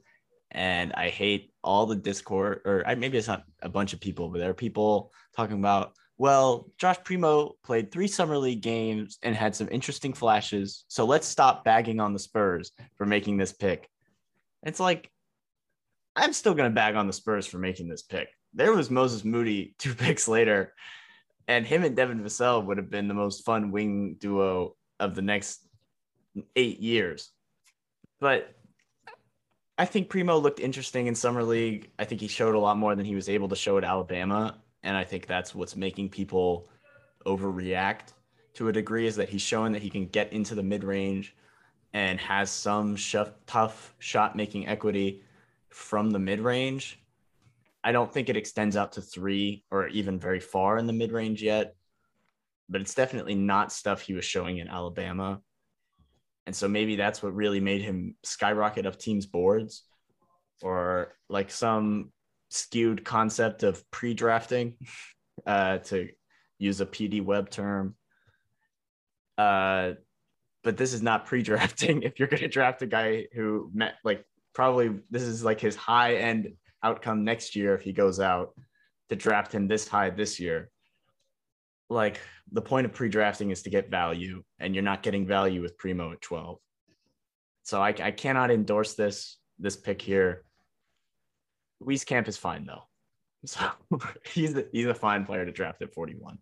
And 0.52 0.94
I 0.94 1.10
hate 1.10 1.54
all 1.64 1.86
the 1.86 1.96
Discord, 1.96 2.62
or 2.66 2.84
maybe 2.98 3.18
it's 3.18 3.28
not 3.28 3.44
a 3.62 3.70
bunch 3.70 3.94
of 3.94 4.00
people, 4.00 4.30
but 4.30 4.40
there 4.40 4.50
are 4.50 4.56
people 4.56 5.12
talking 5.36 5.60
about, 5.60 5.94
well, 6.18 6.72
Josh 6.80 6.98
Primo 7.04 7.56
played 7.64 7.92
three 7.92 8.08
summer 8.08 8.38
league 8.38 8.62
games 8.62 9.20
and 9.22 9.36
had 9.36 9.56
some 9.56 9.70
interesting 9.72 10.12
flashes. 10.12 10.86
So 10.88 11.06
let's 11.06 11.28
stop 11.28 11.64
bagging 11.64 12.00
on 12.00 12.14
the 12.14 12.20
Spurs 12.20 12.72
for 12.98 13.06
making 13.06 13.38
this 13.38 13.54
pick. 13.54 13.90
It's 14.64 14.80
like, 14.80 15.10
I'm 16.16 16.34
still 16.34 16.54
to 16.56 16.70
bag 16.70 16.96
on 16.96 17.08
the 17.08 17.14
Spurs 17.14 17.48
for 17.48 17.58
making 17.58 17.88
this 17.88 18.02
pick. 18.02 18.30
There 18.54 18.74
was 18.74 18.90
Moses 18.90 19.24
Moody 19.24 19.76
two 19.80 19.94
picks 19.94 20.28
later, 20.28 20.74
and 21.48 21.66
him 21.66 21.84
and 21.84 21.96
Devin 21.96 22.22
Vassell 22.22 22.66
would 22.66 22.78
have 22.78 22.90
been 22.90 23.08
the 23.08 23.14
most 23.14 23.46
fun 23.46 23.72
wing 23.72 24.18
duo 24.20 24.76
of 25.00 25.16
the 25.16 25.22
next 25.22 25.68
eight 26.56 26.80
years. 26.80 27.32
But 28.20 28.54
I 29.78 29.86
think 29.86 30.10
Primo 30.10 30.38
looked 30.38 30.60
interesting 30.60 31.08
in 31.08 31.16
summer 31.16 31.44
league. 31.44 31.90
I 31.98 32.04
think 32.04 32.20
he 32.20 32.28
showed 32.28 32.56
a 32.56 32.60
lot 32.60 32.78
more 32.78 32.96
than 32.96 33.06
he 33.06 33.16
was 33.16 33.30
able 33.30 33.48
to 33.50 33.56
show 33.56 33.78
at 33.78 33.84
Alabama. 33.84 34.58
and 34.84 34.96
I 34.96 35.04
think 35.04 35.26
that's 35.26 35.54
what's 35.54 35.76
making 35.76 36.10
people 36.10 36.70
overreact 37.26 38.14
to 38.54 38.68
a 38.70 38.74
degree 38.74 39.08
is 39.08 39.16
that 39.18 39.30
he's 39.30 39.42
showing 39.42 39.72
that 39.74 39.82
he 39.82 39.90
can 39.90 40.06
get 40.08 40.34
into 40.34 40.56
the 40.56 40.64
mid 40.64 40.84
range 40.84 41.36
and 41.94 42.20
has 42.20 42.52
some 42.52 42.96
sh- 42.96 43.16
tough 43.48 43.96
shot 44.00 44.36
making 44.36 44.68
equity 44.68 45.24
from 45.70 46.12
the 46.12 46.20
mid 46.20 46.40
range. 46.40 47.02
I 47.84 47.92
don't 47.92 48.12
think 48.12 48.30
it 48.30 48.38
extends 48.38 48.76
out 48.76 48.94
to 48.94 49.02
three 49.02 49.64
or 49.72 49.88
even 49.88 50.20
very 50.20 50.40
far 50.40 50.78
in 50.78 50.86
the 50.86 50.94
mid 50.94 51.12
range 51.12 51.42
yet, 51.42 51.76
but 52.68 52.82
it's 52.82 52.94
definitely 52.94 53.36
not 53.36 53.72
stuff 53.72 54.02
he 54.02 54.14
was 54.14 54.26
showing 54.26 54.58
in 54.58 54.68
Alabama. 54.68 55.42
And 56.46 56.56
so 56.56 56.68
maybe 56.68 56.96
that's 56.96 57.22
what 57.22 57.36
really 57.36 57.60
made 57.60 57.82
him 57.82 58.16
skyrocket 58.24 58.86
up 58.86 58.98
teams' 58.98 59.26
boards 59.26 59.84
or 60.62 61.16
like 61.30 61.52
some 61.52 62.12
skewed 62.50 63.06
concept 63.06 63.64
of 63.64 63.90
pre 63.92 64.14
drafting, 64.14 64.76
uh, 65.46 65.78
to 65.78 66.10
use 66.58 66.82
a 66.82 66.86
PD 66.86 67.24
web 67.24 67.50
term. 67.50 67.96
Uh, 69.38 69.94
but 70.64 70.78
this 70.78 70.94
is 70.94 71.02
not 71.02 71.26
pre-drafting. 71.26 72.04
If 72.10 72.20
you're 72.20 72.28
going 72.28 72.42
to 72.42 72.48
draft 72.48 72.82
a 72.82 72.88
guy 72.88 73.28
who 73.34 73.70
met 73.74 73.96
like 74.04 74.26
probably 74.54 75.00
this 75.10 75.24
is 75.24 75.44
like 75.44 75.60
his 75.60 75.76
high 75.76 76.16
end 76.16 76.54
outcome 76.84 77.24
next 77.24 77.56
year 77.56 77.74
if 77.76 77.82
he 77.82 77.94
goes 77.94 78.20
out 78.20 78.54
to 79.10 79.16
draft 79.16 79.54
him 79.54 79.68
this 79.68 79.88
high 79.88 80.10
this 80.10 80.40
year. 80.40 80.70
Like 81.90 82.20
the 82.52 82.62
point 82.62 82.86
of 82.86 82.94
pre-drafting 82.94 83.52
is 83.52 83.64
to 83.64 83.70
get 83.70 83.90
value, 83.90 84.44
and 84.60 84.76
you're 84.76 84.84
not 84.84 85.02
getting 85.02 85.26
value 85.26 85.62
with 85.62 85.78
Primo 85.78 86.12
at 86.12 86.22
12. 86.22 86.60
So 87.64 87.82
I, 87.82 87.90
I 88.02 88.12
cannot 88.12 88.52
endorse 88.52 88.94
this 88.94 89.38
this 89.58 89.76
pick 89.76 90.02
here. 90.02 90.44
Wieskamp 91.84 92.28
is 92.28 92.38
fine 92.38 92.66
though. 92.66 92.84
So 93.46 93.72
he's 94.34 94.58
a, 94.58 94.66
he's 94.74 94.88
a 94.88 94.94
fine 94.94 95.26
player 95.26 95.46
to 95.46 95.52
draft 95.52 95.82
at 95.82 95.94
41 95.94 96.40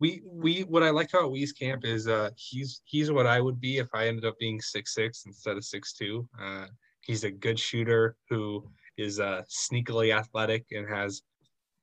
we 0.00 0.22
we 0.24 0.62
what 0.62 0.82
I 0.82 0.90
like 0.90 1.10
about 1.12 1.30
Wieskamp 1.30 1.84
is 1.84 2.08
uh 2.08 2.30
he's 2.36 2.82
he's 2.84 3.10
what 3.10 3.26
I 3.26 3.40
would 3.40 3.60
be 3.60 3.78
if 3.78 3.88
I 3.94 4.08
ended 4.08 4.24
up 4.24 4.38
being 4.38 4.60
six 4.60 4.94
six 4.94 5.24
instead 5.26 5.56
of 5.56 5.64
six 5.64 5.92
two. 5.92 6.28
Uh, 6.40 6.66
he's 7.00 7.24
a 7.24 7.30
good 7.30 7.58
shooter 7.58 8.16
who 8.28 8.68
is 8.96 9.20
uh 9.20 9.42
sneakily 9.48 10.14
athletic 10.16 10.66
and 10.72 10.88
has 10.88 11.22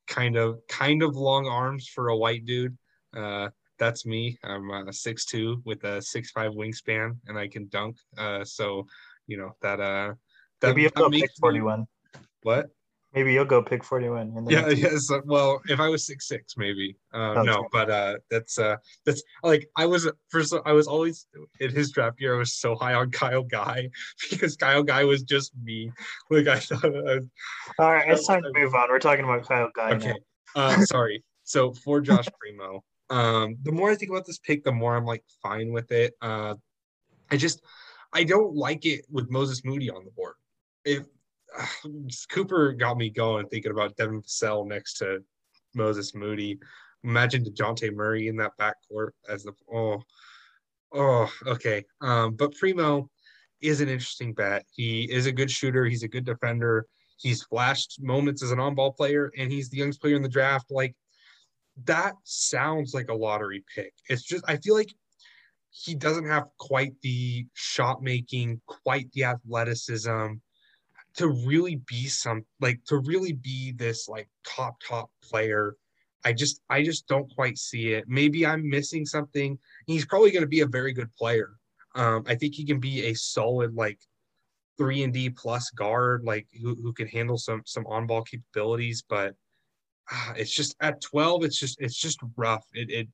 kind 0.07 0.35
of 0.35 0.59
kind 0.67 1.03
of 1.03 1.15
long 1.15 1.47
arms 1.47 1.87
for 1.87 2.09
a 2.09 2.17
white 2.17 2.45
dude. 2.45 2.77
Uh, 3.15 3.49
that's 3.79 4.05
me. 4.05 4.37
I'm 4.43 4.69
a 4.69 4.93
six 4.93 5.25
two 5.25 5.61
with 5.65 5.83
a 5.83 6.01
six 6.01 6.31
five 6.31 6.51
wingspan, 6.51 7.17
and 7.27 7.37
I 7.37 7.47
can 7.47 7.67
dunk. 7.69 7.97
Uh, 8.17 8.43
so 8.43 8.85
you 9.27 9.37
know 9.37 9.55
that 9.61 9.79
uh 9.79 10.13
that, 10.59 10.67
Maybe 10.69 10.83
you'll 10.83 10.91
that 10.95 11.01
go 11.01 11.09
makes 11.09 11.39
41. 11.39 11.87
what? 12.43 12.69
Maybe 13.13 13.33
you'll 13.33 13.45
go 13.45 13.61
pick 13.61 13.83
41. 13.83 14.33
And 14.35 14.47
then 14.47 14.49
Yeah, 14.49 14.69
yes. 14.69 15.11
uh, 15.11 15.19
Well, 15.25 15.61
if 15.67 15.79
I 15.79 15.89
was 15.89 16.05
six 16.05 16.27
six, 16.27 16.55
maybe. 16.57 16.95
Uh, 17.13 17.33
Oh, 17.37 17.43
no, 17.43 17.67
but 17.71 17.89
uh, 17.89 18.15
that's 18.29 18.57
uh, 18.57 18.77
that's 19.05 19.21
like 19.43 19.67
I 19.75 19.85
was 19.85 20.09
first. 20.29 20.53
I 20.65 20.71
was 20.71 20.87
always 20.87 21.27
in 21.59 21.71
his 21.71 21.91
draft 21.91 22.21
year. 22.21 22.35
I 22.35 22.37
was 22.37 22.53
so 22.53 22.75
high 22.75 22.93
on 22.93 23.11
Kyle 23.11 23.43
Guy 23.43 23.89
because 24.29 24.55
Kyle 24.55 24.83
Guy 24.83 25.03
was 25.03 25.23
just 25.23 25.51
me. 25.61 25.91
Like 26.29 26.47
I 26.47 26.59
thought. 26.59 26.85
All 27.79 27.91
right, 27.91 28.09
it's 28.09 28.27
time 28.27 28.43
to 28.43 28.51
move 28.53 28.73
on. 28.75 28.89
We're 28.89 28.99
talking 28.99 29.25
about 29.25 29.45
Kyle 29.47 29.69
Guy 29.75 29.91
okay. 29.91 30.07
now. 30.07 30.15
Uh, 30.55 30.85
sorry. 30.85 31.23
So 31.43 31.73
for 31.73 31.99
Josh 32.01 32.27
Primo, 32.39 32.83
um, 33.09 33.57
the 33.63 33.71
more 33.71 33.91
I 33.91 33.95
think 33.95 34.11
about 34.11 34.25
this 34.25 34.39
pick, 34.39 34.63
the 34.63 34.71
more 34.71 34.95
I'm 34.95 35.05
like 35.05 35.23
fine 35.43 35.71
with 35.71 35.91
it. 35.91 36.13
Uh, 36.21 36.55
I 37.29 37.37
just 37.37 37.61
I 38.13 38.23
don't 38.23 38.55
like 38.55 38.85
it 38.85 39.05
with 39.09 39.29
Moses 39.29 39.63
Moody 39.65 39.89
on 39.89 40.05
the 40.05 40.11
board. 40.11 40.35
If 40.85 41.05
Cooper 42.31 42.73
got 42.73 42.97
me 42.97 43.09
going 43.09 43.47
thinking 43.47 43.71
about 43.71 43.95
Devin 43.95 44.21
Vassell 44.21 44.67
next 44.67 44.97
to 44.97 45.19
Moses 45.73 46.13
Moody. 46.15 46.59
Imagine 47.03 47.43
Dejounte 47.43 47.93
Murray 47.93 48.27
in 48.27 48.35
that 48.37 48.51
backcourt 48.59 49.11
as 49.27 49.43
the 49.43 49.53
oh 49.73 50.01
oh 50.93 51.31
okay. 51.47 51.83
Um, 52.01 52.35
but 52.35 52.55
Primo 52.55 53.09
is 53.61 53.81
an 53.81 53.89
interesting 53.89 54.33
bet. 54.33 54.65
He 54.71 55.03
is 55.11 55.25
a 55.25 55.31
good 55.31 55.51
shooter. 55.51 55.85
He's 55.85 56.03
a 56.03 56.07
good 56.07 56.25
defender. 56.25 56.85
He's 57.17 57.43
flashed 57.43 57.99
moments 58.01 58.41
as 58.41 58.51
an 58.51 58.59
on-ball 58.59 58.93
player, 58.93 59.31
and 59.37 59.51
he's 59.51 59.69
the 59.69 59.77
youngest 59.77 60.01
player 60.01 60.15
in 60.15 60.23
the 60.23 60.29
draft. 60.29 60.71
Like 60.71 60.95
that 61.85 62.15
sounds 62.23 62.93
like 62.93 63.09
a 63.09 63.15
lottery 63.15 63.63
pick. 63.73 63.93
It's 64.09 64.23
just 64.23 64.43
I 64.47 64.57
feel 64.57 64.75
like 64.75 64.93
he 65.69 65.95
doesn't 65.95 66.27
have 66.27 66.47
quite 66.59 66.93
the 67.01 67.45
shot 67.53 68.03
making, 68.03 68.61
quite 68.67 69.11
the 69.13 69.23
athleticism 69.23 70.33
to 71.17 71.27
really 71.45 71.75
be 71.87 72.07
some 72.07 72.45
like 72.59 72.79
to 72.85 72.97
really 72.99 73.33
be 73.33 73.71
this 73.73 74.07
like 74.07 74.29
top 74.45 74.75
top 74.87 75.09
player. 75.23 75.75
I 76.23 76.33
just 76.33 76.61
I 76.69 76.83
just 76.83 77.07
don't 77.07 77.29
quite 77.33 77.57
see 77.57 77.93
it. 77.93 78.05
Maybe 78.07 78.45
I'm 78.45 78.69
missing 78.69 79.05
something. 79.05 79.57
He's 79.87 80.05
probably 80.05 80.31
going 80.31 80.43
to 80.43 80.47
be 80.47 80.61
a 80.61 80.67
very 80.67 80.93
good 80.93 81.11
player. 81.13 81.51
Um, 81.95 82.23
I 82.27 82.35
think 82.35 82.55
he 82.55 82.65
can 82.65 82.79
be 82.79 83.07
a 83.07 83.13
solid 83.13 83.73
like 83.73 83.99
three 84.77 85.03
and 85.03 85.13
D 85.13 85.29
plus 85.29 85.69
guard, 85.71 86.23
like 86.23 86.47
who, 86.61 86.75
who 86.75 86.93
can 86.93 87.07
handle 87.07 87.37
some 87.37 87.61
some 87.65 87.85
on 87.87 88.07
ball 88.07 88.23
capabilities. 88.23 89.03
But 89.07 89.35
ah, 90.11 90.33
it's 90.37 90.53
just 90.53 90.75
at 90.79 91.01
12, 91.01 91.43
it's 91.43 91.59
just 91.59 91.81
it's 91.81 91.99
just 91.99 92.19
rough. 92.37 92.65
It, 92.73 92.89
it 92.89 93.07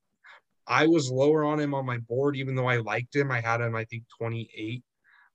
I 0.68 0.86
was 0.86 1.10
lower 1.10 1.46
on 1.46 1.60
him 1.60 1.74
on 1.74 1.86
my 1.86 1.98
board, 1.98 2.36
even 2.36 2.56
though 2.56 2.68
I 2.68 2.78
liked 2.78 3.16
him. 3.16 3.32
I 3.32 3.40
had 3.40 3.62
him, 3.62 3.76
I 3.76 3.86
think, 3.86 4.04
28. 4.18 4.84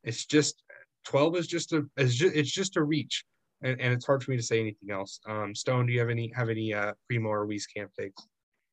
It's 0.05 0.27
just 0.27 0.62
12 1.05 1.37
is 1.37 1.47
just 1.47 1.73
a 1.73 1.85
it's 1.97 2.15
just, 2.15 2.35
it's 2.35 2.51
just 2.51 2.77
a 2.77 2.83
reach. 2.83 3.25
And, 3.65 3.81
and 3.81 3.93
it's 3.93 4.05
hard 4.05 4.25
for 4.25 4.33
me 4.33 4.37
to 4.37 4.43
say 4.43 4.59
anything 4.59 4.91
else. 4.91 5.21
Um, 5.29 5.55
Stone, 5.55 5.87
do 5.87 5.93
you 5.93 6.01
have 6.01 6.11
any 6.11 6.33
have 6.35 6.49
any 6.49 6.75
uh 6.75 6.93
Primo 7.09 7.29
or 7.29 7.47
Wieskamp 7.47 7.95
takes? 7.99 8.27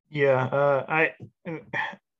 Yeah, 0.09 0.45
uh, 0.45 0.85
I, 0.89 1.13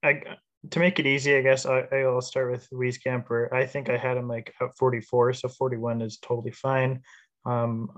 I, 0.03 0.21
to 0.69 0.79
make 0.79 0.99
it 0.99 1.07
easy, 1.07 1.35
I 1.35 1.41
guess 1.41 1.65
I, 1.65 1.87
I'll 1.91 2.21
start 2.21 2.51
with 2.51 2.69
Wieskamp. 2.71 3.27
Where 3.27 3.53
I 3.53 3.65
think 3.65 3.89
I 3.89 3.97
had 3.97 4.17
him 4.17 4.27
like 4.27 4.53
at 4.61 4.77
44, 4.77 5.33
so 5.33 5.47
41 5.47 6.01
is 6.01 6.19
totally 6.19 6.51
fine, 6.51 7.01
um, 7.45 7.89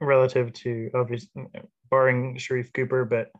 relative 0.00 0.52
to 0.54 0.90
obviously 0.94 1.44
barring 1.90 2.36
Sharife 2.36 2.72
Cooper, 2.72 3.04
but 3.04 3.30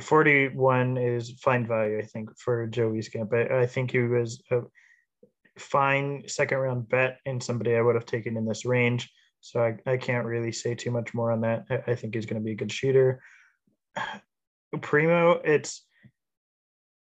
41 0.00 0.96
is 0.98 1.32
fine 1.42 1.66
value. 1.66 1.98
I 1.98 2.02
think 2.02 2.30
for 2.38 2.66
Joe 2.66 2.92
Wieskamp. 2.92 3.32
I, 3.32 3.62
I 3.62 3.66
think 3.66 3.90
he 3.90 4.00
was 4.00 4.40
a 4.50 4.60
fine 5.58 6.24
second 6.26 6.58
round 6.58 6.88
bet 6.88 7.18
and 7.26 7.42
somebody 7.42 7.76
I 7.76 7.82
would 7.82 7.94
have 7.94 8.06
taken 8.06 8.36
in 8.36 8.46
this 8.46 8.64
range. 8.64 9.10
So 9.40 9.60
I, 9.60 9.90
I 9.90 9.96
can't 9.96 10.26
really 10.26 10.52
say 10.52 10.74
too 10.74 10.90
much 10.90 11.14
more 11.14 11.32
on 11.32 11.40
that. 11.42 11.64
I, 11.70 11.92
I 11.92 11.94
think 11.94 12.14
he's 12.14 12.26
going 12.26 12.40
to 12.40 12.44
be 12.44 12.52
a 12.52 12.56
good 12.56 12.72
shooter. 12.72 13.20
Primo, 14.80 15.32
it's 15.44 15.84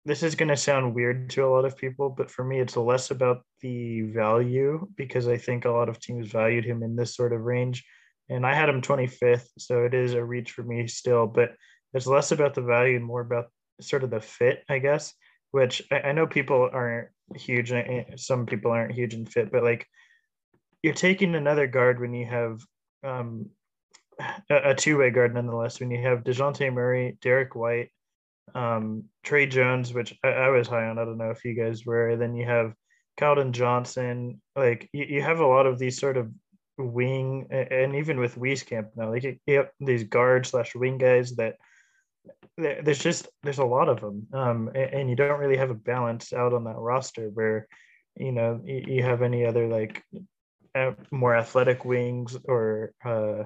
this 0.05 0.23
is 0.23 0.36
going 0.36 0.48
to 0.48 0.56
sound 0.56 0.94
weird 0.94 1.31
to 1.31 1.44
a 1.44 1.51
lot 1.51 1.64
of 1.64 1.77
people, 1.77 2.09
but 2.09 2.31
for 2.31 2.44
me, 2.44 2.60
it's 2.60 2.77
less 2.77 3.10
about 3.10 3.44
the 3.60 4.02
value 4.02 4.86
because 4.94 5.27
I 5.27 5.36
think 5.36 5.64
a 5.64 5.70
lot 5.70 5.89
of 5.89 5.98
teams 5.98 6.28
valued 6.28 6.64
him 6.64 6.85
in 6.85 6.94
this 6.94 7.16
sort 7.16 7.32
of 7.32 7.40
range. 7.40 7.85
And 8.28 8.47
I 8.47 8.55
had 8.55 8.68
him 8.68 8.82
25th, 8.82 9.48
so 9.59 9.85
it 9.85 9.94
is 9.94 10.14
a 10.14 10.24
reach 10.24 10.52
for 10.52 10.62
me 10.62 10.86
still, 10.86 11.27
but 11.27 11.55
it's 11.93 12.06
less 12.06 12.31
about 12.31 12.55
the 12.55 12.62
value 12.62 12.97
and 12.97 13.05
more 13.05 13.20
about 13.20 13.47
sort 13.81 14.05
of 14.05 14.10
the 14.10 14.20
fit, 14.20 14.62
I 14.68 14.78
guess, 14.78 15.12
which 15.51 15.82
I, 15.90 16.01
I 16.01 16.12
know 16.12 16.28
people 16.28 16.70
aren't 16.73 17.09
huge. 17.35 17.73
eh, 17.73 18.05
Some 18.16 18.47
people 18.47 18.70
aren't 18.70 18.94
huge 18.94 19.15
in 19.15 19.27
fit, 19.27 19.51
but 19.51 19.62
like 19.62 19.86
you're 20.82 20.94
taking 20.94 21.35
another 21.35 21.66
guard 21.66 22.01
when 22.01 22.15
you 22.15 22.27
have 22.27 22.61
um, 23.03 23.51
a, 24.51 24.70
a 24.70 24.74
two-way 24.74 25.11
guard 25.11 25.35
nonetheless. 25.35 25.81
When 25.81 25.90
you 25.90 26.03
have 26.03 26.24
Dejounte 26.24 26.73
Murray, 26.73 27.19
Derrick 27.20 27.55
White, 27.55 27.90
um, 28.55 29.05
Tre 29.24 29.47
Jones, 29.47 29.93
which 29.93 30.15
I, 30.23 30.28
I 30.28 30.48
was 30.51 30.69
high 30.69 30.86
on. 30.86 30.98
I 30.98 31.05
don't 31.05 31.19
know 31.19 31.31
if 31.31 31.44
you 31.44 31.55
guys 31.55 31.85
were. 31.85 32.16
Then 32.16 32.35
you 32.35 32.47
have 32.47 32.74
Calvin 33.16 33.53
Johnson. 33.53 34.40
Like 34.55 34.89
you, 34.93 35.07
you 35.09 35.23
have 35.23 35.40
a 35.40 35.47
lot 35.47 35.66
of 35.66 35.78
these 35.78 35.98
sort 35.98 36.16
of 36.16 36.31
wing, 36.78 37.47
and 37.51 37.97
even 37.97 38.19
with 38.19 38.36
Wieskamp 38.36 38.89
now, 38.97 39.11
like 39.11 39.24
you 39.24 39.57
have 39.57 39.70
these 39.81 40.05
guard 40.05 40.47
slash 40.47 40.74
wing 40.74 40.98
guys 40.98 41.35
that 41.36 41.57
there's 42.57 42.98
just 42.98 43.28
there's 43.43 43.59
a 43.59 43.65
lot 43.65 43.89
of 43.89 44.01
them, 44.01 44.27
um, 44.32 44.70
a- 44.74 44.94
and, 44.94 45.11
you 45.11 45.16
don't 45.16 45.39
really 45.39 45.57
have 45.57 45.70
a 45.70 45.74
balance 45.74 46.32
out 46.32 46.53
on 46.55 46.65
that 46.65 46.77
roster 46.77 47.28
where 47.28 47.66
you 48.16 48.32
know 48.32 48.61
you, 48.65 48.82
you 48.86 49.03
have 49.03 49.23
any 49.23 49.44
other 49.44 49.66
like 49.69 50.03
more 51.11 51.36
athletic 51.36 51.85
wings 51.85 52.36
or 52.44 52.93
uh, 53.05 53.44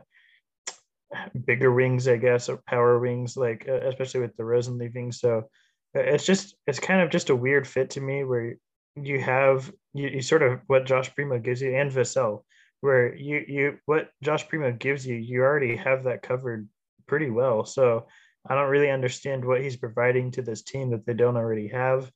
bigger 1.45 1.73
wings, 1.73 2.09
I 2.09 2.17
guess, 2.17 2.49
or 2.49 2.63
power 2.67 2.99
wings, 2.99 3.37
like 3.37 3.67
uh, 3.69 3.81
especially 3.89 4.21
with 4.21 4.37
DeRozan 4.37 4.79
leaving. 4.79 5.13
So 5.13 5.49
uh, 5.97 6.01
it's 6.01 6.25
just 6.25 6.55
it's 6.67 6.79
kind 6.79 7.01
of 7.01 7.11
just 7.11 7.31
a 7.31 7.37
weird 7.37 7.67
fit 7.67 7.91
to 7.91 8.01
me 8.01 8.25
where 8.25 8.55
you 8.97 9.21
have 9.21 9.73
you, 9.95 10.09
you 10.09 10.23
sort 10.23 10.43
of 10.43 10.61
what 10.67 10.87
Josh 10.87 11.15
Primo 11.15 11.39
gives 11.39 11.61
you 11.61 11.75
and 11.75 11.91
Vassell, 11.91 12.45
where 12.81 13.15
you 13.15 13.45
you 13.47 13.79
what 13.87 14.11
Josh 14.23 14.49
Primo 14.49 14.73
gives 14.73 15.07
you, 15.07 15.17
you 15.17 15.41
already 15.41 15.77
have 15.77 16.05
that 16.05 16.23
covered 16.23 16.69
pretty 17.07 17.31
well. 17.31 17.65
So 17.65 18.07
I 18.49 18.55
don't 18.55 18.71
really 18.71 18.91
understand 18.91 19.45
what 19.45 19.61
he's 19.61 19.77
providing 19.77 20.31
to 20.33 20.43
this 20.43 20.63
team 20.63 20.91
that 20.91 21.07
they 21.07 21.15
don't 21.15 21.37
already 21.37 21.69
have. 21.69 22.11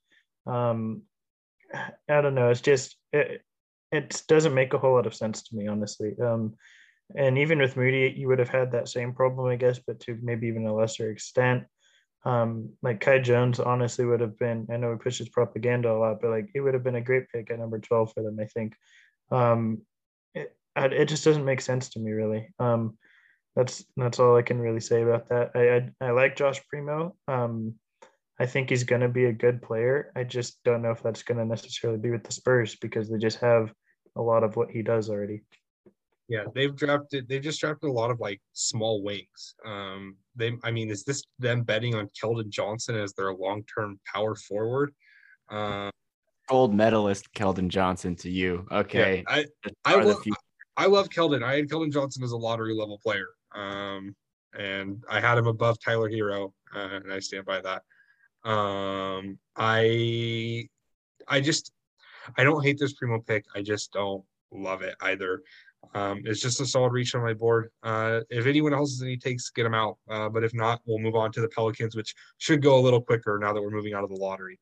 Um, 0.46 1.02
I 2.08 2.20
don't 2.20 2.34
know. 2.34 2.50
It's 2.50 2.60
just 2.60 2.96
it, 3.12 3.42
it 3.92 4.22
doesn't 4.28 4.54
make 4.54 4.74
a 4.74 4.78
whole 4.78 4.94
lot 4.94 5.06
of 5.06 5.14
sense 5.14 5.42
to 5.44 5.56
me, 5.56 5.66
honestly. 5.66 6.14
Um, 6.20 6.54
and 7.14 7.38
even 7.38 7.58
with 7.58 7.76
Moody, 7.76 8.14
you 8.16 8.28
would 8.28 8.38
have 8.38 8.48
had 8.48 8.72
that 8.72 8.88
same 8.88 9.12
problem, 9.12 9.46
I 9.46 9.56
guess, 9.56 9.78
but 9.78 10.00
to 10.00 10.18
maybe 10.22 10.48
even 10.48 10.66
a 10.66 10.74
lesser 10.74 11.10
extent. 11.10 11.64
Um, 12.24 12.70
like 12.82 13.00
Kai 13.00 13.18
Jones 13.18 13.60
honestly 13.60 14.06
would 14.06 14.20
have 14.20 14.38
been, 14.38 14.66
I 14.72 14.78
know 14.78 14.92
he 14.92 14.98
pushes 14.98 15.28
propaganda 15.28 15.90
a 15.90 15.98
lot, 15.98 16.22
but 16.22 16.30
like 16.30 16.48
it 16.54 16.60
would 16.60 16.72
have 16.72 16.82
been 16.82 16.94
a 16.94 17.00
great 17.00 17.28
pick 17.28 17.50
at 17.50 17.58
number 17.58 17.78
12 17.78 18.12
for 18.14 18.22
them, 18.22 18.38
I 18.40 18.46
think. 18.46 18.74
Um, 19.30 19.82
it, 20.34 20.56
it 20.76 21.04
just 21.06 21.24
doesn't 21.24 21.44
make 21.44 21.60
sense 21.60 21.90
to 21.90 22.00
me 22.00 22.12
really. 22.12 22.48
Um, 22.58 22.96
that's 23.56 23.84
that's 23.96 24.18
all 24.18 24.36
I 24.36 24.42
can 24.42 24.58
really 24.58 24.80
say 24.80 25.02
about 25.02 25.28
that. 25.28 25.50
I 25.54 25.76
I, 25.76 26.08
I 26.08 26.10
like 26.10 26.36
Josh 26.36 26.60
Primo. 26.68 27.14
Um, 27.28 27.74
I 28.38 28.46
think 28.46 28.70
he's 28.70 28.84
going 28.84 29.00
to 29.00 29.08
be 29.08 29.26
a 29.26 29.32
good 29.32 29.62
player. 29.62 30.10
I 30.16 30.24
just 30.24 30.62
don't 30.64 30.82
know 30.82 30.90
if 30.90 31.02
that's 31.02 31.22
going 31.22 31.38
to 31.38 31.44
necessarily 31.44 32.00
be 32.00 32.10
with 32.10 32.24
the 32.24 32.32
Spurs 32.32 32.74
because 32.76 33.08
they 33.08 33.18
just 33.18 33.38
have 33.38 33.72
a 34.16 34.22
lot 34.22 34.42
of 34.42 34.56
what 34.56 34.70
he 34.70 34.82
does 34.82 35.08
already. 35.08 35.44
Yeah, 36.28 36.44
they've 36.54 36.74
drafted. 36.74 37.28
They 37.28 37.38
just 37.38 37.60
drafted 37.60 37.90
a 37.90 37.92
lot 37.92 38.10
of 38.10 38.18
like 38.18 38.40
small 38.54 39.02
wings. 39.02 39.54
Um, 39.64 40.16
they, 40.34 40.52
I 40.64 40.70
mean, 40.70 40.90
is 40.90 41.04
this 41.04 41.22
them 41.38 41.62
betting 41.62 41.94
on 41.94 42.08
Keldon 42.20 42.48
Johnson 42.48 42.96
as 42.96 43.12
their 43.12 43.32
long-term 43.32 44.00
power 44.12 44.34
forward? 44.34 44.94
Uh, 45.50 45.90
Gold 46.48 46.74
medalist 46.74 47.32
Keldon 47.34 47.68
Johnson 47.68 48.16
to 48.16 48.30
you. 48.30 48.66
Okay, 48.72 49.24
yeah, 49.28 49.34
I, 49.34 49.44
I 49.84 50.02
love, 50.02 50.24
I 50.76 50.86
love 50.86 51.08
Keldon. 51.08 51.42
I 51.42 51.56
had 51.56 51.68
Keldon 51.68 51.92
Johnson 51.92 52.24
as 52.24 52.32
a 52.32 52.36
lottery 52.36 52.74
level 52.74 52.98
player, 53.02 53.28
um, 53.54 54.14
and 54.58 55.02
I 55.08 55.20
had 55.20 55.38
him 55.38 55.46
above 55.46 55.78
Tyler 55.80 56.10
Herro, 56.10 56.52
uh, 56.74 56.78
and 56.78 57.12
I 57.12 57.18
stand 57.20 57.44
by 57.44 57.60
that. 57.60 57.82
Um, 58.48 59.38
I, 59.56 60.68
I 61.26 61.40
just, 61.40 61.72
I 62.36 62.44
don't 62.44 62.62
hate 62.62 62.78
this 62.78 62.92
Primo 62.94 63.20
pick. 63.20 63.44
I 63.54 63.62
just 63.62 63.92
don't 63.92 64.24
love 64.52 64.82
it 64.82 64.94
either. 65.00 65.42
Um, 65.94 66.22
it's 66.24 66.40
just 66.40 66.60
a 66.60 66.66
solid 66.66 66.92
reach 66.92 67.14
on 67.14 67.22
my 67.22 67.34
board. 67.34 67.70
Uh, 67.82 68.20
if 68.30 68.46
anyone 68.46 68.72
else 68.72 68.92
has 68.92 69.02
any 69.02 69.16
takes, 69.16 69.50
get 69.50 69.64
them 69.64 69.74
out. 69.74 69.98
Uh, 70.08 70.28
but 70.28 70.44
if 70.44 70.54
not, 70.54 70.80
we'll 70.86 70.98
move 70.98 71.14
on 71.14 71.32
to 71.32 71.40
the 71.40 71.48
Pelicans, 71.48 71.94
which 71.94 72.14
should 72.38 72.62
go 72.62 72.78
a 72.78 72.80
little 72.80 73.00
quicker 73.00 73.38
now 73.40 73.52
that 73.52 73.62
we're 73.62 73.70
moving 73.70 73.94
out 73.94 74.04
of 74.04 74.10
the 74.10 74.16
lottery. 74.16 74.58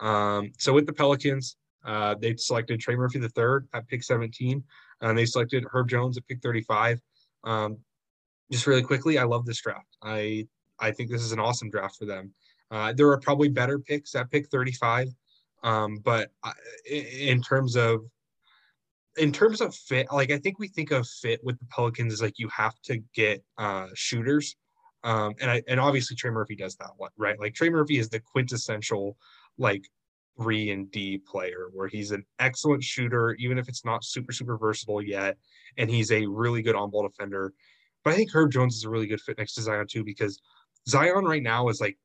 Um, 0.00 0.52
so 0.58 0.72
with 0.72 0.86
the 0.86 0.92
Pelicans, 0.92 1.56
uh, 1.84 2.14
they 2.14 2.34
selected 2.36 2.80
Trey 2.80 2.96
Murphy 2.96 3.18
the 3.18 3.28
third 3.30 3.68
at 3.74 3.86
pick 3.88 4.02
17, 4.02 4.62
and 5.00 5.18
they 5.18 5.26
selected 5.26 5.64
Herb 5.70 5.88
Jones 5.88 6.16
at 6.16 6.26
pick 6.26 6.42
35. 6.42 7.00
Um, 7.44 7.78
just 8.50 8.66
really 8.66 8.82
quickly, 8.82 9.18
I 9.18 9.24
love 9.24 9.46
this 9.46 9.60
draft. 9.60 9.96
I 10.02 10.46
I 10.78 10.90
think 10.90 11.10
this 11.10 11.22
is 11.22 11.32
an 11.32 11.40
awesome 11.40 11.70
draft 11.70 11.96
for 11.96 12.04
them. 12.04 12.34
Uh, 12.70 12.92
there 12.92 13.08
are 13.08 13.18
probably 13.20 13.48
better 13.48 13.78
picks 13.78 14.14
at 14.14 14.30
pick 14.30 14.48
35, 14.48 15.08
um, 15.62 15.98
but 16.04 16.30
in 16.90 17.40
terms 17.42 17.76
of 17.76 18.04
in 19.16 19.32
terms 19.32 19.60
of 19.60 19.74
fit, 19.74 20.08
like 20.12 20.30
I 20.30 20.38
think 20.38 20.58
we 20.58 20.68
think 20.68 20.90
of 20.90 21.06
fit 21.06 21.40
with 21.44 21.58
the 21.58 21.66
Pelicans 21.66 22.12
is 22.12 22.22
like 22.22 22.38
you 22.38 22.48
have 22.48 22.74
to 22.82 22.98
get 23.14 23.44
uh, 23.58 23.86
shooters, 23.94 24.56
um, 25.04 25.34
and 25.40 25.50
I 25.50 25.62
and 25.68 25.78
obviously 25.78 26.16
Trey 26.16 26.30
Murphy 26.30 26.56
does 26.56 26.76
that 26.76 26.90
one 26.96 27.10
right. 27.16 27.38
Like 27.38 27.54
Trey 27.54 27.70
Murphy 27.70 27.98
is 27.98 28.08
the 28.08 28.20
quintessential 28.20 29.16
like 29.56 29.84
three 30.36 30.70
and 30.70 30.90
D 30.90 31.18
player 31.18 31.68
where 31.72 31.86
he's 31.86 32.10
an 32.10 32.24
excellent 32.40 32.82
shooter, 32.82 33.34
even 33.34 33.56
if 33.56 33.68
it's 33.68 33.84
not 33.84 34.04
super 34.04 34.32
super 34.32 34.58
versatile 34.58 35.02
yet, 35.02 35.36
and 35.76 35.88
he's 35.88 36.10
a 36.10 36.26
really 36.26 36.62
good 36.62 36.74
on 36.74 36.90
ball 36.90 37.06
defender. 37.06 37.52
But 38.04 38.12
I 38.12 38.16
think 38.16 38.30
Herb 38.32 38.52
Jones 38.52 38.76
is 38.76 38.84
a 38.84 38.90
really 38.90 39.06
good 39.06 39.20
fit 39.20 39.38
next 39.38 39.54
to 39.54 39.62
Zion 39.62 39.86
too 39.90 40.04
because 40.04 40.38
Zion 40.88 41.24
right 41.24 41.42
now 41.42 41.68
is 41.68 41.80
like 41.80 41.98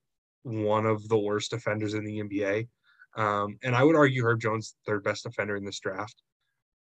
one 0.43 0.85
of 0.85 1.07
the 1.09 1.17
worst 1.17 1.51
defenders 1.51 1.93
in 1.93 2.05
the 2.05 2.19
NBA. 2.21 2.67
Um, 3.15 3.57
and 3.63 3.75
I 3.75 3.83
would 3.83 3.95
argue 3.95 4.23
Herb 4.23 4.39
Jones 4.39 4.75
third 4.85 5.03
best 5.03 5.23
defender 5.23 5.55
in 5.55 5.65
this 5.65 5.79
draft 5.79 6.21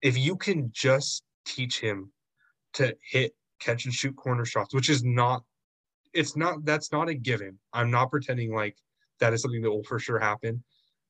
if 0.01 0.17
you 0.17 0.35
can 0.35 0.69
just 0.71 1.23
teach 1.45 1.79
him 1.79 2.11
to 2.73 2.95
hit 3.09 3.33
catch 3.59 3.85
and 3.85 3.93
shoot 3.93 4.15
corner 4.15 4.45
shots, 4.45 4.73
which 4.73 4.89
is 4.89 5.03
not 5.03 5.43
it's 6.13 6.35
not 6.35 6.63
that's 6.65 6.91
not 6.91 7.09
a 7.09 7.13
given. 7.13 7.57
I'm 7.73 7.91
not 7.91 8.11
pretending 8.11 8.53
like 8.53 8.77
that 9.19 9.33
is 9.33 9.41
something 9.41 9.61
that 9.61 9.71
will 9.71 9.83
for 9.83 9.99
sure 9.99 10.19
happen. 10.19 10.63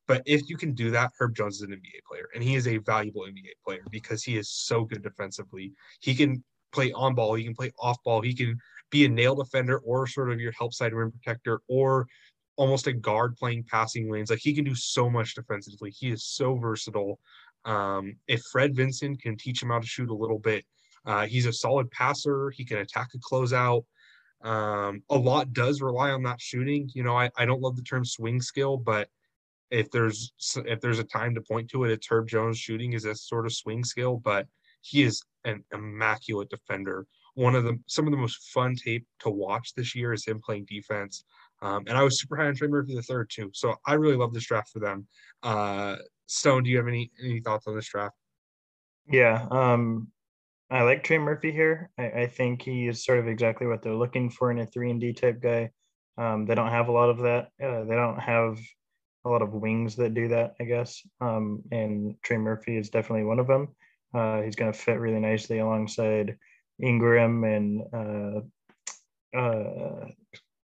But 0.07 0.23
if 0.25 0.49
you 0.49 0.55
can 0.55 0.73
do 0.73 0.89
that, 0.91 1.11
Herb 1.19 1.35
Jones 1.35 1.57
is 1.57 1.63
an 1.63 1.71
NBA 1.71 2.03
player, 2.09 2.29
and 2.33 2.41
he 2.41 2.55
is 2.55 2.67
a 2.67 2.77
valuable 2.77 3.23
NBA 3.23 3.51
player 3.65 3.83
because 3.91 4.23
he 4.23 4.37
is 4.37 4.49
so 4.49 4.85
good 4.85 5.03
defensively. 5.03 5.73
He 5.99 6.15
can 6.15 6.43
play 6.71 6.91
on 6.91 7.15
ball, 7.15 7.35
he 7.35 7.43
can 7.43 7.55
play 7.55 7.71
off 7.79 7.97
ball, 8.03 8.21
he 8.21 8.33
can 8.33 8.57
be 8.89 9.05
a 9.05 9.09
nail 9.09 9.35
defender 9.35 9.79
or 9.79 10.07
sort 10.07 10.31
of 10.31 10.39
your 10.39 10.51
help 10.53 10.73
side 10.73 10.93
rim 10.93 11.11
protector 11.11 11.61
or 11.67 12.07
almost 12.55 12.87
a 12.87 12.93
guard 12.93 13.35
playing 13.35 13.63
passing 13.63 14.11
lanes. 14.11 14.29
Like 14.29 14.39
he 14.39 14.53
can 14.53 14.63
do 14.63 14.75
so 14.75 15.09
much 15.09 15.35
defensively. 15.35 15.91
He 15.91 16.09
is 16.09 16.25
so 16.25 16.55
versatile. 16.55 17.19
Um, 17.65 18.15
if 18.27 18.41
Fred 18.51 18.75
Vinson 18.75 19.15
can 19.15 19.37
teach 19.37 19.61
him 19.61 19.69
how 19.69 19.79
to 19.79 19.87
shoot 19.87 20.09
a 20.09 20.15
little 20.15 20.39
bit, 20.39 20.65
uh, 21.05 21.25
he's 21.25 21.45
a 21.45 21.53
solid 21.53 21.89
passer. 21.91 22.49
He 22.49 22.65
can 22.65 22.79
attack 22.79 23.09
a 23.13 23.19
closeout. 23.19 23.83
Um, 24.43 25.03
a 25.09 25.17
lot 25.17 25.53
does 25.53 25.81
rely 25.81 26.11
on 26.11 26.23
that 26.23 26.41
shooting. 26.41 26.89
You 26.93 27.03
know, 27.03 27.17
I, 27.17 27.29
I 27.37 27.45
don't 27.45 27.61
love 27.61 27.75
the 27.75 27.81
term 27.81 28.05
swing 28.05 28.41
skill, 28.41 28.77
but 28.77 29.09
if 29.69 29.91
there's 29.91 30.31
if 30.65 30.79
there's 30.79 30.99
a 30.99 31.03
time 31.03 31.35
to 31.35 31.41
point 31.41 31.69
to 31.71 31.83
it, 31.83 31.91
it's 31.91 32.07
Herb 32.07 32.27
Jones 32.27 32.57
shooting 32.57 32.93
is 32.93 33.05
a 33.05 33.15
sort 33.15 33.45
of 33.45 33.53
swing 33.53 33.83
skill, 33.83 34.17
but 34.17 34.47
he 34.81 35.03
is 35.03 35.23
an 35.45 35.63
immaculate 35.73 36.49
defender. 36.49 37.05
One 37.35 37.55
of 37.55 37.63
the 37.63 37.79
some 37.87 38.05
of 38.05 38.11
the 38.11 38.17
most 38.17 38.49
fun 38.51 38.75
tape 38.75 39.05
to 39.19 39.29
watch 39.29 39.73
this 39.75 39.95
year 39.95 40.13
is 40.13 40.25
him 40.25 40.41
playing 40.43 40.65
defense. 40.65 41.23
Um, 41.61 41.83
and 41.87 41.97
I 41.97 42.03
was 42.03 42.19
super 42.19 42.35
high 42.35 42.47
on 42.47 42.55
Trey 42.55 42.67
Murphy 42.67 42.95
the 42.95 43.01
third 43.01 43.29
too. 43.29 43.49
So 43.53 43.75
I 43.85 43.93
really 43.93 44.15
love 44.15 44.33
this 44.33 44.45
draft 44.45 44.69
for 44.69 44.79
them. 44.79 45.07
Uh, 45.41 45.95
Stone, 46.27 46.63
do 46.63 46.69
you 46.69 46.77
have 46.77 46.87
any 46.87 47.11
any 47.23 47.39
thoughts 47.39 47.67
on 47.67 47.75
this 47.75 47.87
draft? 47.87 48.15
Yeah, 49.09 49.47
um, 49.49 50.09
I 50.69 50.81
like 50.81 51.03
Trey 51.03 51.17
Murphy 51.17 51.51
here. 51.51 51.89
I, 51.97 52.09
I, 52.09 52.27
think 52.27 52.61
he 52.61 52.87
is 52.87 53.05
sort 53.05 53.19
of 53.19 53.27
exactly 53.27 53.65
what 53.67 53.81
they're 53.81 53.95
looking 53.95 54.29
for 54.29 54.51
in 54.51 54.59
a 54.59 54.65
three 54.65 54.91
and 54.91 54.99
D 54.99 55.13
type 55.13 55.41
guy. 55.41 55.71
Um, 56.17 56.45
they 56.45 56.55
don't 56.55 56.71
have 56.71 56.89
a 56.89 56.91
lot 56.91 57.09
of 57.09 57.19
that. 57.19 57.51
Uh, 57.63 57.85
they 57.85 57.95
don't 57.95 58.19
have 58.19 58.59
a 59.23 59.29
lot 59.29 59.41
of 59.41 59.53
wings 59.53 59.95
that 59.95 60.13
do 60.13 60.27
that, 60.29 60.55
I 60.59 60.65
guess. 60.65 61.01
Um, 61.21 61.63
and 61.71 62.15
Trey 62.21 62.37
Murphy 62.37 62.75
is 62.75 62.89
definitely 62.89 63.23
one 63.23 63.39
of 63.39 63.47
them. 63.47 63.69
Uh, 64.17 64.41
he's 64.41 64.55
going 64.55 64.71
to 64.71 64.77
fit 64.77 64.99
really 64.99 65.19
nicely 65.19 65.59
alongside 65.59 66.37
Ingram 66.81 67.43
and 67.43 67.81
uh, 67.93 69.37
uh, 69.37 70.05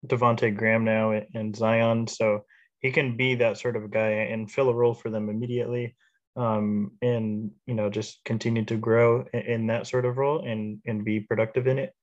Devonte 0.06 0.56
Graham 0.56 0.86
now 0.86 1.12
and 1.12 1.56
Zion. 1.56 2.08
So 2.08 2.46
he 2.80 2.92
can 2.92 3.18
be 3.18 3.36
that 3.36 3.58
sort 3.58 3.76
of 3.76 3.92
guy 3.92 4.10
and 4.10 4.50
fill 4.52 4.70
a 4.70 4.74
role 4.74 4.94
for 4.94 5.10
them 5.10 5.30
immediately 5.30 5.96
um, 6.38 6.92
and 7.02 7.52
you 7.66 7.74
know 7.74 7.90
just 7.90 8.24
continue 8.24 8.64
to 8.66 8.78
grow 8.78 9.26
in, 9.34 9.40
in, 9.42 9.68
that 9.68 9.88
sort 9.88 10.06
of 10.06 10.18
role 10.18 10.46
and 10.46 10.80
and 10.86 11.04
be 11.04 11.20
productive 11.20 11.68
in 11.68 11.80
it. 11.80 11.94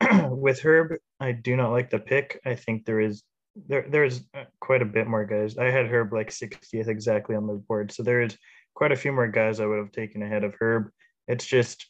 With 0.30 0.60
herb 0.60 0.98
i 1.18 1.32
do 1.32 1.56
not 1.56 1.72
like 1.72 1.90
the 1.90 1.98
pick. 1.98 2.40
I 2.44 2.54
think 2.54 2.84
there 2.84 3.00
is 3.00 3.22
there 3.56 3.86
there's 3.88 4.20
quite 4.60 4.82
a 4.82 4.86
bit 4.86 5.06
more 5.06 5.24
guys. 5.24 5.56
I 5.56 5.70
had 5.70 5.86
herb 5.86 6.12
like 6.12 6.28
60th 6.28 6.88
exactly 6.88 7.34
on 7.34 7.46
the 7.46 7.54
board. 7.54 7.90
So 7.90 8.02
there 8.02 8.20
is 8.20 8.36
quite 8.74 8.92
a 8.92 8.96
few 8.96 9.12
more 9.12 9.28
guys 9.28 9.60
i 9.60 9.66
would 9.66 9.78
have 9.78 9.92
taken 9.92 10.22
ahead 10.22 10.44
of 10.44 10.54
herb 10.60 10.90
it's 11.28 11.46
just 11.46 11.86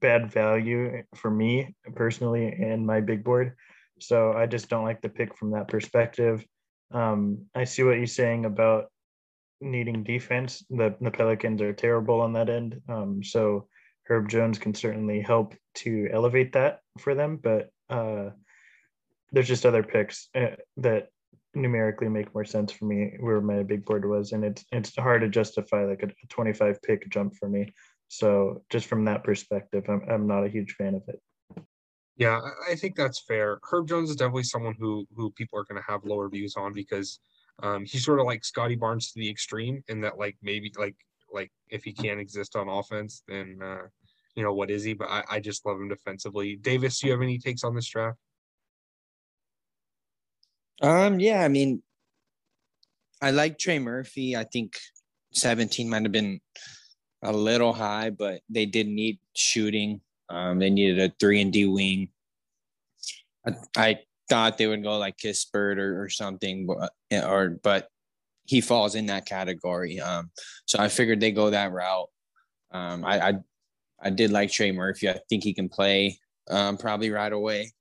bad 0.00 0.32
value 0.32 1.02
for 1.14 1.30
me 1.30 1.74
personally 1.94 2.46
and 2.46 2.86
my 2.86 3.00
big 3.00 3.22
board 3.22 3.54
so 4.00 4.32
i 4.32 4.46
just 4.46 4.68
don't 4.68 4.84
like 4.84 5.00
the 5.02 5.08
pick 5.08 5.36
from 5.36 5.50
that 5.50 5.68
perspective 5.68 6.44
um, 6.90 7.46
I 7.54 7.64
see 7.64 7.82
what 7.82 7.96
you're 7.96 8.06
saying 8.06 8.44
about 8.44 8.86
needing 9.60 10.04
defense. 10.04 10.64
The, 10.70 10.94
the 11.00 11.10
Pelicans 11.10 11.60
are 11.62 11.72
terrible 11.72 12.20
on 12.20 12.32
that 12.34 12.48
end. 12.48 12.80
Um, 12.88 13.22
so 13.22 13.68
Herb 14.04 14.28
Jones 14.28 14.58
can 14.58 14.74
certainly 14.74 15.20
help 15.20 15.54
to 15.76 16.08
elevate 16.12 16.52
that 16.52 16.80
for 16.98 17.14
them. 17.14 17.38
But 17.42 17.70
uh, 17.90 18.30
there's 19.32 19.48
just 19.48 19.66
other 19.66 19.82
picks 19.82 20.28
uh, 20.34 20.56
that 20.78 21.08
numerically 21.56 22.08
make 22.08 22.32
more 22.34 22.44
sense 22.44 22.70
for 22.70 22.84
me 22.84 23.14
where 23.20 23.40
my 23.40 23.62
big 23.62 23.84
board 23.84 24.04
was. 24.04 24.32
And 24.32 24.44
it's, 24.44 24.64
it's 24.72 24.94
hard 24.96 25.22
to 25.22 25.28
justify 25.28 25.84
like 25.84 26.02
a 26.02 26.26
25 26.28 26.82
pick 26.82 27.08
jump 27.10 27.34
for 27.36 27.48
me. 27.48 27.72
So 28.08 28.62
just 28.70 28.86
from 28.86 29.04
that 29.06 29.24
perspective, 29.24 29.84
I'm, 29.88 30.02
I'm 30.08 30.26
not 30.26 30.44
a 30.44 30.48
huge 30.48 30.72
fan 30.72 30.94
of 30.94 31.02
it. 31.08 31.20
Yeah, 32.16 32.40
I 32.68 32.74
think 32.76 32.96
that's 32.96 33.20
fair. 33.20 33.58
Herb 33.70 33.88
Jones 33.88 34.10
is 34.10 34.16
definitely 34.16 34.44
someone 34.44 34.74
who 34.78 35.06
who 35.14 35.30
people 35.32 35.58
are 35.58 35.64
going 35.64 35.80
to 35.80 35.90
have 35.90 36.04
lower 36.04 36.30
views 36.30 36.54
on 36.56 36.72
because 36.72 37.20
um, 37.62 37.84
he's 37.84 38.04
sort 38.04 38.20
of 38.20 38.26
like 38.26 38.44
Scottie 38.44 38.74
Barnes 38.74 39.12
to 39.12 39.18
the 39.18 39.28
extreme 39.28 39.82
in 39.88 40.00
that 40.00 40.18
like 40.18 40.36
maybe 40.42 40.72
like 40.78 40.96
like 41.30 41.52
if 41.68 41.84
he 41.84 41.92
can't 41.92 42.20
exist 42.20 42.56
on 42.56 42.68
offense, 42.68 43.22
then 43.28 43.58
uh, 43.62 43.82
you 44.34 44.42
know 44.42 44.54
what 44.54 44.70
is 44.70 44.82
he? 44.82 44.94
But 44.94 45.08
I, 45.10 45.24
I 45.30 45.40
just 45.40 45.66
love 45.66 45.78
him 45.78 45.88
defensively. 45.88 46.56
Davis, 46.56 47.00
do 47.00 47.08
you 47.08 47.12
have 47.12 47.22
any 47.22 47.38
takes 47.38 47.64
on 47.64 47.74
this 47.74 47.88
draft? 47.88 48.18
Um, 50.82 51.20
yeah, 51.20 51.42
I 51.42 51.48
mean, 51.48 51.82
I 53.22 53.30
like 53.30 53.58
Trey 53.58 53.78
Murphy. 53.78 54.36
I 54.36 54.44
think 54.44 54.76
17 55.32 55.88
might 55.88 56.02
have 56.02 56.12
been 56.12 56.40
a 57.22 57.32
little 57.32 57.72
high, 57.72 58.10
but 58.10 58.40
they 58.48 58.66
did 58.66 58.86
need 58.88 59.18
shooting. 59.34 60.00
Um, 60.28 60.58
they 60.58 60.70
needed 60.70 60.98
a 60.98 61.14
three 61.18 61.40
and 61.40 61.52
D 61.52 61.66
wing. 61.66 62.08
I, 63.46 63.52
I 63.76 63.98
thought 64.28 64.58
they 64.58 64.66
would 64.66 64.82
go 64.82 64.98
like 64.98 65.16
Kispert 65.16 65.78
or, 65.78 66.02
or 66.02 66.08
something, 66.08 66.66
but, 66.66 66.92
or 67.24 67.50
but 67.62 67.88
he 68.44 68.60
falls 68.60 68.94
in 68.94 69.06
that 69.06 69.26
category. 69.26 70.00
Um, 70.00 70.30
so 70.66 70.78
I 70.78 70.88
figured 70.88 71.20
they 71.20 71.32
go 71.32 71.50
that 71.50 71.72
route. 71.72 72.08
Um, 72.72 73.04
I, 73.04 73.28
I 73.28 73.34
I 74.02 74.10
did 74.10 74.30
like 74.30 74.50
Trey 74.50 74.72
Murphy. 74.72 75.08
I 75.08 75.18
think 75.28 75.42
he 75.42 75.54
can 75.54 75.68
play 75.68 76.18
um, 76.50 76.76
probably 76.76 77.10
right 77.10 77.32
away, 77.32 77.72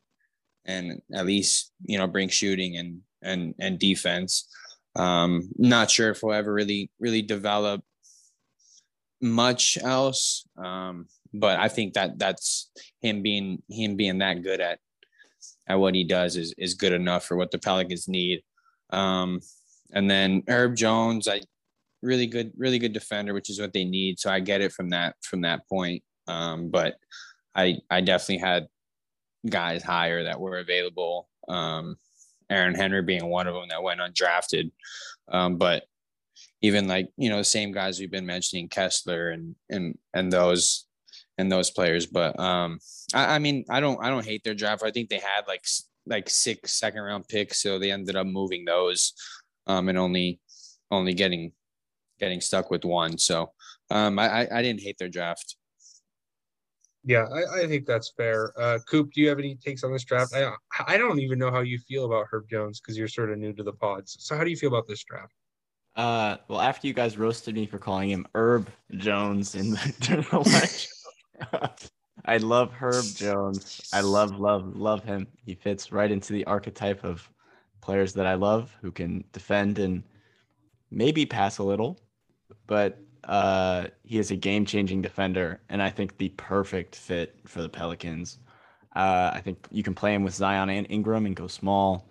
and 0.66 1.02
at 1.14 1.26
least 1.26 1.72
you 1.84 1.98
know 1.98 2.08
bring 2.08 2.30
shooting 2.30 2.78
and 2.78 3.02
and 3.22 3.56
and 3.60 3.80
defense. 3.80 4.48
Um, 4.96 5.50
not 5.58 5.92
sure 5.92 6.12
if 6.12 6.24
we'll 6.24 6.34
ever 6.34 6.54
really 6.54 6.90
really 7.00 7.22
develop 7.22 7.84
much 9.22 9.78
else, 9.82 10.48
um, 10.58 11.08
but 11.34 11.60
I 11.60 11.68
think 11.68 11.94
that 11.94 12.18
that's 12.20 12.72
him 13.02 13.22
being 13.22 13.62
him 13.70 13.96
being 13.96 14.20
that 14.20 14.44
good 14.44 14.62
at 14.62 14.80
at 15.68 15.80
what 15.80 15.96
he 15.96 16.04
does 16.04 16.36
is 16.38 16.54
is 16.58 16.74
good 16.74 16.94
enough 16.94 17.26
for 17.26 17.38
what 17.38 17.52
the 17.52 17.60
Pelicans 17.60 18.08
need. 18.08 18.42
Um, 18.92 19.42
and 19.94 20.10
then 20.10 20.44
Herb 20.48 20.76
Jones, 20.76 21.28
I 21.28 21.42
really 22.02 22.28
good, 22.28 22.52
really 22.58 22.80
good 22.80 22.94
defender, 22.94 23.34
which 23.34 23.50
is 23.50 23.60
what 23.60 23.74
they 23.74 23.84
need. 23.84 24.20
So 24.20 24.30
I 24.30 24.40
get 24.40 24.62
it 24.62 24.72
from 24.72 24.90
that 24.92 25.16
from 25.22 25.42
that 25.42 25.68
point. 25.68 26.04
Um, 26.28 26.70
but 26.70 26.96
I 27.56 27.78
I 27.90 28.02
definitely 28.02 28.38
had 28.38 28.68
guys 29.50 29.84
higher 29.84 30.24
that 30.24 30.40
were 30.40 30.60
available. 30.60 31.30
Um, 31.48 31.98
Aaron 32.50 32.76
Henry 32.76 33.02
being 33.02 33.28
one 33.28 33.48
of 33.48 33.56
them 33.56 33.68
that 33.70 33.84
went 33.84 34.00
undrafted. 34.00 34.72
Um, 35.28 35.58
but 35.58 35.84
even 36.62 36.88
like 36.88 37.10
you 37.18 37.30
know 37.30 37.38
the 37.38 37.44
same 37.44 37.72
guys 37.72 38.00
we've 38.00 38.12
been 38.12 38.26
mentioning, 38.26 38.68
Kessler 38.70 39.30
and 39.30 39.56
and 39.70 39.98
and 40.14 40.32
those 40.32 40.86
and 41.38 41.52
those 41.52 41.72
players. 41.72 42.06
But 42.06 42.40
um, 42.40 42.80
I, 43.14 43.36
I 43.36 43.40
mean, 43.40 43.66
I 43.70 43.80
don't 43.80 44.04
I 44.04 44.10
don't 44.10 44.26
hate 44.26 44.44
their 44.44 44.54
draft. 44.54 44.84
I 44.84 44.92
think 44.92 45.10
they 45.10 45.20
had 45.20 45.48
like 45.48 45.66
like 46.06 46.30
six 46.30 46.74
second 46.74 47.02
round 47.02 47.28
picks, 47.28 47.62
so 47.62 47.80
they 47.80 47.92
ended 47.92 48.16
up 48.16 48.28
moving 48.28 48.66
those, 48.66 49.14
um, 49.68 49.90
and 49.90 49.98
only 49.98 50.40
only 50.92 51.14
getting 51.14 51.52
getting 52.20 52.42
stuck 52.42 52.72
with 52.72 52.86
one. 52.86 53.18
So 53.18 53.52
um, 53.90 54.20
I 54.20 54.48
I 54.52 54.62
didn't 54.62 54.82
hate 54.82 54.98
their 54.98 55.10
draft. 55.10 55.56
Yeah, 57.08 57.28
I, 57.32 57.62
I 57.62 57.68
think 57.68 57.86
that's 57.86 58.12
fair. 58.18 58.52
Uh, 58.60 58.80
Coop, 58.90 59.14
do 59.14 59.22
you 59.22 59.30
have 59.30 59.38
any 59.38 59.56
takes 59.56 59.84
on 59.84 59.92
this 59.92 60.04
draft? 60.04 60.34
I 60.34 60.52
I 60.88 60.98
don't 60.98 61.20
even 61.20 61.38
know 61.38 61.52
how 61.52 61.62
you 61.62 61.78
feel 61.78 62.06
about 62.06 62.26
Herb 62.32 62.50
Jones 62.50 62.82
because 62.82 62.98
you're 62.98 63.08
sort 63.08 63.32
of 63.32 63.38
new 63.38 63.54
to 63.54 63.64
the 63.64 63.74
pods. 63.74 64.18
So 64.20 64.36
how 64.36 64.44
do 64.44 64.50
you 64.50 64.58
feel 64.58 64.70
about 64.70 64.88
this 64.88 65.04
draft? 65.04 65.34
Uh, 65.96 66.38
well, 66.48 66.60
after 66.60 66.88
you 66.88 66.94
guys 66.94 67.18
roasted 67.18 67.56
me 67.56 67.68
for 67.68 67.78
calling 67.78 68.10
him 68.10 68.26
Herb 68.34 68.70
Jones 68.98 69.54
in 69.54 69.72
the 69.72 69.96
general 70.00 70.42
election, 70.42 70.92
I 72.26 72.38
love 72.38 72.72
Herb 72.74 73.06
Jones. 73.16 73.88
I 73.94 74.02
love, 74.02 74.40
love, 74.40 74.76
love 74.76 75.04
him. 75.04 75.28
He 75.46 75.54
fits 75.54 75.92
right 75.92 76.12
into 76.12 76.34
the 76.34 76.44
archetype 76.46 77.04
of 77.04 77.30
players 77.82 78.14
that 78.14 78.26
I 78.26 78.34
love 78.34 78.76
who 78.82 78.92
can 78.92 79.24
defend 79.32 79.78
and 79.78 80.02
maybe 80.90 81.26
pass 81.26 81.60
a 81.60 81.64
little, 81.64 82.00
but 82.66 83.00
uh, 83.26 83.88
he 84.04 84.20
is 84.20 84.32
a 84.32 84.36
game 84.36 84.66
changing 84.66 85.02
defender. 85.02 85.62
And 85.70 85.82
I 85.82 85.90
think 85.90 86.18
the 86.18 86.30
perfect 86.30 86.96
fit 86.96 87.36
for 87.46 87.62
the 87.62 87.70
Pelicans. 87.70 88.40
Uh, 88.96 89.32
I 89.34 89.42
think 89.42 89.68
you 89.72 89.84
can 89.84 89.96
play 89.96 90.14
him 90.14 90.24
with 90.24 90.36
Zion 90.36 90.70
and 90.70 90.88
Ingram 90.90 91.26
and 91.26 91.36
go 91.36 91.48
small, 91.48 92.08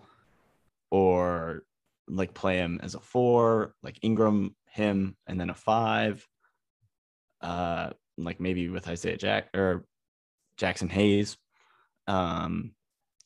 or 0.91 1.63
like 2.09 2.35
play 2.35 2.57
him 2.57 2.79
as 2.83 2.95
a 2.95 3.01
four, 3.01 3.75
like 3.83 3.99
Ingram, 4.03 4.55
him, 4.67 5.17
and 5.27 5.41
then 5.41 5.51
a 5.51 5.55
five. 5.55 6.27
Uh, 7.41 7.91
like 8.19 8.41
maybe 8.41 8.69
with 8.69 8.89
Isaiah 8.89 9.17
Jack 9.17 9.49
or 9.55 9.87
Jaxson 10.59 10.91
Hayes. 10.91 11.37
Um, 12.07 12.73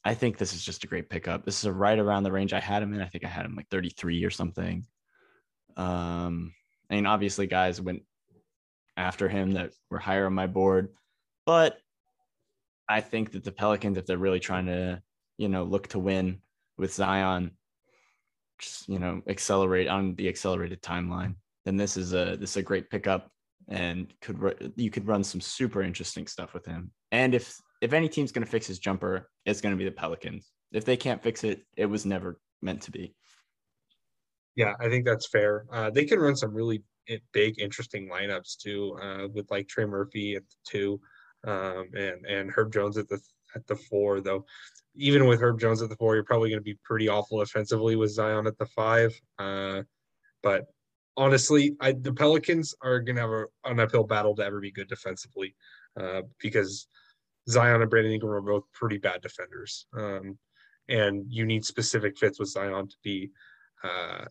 I 0.05 0.15
think 0.15 0.39
this 0.39 0.55
is 0.55 0.65
just 0.65 0.85
a 0.85 0.87
great 0.87 1.11
pickup. 1.11 1.45
This 1.45 1.63
is 1.63 1.71
right 1.71 1.99
around 1.99 2.23
the 2.23 2.33
range 2.33 2.53
I 2.53 2.61
had 2.61 2.83
him 2.83 2.95
in. 2.95 3.01
I 3.01 3.07
think 3.07 3.25
I 3.25 3.29
had 3.29 3.45
him 3.45 3.57
like 3.57 3.69
33 3.71 4.25
or 4.25 4.31
something. 4.31 4.87
Um, 5.77 6.53
I 6.91 6.95
mean, 6.95 7.07
obviously, 7.07 7.47
guys 7.47 7.81
went 7.81 8.03
after 8.97 9.29
him 9.29 9.53
that 9.53 9.73
were 9.91 9.99
higher 9.99 10.27
on 10.27 10.35
my 10.35 10.47
board, 10.47 10.89
but 11.47 11.79
I 12.89 13.01
think 13.01 13.33
that 13.33 13.45
the 13.45 13.53
Pelicans, 13.53 13.99
if 13.99 14.07
they're 14.07 14.19
really 14.19 14.41
trying 14.41 14.67
to, 14.67 15.03
you 15.37 15.49
know, 15.49 15.65
look 15.65 15.89
to 15.89 15.99
win 15.99 16.41
with 16.79 16.95
Zion, 16.95 17.53
just 18.59 18.89
you 18.89 18.99
know, 18.99 19.23
accelerate 19.29 19.89
on 19.89 20.15
the 20.15 20.29
accelerated 20.29 20.83
timeline, 20.83 21.35
then 21.65 21.77
this 21.77 21.97
is 21.97 22.15
a 22.15 22.37
this 22.41 22.51
is 22.51 22.57
a 22.57 22.63
great 22.63 22.91
pickup 22.91 23.31
and 23.69 24.13
could 24.21 24.73
you 24.77 24.91
could 24.91 25.07
run 25.07 25.23
some 25.23 25.41
super 25.41 25.83
interesting 25.83 26.27
stuff 26.27 26.55
with 26.55 26.65
him. 26.65 26.91
And 27.13 27.35
if 27.35 27.61
if 27.81 27.93
any 27.93 28.09
team's 28.09 28.33
going 28.33 28.45
to 28.45 28.51
fix 28.51 28.67
his 28.67 28.79
jumper, 28.79 29.29
it's 29.45 29.61
going 29.61 29.75
to 29.75 29.79
be 29.79 29.85
the 29.85 29.91
Pelicans. 29.91 30.51
If 30.73 30.85
they 30.85 30.97
can't 30.97 31.23
fix 31.23 31.45
it, 31.45 31.63
it 31.77 31.87
was 31.87 32.05
never 32.05 32.41
meant 32.63 32.83
to 32.83 32.91
be. 32.91 33.15
Yeah, 34.59 34.75
I 34.81 34.89
think 34.89 35.05
that's 35.05 35.29
fair. 35.29 35.67
Uh, 35.73 35.89
they 35.89 36.05
can 36.05 36.19
run 36.19 36.35
some 36.35 36.53
really 36.53 36.83
big, 37.33 37.61
interesting 37.61 38.09
lineups 38.09 38.57
too, 38.57 38.99
uh, 39.01 39.29
with 39.33 39.49
like 39.53 39.69
Trey 39.69 39.85
Murphy 39.85 40.35
at 40.35 40.43
the 40.49 40.57
two, 40.65 41.01
um, 41.47 41.89
and 41.97 42.27
and 42.27 42.51
Herb 42.51 42.73
Jones 42.73 42.99
at 42.99 43.09
the 43.09 43.21
at 43.55 43.65
the 43.69 43.77
four. 43.77 44.21
Though, 44.21 44.45
even 44.97 45.27
with 45.29 45.41
Herb 45.41 45.61
Jones 45.61 45.81
at 45.81 45.91
the 45.91 45.95
four, 45.95 46.17
you're 46.17 46.25
probably 46.25 46.51
going 46.51 46.59
to 46.59 46.65
be 46.65 46.77
pretty 46.83 47.09
awful 47.09 47.41
offensively 47.41 47.95
with 47.95 48.11
Zion 48.11 48.49
at 48.49 48.59
the 48.59 48.67
five. 48.67 49.15
Uh, 49.39 49.83
but 50.43 50.65
honestly, 51.17 51.77
I, 51.81 51.93
the 51.93 52.13
Pelicans 52.13 52.75
are 52.83 52.99
going 52.99 53.15
to 53.15 53.23
have 53.23 53.31
a, 53.31 53.45
an 53.65 53.79
uphill 53.79 54.09
battle 54.09 54.35
to 54.35 54.45
ever 54.45 54.59
be 54.59 54.73
good 54.73 54.89
defensively 54.89 55.55
uh, 56.01 56.23
because 56.41 56.89
Zion 57.49 57.81
and 57.81 57.89
Brandon 57.89 58.13
Ingram 58.13 58.33
are 58.33 58.41
both 58.41 58.65
pretty 58.73 58.99
bad 58.99 59.21
defenders. 59.23 59.87
Um, 59.97 60.37
and 60.89 61.27
you 61.29 61.47
need 61.47 61.65
specific 61.65 62.19
fits 62.19 62.41
with 62.41 62.49
Zion 62.49 62.89
to 62.89 62.97
be 63.05 63.31
uh, 63.85 64.25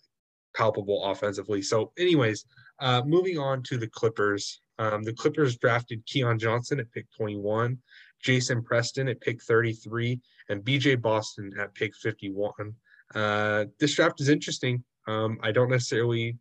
palpable 0.57 1.05
offensively. 1.05 1.61
So, 1.61 1.91
anyways, 1.97 2.45
uh, 2.79 3.03
moving 3.05 3.37
on 3.37 3.63
to 3.63 3.77
the 3.77 3.87
Clippers. 3.87 4.61
Um, 4.79 5.03
the 5.03 5.13
Clippers 5.13 5.57
drafted 5.57 6.05
Keon 6.05 6.39
Johnson 6.39 6.79
at 6.79 6.91
pick 6.91 7.05
21, 7.15 7.77
Jason 8.21 8.63
Preston 8.63 9.07
at 9.07 9.21
pick 9.21 9.41
33, 9.43 10.19
and 10.49 10.63
BJ 10.63 10.99
Boston 10.99 11.51
at 11.59 11.73
pick 11.75 11.95
51. 11.95 12.51
Uh, 13.15 13.65
this 13.79 13.95
draft 13.95 14.19
is 14.19 14.29
interesting. 14.29 14.83
Um, 15.07 15.37
I 15.41 15.51
don't 15.51 15.69
necessarily 15.69 16.37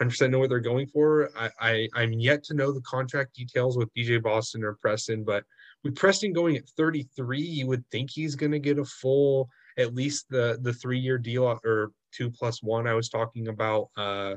100% 0.00 0.30
know 0.30 0.38
what 0.38 0.48
they're 0.48 0.60
going 0.60 0.86
for. 0.86 1.30
I, 1.38 1.88
I 1.94 2.02
am 2.02 2.12
yet 2.12 2.44
to 2.44 2.54
know 2.54 2.72
the 2.72 2.80
contract 2.82 3.34
details 3.34 3.76
with 3.76 3.92
BJ 3.94 4.22
Boston 4.22 4.64
or 4.64 4.74
Preston, 4.74 5.24
but 5.24 5.44
with 5.82 5.96
Preston 5.96 6.32
going 6.32 6.56
at 6.56 6.68
33, 6.76 7.40
you 7.40 7.66
would 7.66 7.84
think 7.90 8.10
he's 8.10 8.34
going 8.34 8.52
to 8.52 8.58
get 8.58 8.78
a 8.78 8.84
full 8.84 9.48
at 9.78 9.94
least 9.94 10.26
the 10.30 10.58
the 10.62 10.72
three 10.72 10.98
year 10.98 11.18
deal 11.18 11.58
or 11.64 11.92
two 12.12 12.30
plus 12.30 12.62
one 12.62 12.86
I 12.86 12.94
was 12.94 13.08
talking 13.08 13.48
about 13.48 13.88
uh, 13.96 14.34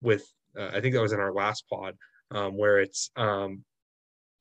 with 0.00 0.24
uh, 0.58 0.70
I 0.72 0.80
think 0.80 0.94
that 0.94 1.02
was 1.02 1.12
in 1.12 1.20
our 1.20 1.32
last 1.32 1.64
pod 1.68 1.96
um, 2.30 2.56
where 2.56 2.80
it's 2.80 3.10
um, 3.16 3.64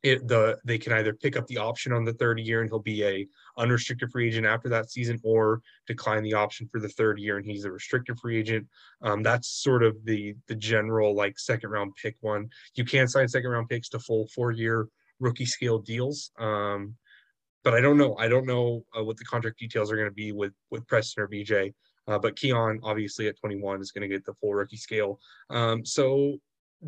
it 0.03 0.27
the 0.27 0.57
they 0.65 0.77
can 0.77 0.93
either 0.93 1.13
pick 1.13 1.37
up 1.37 1.45
the 1.47 1.57
option 1.57 1.93
on 1.93 2.03
the 2.03 2.13
third 2.13 2.39
year 2.39 2.61
and 2.61 2.69
he'll 2.69 2.79
be 2.79 3.03
a 3.03 3.27
unrestricted 3.57 4.11
free 4.11 4.27
agent 4.27 4.47
after 4.47 4.67
that 4.69 4.89
season 4.89 5.19
or 5.23 5.61
decline 5.85 6.23
the 6.23 6.33
option 6.33 6.67
for 6.67 6.79
the 6.79 6.89
third 6.89 7.19
year 7.19 7.37
and 7.37 7.45
he's 7.45 7.65
a 7.65 7.71
restricted 7.71 8.17
free 8.19 8.39
agent. 8.39 8.65
Um, 9.03 9.21
that's 9.21 9.47
sort 9.61 9.83
of 9.83 9.95
the 10.05 10.33
the 10.47 10.55
general 10.55 11.15
like 11.15 11.37
second 11.37 11.69
round 11.69 11.93
pick 12.01 12.15
one. 12.21 12.49
You 12.75 12.85
can 12.85 13.07
sign 13.07 13.27
second 13.27 13.51
round 13.51 13.69
picks 13.69 13.89
to 13.89 13.99
full 13.99 14.27
four 14.33 14.51
year 14.51 14.87
rookie 15.19 15.45
scale 15.45 15.77
deals 15.77 16.31
um, 16.39 16.95
but 17.63 17.73
i 17.73 17.81
don't 17.81 17.97
know 17.97 18.15
i 18.17 18.27
don't 18.27 18.45
know 18.45 18.83
uh, 18.97 19.03
what 19.03 19.17
the 19.17 19.25
contract 19.25 19.59
details 19.59 19.91
are 19.91 19.95
going 19.95 20.07
to 20.07 20.13
be 20.13 20.31
with 20.31 20.53
with 20.69 20.85
preston 20.87 21.23
or 21.23 21.27
bj 21.27 21.73
uh, 22.07 22.17
but 22.19 22.35
keon 22.35 22.79
obviously 22.83 23.27
at 23.27 23.39
21 23.39 23.81
is 23.81 23.91
going 23.91 24.01
to 24.01 24.07
get 24.07 24.25
the 24.25 24.33
full 24.35 24.53
rookie 24.53 24.77
scale 24.77 25.19
um, 25.49 25.85
so 25.85 26.37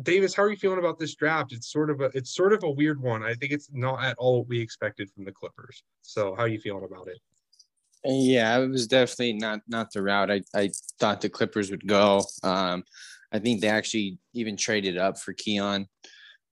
Davis, 0.02 0.34
how 0.34 0.42
are 0.42 0.50
you 0.50 0.56
feeling 0.56 0.80
about 0.80 0.98
this 0.98 1.14
draft? 1.14 1.52
It's 1.52 1.70
sort 1.70 1.88
of 1.88 2.00
a 2.00 2.06
it's 2.14 2.34
sort 2.34 2.52
of 2.52 2.64
a 2.64 2.70
weird 2.70 3.00
one. 3.00 3.22
I 3.22 3.34
think 3.34 3.52
it's 3.52 3.68
not 3.72 4.02
at 4.02 4.16
all 4.18 4.38
what 4.38 4.48
we 4.48 4.60
expected 4.60 5.08
from 5.10 5.24
the 5.24 5.32
Clippers. 5.32 5.84
So 6.02 6.34
how 6.34 6.42
are 6.42 6.48
you 6.48 6.58
feeling 6.58 6.84
about 6.84 7.06
it? 7.08 7.18
Yeah, 8.04 8.58
it 8.58 8.68
was 8.68 8.88
definitely 8.88 9.34
not 9.34 9.60
not 9.68 9.92
the 9.92 10.02
route 10.02 10.32
I, 10.32 10.42
I 10.54 10.70
thought 10.98 11.20
the 11.20 11.28
Clippers 11.28 11.70
would 11.70 11.86
go. 11.86 12.24
Um, 12.42 12.82
I 13.32 13.38
think 13.38 13.60
they 13.60 13.68
actually 13.68 14.18
even 14.32 14.56
traded 14.56 14.98
up 14.98 15.18
for 15.18 15.32
Keon. 15.32 15.86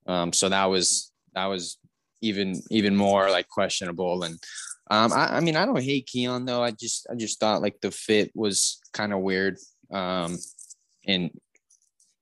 Um, 0.07 0.32
so 0.32 0.49
that 0.49 0.66
was 0.66 1.12
that 1.35 1.47
was 1.47 1.78
even 2.23 2.62
even 2.70 2.97
more 2.97 3.31
like 3.31 3.49
questionable. 3.49 4.23
And 4.23 4.39
um, 4.90 5.12
I, 5.12 5.36
I 5.36 5.40
mean 5.40 5.57
I 5.57 5.66
don't 5.66 5.82
hate 5.82 6.07
Keon 6.07 6.47
though. 6.47 6.62
I 6.62 6.70
just 6.70 7.07
I 7.11 7.15
just 7.15 7.39
thought 7.39 7.62
like 7.62 7.81
the 7.82 7.90
fit 7.90 8.31
was 8.35 8.81
kind 8.93 9.12
of 9.12 9.20
weird. 9.20 9.59
Um, 9.93 10.39
and 11.07 11.31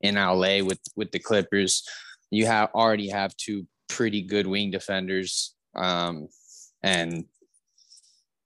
in 0.00 0.14
LA 0.14 0.62
with 0.62 0.80
with 0.96 1.10
the 1.12 1.18
Clippers. 1.18 1.86
You 2.30 2.46
have 2.46 2.70
already 2.74 3.08
have 3.08 3.36
two 3.36 3.66
pretty 3.88 4.22
good 4.22 4.46
wing 4.46 4.70
defenders 4.70 5.54
um, 5.74 6.28
and 6.82 7.24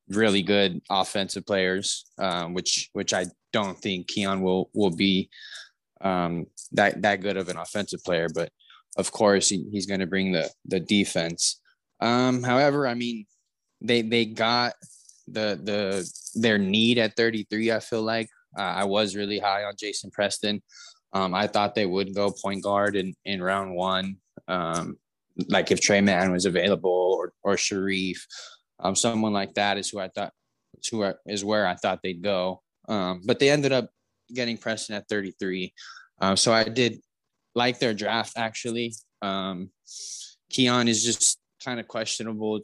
really 0.09 0.43
good 0.43 0.81
offensive 0.90 1.47
players, 1.47 2.06
um, 2.18 2.55
which 2.55 2.90
which 2.93 3.12
I 3.12 3.26
don't 3.52 3.78
think 3.78 4.09
Keon 4.09 4.43
will 4.43 4.70
will 4.74 4.94
be 4.94 5.31
um, 6.01 6.47
that 6.72 7.02
that 7.02 7.20
good 7.20 7.36
of 7.36 7.48
an 7.48 7.59
offensive 7.59 8.02
player. 8.05 8.28
But 8.35 8.51
of 8.96 9.12
course, 9.12 9.48
he, 9.48 9.66
he's 9.70 9.86
going 9.86 10.00
to 10.00 10.06
bring 10.06 10.32
the 10.32 10.50
the 10.66 10.80
defense. 10.80 11.60
Um, 12.00 12.42
however, 12.42 12.86
I 12.86 12.94
mean, 12.94 13.26
they 13.80 14.02
they 14.02 14.24
got 14.24 14.74
the 15.26 15.58
the 15.62 16.10
their 16.34 16.58
need 16.58 16.98
at 16.98 17.16
33. 17.16 17.72
I 17.72 17.80
feel 17.80 18.02
like 18.02 18.28
uh, 18.58 18.62
I 18.62 18.84
was 18.84 19.16
really 19.16 19.38
high 19.38 19.64
on 19.64 19.74
Jason 19.78 20.10
Preston. 20.10 20.62
Um, 21.12 21.34
I 21.34 21.46
thought 21.46 21.74
they 21.74 21.86
would 21.86 22.14
go 22.14 22.30
point 22.30 22.62
guard 22.62 22.96
in, 22.96 23.14
in 23.24 23.42
round 23.42 23.74
one. 23.74 24.16
Um, 24.48 24.98
like 25.48 25.70
if 25.70 25.80
Tre 25.80 26.00
Mann 26.00 26.32
was 26.32 26.44
available 26.44 27.16
or 27.18 27.32
or 27.42 27.56
Sharife, 27.56 28.20
um, 28.80 28.94
someone 28.94 29.32
like 29.32 29.54
that 29.54 29.78
is 29.78 29.90
who 29.90 30.00
I 30.00 30.08
thought 30.08 30.32
who 30.90 31.12
is 31.26 31.44
where 31.44 31.66
I 31.66 31.74
thought 31.74 32.00
they'd 32.02 32.22
go. 32.22 32.62
Um, 32.88 33.22
but 33.24 33.38
they 33.38 33.50
ended 33.50 33.72
up 33.72 33.90
getting 34.32 34.58
Preston 34.58 34.96
at 34.96 35.08
33. 35.08 35.72
Um, 36.20 36.36
so 36.36 36.52
I 36.52 36.64
did 36.64 37.00
like 37.55 37.78
their 37.78 37.94
draft 37.94 38.35
actually. 38.36 38.94
Um, 39.22 39.70
Keon 40.51 40.89
is 40.89 41.05
just 41.05 41.39
kind 41.64 41.81
of 41.81 41.89
questionable, 41.89 42.60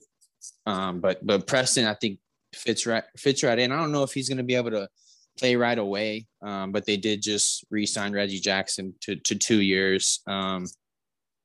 um, 0.67 1.01
but 1.01 1.25
but 1.25 1.47
Preston 1.47 1.87
I 1.87 1.95
think 1.95 2.19
fits 2.55 2.87
right 2.87 3.05
fits 3.17 3.43
right 3.43 3.59
in. 3.59 3.73
I 3.73 3.77
don't 3.77 3.93
know 3.93 4.03
if 4.03 4.13
he's 4.13 4.29
going 4.29 4.39
to 4.39 4.45
be 4.45 4.55
able 4.55 4.71
to 4.71 4.89
play 5.39 5.57
right 5.57 5.79
away, 5.79 6.27
um, 6.43 6.73
but 6.73 6.85
they 6.87 6.97
did 6.97 7.23
just 7.23 7.65
re-sign 7.71 8.13
Reggie 8.13 8.41
Jackson 8.41 8.95
to 9.03 9.17
to 9.17 9.35
two 9.35 9.61
years. 9.61 10.21
Um, 10.27 10.67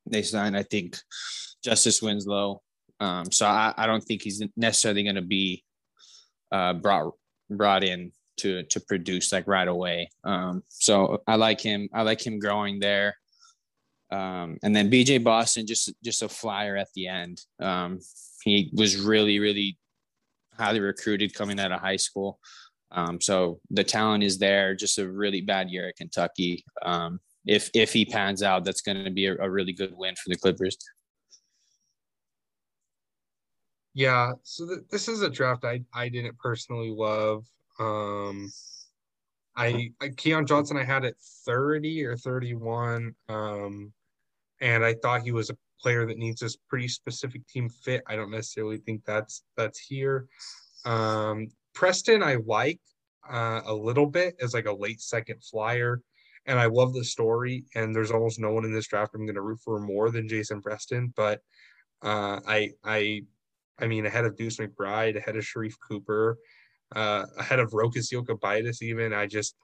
they 0.05 0.21
signed 0.21 0.57
I 0.57 0.63
think 0.63 0.97
Justice 1.63 2.01
Winslow, 2.01 2.61
um, 2.99 3.31
so 3.31 3.45
I, 3.45 3.73
I 3.77 3.87
don't 3.87 4.03
think 4.03 4.21
he's 4.21 4.43
necessarily 4.55 5.03
going 5.03 5.15
to 5.15 5.21
be 5.21 5.63
uh, 6.51 6.73
brought 6.73 7.13
brought 7.49 7.83
in 7.83 8.11
to 8.37 8.63
to 8.63 8.79
produce 8.79 9.31
like 9.31 9.47
right 9.47 9.67
away. 9.67 10.09
Um, 10.23 10.63
so 10.69 11.21
I 11.27 11.35
like 11.35 11.61
him. 11.61 11.89
I 11.93 12.01
like 12.03 12.25
him 12.25 12.39
growing 12.39 12.79
there. 12.79 13.15
Um, 14.15 14.57
and 14.63 14.75
then 14.75 14.89
BJ 14.89 15.21
Boston 15.21 15.67
just 15.67 15.93
just 16.03 16.21
a 16.21 16.29
flyer 16.29 16.77
at 16.77 16.87
the 16.95 17.07
end. 17.07 17.41
Um, 17.59 17.99
he 18.43 18.69
was 18.73 18.97
really 18.97 19.39
really 19.39 19.77
highly 20.57 20.79
recruited 20.79 21.33
coming 21.33 21.59
out 21.59 21.73
of 21.73 21.81
high 21.81 21.97
school. 21.97 22.39
Um, 22.91 23.19
so 23.19 23.59
the 23.69 23.83
talent 23.83 24.23
is 24.23 24.37
there. 24.37 24.73
Just 24.73 24.99
a 24.99 25.11
really 25.11 25.41
bad 25.41 25.69
year 25.69 25.89
at 25.89 25.97
Kentucky. 25.97 26.63
Um, 26.81 27.19
if 27.45 27.69
if 27.73 27.91
he 27.91 28.05
pans 28.05 28.41
out, 28.41 28.63
that's 28.63 28.81
going 28.81 29.03
to 29.03 29.11
be 29.11 29.27
a, 29.27 29.35
a 29.35 29.49
really 29.49 29.73
good 29.73 29.93
win 29.95 30.15
for 30.15 30.29
the 30.29 30.37
Clippers. 30.37 30.77
Yeah, 33.93 34.33
so 34.43 34.67
th- 34.67 34.87
this 34.89 35.07
is 35.07 35.21
a 35.21 35.29
draft 35.29 35.65
I 35.65 35.81
I 35.93 36.09
didn't 36.09 36.37
personally 36.39 36.91
love. 36.91 37.45
Um, 37.79 38.51
I, 39.57 39.91
I 40.01 40.09
Keon 40.09 40.45
Johnson 40.45 40.77
I 40.77 40.83
had 40.83 41.05
at 41.05 41.15
30 41.45 42.05
or 42.05 42.17
31. 42.17 43.15
Um, 43.29 43.93
and 44.61 44.83
I 44.83 44.93
thought 44.95 45.21
he 45.21 45.31
was 45.31 45.49
a 45.49 45.57
player 45.79 46.05
that 46.05 46.17
needs 46.17 46.39
this 46.39 46.57
pretty 46.69 46.87
specific 46.87 47.45
team 47.47 47.69
fit. 47.69 48.03
I 48.07 48.15
don't 48.15 48.31
necessarily 48.31 48.77
think 48.77 49.03
that's 49.05 49.43
that's 49.57 49.79
here. 49.79 50.27
Um, 50.85 51.47
Preston 51.73 52.23
I 52.23 52.37
like 52.45 52.79
uh, 53.29 53.61
a 53.65 53.73
little 53.73 54.07
bit 54.07 54.35
as 54.41 54.53
like 54.53 54.65
a 54.65 54.73
late 54.73 55.01
second 55.01 55.43
flyer, 55.43 56.01
and 56.45 56.59
I 56.59 56.65
love 56.65 56.93
the 56.93 57.03
story. 57.03 57.65
And 57.75 57.93
there's 57.95 58.11
almost 58.11 58.39
no 58.39 58.53
one 58.53 58.65
in 58.65 58.73
this 58.73 58.87
draft 58.87 59.13
I'm 59.15 59.25
going 59.25 59.35
to 59.35 59.41
root 59.41 59.59
for 59.63 59.79
more 59.79 60.09
than 60.09 60.27
Jason 60.27 60.61
Preston. 60.61 61.13
But 61.15 61.41
uh, 62.01 62.39
I 62.47 62.71
I 62.83 63.23
I 63.79 63.87
mean 63.87 64.05
ahead 64.05 64.25
of 64.25 64.37
Deuce 64.37 64.57
McBride, 64.57 65.17
ahead 65.17 65.35
of 65.35 65.43
Sharife 65.43 65.75
Cooper, 65.87 66.37
uh, 66.95 67.25
ahead 67.37 67.59
of 67.59 67.71
Rokas 67.71 68.13
Jokubaitis 68.13 68.81
even. 68.81 69.13
I 69.13 69.27
just 69.27 69.55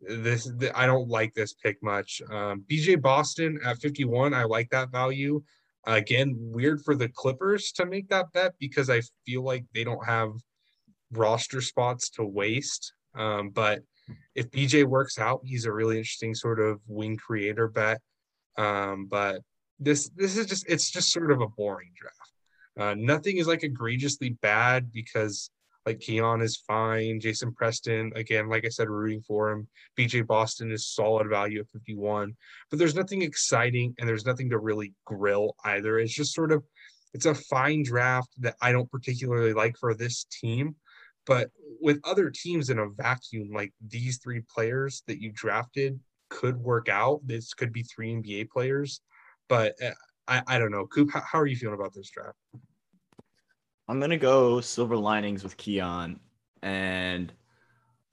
this 0.00 0.50
I 0.74 0.86
don't 0.86 1.08
like 1.08 1.34
this 1.34 1.54
pick 1.54 1.82
much. 1.82 2.22
Um, 2.30 2.64
BJ 2.70 3.00
Boston 3.00 3.58
at 3.64 3.78
51, 3.78 4.34
I 4.34 4.44
like 4.44 4.70
that 4.70 4.90
value. 4.90 5.42
Again, 5.86 6.34
weird 6.36 6.82
for 6.84 6.94
the 6.94 7.08
Clippers 7.08 7.72
to 7.72 7.86
make 7.86 8.08
that 8.08 8.32
bet 8.32 8.54
because 8.58 8.90
I 8.90 9.00
feel 9.24 9.42
like 9.42 9.64
they 9.74 9.84
don't 9.84 10.04
have 10.04 10.32
roster 11.12 11.60
spots 11.60 12.10
to 12.10 12.24
waste. 12.24 12.92
Um, 13.14 13.50
but 13.50 13.82
if 14.34 14.50
BJ 14.50 14.84
works 14.84 15.18
out, 15.18 15.40
he's 15.44 15.64
a 15.64 15.72
really 15.72 15.96
interesting 15.96 16.34
sort 16.34 16.60
of 16.60 16.80
wing 16.86 17.16
creator 17.16 17.68
bet. 17.68 18.00
Um, 18.56 19.06
but 19.06 19.42
this 19.78 20.10
this 20.16 20.36
is 20.36 20.46
just 20.46 20.68
it's 20.68 20.90
just 20.90 21.12
sort 21.12 21.30
of 21.30 21.40
a 21.40 21.48
boring 21.48 21.92
draft. 21.96 22.14
Uh, 22.78 22.94
nothing 22.96 23.38
is 23.38 23.46
like 23.46 23.64
egregiously 23.64 24.30
bad 24.30 24.92
because 24.92 25.50
like 25.88 26.00
Keon 26.00 26.42
is 26.42 26.62
fine. 26.66 27.18
Jason 27.18 27.52
Preston, 27.52 28.12
again, 28.14 28.48
like 28.48 28.66
I 28.66 28.68
said, 28.68 28.90
rooting 28.90 29.22
for 29.22 29.50
him. 29.50 29.66
BJ 29.98 30.26
Boston 30.26 30.70
is 30.70 30.86
solid 30.86 31.28
value 31.30 31.60
at 31.60 31.70
51. 31.70 32.36
But 32.68 32.78
there's 32.78 32.94
nothing 32.94 33.22
exciting 33.22 33.94
and 33.98 34.06
there's 34.06 34.26
nothing 34.26 34.50
to 34.50 34.58
really 34.58 34.92
grill 35.06 35.56
either. 35.64 35.98
It's 35.98 36.14
just 36.14 36.34
sort 36.34 36.52
of 36.52 36.62
it's 37.14 37.24
a 37.24 37.34
fine 37.34 37.82
draft 37.84 38.28
that 38.40 38.56
I 38.60 38.70
don't 38.70 38.90
particularly 38.90 39.54
like 39.54 39.78
for 39.78 39.94
this 39.94 40.24
team. 40.24 40.76
But 41.26 41.50
with 41.80 42.00
other 42.04 42.30
teams 42.30 42.68
in 42.68 42.78
a 42.78 42.90
vacuum, 42.90 43.48
like 43.52 43.72
these 43.86 44.18
three 44.18 44.42
players 44.54 45.02
that 45.06 45.22
you 45.22 45.32
drafted 45.32 45.98
could 46.28 46.58
work 46.58 46.90
out. 46.90 47.20
This 47.24 47.54
could 47.54 47.72
be 47.72 47.82
three 47.82 48.12
NBA 48.12 48.50
players. 48.50 49.00
But 49.48 49.74
uh, 49.82 49.92
I, 50.26 50.42
I 50.46 50.58
don't 50.58 50.70
know. 50.70 50.86
Coop, 50.86 51.10
how, 51.12 51.22
how 51.22 51.40
are 51.40 51.46
you 51.46 51.56
feeling 51.56 51.78
about 51.78 51.94
this 51.94 52.10
draft? 52.10 52.36
I'm 53.88 54.00
gonna 54.00 54.18
go 54.18 54.60
silver 54.60 54.96
linings 54.96 55.42
with 55.42 55.56
Keon 55.56 56.20
and 56.62 57.32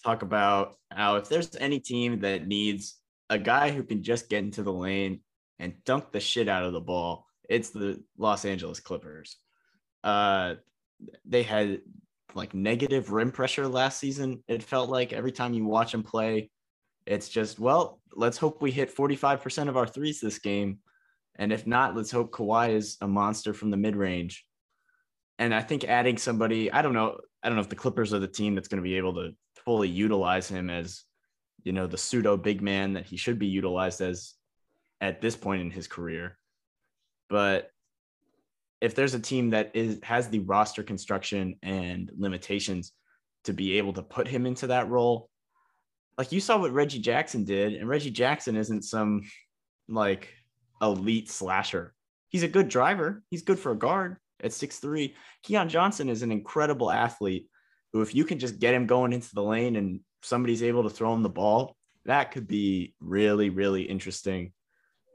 talk 0.03 0.21
about 0.21 0.77
how 0.89 1.17
if 1.17 1.27
there's 1.27 1.55
any 1.57 1.79
team 1.81 2.21
that 2.21 2.47
needs 2.47 2.97
a 3.29 3.37
guy 3.37 3.71
who 3.71 3.83
can 3.83 4.01
just 4.01 4.29
get 4.29 4.43
into 4.43 4.63
the 4.63 4.71
lane 4.71 5.19
and 5.59 5.73
dunk 5.83 6.11
the 6.11 6.19
shit 6.21 6.47
out 6.47 6.63
of 6.63 6.71
the 6.71 6.79
ball, 6.79 7.25
it's 7.49 7.71
the 7.71 8.01
Los 8.17 8.45
Angeles 8.45 8.79
Clippers. 8.79 9.35
Uh, 10.01 10.55
they 11.25 11.43
had 11.43 11.81
like 12.35 12.53
negative 12.53 13.11
rim 13.11 13.31
pressure 13.31 13.67
last 13.67 13.99
season. 13.99 14.43
It 14.47 14.63
felt 14.63 14.89
like 14.89 15.11
every 15.11 15.31
time 15.33 15.53
you 15.53 15.65
watch 15.65 15.91
them 15.91 16.03
play, 16.03 16.51
it's 17.05 17.27
just, 17.27 17.59
well, 17.59 17.99
let's 18.13 18.37
hope 18.37 18.61
we 18.61 18.71
hit 18.71 18.95
45% 18.95 19.67
of 19.67 19.75
our 19.75 19.87
threes 19.87 20.21
this 20.21 20.39
game. 20.39 20.79
And 21.35 21.51
if 21.51 21.67
not, 21.67 21.97
let's 21.97 22.11
hope 22.11 22.31
Kawhi 22.31 22.73
is 22.73 22.97
a 23.01 23.07
monster 23.07 23.53
from 23.53 23.71
the 23.71 23.77
mid 23.77 23.97
range 23.97 24.45
and 25.37 25.53
I 25.53 25.61
think 25.61 25.83
adding 25.83 26.17
somebody, 26.17 26.71
I 26.71 26.81
don't 26.81 26.93
know, 26.93 27.19
I 27.43 27.49
don't 27.49 27.55
know 27.55 27.61
if 27.61 27.69
the 27.69 27.75
Clippers 27.75 28.13
are 28.13 28.19
the 28.19 28.27
team 28.27 28.55
that's 28.55 28.67
going 28.67 28.81
to 28.81 28.87
be 28.87 28.97
able 28.97 29.13
to 29.15 29.31
fully 29.65 29.89
utilize 29.89 30.47
him 30.47 30.69
as, 30.69 31.03
you 31.63 31.73
know, 31.73 31.87
the 31.87 31.97
pseudo 31.97 32.37
big 32.37 32.61
man 32.61 32.93
that 32.93 33.05
he 33.05 33.17
should 33.17 33.37
be 33.37 33.47
utilized 33.47 34.01
as 34.01 34.33
at 35.01 35.21
this 35.21 35.35
point 35.35 35.61
in 35.61 35.71
his 35.71 35.87
career. 35.87 36.37
But 37.29 37.69
if 38.79 38.95
there's 38.95 39.13
a 39.13 39.19
team 39.19 39.49
that 39.49 39.71
is 39.73 39.99
has 40.03 40.29
the 40.29 40.39
roster 40.39 40.83
construction 40.83 41.55
and 41.63 42.11
limitations 42.17 42.91
to 43.43 43.53
be 43.53 43.77
able 43.77 43.93
to 43.93 44.03
put 44.03 44.27
him 44.27 44.45
into 44.45 44.67
that 44.67 44.89
role, 44.89 45.29
like 46.17 46.31
you 46.31 46.39
saw 46.39 46.57
what 46.57 46.71
Reggie 46.71 46.99
Jackson 46.99 47.43
did, 47.43 47.73
and 47.73 47.89
Reggie 47.89 48.11
Jackson 48.11 48.55
isn't 48.55 48.83
some 48.83 49.23
like 49.89 50.33
elite 50.81 51.29
slasher. 51.29 51.93
He's 52.29 52.43
a 52.43 52.47
good 52.47 52.69
driver. 52.69 53.23
He's 53.29 53.43
good 53.43 53.59
for 53.59 53.71
a 53.71 53.77
guard 53.77 54.17
at 54.45 54.53
six 54.53 54.79
three. 54.79 55.15
Keon 55.43 55.67
Johnson 55.67 56.07
is 56.07 56.21
an 56.21 56.31
incredible 56.31 56.89
athlete 56.91 57.49
who, 57.91 58.01
if 58.01 58.15
you 58.15 58.23
can 58.23 58.39
just 58.39 58.59
get 58.59 58.73
him 58.73 58.85
going 58.85 59.11
into 59.11 59.33
the 59.33 59.43
lane 59.43 59.75
and 59.75 59.99
somebody's 60.21 60.63
able 60.63 60.83
to 60.83 60.89
throw 60.89 61.13
him 61.13 61.23
the 61.23 61.29
ball, 61.29 61.75
that 62.05 62.31
could 62.31 62.47
be 62.47 62.93
really, 62.99 63.49
really 63.49 63.83
interesting. 63.83 64.53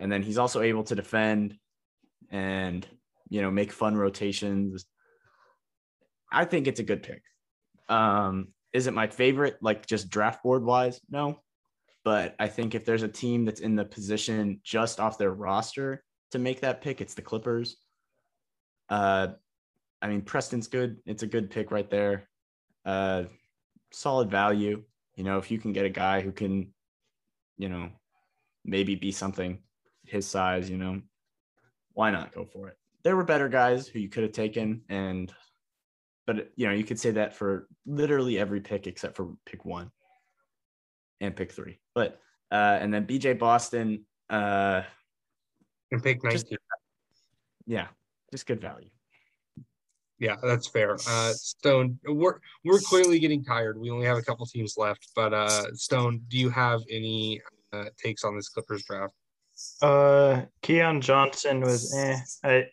And 0.01 0.11
then 0.11 0.23
he's 0.23 0.39
also 0.39 0.61
able 0.61 0.83
to 0.85 0.95
defend 0.95 1.57
and, 2.31 2.87
you 3.29 3.43
know, 3.43 3.51
make 3.51 3.71
fun 3.73 3.97
rotations. 3.97 4.85
I 6.33 6.45
think 6.45 6.67
it's 6.67 6.81
a 6.81 6.85
good 6.85 7.03
pick. 7.03 7.23
Um, 7.89 8.49
is 8.73 8.87
it 8.87 8.95
my 8.95 9.09
favorite, 9.09 9.57
like 9.61 9.87
just 9.87 10.11
draft 10.11 10.43
board 10.43 10.65
wise? 10.65 11.01
No. 11.11 11.41
But 12.03 12.35
I 12.39 12.49
think 12.49 12.75
if 12.75 12.85
there's 12.85 13.03
a 13.03 13.09
team 13.09 13.45
that's 13.45 13.61
in 13.61 13.77
the 13.77 13.85
position 13.85 14.61
just 14.65 15.01
off 15.01 15.19
their 15.19 15.33
roster 15.33 16.03
to 16.31 16.39
make 16.39 16.61
that 16.61 16.81
pick, 16.81 17.01
it's 17.01 17.15
the 17.15 17.23
Clippers. 17.23 17.77
Uh, 18.91 19.29
I 20.03 20.09
mean, 20.09 20.23
Preston's 20.23 20.67
good. 20.67 20.99
It's 21.07 21.23
a 21.23 21.27
good 21.27 21.51
pick 21.51 21.71
right 21.71 21.89
there. 21.89 22.29
Uh, 22.85 23.25
solid 23.93 24.31
value. 24.31 24.83
You 25.17 25.25
know, 25.25 25.39
if 25.39 25.51
you 25.51 25.59
can 25.59 25.73
get 25.73 25.87
a 25.87 25.91
guy 25.91 26.21
who 26.21 26.33
can, 26.33 26.73
you 27.57 27.69
know, 27.69 27.91
maybe 28.65 28.95
be 28.95 29.13
something 29.13 29.59
his 30.05 30.27
size, 30.27 30.69
you 30.69 30.77
know, 30.77 31.01
why 31.93 32.11
not 32.11 32.35
go 32.35 32.45
for 32.45 32.69
it? 32.69 32.77
There 33.05 33.17
were 33.17 33.25
better 33.25 33.49
guys 33.49 33.87
who 33.87 33.99
you 33.99 34.09
could 34.09 34.23
have 34.25 34.33
taken, 34.33 34.83
and 34.89 35.33
but 36.27 36.51
you 36.57 36.67
know, 36.67 36.73
you 36.73 36.85
could 36.85 36.99
say 36.99 37.13
that 37.13 37.35
for 37.35 37.69
literally 37.87 38.39
every 38.39 38.61
pick 38.61 38.87
except 38.87 39.17
for 39.17 39.35
pick 39.47 39.65
one 39.65 39.91
and 41.21 41.35
pick 41.35 41.53
three. 41.53 41.81
But 41.95 42.21
uh, 42.51 42.79
and 42.81 42.93
then 42.93 43.07
BJ 43.07 43.39
Boston, 43.39 44.05
uh, 44.29 44.83
and 45.91 46.03
pick 46.03 46.23
19. 46.23 46.31
Just, 46.31 46.57
yeah, 47.67 47.89
just 48.31 48.47
good 48.47 48.61
value. 48.61 48.89
Yeah, 50.19 50.37
that's 50.43 50.69
fair. 50.69 50.97
Uh, 51.09 51.33
Stone, 51.33 51.99
we're 52.07 52.39
we're 52.65 52.81
clearly 52.81 53.19
getting 53.19 53.43
tired. 53.43 53.81
We 53.81 53.91
only 53.91 54.07
have 54.07 54.19
a 54.19 54.23
couple 54.23 54.45
teams 54.45 54.75
left, 54.77 55.09
but 55.17 55.33
uh, 55.33 55.73
Stone, 55.73 56.23
do 56.29 56.37
you 56.37 56.51
have 56.51 56.83
any 56.91 57.41
uh, 57.73 57.87
takes 57.97 58.23
on 58.23 58.37
this 58.37 58.51
Clippers 58.51 58.85
draft? 58.85 59.15
Uh, 59.81 60.43
Keon 60.63 61.01
Johnson 61.01 61.63
was 61.63 61.95
eh. 61.97 62.17
I, 62.45 62.67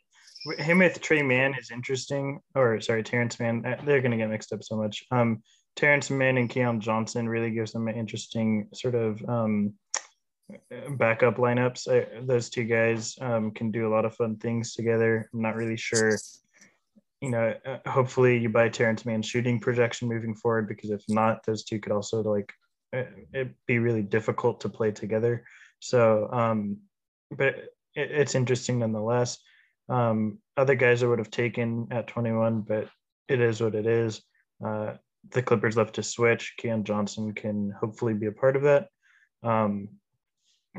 him 0.62 0.80
with 0.80 1.00
Tre 1.02 1.22
Mann 1.22 1.56
is 1.58 1.72
interesting. 1.72 2.40
Or 2.54 2.82
sorry, 2.82 3.04
Terrence 3.04 3.40
Mann. 3.40 3.66
Uh, 3.66 3.82
they're 3.86 4.02
gonna 4.02 4.18
get 4.18 4.30
mixed 4.30 4.52
up 4.52 4.62
so 4.62 4.76
much. 4.76 5.06
Um, 5.12 5.42
Terrence 5.78 6.10
Mann 6.10 6.38
and 6.38 6.50
Keon 6.50 6.82
Johnson 6.82 7.30
really 7.30 7.52
gives 7.52 7.72
them 7.72 7.88
an 7.88 7.96
interesting 7.96 8.68
sort 8.74 8.96
of 8.96 9.24
um 9.30 9.74
backup 10.92 11.38
lineups. 11.38 11.88
I, 11.88 12.22
those 12.26 12.50
two 12.50 12.64
guys 12.64 13.16
um, 13.22 13.52
can 13.52 13.72
do 13.72 13.88
a 13.88 13.94
lot 13.94 14.06
of 14.06 14.16
fun 14.16 14.38
things 14.38 14.74
together. 14.74 15.30
I'm 15.34 15.42
not 15.42 15.56
really 15.56 15.78
sure. 15.78 16.18
You 17.22 17.32
know, 17.32 17.54
uh, 17.66 17.90
hopefully 17.90 18.38
you 18.38 18.50
buy 18.50 18.70
Terrence 18.70 19.06
Mann 19.06 19.22
shooting 19.22 19.60
projection 19.60 20.08
moving 20.08 20.36
forward 20.36 20.68
because 20.68 20.92
if 20.92 21.04
not, 21.10 21.46
those 21.46 21.64
two 21.64 21.80
could 21.80 21.92
also 21.92 22.22
like 22.22 22.54
it, 22.94 23.10
it 23.34 23.52
be 23.66 23.80
really 23.80 24.04
difficult 24.04 24.62
to 24.62 24.70
play 24.70 24.92
together. 24.92 25.44
So, 25.80 26.30
um, 26.32 26.78
but 27.32 27.56
it, 27.96 28.12
it's 28.12 28.36
interesting 28.36 28.80
nonetheless. 28.80 29.40
Um, 29.90 30.40
other 30.58 30.76
guys 30.76 31.02
I 31.02 31.08
would 31.08 31.20
have 31.20 31.32
taken 31.32 31.88
at 31.92 32.08
21, 32.08 32.62
but 32.62 32.88
it 33.28 33.42
is 33.42 33.62
what 33.62 33.76
it 33.76 33.86
is. 33.86 34.22
Uh, 34.66 34.94
the 35.32 35.42
Clippers 35.42 35.76
left 35.76 35.96
to 35.96 36.04
switch. 36.04 36.54
Keon 36.58 36.84
Johnson 36.84 37.34
can 37.34 37.74
hopefully 37.80 38.14
be 38.14 38.28
a 38.28 38.32
part 38.32 38.56
of 38.56 38.64
that. 38.64 38.88
Um, 39.44 39.90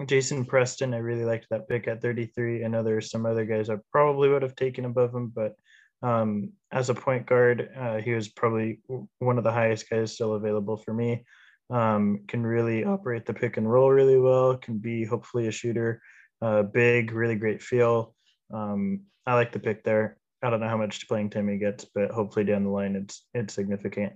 Jason 0.07 0.45
Preston, 0.45 0.95
I 0.95 0.99
really 0.99 1.25
liked 1.25 1.47
that 1.51 1.69
pick 1.69 1.89
at 1.89 2.03
33. 2.03 2.65
I 2.65 2.69
know 2.69 2.83
there's 2.83 3.11
some 3.11 3.27
other 3.27 3.45
guys 3.45 3.71
I 3.71 3.77
probably 3.93 4.29
would 4.29 4.43
have 4.43 4.57
taken 4.57 4.85
above 4.85 5.15
him, 5.15 5.33
but 5.35 5.55
um, 6.03 6.53
as 6.71 6.91
a 6.91 6.95
point 6.95 7.27
guard, 7.27 7.71
uh, 7.77 7.97
he 7.97 8.13
was 8.13 8.29
probably 8.29 8.81
one 9.19 9.39
of 9.39 9.45
the 9.45 9.53
highest 9.53 9.91
guys 9.91 10.13
still 10.13 10.35
available 10.35 10.77
for 10.77 10.93
me. 10.93 11.25
Um, 11.71 12.21
can 12.29 12.47
really 12.47 12.85
operate 12.85 13.27
the 13.27 13.35
pick 13.35 13.57
and 13.57 13.71
roll 13.71 13.91
really 13.91 14.19
well, 14.19 14.57
can 14.57 14.79
be 14.79 15.05
hopefully 15.05 15.49
a 15.49 15.53
shooter, 15.53 16.01
uh, 16.41 16.63
big, 16.63 17.13
really 17.13 17.37
great 17.37 17.63
feel. 17.63 18.15
Um, 18.53 19.03
I 19.27 19.35
like 19.35 19.53
the 19.53 19.59
pick 19.59 19.85
there. 19.85 20.17
I 20.43 20.51
don't 20.51 20.61
know 20.61 20.69
how 20.69 20.79
much 20.79 21.09
playing 21.09 21.31
time 21.31 21.49
he 21.49 21.59
gets, 21.59 21.85
but 21.95 22.11
hopefully 22.11 22.45
down 22.45 22.65
the 22.65 22.71
line 22.71 22.97
it's 22.97 23.27
it's 23.35 23.55
significant. 23.55 24.13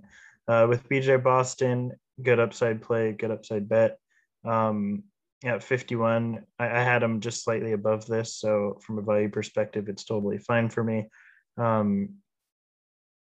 Uh, 0.49 0.67
with 0.69 0.89
BJ 0.89 1.23
Boston, 1.23 1.93
good 2.23 2.41
upside 2.41 2.81
play, 2.81 3.13
good 3.13 3.31
upside 3.31 3.69
bet. 3.69 3.99
Um, 4.45 5.05
at 5.45 5.63
51, 5.63 6.45
I, 6.59 6.67
I, 6.67 6.83
had 6.83 7.03
him 7.03 7.21
just 7.21 7.45
slightly 7.45 7.73
above 7.73 8.07
this, 8.07 8.37
so 8.37 8.79
from 8.81 8.99
a 8.99 9.03
value 9.03 9.29
perspective, 9.29 9.89
it's 9.89 10.05
totally 10.05 10.39
fine 10.39 10.69
for 10.69 10.85
me. 10.85 11.09
Um, 11.57 12.17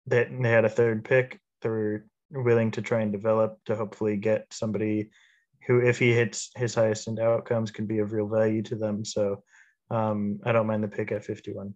they, 0.06 0.24
they 0.24 0.50
had 0.50 0.64
a 0.64 0.70
third 0.70 1.04
pick. 1.04 1.40
They 1.62 1.68
were 1.68 2.06
willing 2.30 2.70
to 2.72 2.82
try 2.82 3.00
and 3.00 3.12
develop 3.12 3.58
to 3.66 3.76
hopefully 3.76 4.16
get 4.16 4.46
somebody 4.50 5.10
who, 5.66 5.80
if 5.80 5.98
he 5.98 6.12
hits 6.12 6.50
his 6.56 6.74
highest 6.74 7.08
end 7.08 7.20
outcomes, 7.20 7.70
can 7.70 7.86
be 7.86 7.98
of 7.98 8.12
real 8.12 8.28
value 8.28 8.62
to 8.62 8.76
them. 8.76 9.04
So 9.04 9.42
um, 9.90 10.40
I 10.44 10.52
don't 10.52 10.66
mind 10.66 10.82
the 10.82 10.88
pick 10.88 11.12
at 11.12 11.24
51. 11.24 11.74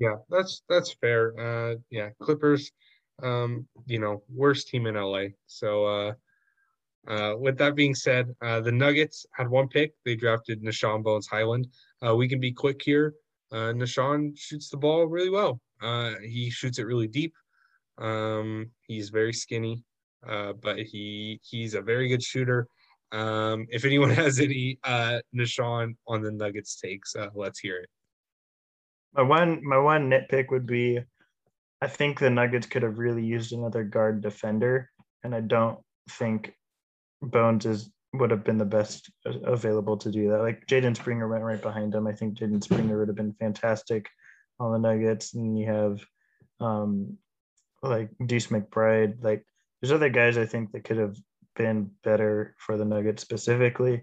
Yeah, 0.00 0.16
that's 0.30 0.62
that's 0.68 0.92
fair. 0.94 1.32
Uh, 1.38 1.76
yeah, 1.90 2.10
Clippers, 2.22 2.70
um, 3.22 3.66
you 3.86 3.98
know, 3.98 4.22
worst 4.32 4.68
team 4.68 4.86
in 4.86 4.94
LA. 4.94 5.26
So 5.46 5.86
uh, 5.86 6.12
uh, 7.08 7.34
with 7.38 7.56
that 7.58 7.74
being 7.74 7.94
said, 7.94 8.34
uh, 8.42 8.60
the 8.60 8.72
Nuggets 8.72 9.24
had 9.32 9.48
one 9.48 9.68
pick. 9.68 9.94
They 10.04 10.14
drafted 10.14 10.62
Nah'Shon 10.62 11.02
Bones 11.02 11.26
Hyland. 11.26 11.66
Uh, 12.06 12.14
we 12.14 12.28
can 12.28 12.38
be 12.38 12.52
quick 12.52 12.82
here. 12.82 13.14
Uh, 13.50 13.72
Nah'Shon 13.72 14.36
shoots 14.36 14.68
the 14.68 14.76
ball 14.76 15.06
really 15.06 15.30
well. 15.30 15.58
Uh, 15.82 16.14
he 16.22 16.50
shoots 16.50 16.78
it 16.78 16.86
really 16.86 17.08
deep. 17.08 17.34
Um, 17.96 18.70
he's 18.82 19.08
very 19.08 19.32
skinny, 19.32 19.82
uh, 20.28 20.52
but 20.52 20.78
he 20.80 21.40
he's 21.42 21.74
a 21.74 21.80
very 21.80 22.08
good 22.08 22.22
shooter. 22.22 22.68
Um, 23.10 23.66
if 23.70 23.86
anyone 23.86 24.10
has 24.24 24.38
any 24.38 24.78
uh, 24.84 25.20
Nah'Shon 25.34 25.96
on 26.06 26.22
the 26.22 26.30
Nuggets 26.30 26.78
takes, 26.78 27.16
uh, 27.16 27.28
let's 27.34 27.58
hear 27.58 27.78
it. 27.78 27.88
My 29.14 29.22
one 29.22 29.64
my 29.66 29.78
one 29.78 30.10
nitpick 30.10 30.50
would 30.50 30.66
be, 30.66 31.00
I 31.80 31.88
think 31.88 32.18
the 32.18 32.28
Nuggets 32.28 32.66
could 32.66 32.82
have 32.82 32.98
really 32.98 33.24
used 33.24 33.54
another 33.54 33.82
guard 33.82 34.20
defender, 34.20 34.90
and 35.24 35.34
I 35.34 35.40
don't 35.40 35.78
think 36.10 36.52
Bones 37.22 37.66
is 37.66 37.90
would 38.14 38.30
have 38.30 38.44
been 38.44 38.58
the 38.58 38.64
best 38.64 39.10
available 39.24 39.96
to 39.98 40.10
do 40.10 40.30
that. 40.30 40.40
Like 40.40 40.66
Jaden 40.66 40.96
Springer 40.96 41.28
went 41.28 41.44
right 41.44 41.60
behind 41.60 41.94
him. 41.94 42.06
I 42.06 42.12
think 42.12 42.38
Jaden 42.38 42.62
Springer 42.62 42.98
would 42.98 43.08
have 43.08 43.16
been 43.16 43.34
fantastic 43.34 44.08
on 44.58 44.72
the 44.72 44.78
Nuggets. 44.78 45.34
And 45.34 45.58
you 45.58 45.66
have 45.66 46.00
um, 46.60 47.18
like 47.82 48.10
Deuce 48.24 48.46
McBride. 48.46 49.22
Like 49.22 49.44
there's 49.80 49.92
other 49.92 50.08
guys 50.08 50.38
I 50.38 50.46
think 50.46 50.72
that 50.72 50.84
could 50.84 50.96
have 50.96 51.16
been 51.54 51.90
better 52.02 52.54
for 52.58 52.76
the 52.76 52.84
Nuggets 52.84 53.22
specifically. 53.22 54.02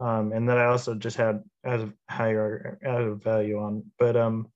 Um, 0.00 0.32
and 0.32 0.48
that 0.48 0.58
I 0.58 0.66
also 0.66 0.94
just 0.94 1.16
had 1.16 1.44
as 1.64 1.82
higher 2.10 2.78
as 2.82 3.06
a 3.06 3.14
value 3.14 3.60
on. 3.60 3.84
But 3.98 4.16
um, 4.16 4.48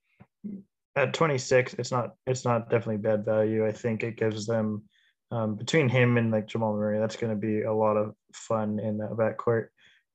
at 0.97 1.14
26, 1.14 1.74
it's 1.74 1.93
not 1.93 2.14
it's 2.26 2.44
not 2.44 2.68
definitely 2.68 2.97
bad 2.97 3.24
value. 3.24 3.66
I 3.66 3.72
think 3.72 4.02
it 4.02 4.16
gives 4.16 4.47
them 4.47 4.82
um, 5.30 5.55
between 5.56 5.88
him 5.88 6.16
and 6.16 6.30
like 6.30 6.46
Jamal 6.46 6.74
Murray, 6.74 6.98
that's 6.98 7.16
going 7.16 7.32
to 7.32 7.40
be 7.40 7.62
a 7.62 7.72
lot 7.72 7.96
of 7.96 8.14
fun 8.32 8.78
in 8.78 8.98
that 8.98 9.10
backcourt. 9.10 9.68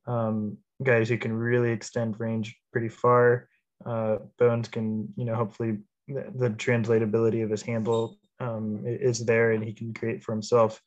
Um, 0.06 0.58
guys 0.82 1.10
who 1.10 1.18
can 1.18 1.34
really 1.34 1.72
extend 1.72 2.20
range 2.20 2.56
pretty 2.72 2.90
far. 2.90 3.48
Uh, 3.86 4.18
Bones 4.38 4.68
can, 4.68 5.14
you 5.16 5.26
know, 5.26 5.36
hopefully 5.36 5.80
the, 6.08 6.26
the 6.36 6.50
translatability 6.50 7.44
of 7.44 7.50
his 7.50 7.62
handle 7.62 8.18
um, 8.40 8.84
is 8.86 9.26
there 9.26 9.52
and 9.52 9.64
he 9.64 9.74
can 9.74 9.94
create 9.94 10.24
for 10.24 10.32
himself. 10.32 10.82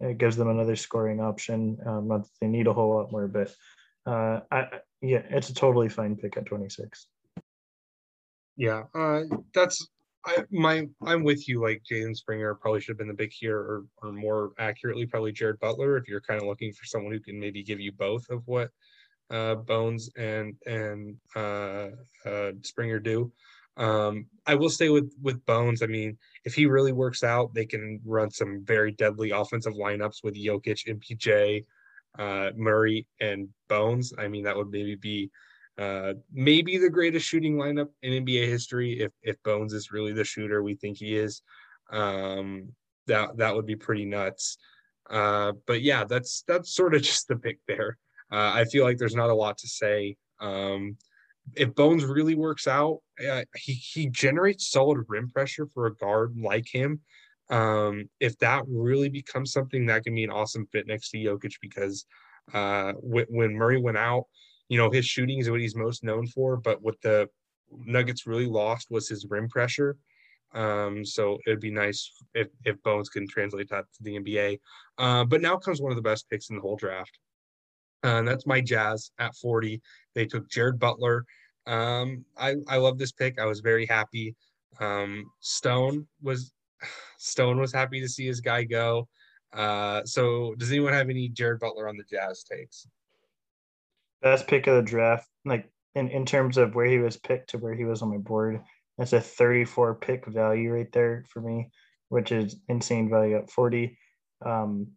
It 0.00 0.18
gives 0.18 0.36
them 0.36 0.48
another 0.48 0.76
scoring 0.76 1.20
option. 1.20 1.78
Um, 1.86 2.08
not 2.08 2.22
that 2.22 2.30
they 2.40 2.46
need 2.46 2.66
a 2.66 2.72
whole 2.72 2.94
lot 2.94 3.12
more, 3.12 3.26
but 3.26 3.54
uh, 4.06 4.40
I, 4.50 4.66
yeah, 5.00 5.22
it's 5.30 5.50
a 5.50 5.54
totally 5.54 5.88
fine 5.88 6.16
pick 6.16 6.36
at 6.36 6.46
26. 6.46 7.06
Yeah, 8.56 8.84
uh, 8.94 9.22
that's 9.54 9.86
I 10.24 10.44
my 10.50 10.88
I'm 11.04 11.22
with 11.22 11.48
you. 11.48 11.62
Like 11.62 11.82
Jaden 11.90 12.16
Springer 12.16 12.54
probably 12.54 12.80
should 12.80 12.92
have 12.92 12.98
been 12.98 13.08
the 13.08 13.14
big 13.14 13.32
here, 13.32 13.58
or 13.58 13.84
or 14.02 14.12
more 14.12 14.52
accurately, 14.58 15.06
probably 15.06 15.32
Jared 15.32 15.60
Butler. 15.60 15.96
If 15.96 16.08
you're 16.08 16.20
kind 16.20 16.40
of 16.40 16.48
looking 16.48 16.72
for 16.72 16.84
someone 16.84 17.12
who 17.12 17.20
can 17.20 17.38
maybe 17.38 17.62
give 17.62 17.80
you 17.80 17.92
both 17.92 18.28
of 18.30 18.42
what 18.46 18.70
uh, 19.30 19.56
Bones 19.56 20.10
and 20.16 20.56
and 20.66 21.16
uh, 21.36 21.88
uh, 22.26 22.52
Springer 22.62 22.98
do. 22.98 23.32
Um, 23.76 24.26
I 24.46 24.54
will 24.56 24.70
stay 24.70 24.88
with 24.88 25.12
with 25.22 25.44
Bones. 25.46 25.82
I 25.82 25.86
mean, 25.86 26.18
if 26.44 26.54
he 26.54 26.66
really 26.66 26.92
works 26.92 27.22
out, 27.22 27.54
they 27.54 27.66
can 27.66 28.00
run 28.04 28.30
some 28.30 28.64
very 28.64 28.92
deadly 28.92 29.30
offensive 29.30 29.74
lineups 29.74 30.24
with 30.24 30.34
Jokic, 30.34 30.86
MPJ, 30.88 31.64
uh, 32.18 32.50
Murray, 32.56 33.06
and 33.20 33.48
Bones. 33.68 34.12
I 34.18 34.28
mean, 34.28 34.44
that 34.44 34.56
would 34.56 34.70
maybe 34.70 34.96
be 34.96 35.30
uh, 35.78 36.14
maybe 36.32 36.76
the 36.76 36.90
greatest 36.90 37.26
shooting 37.26 37.56
lineup 37.56 37.88
in 38.02 38.24
NBA 38.24 38.48
history 38.48 39.00
if 39.00 39.12
if 39.22 39.40
Bones 39.44 39.72
is 39.72 39.92
really 39.92 40.12
the 40.12 40.24
shooter 40.24 40.62
we 40.62 40.74
think 40.74 40.98
he 40.98 41.16
is. 41.16 41.42
Um, 41.90 42.72
that 43.06 43.36
that 43.38 43.54
would 43.54 43.66
be 43.66 43.76
pretty 43.76 44.04
nuts. 44.04 44.58
Uh, 45.08 45.52
but 45.66 45.80
yeah, 45.82 46.04
that's 46.04 46.42
that's 46.46 46.74
sort 46.74 46.94
of 46.94 47.02
just 47.10 47.28
the 47.28 47.36
pick 47.36 47.60
there. 47.66 47.96
Uh, 48.30 48.52
I 48.54 48.64
feel 48.64 48.84
like 48.84 48.98
there's 48.98 49.14
not 49.14 49.30
a 49.30 49.34
lot 49.34 49.58
to 49.58 49.68
say. 49.68 50.16
Um, 50.40 50.96
if 51.54 51.74
Bones 51.74 52.04
really 52.04 52.34
works 52.34 52.66
out, 52.66 52.98
uh, 53.28 53.42
he 53.56 53.72
he 53.72 54.08
generates 54.08 54.70
solid 54.70 55.04
rim 55.08 55.30
pressure 55.30 55.66
for 55.66 55.86
a 55.86 55.94
guard 55.94 56.34
like 56.36 56.66
him. 56.70 57.00
Um, 57.50 58.10
if 58.20 58.36
that 58.38 58.64
really 58.68 59.08
becomes 59.08 59.52
something 59.52 59.86
that 59.86 60.04
can 60.04 60.14
be 60.14 60.24
an 60.24 60.30
awesome 60.30 60.66
fit 60.70 60.86
next 60.86 61.10
to 61.10 61.18
Jokic, 61.18 61.54
because 61.62 62.04
uh, 62.52 62.92
when, 63.00 63.24
when 63.30 63.54
Murray 63.54 63.80
went 63.80 63.96
out, 63.96 64.24
you 64.68 64.78
know, 64.78 64.90
his 64.90 65.06
shooting 65.06 65.38
is 65.38 65.50
what 65.50 65.60
he's 65.60 65.74
most 65.74 66.04
known 66.04 66.26
for, 66.26 66.56
but 66.56 66.82
what 66.82 67.00
the 67.02 67.28
Nuggets 67.70 68.26
really 68.26 68.46
lost 68.46 68.90
was 68.90 69.08
his 69.08 69.26
rim 69.28 69.48
pressure. 69.48 69.96
Um, 70.54 71.04
so 71.04 71.38
it'd 71.46 71.60
be 71.60 71.70
nice 71.70 72.10
if, 72.34 72.48
if 72.64 72.82
Bones 72.82 73.08
can 73.08 73.26
translate 73.28 73.68
that 73.70 73.84
to 73.94 74.02
the 74.02 74.18
NBA. 74.18 74.58
Uh, 74.96 75.24
but 75.24 75.42
now 75.42 75.56
comes 75.56 75.80
one 75.80 75.92
of 75.92 75.96
the 75.96 76.02
best 76.02 76.28
picks 76.30 76.50
in 76.50 76.56
the 76.56 76.62
whole 76.62 76.76
draft. 76.76 77.18
Uh, 78.04 78.18
and 78.18 78.28
that's 78.28 78.46
my 78.46 78.60
Jazz 78.60 79.10
at 79.18 79.34
40. 79.36 79.80
They 80.14 80.24
took 80.24 80.48
Jared 80.48 80.78
Butler. 80.78 81.24
Um, 81.66 82.24
I, 82.36 82.54
I 82.68 82.76
love 82.76 82.98
this 82.98 83.12
pick. 83.12 83.38
I 83.38 83.44
was 83.44 83.60
very 83.60 83.86
happy. 83.86 84.34
Um, 84.80 85.24
Stone 85.40 86.06
was 86.22 86.52
Stone 87.18 87.58
was 87.58 87.72
happy 87.72 88.00
to 88.00 88.08
see 88.08 88.26
his 88.26 88.40
guy 88.40 88.64
go. 88.64 89.08
Uh, 89.52 90.02
so 90.04 90.54
does 90.58 90.70
anyone 90.70 90.92
have 90.92 91.10
any 91.10 91.28
Jared 91.28 91.58
Butler 91.58 91.88
on 91.88 91.96
the 91.96 92.04
Jazz 92.04 92.44
takes? 92.44 92.86
Best 94.22 94.46
pick 94.46 94.66
of 94.66 94.76
the 94.76 94.82
draft, 94.82 95.28
like 95.44 95.70
in, 95.94 96.08
in 96.08 96.24
terms 96.26 96.56
of 96.56 96.74
where 96.74 96.86
he 96.86 96.98
was 96.98 97.16
picked 97.16 97.50
to 97.50 97.58
where 97.58 97.74
he 97.74 97.84
was 97.84 98.02
on 98.02 98.10
my 98.10 98.18
board. 98.18 98.60
That's 98.96 99.12
a 99.12 99.20
34 99.20 99.96
pick 99.96 100.26
value 100.26 100.72
right 100.72 100.90
there 100.92 101.24
for 101.28 101.40
me, 101.40 101.70
which 102.08 102.32
is 102.32 102.56
insane 102.68 103.08
value 103.08 103.36
at 103.36 103.50
40. 103.50 103.96
Um, 104.44 104.88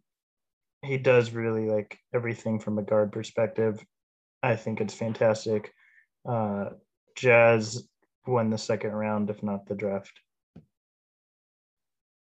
he 0.83 0.97
does 0.97 1.31
really 1.31 1.69
like 1.69 1.99
everything 2.13 2.59
from 2.59 2.79
a 2.79 2.83
guard 2.83 3.11
perspective. 3.11 3.83
I 4.41 4.55
think 4.55 4.81
it's 4.81 4.93
fantastic. 4.93 5.71
Uh, 6.27 6.71
Jazz 7.15 7.87
won 8.25 8.49
the 8.49 8.57
second 8.57 8.91
round, 8.91 9.29
if 9.29 9.43
not 9.43 9.67
the 9.67 9.75
draft. 9.75 10.19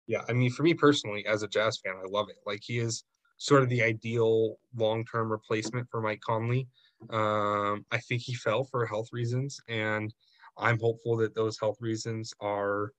Yeah, 0.07 0.21
I 0.29 0.33
mean, 0.33 0.49
for 0.49 0.63
me 0.63 0.73
personally, 0.73 1.25
as 1.25 1.43
a 1.43 1.47
Jazz 1.49 1.79
fan, 1.83 1.95
I 2.01 2.07
love 2.07 2.29
it. 2.29 2.37
Like 2.45 2.61
he 2.63 2.79
is 2.79 3.03
sort 3.37 3.63
of 3.63 3.69
the 3.69 3.81
ideal 3.83 4.57
long-term 4.75 5.31
replacement 5.31 5.87
for 5.89 6.01
Mike 6.01 6.21
Conley. 6.21 6.67
Um, 7.09 7.85
I 7.91 7.99
think 7.99 8.21
he 8.21 8.33
fell 8.33 8.63
for 8.63 8.85
health 8.85 9.09
reasons, 9.11 9.59
and 9.67 10.13
I'm 10.57 10.79
hopeful 10.79 11.15
that 11.17 11.35
those 11.35 11.59
health 11.59 11.77
reasons 11.79 12.33
are 12.41 12.91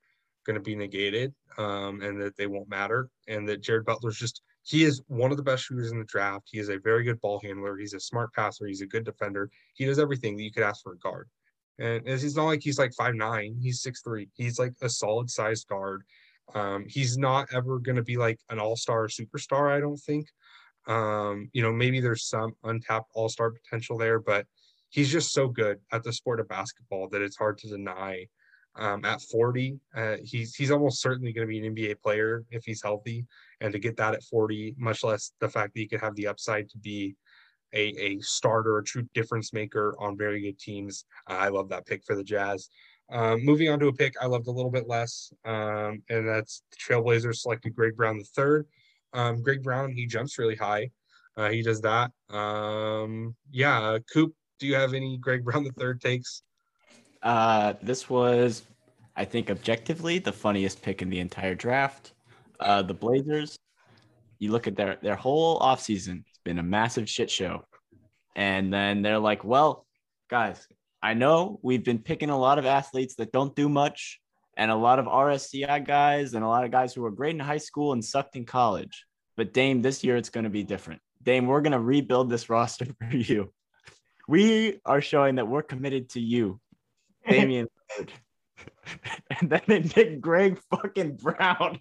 going 0.47 0.55
to 0.55 0.63
be 0.63 0.77
negated 0.77 1.35
um, 1.59 2.01
and 2.01 2.21
that 2.21 2.37
they 2.37 2.47
won't 2.47 2.69
matter, 2.69 3.11
and 3.27 3.49
that 3.49 3.63
Jared 3.63 3.85
Butler's 3.85 4.19
just 4.19 4.43
he 4.63 4.85
is 4.85 5.03
one 5.07 5.31
of 5.31 5.39
the 5.39 5.43
best 5.43 5.65
shooters 5.65 5.93
in 5.93 5.99
the 5.99 6.05
draft. 6.05 6.49
He 6.51 6.59
is 6.59 6.69
a 6.69 6.79
very 6.79 7.03
good 7.03 7.21
ball 7.23 7.41
handler. 7.43 7.79
He's 7.79 7.95
a 7.95 8.01
smart 8.01 8.35
passer. 8.35 8.67
He's 8.67 8.83
a 8.83 8.87
good 8.87 9.05
defender. 9.05 9.51
He 9.73 9.87
does 9.87 9.99
everything 9.99 10.37
that 10.37 10.43
you 10.43 10.53
could 10.53 10.63
ask 10.63 10.83
for 10.83 10.93
a 10.93 10.99
guard. 10.99 11.27
And 11.79 12.03
it's 12.07 12.23
he's 12.23 12.37
not 12.37 12.45
like 12.45 12.61
he's 12.63 12.79
like 12.79 12.93
five 12.93 13.15
nine. 13.15 13.57
He's 13.61 13.81
six 13.81 14.03
three. 14.03 14.29
He's 14.35 14.59
like 14.59 14.75
a 14.83 14.89
solid 14.89 15.31
sized 15.31 15.69
guard. 15.69 16.03
Um, 16.55 16.87
he's 16.89 17.19
not 17.19 17.49
ever 17.53 17.79
going 17.79 17.97
to 17.97 18.03
be 18.03 18.17
like 18.17 18.39
an 18.51 18.59
all 18.59 18.77
star 18.77 19.09
superstar. 19.09 19.71
I 19.71 19.81
don't 19.81 19.99
think. 19.99 20.29
Um, 20.87 21.51
you 21.53 21.63
know, 21.63 21.73
maybe 21.73 22.01
there's 22.01 22.29
some 22.29 22.53
untapped 22.65 23.11
all 23.15 23.29
star 23.29 23.51
potential 23.51 23.99
there, 23.99 24.19
but 24.19 24.47
he's 24.89 25.13
just 25.13 25.33
so 25.33 25.49
good 25.49 25.79
at 25.93 26.03
the 26.03 26.13
sport 26.13 26.41
of 26.41 26.49
basketball 26.49 27.09
that 27.11 27.23
it's 27.23 27.37
hard 27.37 27.59
to 27.59 27.69
deny. 27.69 28.27
Um, 28.77 29.05
at 29.05 29.21
40, 29.21 29.81
uh, 29.97 30.17
he's 30.23 30.55
he's 30.55 30.71
almost 30.71 31.03
certainly 31.03 31.33
going 31.33 31.47
to 31.47 31.51
be 31.51 31.59
an 31.59 31.75
NBA 31.75 32.01
player 32.01 32.45
if 32.51 32.65
he's 32.65 32.83
healthy, 32.83 33.27
and 33.61 33.73
to 33.73 33.79
get 33.79 33.97
that 33.97 34.15
at 34.15 34.23
40, 34.23 34.77
much 34.79 35.03
less 35.03 35.33
the 35.41 35.49
fact 35.49 35.75
that 35.75 35.81
he 35.81 35.89
could 35.89 36.01
have 36.01 36.15
the 36.15 36.29
upside 36.29 36.69
to 36.71 36.79
be 36.79 37.17
a, 37.75 37.89
a 37.99 38.21
starter, 38.21 38.79
a 38.79 38.85
true 38.85 39.07
difference 39.15 39.53
maker 39.53 39.95
on 39.99 40.17
very 40.17 40.41
good 40.41 40.59
teams. 40.59 41.05
I 41.27 41.49
love 41.49 41.69
that 41.71 41.87
pick 41.87 42.05
for 42.05 42.15
the 42.15 42.25
Jazz. 42.25 42.69
Um, 43.11 43.45
moving 43.45 43.71
on 43.71 43.79
to 43.81 43.89
a 43.89 43.93
pick 43.93 44.15
I 44.21 44.27
loved 44.27 44.49
a 44.49 44.51
little 44.51 44.71
bit 44.71 44.87
less, 44.87 45.33
um, 45.45 46.03
and 46.11 46.29
that's 46.29 46.63
the 46.71 46.77
Trailblazers 46.77 47.37
selected 47.37 47.75
Greg 47.75 47.97
Brown 47.97 48.19
the 48.19 48.25
third. 48.25 48.67
Um, 49.15 49.43
Greg 49.43 49.63
Brown, 49.63 49.93
he 49.93 50.07
jumps 50.07 50.39
really 50.39 50.57
high. 50.57 50.91
Uh, 51.37 51.49
he 51.49 51.63
does 51.63 51.81
that. 51.81 52.11
Um, 52.31 53.35
yeah, 53.51 53.99
Coop, 54.13 54.35
do 54.59 54.67
you 54.67 54.75
have 54.75 54.93
any 54.93 55.17
Greg 55.19 55.45
Brown 55.45 55.65
the 55.65 55.73
third 55.73 56.01
takes? 56.01 56.43
Uh, 57.23 57.75
this 57.83 58.11
was, 58.11 58.63
I 59.17 59.25
think, 59.25 59.51
objectively 59.51 60.19
the 60.19 60.33
funniest 60.33 60.83
pick 60.83 61.01
in 61.01 61.09
the 61.09 61.21
entire 61.21 61.55
draft. 61.55 62.13
Uh, 62.61 62.83
the 62.83 62.95
Blazers. 62.95 63.59
You 64.41 64.53
look 64.53 64.69
at 64.69 64.77
their 64.77 64.99
their 65.03 65.17
whole 65.17 65.59
offseason, 65.59 66.23
it's 66.29 66.39
been 66.45 66.61
a 66.61 66.63
massive 66.63 67.09
shit 67.09 67.29
show. 67.29 67.65
And 68.37 68.73
then 68.73 69.03
they're 69.03 69.19
like, 69.19 69.43
well, 69.43 69.85
guys, 70.31 70.65
I 71.03 71.15
know 71.15 71.61
we've 71.63 71.85
been 71.85 71.99
picking 71.99 72.31
a 72.31 72.39
lot 72.39 72.59
of 72.59 72.67
athletes 72.67 73.15
that 73.17 73.33
don't 73.33 73.55
do 73.55 73.69
much 73.69 74.21
and 74.57 74.71
a 74.71 74.77
lot 74.77 74.99
of 74.99 75.07
RSCI 75.07 75.87
guys 75.87 76.35
and 76.35 76.45
a 76.45 76.49
lot 76.49 76.65
of 76.65 76.71
guys 76.71 76.93
who 76.93 77.03
were 77.03 77.11
great 77.11 77.35
in 77.35 77.41
high 77.41 77.59
school 77.59 77.93
and 77.93 78.05
sucked 78.05 78.37
in 78.37 78.45
college. 78.45 79.05
But 79.37 79.53
Dame, 79.53 79.83
this 79.83 80.03
year 80.03 80.17
it's 80.17 80.31
going 80.31 80.45
to 80.45 80.51
be 80.51 80.65
different. 80.65 81.01
Dame, 81.23 81.47
we're 81.47 81.61
going 81.61 81.73
to 81.73 81.81
rebuild 81.81 82.29
this 82.29 82.51
roster 82.51 82.87
for 82.87 83.17
you. 83.17 83.53
We 84.27 84.81
are 84.85 85.01
showing 85.01 85.37
that 85.37 85.49
we're 85.49 85.63
committed 85.63 86.11
to 86.11 86.21
you, 86.21 86.61
Damian. 87.29 87.69
and 89.41 89.51
then 89.51 89.63
they 89.67 89.83
pick 89.83 90.21
Greg 90.21 90.59
fucking 90.71 91.17
Brown. 91.17 91.81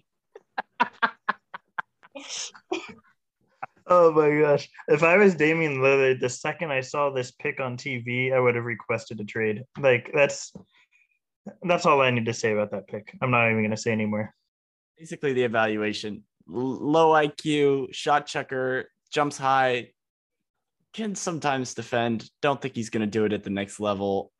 Oh 3.88 4.12
my 4.12 4.40
gosh. 4.40 4.68
If 4.88 5.02
I 5.02 5.16
was 5.16 5.34
Damian 5.34 5.78
Lillard, 5.78 6.20
the 6.20 6.28
second 6.28 6.70
I 6.70 6.80
saw 6.80 7.10
this 7.10 7.30
pick 7.30 7.60
on 7.60 7.76
TV, 7.76 8.32
I 8.32 8.40
would 8.40 8.54
have 8.54 8.64
requested 8.64 9.20
a 9.20 9.24
trade. 9.24 9.64
Like 9.78 10.10
that's 10.14 10.52
that's 11.62 11.86
all 11.86 12.00
I 12.00 12.10
need 12.10 12.26
to 12.26 12.34
say 12.34 12.52
about 12.52 12.70
that 12.72 12.86
pick. 12.86 13.16
I'm 13.20 13.30
not 13.30 13.50
even 13.50 13.62
gonna 13.62 13.76
say 13.76 13.92
anymore. 13.92 14.34
Basically 14.98 15.32
the 15.32 15.44
evaluation. 15.44 16.24
low 16.46 17.10
IQ, 17.12 17.94
shot 17.94 18.26
checker, 18.26 18.90
jumps 19.10 19.38
high, 19.38 19.90
can 20.92 21.14
sometimes 21.14 21.74
defend. 21.74 22.30
Don't 22.42 22.60
think 22.60 22.74
he's 22.74 22.90
gonna 22.90 23.06
do 23.06 23.24
it 23.24 23.32
at 23.32 23.44
the 23.44 23.50
next 23.50 23.80
level. 23.80 24.32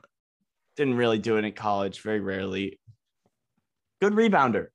Didn't 0.76 0.96
really 0.96 1.18
do 1.18 1.36
it 1.36 1.44
in 1.44 1.52
college, 1.52 2.02
very 2.02 2.20
rarely. 2.20 2.78
Good 4.00 4.12
rebounder 4.12 4.68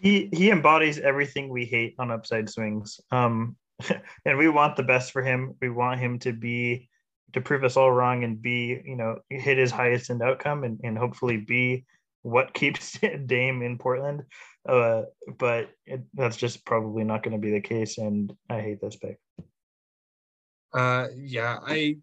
he 0.00 0.30
he 0.32 0.50
embodies 0.50 0.98
everything 0.98 1.48
we 1.48 1.64
hate 1.64 1.94
on 1.98 2.10
upside 2.10 2.48
swings. 2.48 3.00
Um, 3.10 3.56
and 4.24 4.38
we 4.38 4.48
want 4.48 4.76
the 4.76 4.82
best 4.82 5.12
for 5.12 5.22
him. 5.22 5.54
We 5.60 5.70
want 5.70 6.00
him 6.00 6.18
to 6.20 6.32
be 6.32 6.88
to 7.32 7.40
prove 7.40 7.64
us 7.64 7.76
all 7.76 7.92
wrong 7.92 8.24
and 8.24 8.42
be, 8.42 8.80
you 8.84 8.96
know, 8.96 9.18
hit 9.28 9.58
his 9.58 9.70
highest 9.70 10.10
end 10.10 10.22
outcome 10.22 10.64
and, 10.64 10.80
and 10.82 10.98
hopefully 10.98 11.36
be 11.36 11.84
what 12.22 12.54
keeps 12.54 12.98
Dame 13.26 13.62
in 13.62 13.78
Portland. 13.78 14.22
Uh, 14.68 15.02
but 15.38 15.70
it, 15.86 16.02
that's 16.14 16.36
just 16.36 16.64
probably 16.66 17.04
not 17.04 17.22
going 17.22 17.32
to 17.32 17.38
be 17.38 17.52
the 17.52 17.60
case. 17.60 17.98
And 17.98 18.32
I 18.48 18.60
hate 18.60 18.80
this 18.80 18.96
pick. 18.96 19.18
Uh, 20.72 21.08
yeah, 21.16 21.58
I 21.66 21.96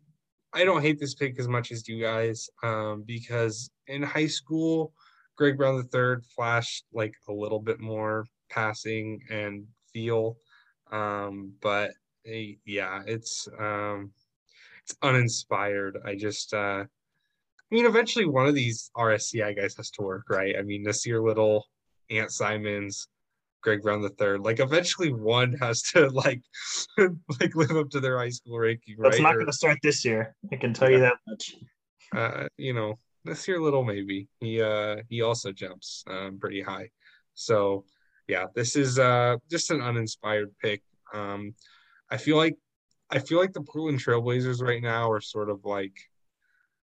I 0.53 0.65
don't 0.65 0.81
hate 0.81 0.99
this 0.99 1.13
pick 1.13 1.39
as 1.39 1.47
much 1.47 1.71
as 1.71 1.87
you 1.87 2.01
guys 2.01 2.49
um, 2.63 3.03
because 3.05 3.69
in 3.87 4.01
high 4.01 4.27
school 4.27 4.91
Greg 5.37 5.57
Brown 5.57 5.83
third 5.87 6.25
flashed 6.35 6.85
like 6.91 7.13
a 7.29 7.33
little 7.33 7.59
bit 7.59 7.79
more 7.79 8.25
passing 8.49 9.21
and 9.29 9.65
feel, 9.93 10.37
um, 10.91 11.53
but 11.61 11.91
yeah, 12.25 13.01
it's 13.05 13.47
um, 13.59 14.11
it's 14.83 14.95
uninspired. 15.01 15.97
I 16.05 16.15
just, 16.15 16.53
uh, 16.53 16.83
I 16.85 17.75
mean, 17.75 17.85
eventually 17.85 18.25
one 18.25 18.47
of 18.47 18.55
these 18.55 18.89
RSCI 18.95 19.55
guys 19.55 19.75
has 19.75 19.89
to 19.91 20.01
work, 20.01 20.29
right? 20.29 20.55
I 20.57 20.61
mean, 20.61 20.85
Nassir 20.85 21.23
Little, 21.23 21.65
Ant 22.09 22.31
Simons, 22.31 23.07
Greg 23.61 23.81
Brown 23.81 24.01
the 24.01 24.09
third. 24.09 24.41
Like 24.41 24.59
eventually 24.59 25.11
one 25.11 25.53
has 25.53 25.81
to 25.93 26.07
like 26.13 26.41
like 26.97 27.55
live 27.55 27.75
up 27.75 27.89
to 27.91 27.99
their 27.99 28.17
high 28.17 28.29
school 28.29 28.59
ranking, 28.59 28.95
right? 28.97 29.13
It's 29.13 29.21
not 29.21 29.33
going 29.33 29.47
to 29.47 29.53
start 29.53 29.79
this 29.83 30.05
year. 30.05 30.35
I 30.51 30.55
can 30.55 30.73
tell 30.73 30.89
yeah. 30.89 30.95
you 30.95 31.01
that 31.01 31.17
much. 31.27 31.55
Uh, 32.15 32.47
you 32.57 32.73
know, 32.73 32.97
Nassir 33.27 33.59
Little 33.61 33.83
maybe 33.83 34.27
he 34.39 34.61
uh 34.61 34.97
he 35.09 35.21
also 35.21 35.51
jumps 35.51 36.03
um, 36.09 36.37
pretty 36.39 36.61
high 36.61 36.89
so 37.37 37.85
yeah 38.27 38.45
this 38.55 38.75
is 38.75 38.99
uh 38.99 39.35
just 39.49 39.71
an 39.71 39.81
uninspired 39.81 40.51
pick. 40.61 40.81
Um 41.13 41.53
i 42.09 42.17
feel 42.17 42.37
like 42.37 42.55
i 43.09 43.19
feel 43.19 43.39
like 43.39 43.53
the 43.53 43.61
portland 43.61 43.99
trailblazers 43.99 44.61
right 44.61 44.81
now 44.81 45.09
are 45.09 45.21
sort 45.21 45.49
of 45.49 45.65
like 45.65 45.95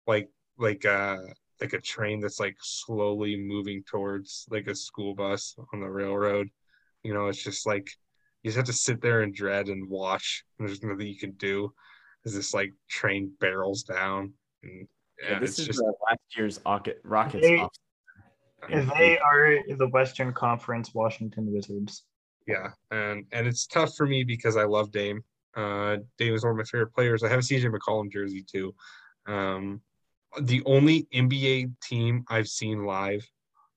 like 0.06 0.28
like 0.58 0.84
uh 0.84 1.16
like 1.60 1.72
a 1.72 1.80
train 1.80 2.20
that's 2.20 2.40
like 2.40 2.56
slowly 2.60 3.36
moving 3.36 3.82
towards 3.84 4.46
like 4.50 4.66
a 4.66 4.74
school 4.74 5.14
bus 5.14 5.56
on 5.72 5.80
the 5.80 5.88
railroad. 5.88 6.48
You 7.02 7.14
know 7.14 7.26
it's 7.26 7.42
just 7.42 7.66
like 7.66 7.88
you 8.42 8.48
just 8.48 8.56
have 8.56 8.66
to 8.66 8.72
sit 8.72 9.00
there 9.00 9.22
and 9.22 9.34
dread 9.34 9.68
and 9.68 9.88
watch 9.88 10.44
and 10.58 10.68
there's 10.68 10.82
nothing 10.82 11.06
you 11.06 11.18
can 11.18 11.32
do 11.32 11.72
as 12.24 12.34
this 12.34 12.52
like 12.52 12.72
train 12.88 13.32
barrels 13.40 13.82
down. 13.82 14.32
And 14.62 14.88
yeah, 15.22 15.32
yeah 15.32 15.38
this 15.38 15.58
is 15.58 15.66
just, 15.66 15.82
last 15.82 16.20
year's 16.36 16.60
Rocket, 16.66 17.00
Rockets. 17.04 17.46
They, 17.46 17.66
they 18.68 19.18
are 19.18 19.59
the 19.76 19.88
Western 19.88 20.32
Conference 20.32 20.94
Washington 20.94 21.52
Wizards. 21.52 22.05
Yeah, 22.47 22.70
and 22.90 23.24
and 23.32 23.47
it's 23.47 23.66
tough 23.66 23.97
for 23.97 24.06
me 24.06 24.24
because 24.24 24.56
I 24.56 24.64
love 24.64 24.93
Dame. 24.93 25.22
Uh, 25.56 25.98
Dame 26.18 26.34
is 26.34 26.44
one 26.44 26.52
of 26.52 26.56
my 26.56 26.64
favorite 26.64 26.94
players. 26.94 27.22
I 27.22 27.28
have 27.28 27.38
a 27.38 27.43
CJ 27.43 27.72
McCollum 27.72 28.12
jersey 28.12 28.44
too. 28.48 28.74
Um, 29.26 29.80
the 30.40 30.62
only 30.66 31.09
NBA 31.14 31.72
team 31.82 32.24
I've 32.28 32.48
seen 32.48 32.84
live 32.84 33.26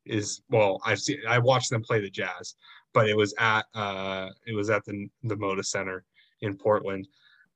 is 0.06 0.41
well, 0.49 0.82
I've 0.86 0.99
seen 0.99 1.20
I 1.28 1.40
watched 1.40 1.70
them 1.70 1.82
play 1.82 2.02
the 2.02 2.10
Jazz, 2.10 2.56
but 2.94 3.10
it 3.10 3.18
was 3.18 3.34
at 3.40 3.66
uh, 3.74 4.30
it 4.45 4.53
was 4.53 4.70
at 4.70 4.86
the 4.86 5.07
the 5.24 5.36
Moda 5.36 5.66
Center 5.66 6.03
in 6.41 6.56
Portland. 6.56 7.07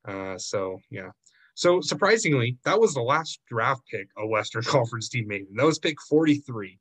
Uh, 0.06 0.38
so 0.38 0.80
yeah, 0.90 1.10
so 1.56 1.82
surprisingly, 1.82 2.58
that 2.66 2.80
was 2.80 2.94
the 2.94 3.02
last 3.02 3.40
draft 3.48 3.84
pick 3.90 4.08
a 4.18 4.26
Western 4.26 4.64
Conference 4.66 5.10
team 5.10 5.28
made. 5.28 5.48
And 5.50 5.60
that 5.60 5.66
was 5.66 5.80
pick 5.80 6.02
43. 6.02 6.80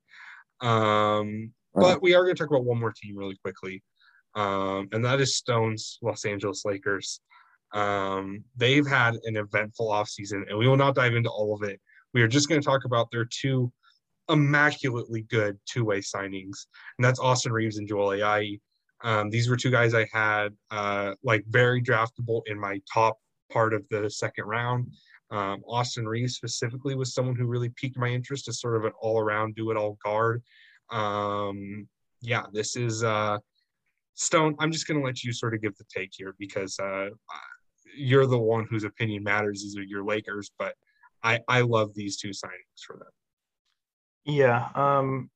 Um, 0.62 1.52
but 1.74 2.02
we 2.02 2.14
are 2.14 2.24
going 2.24 2.36
to 2.36 2.42
talk 2.42 2.50
about 2.50 2.64
one 2.64 2.78
more 2.78 2.92
team 2.92 3.16
really 3.16 3.36
quickly. 3.42 3.82
Um, 4.34 4.88
and 4.92 5.04
that 5.04 5.20
is 5.20 5.36
Stone's 5.36 5.98
Los 6.02 6.24
Angeles 6.24 6.64
Lakers. 6.64 7.20
Um, 7.74 8.44
they've 8.56 8.86
had 8.86 9.16
an 9.24 9.36
eventful 9.36 9.88
offseason, 9.88 10.48
and 10.48 10.58
we 10.58 10.68
will 10.68 10.76
not 10.76 10.94
dive 10.94 11.14
into 11.14 11.30
all 11.30 11.54
of 11.54 11.62
it. 11.68 11.80
We 12.14 12.22
are 12.22 12.28
just 12.28 12.48
going 12.48 12.60
to 12.60 12.64
talk 12.64 12.84
about 12.84 13.10
their 13.10 13.24
two 13.24 13.72
immaculately 14.30 15.22
good 15.22 15.58
two-way 15.66 16.00
signings, 16.00 16.66
and 16.98 17.04
that's 17.04 17.18
Austin 17.18 17.52
Reaves 17.52 17.78
and 17.78 17.88
Joel 17.88 18.10
Ayayi. 18.10 18.60
Um, 19.02 19.30
these 19.30 19.48
were 19.48 19.56
two 19.56 19.70
guys 19.70 19.94
I 19.94 20.06
had 20.12 20.50
uh, 20.70 21.14
like 21.24 21.44
very 21.48 21.82
draftable 21.82 22.42
in 22.46 22.58
my 22.58 22.80
top 22.92 23.18
part 23.50 23.74
of 23.74 23.84
the 23.90 24.08
second 24.08 24.44
round. 24.44 24.92
Um, 25.32 25.62
Austin 25.66 26.06
Reaves 26.06 26.34
specifically 26.34 26.94
was 26.94 27.14
someone 27.14 27.34
who 27.34 27.46
really 27.46 27.70
piqued 27.70 27.96
my 27.96 28.08
interest 28.08 28.48
as 28.48 28.60
sort 28.60 28.76
of 28.76 28.84
an 28.84 28.92
all-around 29.00 29.54
do-it-all 29.56 29.98
guard. 30.04 30.42
Um, 30.90 31.88
yeah, 32.20 32.44
this 32.52 32.76
is 32.76 33.02
uh, 33.02 33.38
Stone. 34.14 34.56
I'm 34.60 34.70
just 34.70 34.86
going 34.86 35.00
to 35.00 35.06
let 35.06 35.24
you 35.24 35.32
sort 35.32 35.54
of 35.54 35.62
give 35.62 35.74
the 35.78 35.84
take 35.84 36.10
here 36.12 36.34
because 36.38 36.78
uh, 36.78 37.08
you're 37.96 38.26
the 38.26 38.38
one 38.38 38.66
whose 38.68 38.84
opinion 38.84 39.22
matters. 39.22 39.62
These 39.62 39.78
are 39.78 39.82
your 39.82 40.04
Lakers, 40.04 40.50
but 40.58 40.74
I 41.22 41.40
I 41.48 41.62
love 41.62 41.94
these 41.94 42.18
two 42.18 42.30
signings 42.30 42.82
for 42.86 42.98
them. 42.98 43.08
Yeah, 44.24 44.68
um, 44.74 45.30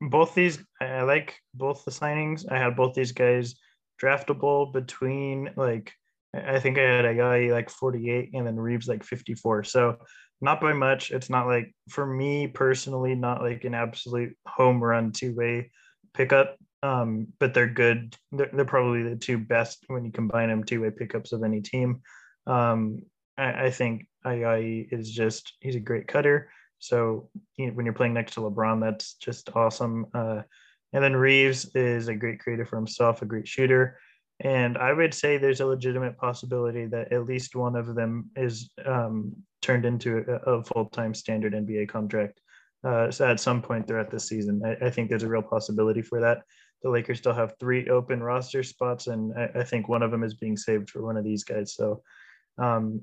both 0.00 0.34
these 0.34 0.62
I 0.80 1.02
like 1.02 1.40
both 1.52 1.84
the 1.84 1.90
signings. 1.90 2.44
I 2.50 2.58
had 2.58 2.76
both 2.76 2.94
these 2.94 3.12
guys 3.12 3.56
draftable 4.00 4.72
between 4.72 5.50
like 5.56 5.92
I 6.34 6.58
think 6.58 6.78
I 6.78 6.82
had 6.82 7.04
a 7.04 7.52
like 7.52 7.70
48 7.70 8.30
and 8.34 8.46
then 8.46 8.56
Reaves 8.56 8.88
like 8.88 9.04
54. 9.04 9.64
So 9.64 9.98
not 10.40 10.60
by 10.60 10.72
much. 10.72 11.10
It's 11.10 11.30
not 11.30 11.46
like 11.46 11.74
for 11.88 12.06
me 12.06 12.46
personally, 12.48 13.14
not 13.14 13.42
like 13.42 13.64
an 13.64 13.74
absolute 13.74 14.36
home 14.46 14.82
run 14.82 15.12
two 15.12 15.34
way 15.34 15.70
pickup. 16.12 16.56
um, 16.82 17.28
but 17.38 17.54
they're 17.54 17.66
good. 17.66 18.14
They're, 18.32 18.50
they're, 18.52 18.64
probably 18.64 19.02
the 19.02 19.16
two 19.16 19.38
best 19.38 19.84
when 19.86 20.04
you 20.04 20.12
combine 20.12 20.50
them 20.50 20.64
two 20.64 20.82
way 20.82 20.90
pickups 20.90 21.32
of 21.32 21.42
any 21.42 21.62
team. 21.62 22.02
Um, 22.46 23.02
I, 23.38 23.66
I, 23.66 23.70
think 23.70 24.06
Ayayi 24.26 24.86
is 24.92 25.10
just 25.10 25.54
he's 25.60 25.76
a 25.76 25.80
great 25.80 26.06
cutter. 26.06 26.50
So 26.78 27.30
you 27.56 27.68
know, 27.68 27.72
when 27.72 27.86
you're 27.86 27.94
playing 27.94 28.12
next 28.12 28.34
to 28.34 28.40
LeBron, 28.40 28.82
that's 28.82 29.14
just 29.14 29.48
awesome. 29.56 30.06
Uh, 30.12 30.42
and 30.92 31.02
then 31.02 31.16
Reaves 31.16 31.74
is 31.74 32.08
a 32.08 32.14
great 32.14 32.38
creator 32.38 32.66
for 32.66 32.76
himself, 32.76 33.22
a 33.22 33.26
great 33.26 33.48
shooter. 33.48 33.98
And 34.40 34.76
I 34.76 34.92
would 34.92 35.14
say 35.14 35.38
there's 35.38 35.60
a 35.60 35.66
legitimate 35.66 36.16
possibility 36.16 36.86
that 36.86 37.12
at 37.12 37.26
least 37.26 37.54
one 37.54 37.76
of 37.76 37.94
them 37.94 38.30
is 38.36 38.70
um, 38.84 39.32
turned 39.62 39.84
into 39.84 40.24
a, 40.28 40.52
a 40.52 40.64
full 40.64 40.86
time 40.86 41.14
standard 41.14 41.52
NBA 41.52 41.88
contract. 41.88 42.40
Uh, 42.84 43.10
at 43.20 43.40
some 43.40 43.62
point 43.62 43.86
throughout 43.86 44.10
the 44.10 44.20
season, 44.20 44.60
I, 44.62 44.86
I, 44.86 44.90
think 44.90 45.08
there's 45.08 45.22
a 45.22 45.28
real 45.28 45.40
possibility 45.40 46.02
for 46.02 46.20
that. 46.20 46.42
The 46.82 46.90
Lakers 46.90 47.16
still 47.16 47.32
have 47.32 47.54
three 47.58 47.88
open 47.88 48.22
roster 48.22 48.62
spots, 48.62 49.06
and 49.06 49.32
I, 49.38 49.60
I 49.60 49.64
think 49.64 49.88
one 49.88 50.02
of 50.02 50.10
them 50.10 50.22
is 50.22 50.34
being 50.34 50.58
saved 50.58 50.90
for 50.90 51.02
one 51.02 51.16
of 51.16 51.24
these 51.24 51.44
guys. 51.44 51.74
So, 51.74 52.02
um, 52.58 53.00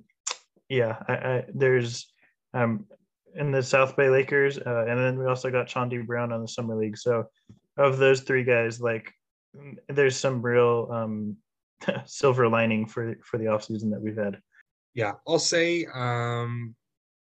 yeah, 0.69 0.97
I, 1.07 1.45
there's 1.51 2.13
um, 2.53 2.85
in 3.33 3.49
the 3.49 3.63
South 3.63 3.95
Bay 3.95 4.09
Lakers, 4.09 4.59
uh, 4.59 4.85
and 4.87 4.99
then 4.99 5.17
we 5.17 5.25
also 5.25 5.49
got 5.49 5.67
Chaundee 5.67 6.05
Brown 6.05 6.31
on 6.31 6.41
the 6.41 6.47
summer 6.47 6.75
league. 6.75 6.97
So, 6.97 7.25
of 7.75 7.97
those 7.97 8.21
three 8.21 8.43
guys, 8.43 8.79
like 8.79 9.11
there's 9.89 10.17
some 10.17 10.41
real 10.41 10.87
um, 10.91 11.37
silver 12.05 12.47
lining 12.47 12.85
for 12.85 13.15
for 13.23 13.37
the 13.37 13.45
offseason 13.45 13.89
that 13.91 14.01
we've 14.01 14.17
had. 14.17 14.39
Yeah, 14.93 15.13
I'll 15.27 15.39
say 15.39 15.85
um, 15.93 16.75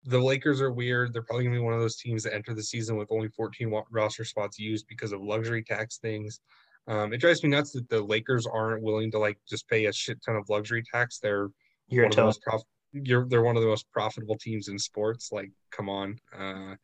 the 0.05 0.19
Lakers 0.19 0.61
are 0.61 0.73
weird. 0.73 1.13
They're 1.13 1.23
probably 1.23 1.45
gonna 1.45 1.57
be 1.57 1.63
one 1.63 1.75
of 1.75 1.81
those 1.81 1.97
teams 1.97 2.23
that 2.25 2.35
enter 2.35 2.55
the 2.55 2.63
season 2.63 2.97
with 2.97 3.11
only 3.11 3.29
14 3.29 3.73
roster 3.91 4.25
spots 4.25 4.59
used 4.59 4.87
because 4.89 5.13
of 5.13 5.21
luxury 5.21 5.63
tax 5.63 5.99
things. 5.99 6.41
Um, 6.89 7.13
it 7.13 7.19
drives 7.19 7.43
me 7.43 7.49
nuts 7.49 7.73
that 7.73 7.89
the 7.89 8.01
Lakers 8.01 8.47
aren't 8.47 8.83
willing 8.83 9.11
to 9.11 9.19
like 9.19 9.39
just 9.49 9.69
pay 9.69 9.87
a 9.87 9.93
shit 9.93 10.19
ton 10.25 10.37
of 10.37 10.49
luxury 10.49 10.85
tax. 10.93 11.19
They're 11.19 11.49
You're 11.89 12.05
one 12.05 12.13
of 12.13 12.17
the 12.17 12.23
most 12.23 12.43
prof- 12.43 12.63
you're 12.93 13.27
they're 13.27 13.43
one 13.43 13.57
of 13.57 13.63
the 13.63 13.69
most 13.69 13.91
profitable 13.93 14.39
teams 14.39 14.69
in 14.69 14.79
sports. 14.79 15.31
Like, 15.33 15.51
come 15.71 15.89
on. 15.89 16.19
Uh, 16.37 16.77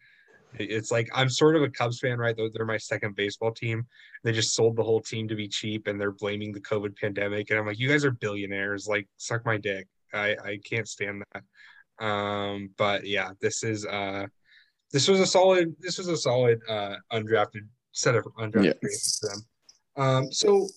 it's 0.59 0.91
like 0.91 1.09
I'm 1.15 1.29
sort 1.29 1.57
of 1.57 1.63
a 1.63 1.69
Cubs 1.71 1.99
fan, 1.99 2.19
right? 2.19 2.37
They're 2.37 2.67
my 2.67 2.79
second 2.79 3.17
baseball 3.17 3.53
team. 3.53 3.87
They 4.25 4.33
just 4.33 4.55
sold 4.55 4.77
the 4.77 4.83
whole 4.83 5.01
team 5.01 5.29
to 5.29 5.35
be 5.35 5.49
cheap, 5.49 5.87
and 5.87 6.01
they're 6.01 6.13
blaming 6.13 6.53
the 6.53 6.61
COVID 6.61 6.97
pandemic. 6.97 7.51
And 7.51 7.59
I'm 7.59 7.67
like, 7.67 7.79
you 7.79 7.89
guys 7.89 8.05
are 8.05 8.11
billionaires. 8.11 8.87
Like, 8.87 9.09
suck 9.17 9.45
my 9.45 9.57
dick. 9.57 9.87
I 10.13 10.37
I 10.45 10.59
can't 10.65 10.89
stand 10.89 11.23
that. 11.33 12.05
Um, 12.05 12.71
but 12.77 13.07
yeah, 13.07 13.31
this 13.41 13.63
is 13.63 13.87
uh, 13.87 14.27
this 14.93 15.09
was 15.09 15.21
a 15.21 15.27
solid. 15.27 15.75
This 15.81 15.99
was 15.99 16.09
a 16.09 16.17
solid 16.17 16.61
uh, 16.69 16.97
undrafted 17.13 17.67
set 17.93 18.15
of 18.15 18.25
undrafted 18.39 18.65
yeah. 18.83 18.99
for 19.21 19.29
them. 19.29 19.47
Um, 19.97 20.33
so 20.33 20.69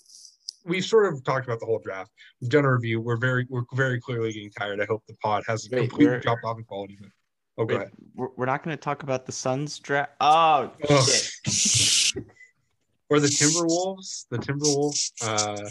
we've 0.65 0.85
sort 0.85 1.13
of 1.13 1.23
talked 1.23 1.45
about 1.45 1.59
the 1.59 1.65
whole 1.65 1.79
draft. 1.79 2.11
We've 2.41 2.49
done 2.49 2.65
a 2.65 2.73
review. 2.73 3.01
We're 3.01 3.17
very 3.17 3.45
we're 3.49 3.63
very 3.73 3.99
clearly 3.99 4.33
getting 4.33 4.51
tired. 4.51 4.81
I 4.81 4.85
hope 4.85 5.03
the 5.07 5.15
pod 5.15 5.43
hasn't 5.47 5.73
completely 5.73 6.19
dropped 6.19 6.43
off 6.43 6.57
in 6.57 6.63
quality. 6.63 6.97
But 6.99 7.09
oh, 7.57 7.65
go 7.65 7.75
ahead. 7.75 7.91
We're 8.15 8.45
not 8.45 8.63
going 8.63 8.75
to 8.75 8.81
talk 8.81 9.03
about 9.03 9.25
the 9.25 9.31
Suns 9.31 9.79
draft. 9.79 10.11
Oh, 10.21 10.71
oh. 10.89 11.05
shit. 11.05 12.23
or 13.09 13.19
the 13.19 13.27
Timberwolves. 13.27 14.25
The 14.29 14.37
Timberwolves. 14.37 15.11
Uh, 15.21 15.69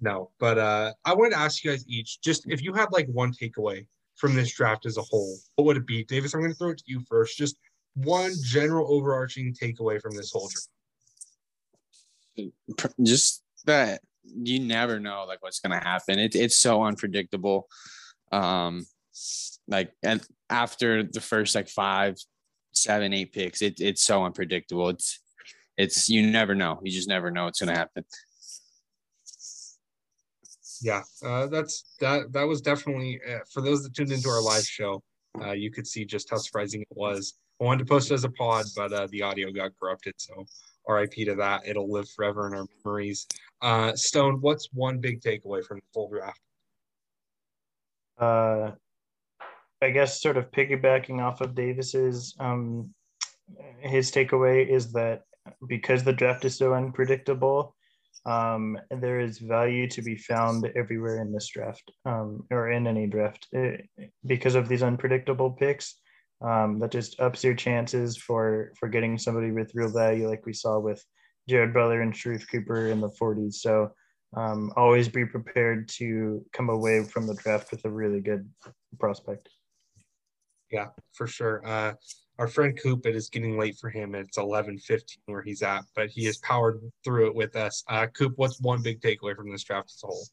no, 0.00 0.30
but 0.38 0.58
uh, 0.58 0.92
I 1.04 1.14
wanted 1.14 1.30
to 1.30 1.38
ask 1.38 1.62
you 1.64 1.70
guys 1.70 1.84
each 1.88 2.20
just 2.20 2.44
if 2.50 2.62
you 2.62 2.72
had 2.72 2.88
like 2.92 3.06
one 3.06 3.32
takeaway 3.32 3.86
from 4.16 4.34
this 4.34 4.52
draft 4.52 4.86
as 4.86 4.96
a 4.96 5.02
whole, 5.02 5.36
what 5.56 5.64
would 5.64 5.76
it 5.76 5.86
be? 5.86 6.04
Davis, 6.04 6.34
I'm 6.34 6.40
going 6.40 6.52
to 6.52 6.56
throw 6.56 6.70
it 6.70 6.78
to 6.78 6.84
you 6.86 7.00
first. 7.08 7.38
Just 7.38 7.56
one 7.94 8.32
general 8.42 8.92
overarching 8.92 9.54
takeaway 9.54 10.00
from 10.00 10.16
this 10.16 10.32
whole 10.32 10.50
draft. 12.36 12.52
Just 13.02 13.42
that 13.66 14.00
you 14.24 14.60
never 14.60 14.98
know 14.98 15.24
like 15.26 15.42
what's 15.42 15.60
going 15.60 15.78
to 15.78 15.84
happen. 15.84 16.18
It, 16.18 16.34
it's 16.34 16.58
so 16.58 16.82
unpredictable. 16.82 17.68
Um, 18.30 18.86
like 19.72 19.92
and 20.02 20.24
after 20.48 21.02
the 21.02 21.20
first 21.20 21.54
like 21.54 21.68
five, 21.68 22.16
seven, 22.72 23.12
eight 23.12 23.32
picks, 23.32 23.62
it, 23.62 23.80
it's 23.80 24.04
so 24.04 24.24
unpredictable. 24.24 24.90
It's 24.90 25.20
it's 25.76 26.08
you 26.08 26.30
never 26.30 26.54
know. 26.54 26.80
You 26.82 26.92
just 26.92 27.08
never 27.08 27.30
know 27.30 27.46
what's 27.46 27.60
going 27.60 27.74
to 27.74 27.78
happen 27.78 28.04
yeah, 30.82 31.02
uh, 31.24 31.46
that's 31.46 31.84
that. 32.00 32.32
That 32.32 32.46
was 32.46 32.60
definitely 32.60 33.20
uh, 33.28 33.38
for 33.50 33.62
those 33.62 33.82
that 33.84 33.94
tuned 33.94 34.10
into 34.10 34.28
our 34.28 34.42
live 34.42 34.64
show. 34.64 35.02
Uh, 35.40 35.52
you 35.52 35.70
could 35.70 35.86
see 35.86 36.04
just 36.04 36.28
how 36.28 36.36
surprising 36.36 36.82
it 36.82 36.88
was. 36.90 37.34
I 37.60 37.64
wanted 37.64 37.86
to 37.86 37.90
post 37.90 38.10
it 38.10 38.14
as 38.14 38.24
a 38.24 38.30
pod, 38.30 38.66
but 38.76 38.92
uh, 38.92 39.06
the 39.10 39.22
audio 39.22 39.50
got 39.52 39.70
corrupted. 39.80 40.14
So 40.18 40.44
RIP 40.88 41.12
to 41.26 41.36
that. 41.36 41.62
It'll 41.66 41.90
live 41.90 42.10
forever 42.10 42.48
in 42.48 42.54
our 42.54 42.66
memories. 42.84 43.26
Uh, 43.62 43.94
Stone, 43.94 44.40
what's 44.40 44.68
one 44.72 44.98
big 44.98 45.20
takeaway 45.20 45.64
from 45.64 45.78
the 45.78 45.84
full 45.94 46.10
draft? 46.10 46.40
Uh, 48.18 48.72
I 49.82 49.90
guess 49.90 50.22
sort 50.22 50.36
of 50.36 50.50
piggybacking 50.52 51.20
off 51.20 51.40
of 51.40 51.54
Davis's, 51.54 52.34
um, 52.38 52.94
his 53.80 54.12
takeaway 54.12 54.66
is 54.66 54.92
that 54.92 55.22
because 55.66 56.04
the 56.04 56.12
draft 56.12 56.44
is 56.44 56.56
so 56.56 56.72
unpredictable, 56.72 57.74
um, 58.24 58.78
there 58.90 59.18
is 59.18 59.38
value 59.38 59.88
to 59.88 60.00
be 60.00 60.16
found 60.16 60.70
everywhere 60.76 61.20
in 61.20 61.32
this 61.32 61.48
draft 61.48 61.90
um, 62.04 62.46
or 62.52 62.70
in 62.70 62.86
any 62.86 63.08
draft 63.08 63.48
eh, 63.54 63.78
because 64.24 64.54
of 64.54 64.68
these 64.68 64.82
unpredictable 64.82 65.50
picks. 65.50 65.96
Um, 66.40 66.80
that 66.80 66.90
just 66.90 67.20
ups 67.20 67.44
your 67.44 67.54
chances 67.54 68.16
for 68.16 68.72
for 68.76 68.88
getting 68.88 69.16
somebody 69.16 69.52
with 69.52 69.74
real 69.74 69.92
value, 69.92 70.28
like 70.28 70.44
we 70.44 70.52
saw 70.52 70.78
with 70.80 71.04
Jared 71.48 71.72
Butler 71.72 72.02
and 72.02 72.12
Sharife 72.12 72.48
Cooper 72.50 72.88
in 72.88 73.00
the 73.00 73.10
40s. 73.10 73.54
So 73.54 73.92
um, 74.36 74.72
always 74.76 75.08
be 75.08 75.24
prepared 75.24 75.88
to 75.90 76.44
come 76.52 76.68
away 76.68 77.04
from 77.04 77.28
the 77.28 77.34
draft 77.34 77.70
with 77.70 77.84
a 77.84 77.90
really 77.90 78.20
good 78.20 78.48
prospect. 78.98 79.48
Yeah, 80.72 80.88
for 81.12 81.26
sure. 81.26 81.64
Uh, 81.66 81.92
our 82.38 82.48
friend 82.48 82.76
Coop, 82.82 83.04
it 83.04 83.14
is 83.14 83.28
getting 83.28 83.58
late 83.58 83.76
for 83.78 83.90
him. 83.90 84.14
It's 84.14 84.38
11:15 84.38 85.18
where 85.26 85.42
he's 85.42 85.62
at, 85.62 85.84
but 85.94 86.08
he 86.08 86.24
has 86.24 86.38
powered 86.38 86.80
through 87.04 87.28
it 87.28 87.34
with 87.34 87.54
us. 87.56 87.84
Uh, 87.88 88.06
Coop, 88.06 88.32
what's 88.36 88.58
one 88.60 88.82
big 88.82 89.00
takeaway 89.00 89.36
from 89.36 89.52
this 89.52 89.62
draft 89.62 89.90
as 89.90 90.02
a 90.02 90.06
whole? 90.06 90.26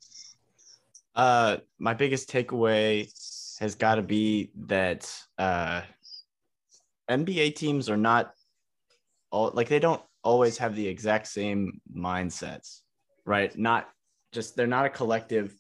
Uh, 1.14 1.58
my 1.78 1.94
biggest 1.94 2.30
takeaway 2.30 3.12
has 3.60 3.76
got 3.76 3.96
to 3.96 4.02
be 4.02 4.52
that 4.56 5.14
uh, 5.38 5.82
NBA 7.10 7.56
teams 7.56 7.90
are 7.90 7.98
not 7.98 8.32
all 9.32 9.52
like 9.54 9.68
they 9.68 9.80
don't 9.80 10.02
always 10.24 10.58
have 10.58 10.76
the 10.76 10.88
exact 10.88 11.28
same 11.28 11.82
mindsets, 11.94 12.82
right? 13.26 13.56
Not 13.58 13.90
just 14.32 14.56
they're 14.56 14.68
not 14.68 14.86
a 14.86 14.90
collective 14.90 15.54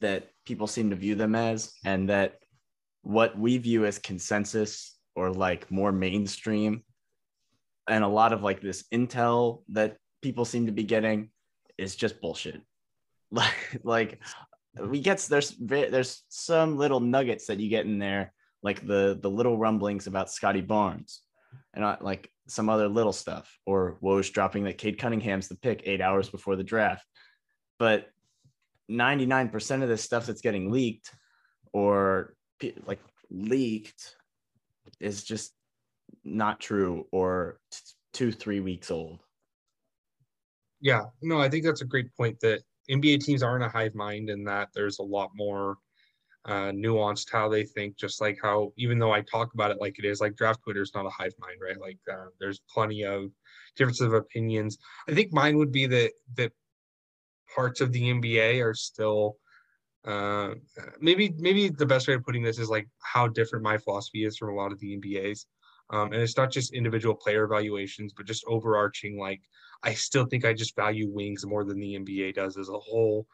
that 0.00 0.30
people 0.46 0.68
seem 0.68 0.90
to 0.90 0.96
view 0.96 1.16
them 1.16 1.34
as, 1.34 1.72
and 1.84 2.08
that 2.08 2.38
what 3.02 3.38
we 3.38 3.58
view 3.58 3.86
as 3.86 3.98
consensus 3.98 4.96
or 5.14 5.30
like 5.30 5.70
more 5.70 5.92
mainstream 5.92 6.82
and 7.88 8.04
a 8.04 8.08
lot 8.08 8.32
of 8.32 8.42
like 8.42 8.60
this 8.60 8.84
intel 8.92 9.62
that 9.70 9.96
people 10.22 10.44
seem 10.44 10.66
to 10.66 10.72
be 10.72 10.84
getting 10.84 11.30
is 11.76 11.96
just 11.96 12.20
bullshit. 12.20 12.60
Like 13.30 13.80
like 13.82 14.22
we 14.80 15.00
get 15.00 15.18
there's 15.28 15.54
there's 15.60 16.22
some 16.30 16.78
little 16.78 17.00
nuggets 17.00 17.46
that 17.48 17.60
you 17.60 17.68
get 17.68 17.84
in 17.84 17.98
there 17.98 18.32
like 18.62 18.86
the 18.86 19.18
the 19.20 19.28
little 19.28 19.58
rumblings 19.58 20.06
about 20.06 20.30
Scottie 20.30 20.62
Barnes 20.62 21.20
and 21.74 21.82
not 21.82 22.02
like 22.02 22.30
some 22.46 22.70
other 22.70 22.88
little 22.88 23.12
stuff 23.12 23.58
or 23.66 23.98
Woj 24.02 24.32
dropping 24.32 24.64
that 24.64 24.78
Cade 24.78 24.98
Cunningham's 24.98 25.48
the 25.48 25.56
pick 25.56 25.82
eight 25.84 26.00
hours 26.00 26.30
before 26.30 26.56
the 26.56 26.64
draft. 26.64 27.04
But 27.78 28.08
99% 28.90 29.82
of 29.82 29.88
this 29.88 30.02
stuff 30.02 30.26
that's 30.26 30.40
getting 30.40 30.70
leaked 30.70 31.12
or 31.72 32.34
like 32.86 33.00
leaked 33.30 34.16
is 35.00 35.24
just 35.24 35.52
not 36.24 36.60
true 36.60 37.06
or 37.12 37.60
t- 37.70 37.78
two 38.12 38.32
three 38.32 38.60
weeks 38.60 38.90
old. 38.90 39.20
Yeah 40.80 41.04
no 41.22 41.40
i 41.40 41.48
think 41.48 41.64
that's 41.64 41.80
a 41.80 41.84
great 41.86 42.14
point 42.16 42.38
that 42.40 42.62
nba 42.88 43.20
teams 43.20 43.42
aren't 43.42 43.64
a 43.64 43.68
hive 43.68 43.94
mind 43.94 44.30
and 44.30 44.46
that 44.46 44.68
there's 44.74 45.00
a 45.00 45.02
lot 45.02 45.30
more 45.34 45.76
uh, 46.44 46.70
nuanced 46.70 47.30
how 47.30 47.48
they 47.48 47.64
think 47.64 47.96
just 47.96 48.20
like 48.20 48.38
how 48.40 48.72
even 48.76 48.98
though 48.98 49.12
i 49.12 49.20
talk 49.22 49.52
about 49.54 49.72
it 49.72 49.80
like 49.80 49.98
it 49.98 50.04
is 50.04 50.20
like 50.20 50.36
draft 50.36 50.62
twitter 50.62 50.80
is 50.80 50.94
not 50.94 51.04
a 51.04 51.10
hive 51.10 51.34
mind 51.40 51.58
right? 51.60 51.80
Like 51.80 51.98
uh, 52.10 52.26
there's 52.38 52.60
plenty 52.72 53.04
of 53.04 53.30
differences 53.76 54.06
of 54.06 54.14
opinions. 54.14 54.78
I 55.08 55.14
think 55.14 55.32
mine 55.32 55.56
would 55.58 55.72
be 55.72 55.86
that 55.86 56.12
that 56.36 56.52
parts 57.54 57.80
of 57.80 57.92
the 57.92 58.02
nba 58.02 58.64
are 58.64 58.74
still 58.74 59.36
uh, 60.08 60.54
maybe 61.00 61.34
maybe 61.38 61.68
the 61.68 61.86
best 61.86 62.08
way 62.08 62.14
of 62.14 62.24
putting 62.24 62.42
this 62.42 62.58
is 62.58 62.70
like 62.70 62.88
how 63.02 63.28
different 63.28 63.62
my 63.62 63.76
philosophy 63.76 64.24
is 64.24 64.36
from 64.38 64.50
a 64.50 64.54
lot 64.54 64.72
of 64.72 64.78
the 64.80 64.96
NBAs. 64.96 65.44
Um, 65.90 66.12
and 66.12 66.22
it's 66.22 66.36
not 66.36 66.50
just 66.50 66.74
individual 66.74 67.14
player 67.14 67.44
evaluations, 67.44 68.12
but 68.12 68.26
just 68.26 68.44
overarching. 68.46 69.18
Like 69.18 69.40
I 69.82 69.94
still 69.94 70.26
think 70.26 70.44
I 70.44 70.52
just 70.52 70.76
value 70.76 71.08
wings 71.10 71.46
more 71.46 71.64
than 71.64 71.78
the 71.78 71.98
NBA 71.98 72.34
does 72.34 72.56
as 72.56 72.68
a 72.68 72.78
whole. 72.78 73.26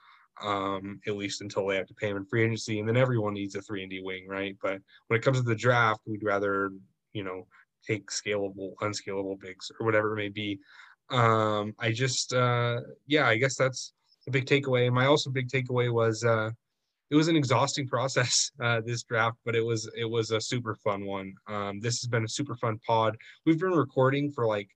Um, 0.43 1.01
at 1.07 1.15
least 1.15 1.43
until 1.43 1.65
they 1.69 1.77
have 1.77 1.87
to 1.87 1.95
pay 1.95 2.09
him 2.09 2.17
in 2.17 2.25
free 2.25 2.45
agency, 2.45 2.81
and 2.81 2.89
then 2.89 2.97
everyone 2.97 3.35
needs 3.35 3.55
a 3.55 3.63
three 3.63 3.83
and 3.83 3.91
D 3.91 4.01
wing, 4.03 4.27
right? 4.29 4.57
But 4.61 4.81
when 5.07 5.19
it 5.19 5.23
comes 5.23 5.39
to 5.39 5.45
the 5.45 5.55
draft, 5.55 6.01
we'd 6.07 6.25
rather 6.25 6.73
you 7.13 7.23
know 7.23 7.47
take 7.87 8.11
scalable, 8.11 8.73
unscalable 8.81 9.37
bigs 9.37 9.71
or 9.79 9.87
whatever 9.87 10.13
it 10.13 10.17
may 10.17 10.29
be. 10.29 10.59
Um, 11.11 11.75
I 11.79 11.93
just, 11.93 12.33
uh, 12.33 12.81
yeah, 13.07 13.29
I 13.29 13.37
guess 13.37 13.57
that's 13.57 13.93
a 14.27 14.31
big 14.31 14.47
takeaway. 14.47 14.91
My 14.93 15.07
also 15.07 15.31
big 15.31 15.49
takeaway 15.49 15.93
was 15.93 16.25
uh, 16.25 16.51
it 17.15 17.17
was 17.17 17.29
an 17.29 17.37
exhausting 17.37 17.87
process 17.95 18.51
uh, 18.61 18.81
this 18.85 19.05
draft, 19.05 19.39
but 19.45 19.55
it 19.55 19.65
was 19.65 19.89
it 19.97 20.05
was 20.05 20.33
a 20.33 20.41
super 20.41 20.75
fun 20.75 21.07
one. 21.07 21.33
Um, 21.47 21.81
this 21.81 22.01
has 22.01 22.09
been 22.09 22.25
a 22.25 22.29
super 22.29 22.57
fun 22.57 22.81
pod. 22.85 23.17
We've 23.47 23.61
been 23.61 23.71
recording 23.71 24.33
for 24.33 24.47
like 24.47 24.69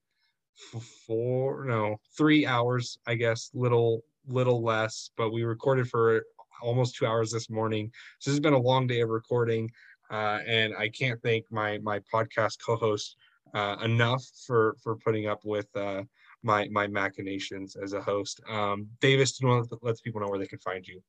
four, 1.07 1.65
no, 1.65 1.97
three 2.17 2.47
hours, 2.47 2.97
I 3.07 3.17
guess, 3.17 3.51
little 3.55 4.05
little 4.29 4.63
less, 4.63 5.11
but 5.17 5.33
we 5.33 5.43
recorded 5.43 5.89
for 5.89 6.23
almost 6.63 6.95
two 6.95 7.07
hours 7.07 7.33
this 7.33 7.51
morning. 7.51 7.91
So 8.21 8.31
this 8.31 8.37
has 8.37 8.41
been 8.41 8.53
a 8.53 8.59
long 8.59 8.87
day 8.87 9.01
of 9.01 9.09
recording, 9.09 9.69
uh, 10.11 10.39
and 10.47 10.75
I 10.77 10.89
can't 10.91 11.21
thank 11.23 11.45
my 11.51 11.79
my 11.79 12.01
podcast 12.13 12.59
co-host 12.65 13.17
uh, 13.53 13.77
enough 13.83 14.25
for 14.47 14.77
for 14.81 14.95
putting 14.95 15.27
up 15.27 15.41
with 15.45 15.67
uh, 15.77 16.03
my 16.45 16.69
my 16.71 16.87
machinations 16.87 17.75
as 17.75 17.95
a 17.95 18.01
host. 18.01 18.41
Um, 18.49 18.87
Davis, 19.01 19.33
do 19.33 19.45
you 19.45 19.53
want 19.53 19.69
to 19.69 19.79
let 19.83 20.01
people 20.05 20.21
know 20.21 20.29
where 20.29 20.39
they 20.39 20.47
can 20.47 20.61
find 20.61 20.87
you? 20.87 21.03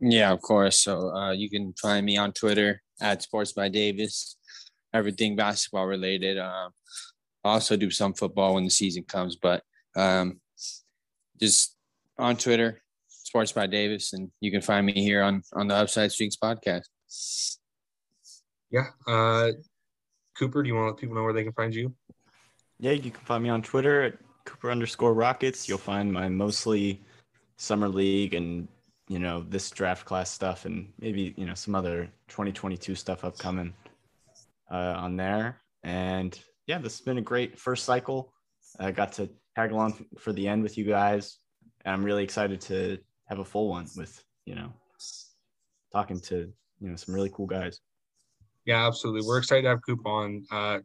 Yeah, 0.00 0.32
of 0.32 0.42
course. 0.42 0.78
So 0.78 1.10
uh, 1.14 1.32
you 1.32 1.48
can 1.48 1.72
find 1.80 2.04
me 2.04 2.16
on 2.16 2.32
Twitter 2.32 2.82
at 3.00 3.22
Sports 3.22 3.52
by 3.52 3.68
Davis. 3.68 4.36
Everything 4.92 5.36
basketball 5.36 5.86
related. 5.86 6.38
Um, 6.38 6.72
I 7.44 7.50
also 7.50 7.76
do 7.76 7.90
some 7.90 8.14
football 8.14 8.54
when 8.54 8.64
the 8.64 8.70
season 8.70 9.04
comes, 9.04 9.36
but 9.36 9.62
um, 9.96 10.40
just 11.40 11.76
on 12.18 12.36
Twitter, 12.36 12.82
Sports 13.08 13.52
by 13.52 13.66
Davis, 13.66 14.12
and 14.12 14.30
you 14.40 14.50
can 14.50 14.60
find 14.60 14.86
me 14.86 14.92
here 14.92 15.22
on 15.22 15.42
on 15.52 15.68
the 15.68 15.74
Upside 15.74 16.12
Streaks 16.12 16.36
podcast. 16.36 16.86
Yeah, 18.70 18.86
uh, 19.06 19.52
Cooper, 20.38 20.62
do 20.62 20.68
you 20.68 20.74
want 20.74 20.86
to 20.86 20.90
let 20.90 21.00
people 21.00 21.14
know 21.14 21.22
where 21.22 21.32
they 21.32 21.44
can 21.44 21.52
find 21.52 21.74
you? 21.74 21.94
Yeah, 22.78 22.92
you 22.92 23.10
can 23.10 23.24
find 23.24 23.42
me 23.42 23.48
on 23.48 23.62
Twitter 23.62 24.02
at 24.02 24.14
Cooper 24.44 24.70
underscore 24.70 25.14
Rockets. 25.14 25.68
You'll 25.68 25.78
find 25.78 26.12
my 26.12 26.28
mostly 26.28 27.02
summer 27.58 27.88
league 27.88 28.34
and 28.34 28.68
you 29.08 29.18
know 29.18 29.44
this 29.48 29.70
draft 29.70 30.04
class 30.04 30.30
stuff 30.30 30.64
and 30.64 30.92
maybe 30.98 31.34
you 31.36 31.46
know 31.46 31.54
some 31.54 31.74
other 31.74 32.08
2022 32.28 32.94
stuff 32.94 33.24
upcoming 33.24 33.72
uh, 34.70 34.94
on 34.96 35.16
there. 35.16 35.60
And 35.84 36.38
yeah, 36.66 36.78
this 36.78 36.98
has 36.98 37.00
been 37.00 37.18
a 37.18 37.22
great 37.22 37.58
first 37.58 37.84
cycle. 37.84 38.32
I 38.80 38.90
got 38.90 39.12
to 39.12 39.30
tag 39.54 39.70
along 39.70 40.04
for 40.18 40.32
the 40.32 40.46
end 40.48 40.62
with 40.62 40.76
you 40.76 40.84
guys, 40.84 41.38
and 41.84 41.94
I'm 41.94 42.04
really 42.04 42.24
excited 42.24 42.60
to 42.62 42.98
have 43.26 43.38
a 43.38 43.44
full 43.44 43.68
one 43.68 43.86
with 43.96 44.22
you 44.44 44.54
know 44.54 44.72
talking 45.92 46.20
to 46.20 46.52
you 46.80 46.90
know 46.90 46.96
some 46.96 47.14
really 47.14 47.30
cool 47.32 47.46
guys. 47.46 47.80
Yeah, 48.64 48.86
absolutely. 48.86 49.26
We're 49.26 49.38
excited 49.38 49.62
to 49.62 49.68
have 49.68 49.80
Coop 49.86 50.04
on. 50.04 50.44
Uh, 50.50 50.80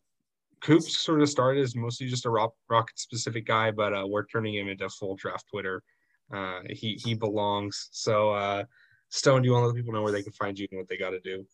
Coop 0.62 0.84
sort 0.84 1.22
of 1.22 1.30
started 1.30 1.64
as 1.64 1.76
mostly 1.76 2.08
just 2.08 2.28
a 2.28 2.30
rock, 2.30 2.54
rocket 2.70 3.00
specific 3.00 3.48
guy, 3.48 3.72
but 3.72 3.94
uh, 3.94 4.06
we're 4.08 4.26
turning 4.28 4.54
him 4.54 4.70
into 4.70 4.88
full 4.90 5.16
draft 5.16 5.46
Twitter. 5.50 5.82
Uh, 6.34 6.62
he 6.70 7.00
he 7.04 7.14
belongs. 7.14 7.90
So 7.92 8.32
uh, 8.32 8.64
Stone, 9.10 9.42
do 9.42 9.48
you 9.48 9.54
want 9.54 9.64
to 9.64 9.68
let 9.68 9.76
people 9.76 9.94
know 9.94 10.02
where 10.02 10.12
they 10.12 10.24
can 10.24 10.32
find 10.34 10.58
you 10.58 10.68
and 10.72 10.80
what 10.80 10.88
they 10.88 10.98
got 10.98 11.12
to 11.12 11.20
do? 11.20 11.46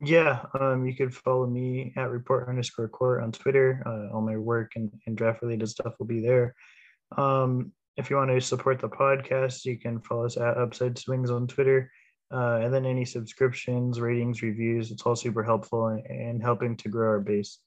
Yeah, 0.00 0.44
um, 0.58 0.86
you 0.86 0.94
could 0.94 1.12
follow 1.12 1.46
me 1.46 1.92
at 1.96 2.10
report 2.10 2.48
underscore 2.48 2.88
court 2.88 3.22
on 3.22 3.32
Twitter. 3.32 3.82
Uh, 3.84 4.14
all 4.14 4.20
my 4.20 4.36
work 4.36 4.72
and, 4.76 4.92
and 5.06 5.16
draft 5.16 5.42
related 5.42 5.68
stuff 5.68 5.94
will 5.98 6.06
be 6.06 6.20
there. 6.20 6.54
Um, 7.16 7.72
if 7.96 8.08
you 8.08 8.16
want 8.16 8.30
to 8.30 8.40
support 8.40 8.80
the 8.80 8.88
podcast, 8.88 9.64
you 9.64 9.76
can 9.76 10.00
follow 10.00 10.26
us 10.26 10.36
at 10.36 10.56
Upside 10.56 10.96
Swings 10.96 11.30
on 11.30 11.48
Twitter. 11.48 11.90
Uh, 12.30 12.60
and 12.62 12.72
then 12.72 12.86
any 12.86 13.04
subscriptions, 13.04 14.00
ratings, 14.00 14.42
reviews, 14.42 14.92
it's 14.92 15.02
all 15.02 15.16
super 15.16 15.42
helpful 15.42 15.88
and, 15.88 16.06
in 16.06 16.40
helping 16.40 16.76
to 16.76 16.88
grow 16.88 17.08
our 17.08 17.20
base. 17.20 17.58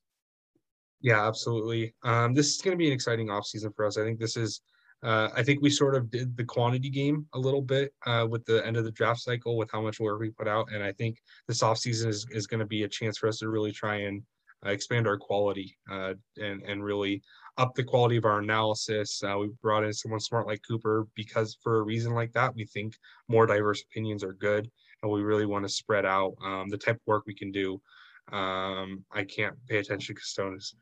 Yeah, 1.02 1.28
absolutely. 1.28 1.95
Um, 2.03 2.34
this 2.34 2.56
is 2.56 2.62
going 2.62 2.74
to 2.74 2.78
be 2.78 2.88
an 2.88 2.94
exciting 2.94 3.30
off 3.30 3.45
season 3.45 3.74
for 3.76 3.86
us. 3.86 3.98
I 3.98 4.03
think 4.03 4.20
this 4.20 4.38
is 4.38 4.62
uh, 5.03 5.30
I 5.36 5.41
think 5.41 5.61
we 5.61 5.69
sort 5.69 5.95
of 5.95 6.11
did 6.11 6.38
the 6.38 6.44
quantity 6.44 6.90
game 6.90 7.26
a 7.34 7.40
little 7.40 7.61
bit 7.61 7.94
uh, 8.06 8.28
with 8.30 8.45
the 8.45 8.65
end 8.65 8.78
of 8.78 8.84
the 8.84 8.91
draft 8.91 9.22
cycle 9.22 9.57
with 9.57 9.72
how 9.72 9.82
much 9.82 9.99
work 9.99 10.19
we 10.19 10.30
put 10.30 10.48
out. 10.48 10.72
And 10.72 10.84
I 10.84 10.91
think 10.91 11.18
this 11.48 11.64
offseason 11.64 12.07
is, 12.07 12.26
is 12.32 12.48
going 12.48 12.60
to 12.60 12.68
be 12.68 12.84
a 12.84 12.88
chance 12.88 13.18
for 13.18 13.28
us 13.28 13.40
to 13.40 13.49
really 13.49 13.72
try 13.72 13.95
and 13.95 14.22
uh, 14.64 14.69
expand 14.69 15.07
our 15.07 15.18
quality 15.18 15.76
uh, 15.91 16.14
and, 16.38 16.61
and 16.64 16.84
really 16.84 17.23
up 17.57 17.73
the 17.73 17.84
quality 17.84 18.15
of 18.15 18.26
our 18.26 18.40
analysis. 18.40 19.23
Uh, 19.23 19.38
we 19.40 19.49
brought 19.61 19.84
in 19.84 19.91
someone 19.91 20.19
smart 20.19 20.45
like 20.45 20.61
Cooper 20.68 21.07
because 21.15 21.57
for 21.64 21.80
a 21.80 21.84
reason 21.84 22.14
like 22.14 22.32
that, 22.34 22.53
we 22.53 22.65
think 22.65 22.95
more 23.28 23.48
diverse 23.48 23.82
opinions 23.82 24.23
are 24.23 24.34
good. 24.34 24.69
And 25.02 25.11
we 25.11 25.23
really 25.23 25.48
want 25.48 25.65
to 25.65 25.69
spread 25.69 26.06
out 26.06 26.34
um, 26.45 26.69
the 26.69 26.78
type 26.78 26.98
of 26.98 27.07
work 27.07 27.23
we 27.26 27.34
can 27.34 27.52
do. 27.52 27.82
Um, 28.32 29.03
I 29.11 29.23
can't 29.23 29.56
pay 29.68 29.78
attention 29.78 30.14
because 30.14 30.30
Stone 30.30 30.57
is 30.57 30.76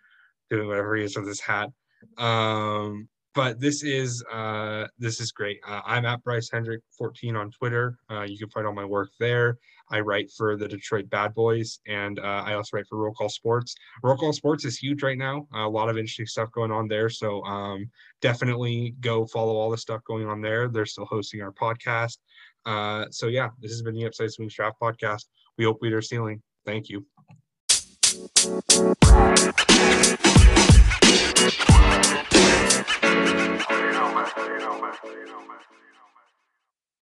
doing 0.50 0.68
whatever 0.68 0.98
he 0.98 1.06
is 1.06 1.16
with 1.16 1.28
his 1.28 1.40
hat. 1.40 1.70
Um, 2.18 3.08
but 3.40 3.57
this 3.57 3.84
is 3.84 4.22
uh, 4.30 4.86
this 4.98 5.22
is 5.22 5.32
great. 5.32 5.61
Uh, 5.66 5.80
I'm 5.86 6.06
at 6.06 6.22
Bryce 6.26 6.49
Hendrick 6.52 6.82
14 6.98 7.38
on 7.38 7.49
Twitter. 7.52 7.98
Uh, 8.11 8.24
you 8.24 8.38
can 8.38 8.49
find 8.49 8.68
all 8.68 8.74
my 8.74 8.84
work 8.84 9.11
there. 9.18 9.57
I 9.90 10.02
write 10.02 10.30
for 10.36 10.57
the 10.57 10.68
Detroit 10.68 11.10
Bad 11.10 11.34
Boys, 11.34 11.80
and 11.88 12.20
uh, 12.20 12.44
I 12.45 12.56
also 12.56 12.76
write 12.76 12.88
for 12.90 12.98
Roll 12.98 13.14
Call 13.14 13.30
Sports. 13.30 13.76
Roll 14.03 14.18
Call 14.18 14.34
Sports 14.34 14.66
is 14.66 14.78
huge 14.78 15.03
right 15.03 15.18
now. 15.18 15.48
a 15.53 15.70
lot 15.70 15.88
of 15.88 15.98
interesting 15.98 16.26
stuff 16.26 16.52
going 16.52 16.70
on 16.70 16.90
there. 16.90 17.07
So 17.07 17.41
um, 17.45 17.90
definitely 18.22 18.95
go 18.99 19.26
follow 19.26 19.56
all 19.56 19.72
the 19.72 19.78
stuff 19.78 20.03
going 20.03 20.28
on 20.28 20.41
there. 20.41 20.68
They're 20.68 20.86
still 20.86 21.06
hosting 21.06 21.41
our 21.41 21.53
podcast. 21.53 22.18
Uh, 22.66 23.06
so 23.10 23.28
yeah, 23.28 23.52
this 23.61 23.72
has 23.72 23.82
been 23.82 23.95
the 23.95 24.06
Upside 24.06 24.34
Swing 24.34 24.49
Draft 24.53 24.76
Podcast. 24.82 25.28
We 25.57 25.64
hope 25.64 25.78
we 25.80 25.94
are 25.94 26.02
ceiling. 26.02 26.41
Thank 26.66 26.90
you. 26.90 27.06